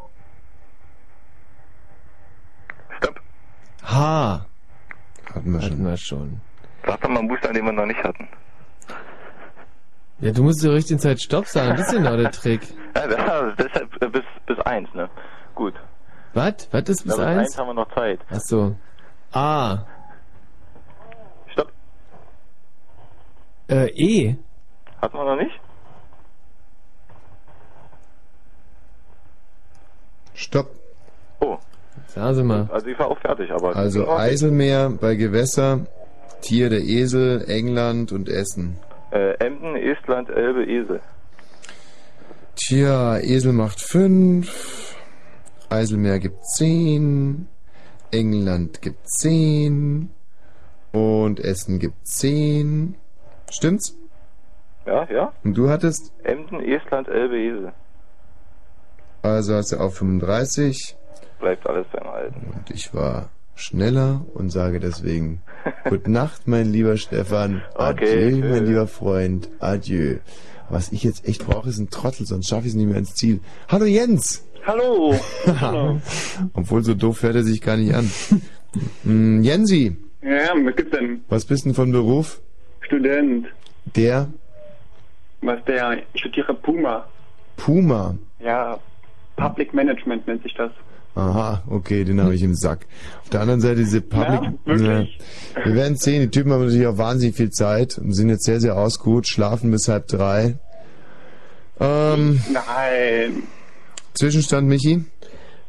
[2.97, 3.21] Stopp.
[3.83, 4.47] H.
[5.35, 6.41] Hatten wir Hatten wir schon.
[6.86, 8.28] Sag doch mal einen Buchstaben, den wir noch nicht hatten.
[10.20, 11.76] Ja, du musst zur richtigen Zeit Stopp sagen.
[11.76, 12.62] Das ist genau der Trick.
[12.94, 15.10] Ja, das- deshalb äh, bis, bis 1, ne?
[15.55, 15.74] Gut.
[16.32, 16.68] Was?
[16.70, 17.39] Was ist bis Na, bis 1?
[17.40, 18.20] 1 haben wir noch Zeit.
[18.31, 18.76] Ach so.
[19.32, 19.78] A.
[21.48, 21.70] Stopp.
[23.68, 24.36] Äh, E.
[25.02, 25.60] Hatten wir noch nicht?
[30.34, 30.70] Stopp.
[31.40, 31.58] Oh.
[32.08, 32.68] Sagen Sie mal.
[32.73, 33.74] Also ich war auch fertig, aber...
[33.76, 35.86] Also Eiselmeer bei Gewässer,
[36.47, 38.78] Tier der Esel, England und Essen.
[39.10, 41.00] Äh, Emden, Estland, Elbe, Esel.
[42.55, 44.97] Tja, Esel macht 5,
[45.70, 47.49] Eiselmeer gibt 10,
[48.12, 50.10] England gibt 10
[50.92, 52.94] und Essen gibt 10.
[53.50, 53.97] Stimmt's?
[54.86, 55.33] Ja, ja?
[55.42, 56.12] Und du hattest?
[56.23, 57.73] Emden, Estland, Elbe, Esel.
[59.23, 60.97] Also hast du auch 35
[61.41, 62.52] Bleibt alles beim Alten.
[62.55, 65.43] und ich war schneller und sage deswegen
[65.89, 67.62] Gute Nacht, mein lieber Stefan.
[67.75, 68.68] Okay, Adieu, mein tschüss.
[68.68, 69.49] lieber Freund.
[69.59, 70.17] Adieu.
[70.68, 73.15] Was ich jetzt echt brauche, ist ein Trottel, sonst schaffe ich es nicht mehr ins
[73.15, 73.41] Ziel.
[73.68, 74.44] Hallo Jens!
[74.65, 75.15] Hallo.
[76.55, 78.10] Obwohl so doof hört er sich gar nicht an.
[79.05, 81.25] Hm, Jensi, Ja, was gibt's denn?
[81.28, 82.41] was bist denn von Beruf?
[82.81, 83.47] Student.
[83.94, 84.28] Der
[85.41, 85.99] Was der?
[86.12, 87.07] Ich studiere Puma.
[87.57, 88.17] Puma.
[88.41, 88.78] Ja,
[89.36, 90.73] Public Management nennt sich das.
[91.17, 92.86] Aha, okay, den habe ich im Sack.
[93.23, 94.53] Auf der anderen Seite diese Public.
[94.67, 94.77] Ja?
[94.77, 95.07] Ja.
[95.65, 98.61] Wir werden sehen, die Typen haben natürlich auch wahnsinnig viel Zeit und sind jetzt sehr,
[98.61, 100.59] sehr ausgeruht, schlafen bis halb drei.
[101.81, 103.45] Ähm, Nein.
[104.12, 105.05] Zwischenstand, Michi?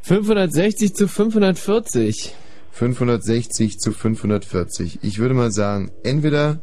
[0.02, 2.36] 560 zu 540.
[2.72, 5.00] 560 zu 540.
[5.02, 6.60] Ich würde mal sagen, entweder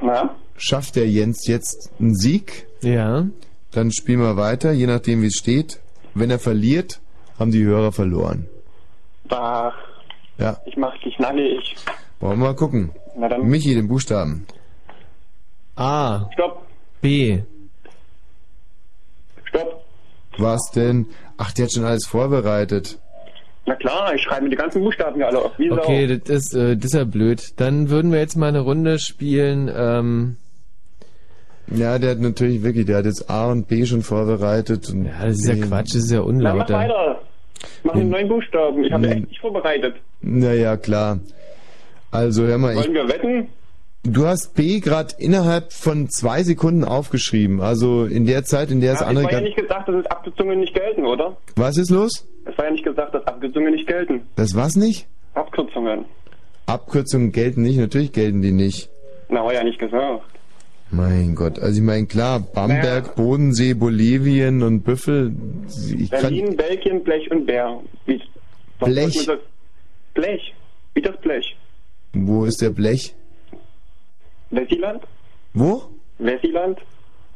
[0.00, 0.36] Na?
[0.56, 2.68] schafft der Jens jetzt einen Sieg.
[2.82, 3.26] Ja.
[3.72, 5.80] Dann spielen wir weiter, je nachdem wie es steht.
[6.14, 7.01] Wenn er verliert,
[7.42, 8.48] haben die Hörer verloren.
[9.28, 9.74] Ach,
[10.38, 11.76] Ja, ich mach dich nackig.
[12.20, 12.90] wollen wir mal gucken.
[13.16, 13.46] Na dann.
[13.46, 14.46] Michi, den Buchstaben.
[15.76, 16.28] A.
[16.34, 16.62] Stopp.
[17.00, 17.40] B.
[19.44, 19.84] Stopp.
[20.38, 21.06] Was denn?
[21.36, 22.98] Ach, der hat schon alles vorbereitet.
[23.66, 25.58] Na klar, ich schreibe mir die ganzen Buchstaben hier alle auf.
[25.58, 25.76] Wie Sau.
[25.76, 27.60] Okay, das ist, äh, das ist ja blöd.
[27.60, 29.70] Dann würden wir jetzt mal eine Runde spielen.
[29.74, 30.36] Ähm,
[31.68, 34.90] Ja, der hat natürlich wirklich, der hat jetzt A und B schon vorbereitet.
[34.90, 36.74] Und ja, das ist ja Quatsch, das ist ja Na, mach unlauter.
[36.74, 37.20] weiter.
[37.84, 38.84] Mach einen neuen Buchstaben.
[38.84, 39.12] Ich habe Nee.
[39.14, 39.96] echt nicht vorbereitet.
[40.20, 41.20] Naja, klar.
[42.10, 43.48] Also hör mal, ich, Wollen wir wetten?
[44.04, 47.60] du hast B gerade innerhalb von zwei Sekunden aufgeschrieben.
[47.60, 49.24] Also in der Zeit, in der es Ja, es andere...
[49.26, 51.36] war ja nicht gesagt, dass es Abkürzungen nicht gelten, oder?
[51.56, 52.26] Was ist los?
[52.44, 54.22] Es war ja nicht gesagt, dass Abkürzungen nicht gelten.
[54.36, 55.06] Das was nicht?
[55.34, 56.04] Abkürzungen.
[56.66, 58.88] Abkürzungen gelten nicht, natürlich gelten die nicht.
[59.28, 60.22] Na, war ja nicht gesagt.
[60.94, 65.30] Mein Gott, also ich meine, klar, Bamberg, Bodensee, Bolivien und Büffel.
[66.10, 67.80] Berlin, Belgien, Blech und Bär.
[68.04, 68.20] Wie,
[68.78, 69.26] Blech?
[70.12, 70.54] Blech.
[70.92, 71.56] Wie das Blech.
[72.12, 73.14] Wo ist der Blech?
[74.50, 75.02] Wessiland?
[75.54, 75.82] Wo?
[76.18, 76.78] Wessiland?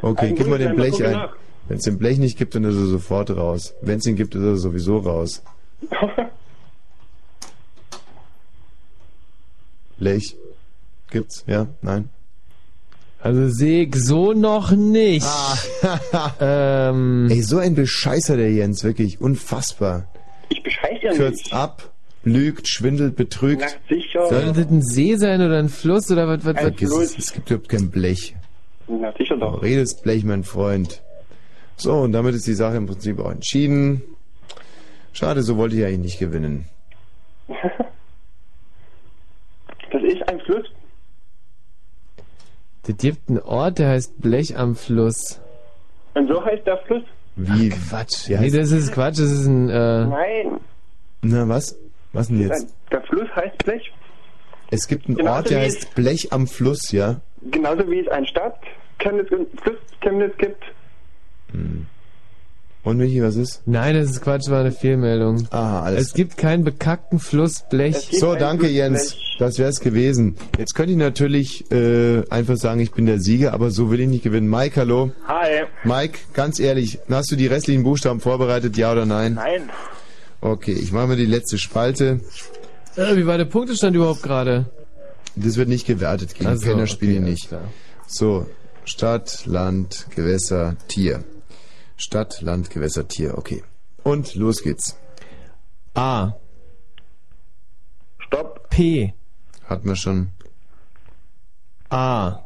[0.02, 1.30] Okay, gib mal den Blech ein.
[1.68, 3.74] Wenn es den Blech nicht gibt, dann ist er sofort raus.
[3.80, 5.42] Wenn es ihn gibt, ist er sowieso raus.
[9.98, 10.36] Blech.
[11.10, 11.42] Gibt's?
[11.46, 11.68] Ja?
[11.80, 12.10] Nein?
[13.26, 15.26] Also sehe ich so noch nicht.
[16.40, 20.06] ähm, Ey, so ein Bescheißer der Jens, wirklich unfassbar.
[20.48, 21.52] Ich bescheiß ja Kürzt nicht.
[21.52, 21.90] ab,
[22.22, 23.62] lügt, schwindelt, betrügt.
[23.62, 24.28] Na, sicher.
[24.28, 26.44] soll das ein See sein oder ein Fluss oder was?
[26.44, 26.80] was, was?
[26.80, 28.36] Es, es gibt überhaupt kein Blech.
[28.86, 31.02] Na, sicher Du redest Blech, mein Freund.
[31.76, 34.02] So, und damit ist die Sache im Prinzip auch entschieden.
[35.12, 36.66] Schade, so wollte ich eigentlich nicht gewinnen.
[39.92, 40.66] Das ist ein Fluss.
[42.86, 45.40] Das gibt einen Ort, der heißt Blech am Fluss.
[46.14, 47.02] Und so heißt der Fluss?
[47.34, 48.28] Wie Quatsch.
[48.28, 50.60] nee, das ist Quatsch, das ist ein, äh, Nein.
[51.22, 51.76] Na, was?
[52.12, 52.74] Was denn jetzt?
[52.90, 53.92] Der Fluss heißt Blech.
[54.70, 57.20] Es gibt einen Genauso Ort, der heißt Blech am Fluss, ja?
[57.50, 58.58] Genauso wie es ein Stadt
[58.98, 60.62] Chemnitz und Fluss Chemnitz gibt.
[62.86, 63.62] Und Michi, was ist?
[63.66, 65.48] Nein, das ist Quatsch, war eine Fehlmeldung.
[65.50, 68.10] Aha, alles Es gibt keinen bekackten Fluss Blech.
[68.12, 69.16] So, danke Jens.
[69.40, 70.36] Das wär's gewesen.
[70.56, 74.06] Jetzt könnte ich natürlich äh, einfach sagen, ich bin der Sieger, aber so will ich
[74.06, 74.48] nicht gewinnen.
[74.48, 75.10] Mike, hallo.
[75.26, 75.64] Hi.
[75.82, 79.34] Mike, ganz ehrlich, hast du die restlichen Buchstaben vorbereitet, ja oder nein?
[79.34, 79.68] Nein.
[80.40, 82.20] Okay, ich mache mir die letzte Spalte.
[82.94, 84.66] Äh, wie war der Punktestand überhaupt gerade?
[85.34, 87.48] Das wird nicht gewertet gegen Ach so, Kennerspiele okay, nicht.
[87.48, 87.64] klar.
[88.06, 88.46] So,
[88.84, 91.24] Stadt, Land, Gewässer, Tier.
[91.96, 93.62] Stadt, Land, Gewässer, Tier, okay.
[94.02, 94.98] Und los geht's.
[95.94, 96.34] A.
[98.18, 98.68] Stopp.
[98.70, 99.14] P.
[99.64, 100.30] Hatten wir schon.
[101.88, 102.38] A.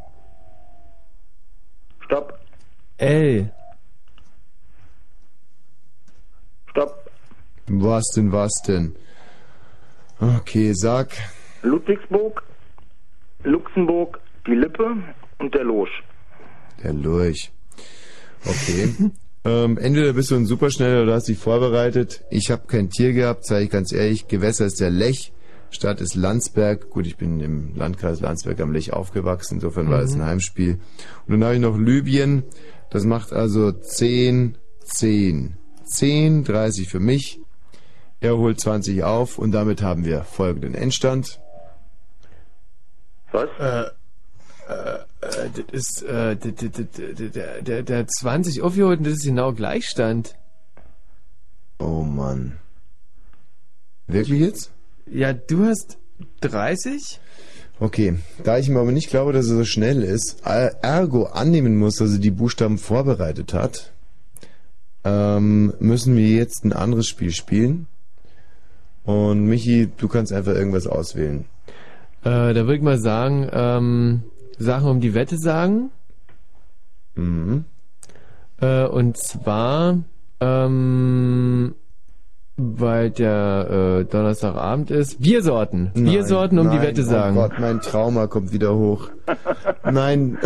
[2.05, 2.39] Stopp.
[2.99, 3.53] L.
[6.71, 7.11] Stopp.
[7.67, 8.97] Was denn, was denn?
[10.21, 11.13] Okay, sag.
[11.63, 12.43] Ludwigsburg,
[13.43, 14.97] Luxemburg, die Lippe
[15.39, 16.03] und der Losch.
[16.83, 17.51] Der Lurch.
[18.45, 18.95] Okay.
[19.45, 22.25] ähm, entweder bist du ein Superschneller oder hast dich vorbereitet.
[22.31, 24.29] Ich habe kein Tier gehabt, sage ich ganz ehrlich.
[24.29, 25.33] Gewässer ist der Lech,
[25.71, 26.91] Stadt ist Landsberg.
[26.91, 30.21] Gut, ich bin im Landkreis Landsberg am Lech aufgewachsen, insofern war es Mhm.
[30.23, 30.79] ein Heimspiel.
[31.27, 32.43] Und dann habe ich noch Libyen.
[32.91, 35.57] Das macht also 10, 10.
[35.85, 37.41] 10, 30 für mich.
[38.21, 41.41] Er holt 20 auf und damit haben wir folgenden Endstand.
[43.33, 43.49] Was?
[43.59, 43.83] Äh,
[44.73, 50.35] äh, äh, das ist, äh, der, der, der 20 aufgeholt und das ist genau Gleichstand.
[51.79, 52.59] Oh Mann.
[54.07, 54.71] Wirklich jetzt?
[55.07, 55.99] Ja, du hast
[56.41, 57.21] 30?
[57.79, 61.77] Okay, da ich mir aber nicht glaube, dass er so schnell ist, er- ergo annehmen
[61.77, 63.93] muss, dass er die Buchstaben vorbereitet hat,
[65.05, 67.87] ähm, müssen wir jetzt ein anderes Spiel spielen.
[69.05, 71.47] Und Michi, du kannst einfach irgendwas auswählen.
[72.23, 74.23] Äh, da würde ich mal sagen, ähm,
[74.61, 75.91] Sachen um die Wette sagen.
[77.15, 77.65] Mhm.
[78.61, 79.99] Äh, und zwar,
[80.39, 81.75] ähm,
[82.59, 85.93] weil der äh, Donnerstagabend ist, Biersorten.
[85.95, 87.39] Nein, Biersorten um die nein, Wette sagen.
[87.39, 89.09] Oh Gott, mein Trauma kommt wieder hoch.
[89.91, 90.39] Nein.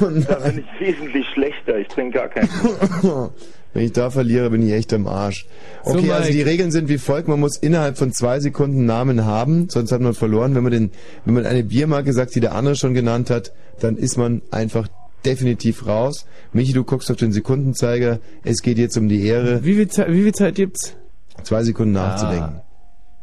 [0.00, 1.78] Da bin ich wesentlich schlechter.
[1.78, 2.48] Ich trinke gar keinen.
[3.74, 5.46] Wenn ich da verliere, bin ich echt am Arsch.
[5.82, 6.32] So, Okay, also Mike.
[6.34, 7.28] die Regeln sind wie folgt.
[7.28, 10.54] Man muss innerhalb von zwei Sekunden Namen haben, sonst hat man verloren.
[10.54, 10.90] Wenn man, den,
[11.24, 14.88] wenn man eine Biermarke sagt, die der andere schon genannt hat, dann ist man einfach
[15.24, 16.26] definitiv raus.
[16.52, 18.18] Michi, du guckst auf den Sekundenzeiger.
[18.44, 19.64] Es geht jetzt um die Ehre.
[19.64, 20.94] Wie viel, Ze wie viel Zeit gibt's?
[21.42, 22.60] Zwei Sekunden nachzudenken.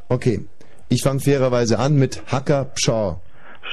[0.07, 0.41] Okay,
[0.87, 3.21] ich fange fairerweise an mit Hacker Pschau,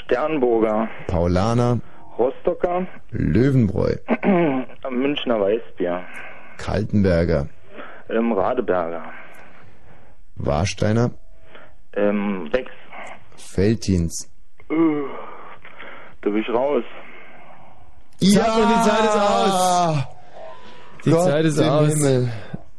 [0.05, 1.81] Sternburger, Paulaner,
[2.19, 3.95] Rostocker, Löwenbräu,
[4.91, 6.03] Münchner Weißbier,
[6.59, 7.49] Kaltenberger,
[8.09, 9.03] ähm, Radeberger,
[10.37, 11.11] Warsteiner,
[11.95, 12.71] ähm, Wex.
[13.37, 14.31] Feltins.
[14.71, 14.75] Äh,
[16.23, 16.85] da bin ich raus.
[18.21, 20.05] Sag mal, die Zeit ist aus.
[21.05, 21.89] Die Gott Zeit ist aus.
[21.95, 22.29] Himmel.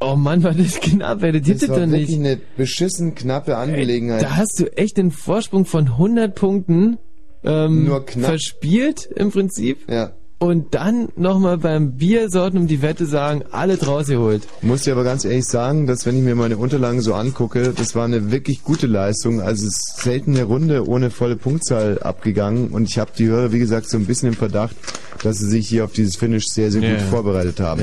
[0.00, 2.18] Oh Mann, war das knapp, ey, das war doch wirklich nicht.
[2.20, 4.22] eine beschissen knappe Angelegenheit.
[4.22, 6.98] Da hast du echt einen Vorsprung von 100 Punkten
[7.42, 8.26] ähm, Nur knapp.
[8.30, 9.90] verspielt im Prinzip.
[9.90, 10.12] Ja.
[10.40, 14.46] Und dann nochmal beim Biersorten um die Wette sagen, alle draus geholt.
[14.62, 17.96] Muss dir aber ganz ehrlich sagen, dass wenn ich mir meine Unterlagen so angucke, das
[17.96, 19.40] war eine wirklich gute Leistung.
[19.40, 23.52] Also es ist selten eine Runde ohne volle Punktzahl abgegangen und ich habe die Hörer,
[23.52, 24.76] wie gesagt, so ein bisschen im Verdacht,
[25.24, 27.06] dass sie sich hier auf dieses Finish sehr, sehr Ja, gut ja.
[27.06, 27.82] vorbereitet haben.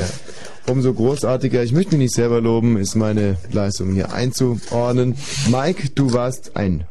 [0.65, 5.15] Umso großartiger, ich möchte mich nicht selber loben, ist meine Leistung hier einzuordnen.
[5.51, 6.85] Mike, du warst ein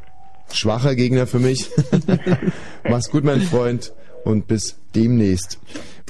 [0.53, 1.71] schwacher Gegner für mich.
[2.89, 3.95] Mach's gut, mein Freund,
[4.25, 5.59] und bis demnächst.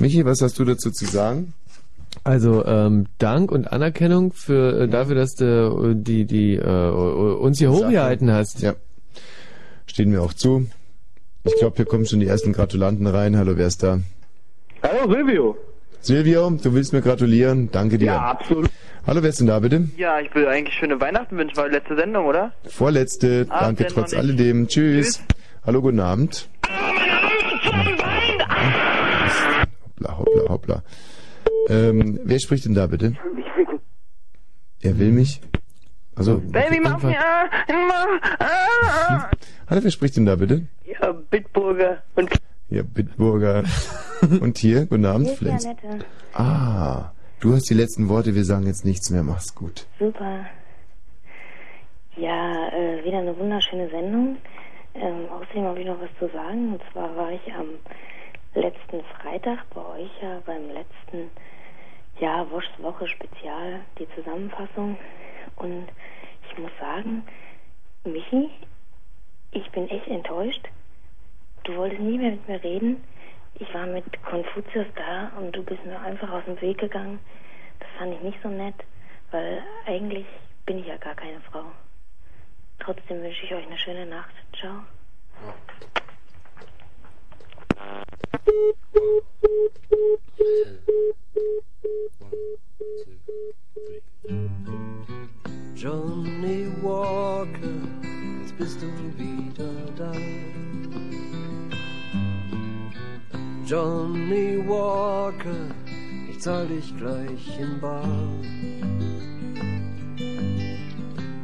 [0.00, 1.54] Michi, was hast du dazu zu sagen?
[2.22, 7.58] Also ähm, Dank und Anerkennung für äh, dafür, dass du äh, die die äh, uns
[7.58, 7.86] hier Sache.
[7.86, 8.60] hochgehalten hast.
[8.62, 8.74] Ja.
[9.86, 10.66] Stehen mir auch zu.
[11.44, 13.36] Ich glaube, hier kommen schon die ersten Gratulanten rein.
[13.36, 14.00] Hallo, wer ist da?
[14.82, 15.56] Hallo Silvio.
[16.00, 17.70] Silvio, du willst mir gratulieren.
[17.70, 18.06] Danke dir.
[18.06, 18.70] Ja, absolut.
[19.06, 19.88] Hallo, wer ist denn da bitte?
[19.98, 22.52] Ja, ich will eigentlich schöne Weihnachten wünschen, war die letzte Sendung, oder?
[22.66, 23.46] Vorletzte.
[23.50, 24.66] Ah, Danke trotz alledem.
[24.68, 25.22] Tschüss.
[25.66, 26.48] Hallo, guten Abend.
[30.64, 30.82] Hoppla.
[31.68, 33.14] Ähm, wer spricht denn da bitte?
[34.82, 35.40] Er will mich?
[36.16, 37.16] Also, Baby, mach mir.
[39.68, 40.66] Hallo, wer spricht denn da bitte?
[40.84, 42.30] Ja, Bitburger und
[42.68, 43.64] Ja, Bitburger.
[44.40, 45.66] Und hier, guten Abend, Flens.
[46.32, 49.86] Ah, du hast die letzten Worte, wir sagen jetzt nichts mehr, mach's gut.
[49.98, 50.46] Super.
[52.16, 54.36] Ja, äh, wieder eine wunderschöne Sendung.
[54.94, 56.72] Ähm, außerdem habe ich noch was zu sagen.
[56.74, 57.66] Und zwar war ich am
[58.54, 61.30] letzten Freitag bei euch ja beim letzten
[62.20, 64.96] ja, Woschs Woche Spezial, die Zusammenfassung.
[65.56, 65.88] Und
[66.50, 67.26] ich muss sagen,
[68.04, 68.50] Michi,
[69.50, 70.68] ich bin echt enttäuscht.
[71.64, 73.04] Du wolltest nie mehr mit mir reden.
[73.54, 77.20] Ich war mit Konfuzius da und du bist mir einfach aus dem Weg gegangen.
[77.78, 78.74] Das fand ich nicht so nett,
[79.30, 80.26] weil eigentlich
[80.66, 81.64] bin ich ja gar keine Frau.
[82.80, 84.34] Trotzdem wünsche ich euch eine schöne Nacht.
[84.58, 84.82] Ciao.
[95.74, 97.48] Johnny Walker,
[98.40, 98.86] jetzt bist du
[99.18, 100.12] wieder da.
[103.66, 105.70] Johnny Walker,
[106.30, 108.28] ich zahl dich gleich in Bar.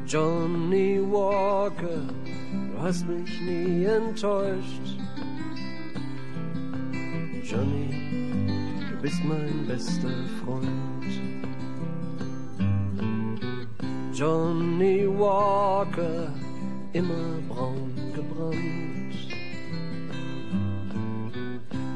[0.07, 2.03] Johnny Walker,
[2.73, 5.00] du hast mich nie enttäuscht.
[7.43, 7.89] Johnny,
[8.91, 10.11] du bist mein bester
[10.45, 10.69] Freund.
[14.13, 16.33] Johnny Walker,
[16.93, 19.15] immer braun gebrannt.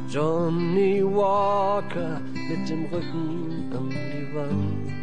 [0.09, 4.95] Johnny Walker mit dem Rücken an die Wand.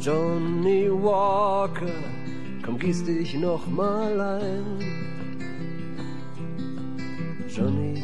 [0.00, 2.04] Johnny Walker,
[2.64, 5.13] komm gieß dich noch mal ein.
[7.56, 8.02] Johnny,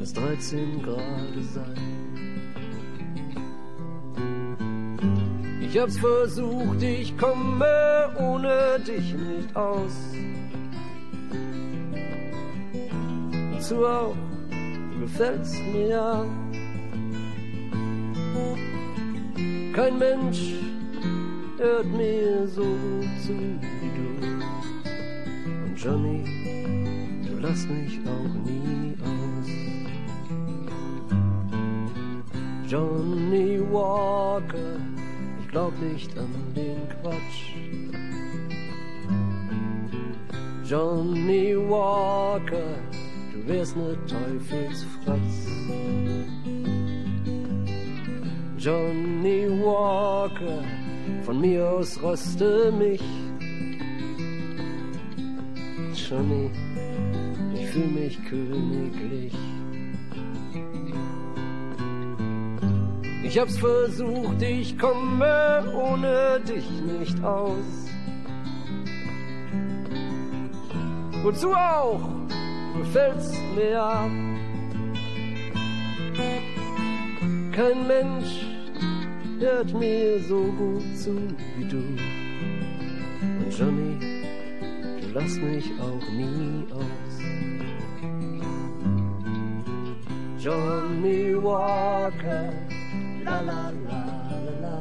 [0.00, 1.00] lass 13 Grad
[1.54, 1.76] sein.
[5.60, 9.94] Ich hab's versucht, ich komme ohne dich nicht aus.
[13.52, 14.16] Dazu auch,
[14.50, 16.26] du gefällst mir ja.
[19.72, 20.54] Kein Mensch
[21.58, 22.64] hört mir so
[23.24, 23.34] zu
[23.80, 24.08] wie du.
[25.64, 26.37] Und Johnny,
[27.40, 29.48] lass mich auch nie aus.
[32.66, 34.76] Johnny Walker,
[35.40, 37.54] ich glaub nicht an den Quatsch.
[40.64, 42.76] Johnny Walker,
[43.32, 45.48] du wärst ne Teufelsfratz.
[48.58, 50.62] Johnny Walker,
[51.22, 53.02] von mir aus röste mich.
[55.94, 56.50] Johnny,
[57.78, 59.34] fühl mich königlich.
[63.22, 67.86] Ich hab's versucht, ich komme ohne dich nicht aus.
[71.22, 72.00] Wozu auch?
[72.76, 74.10] Du fällst mir ab.
[77.52, 78.46] Kein Mensch
[79.40, 81.16] hört mir so gut zu
[81.56, 81.82] wie du.
[83.38, 83.98] Und Johnny,
[85.00, 86.97] du lass mich auch nie aus.
[90.38, 92.54] Johnny Walker,
[93.24, 94.76] la la la la la.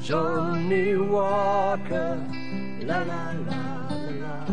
[0.00, 2.18] Johnny Walker,
[2.80, 4.46] la la la la la.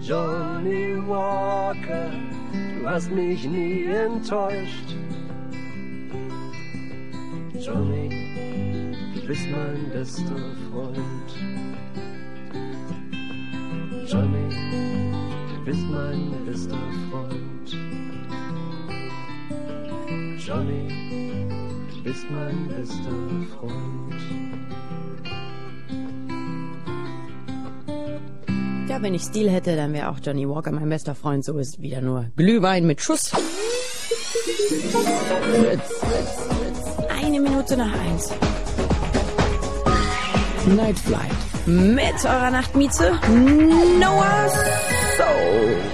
[0.00, 2.10] Johnny Walker,
[2.52, 4.96] du hast mich nie enttäuscht.
[7.60, 8.10] Johnny,
[9.14, 10.34] du bist mein bester
[10.68, 11.53] Freund.
[14.06, 14.48] Johnny,
[15.48, 16.78] du bist mein bester
[17.10, 17.76] Freund.
[20.38, 21.48] Johnny,
[21.90, 23.10] du bist mein bester
[23.58, 24.14] Freund.
[28.88, 31.44] Ja, wenn ich Stil hätte, dann wäre auch Johnny Walker mein bester Freund.
[31.44, 33.32] So ist wieder nur Glühwein mit Schuss.
[37.08, 38.30] Eine Minute nach eins.
[40.66, 41.53] Night Flight.
[41.66, 43.18] Mit eurer Nachtmieze
[43.98, 44.48] Noah
[45.16, 45.93] Soul.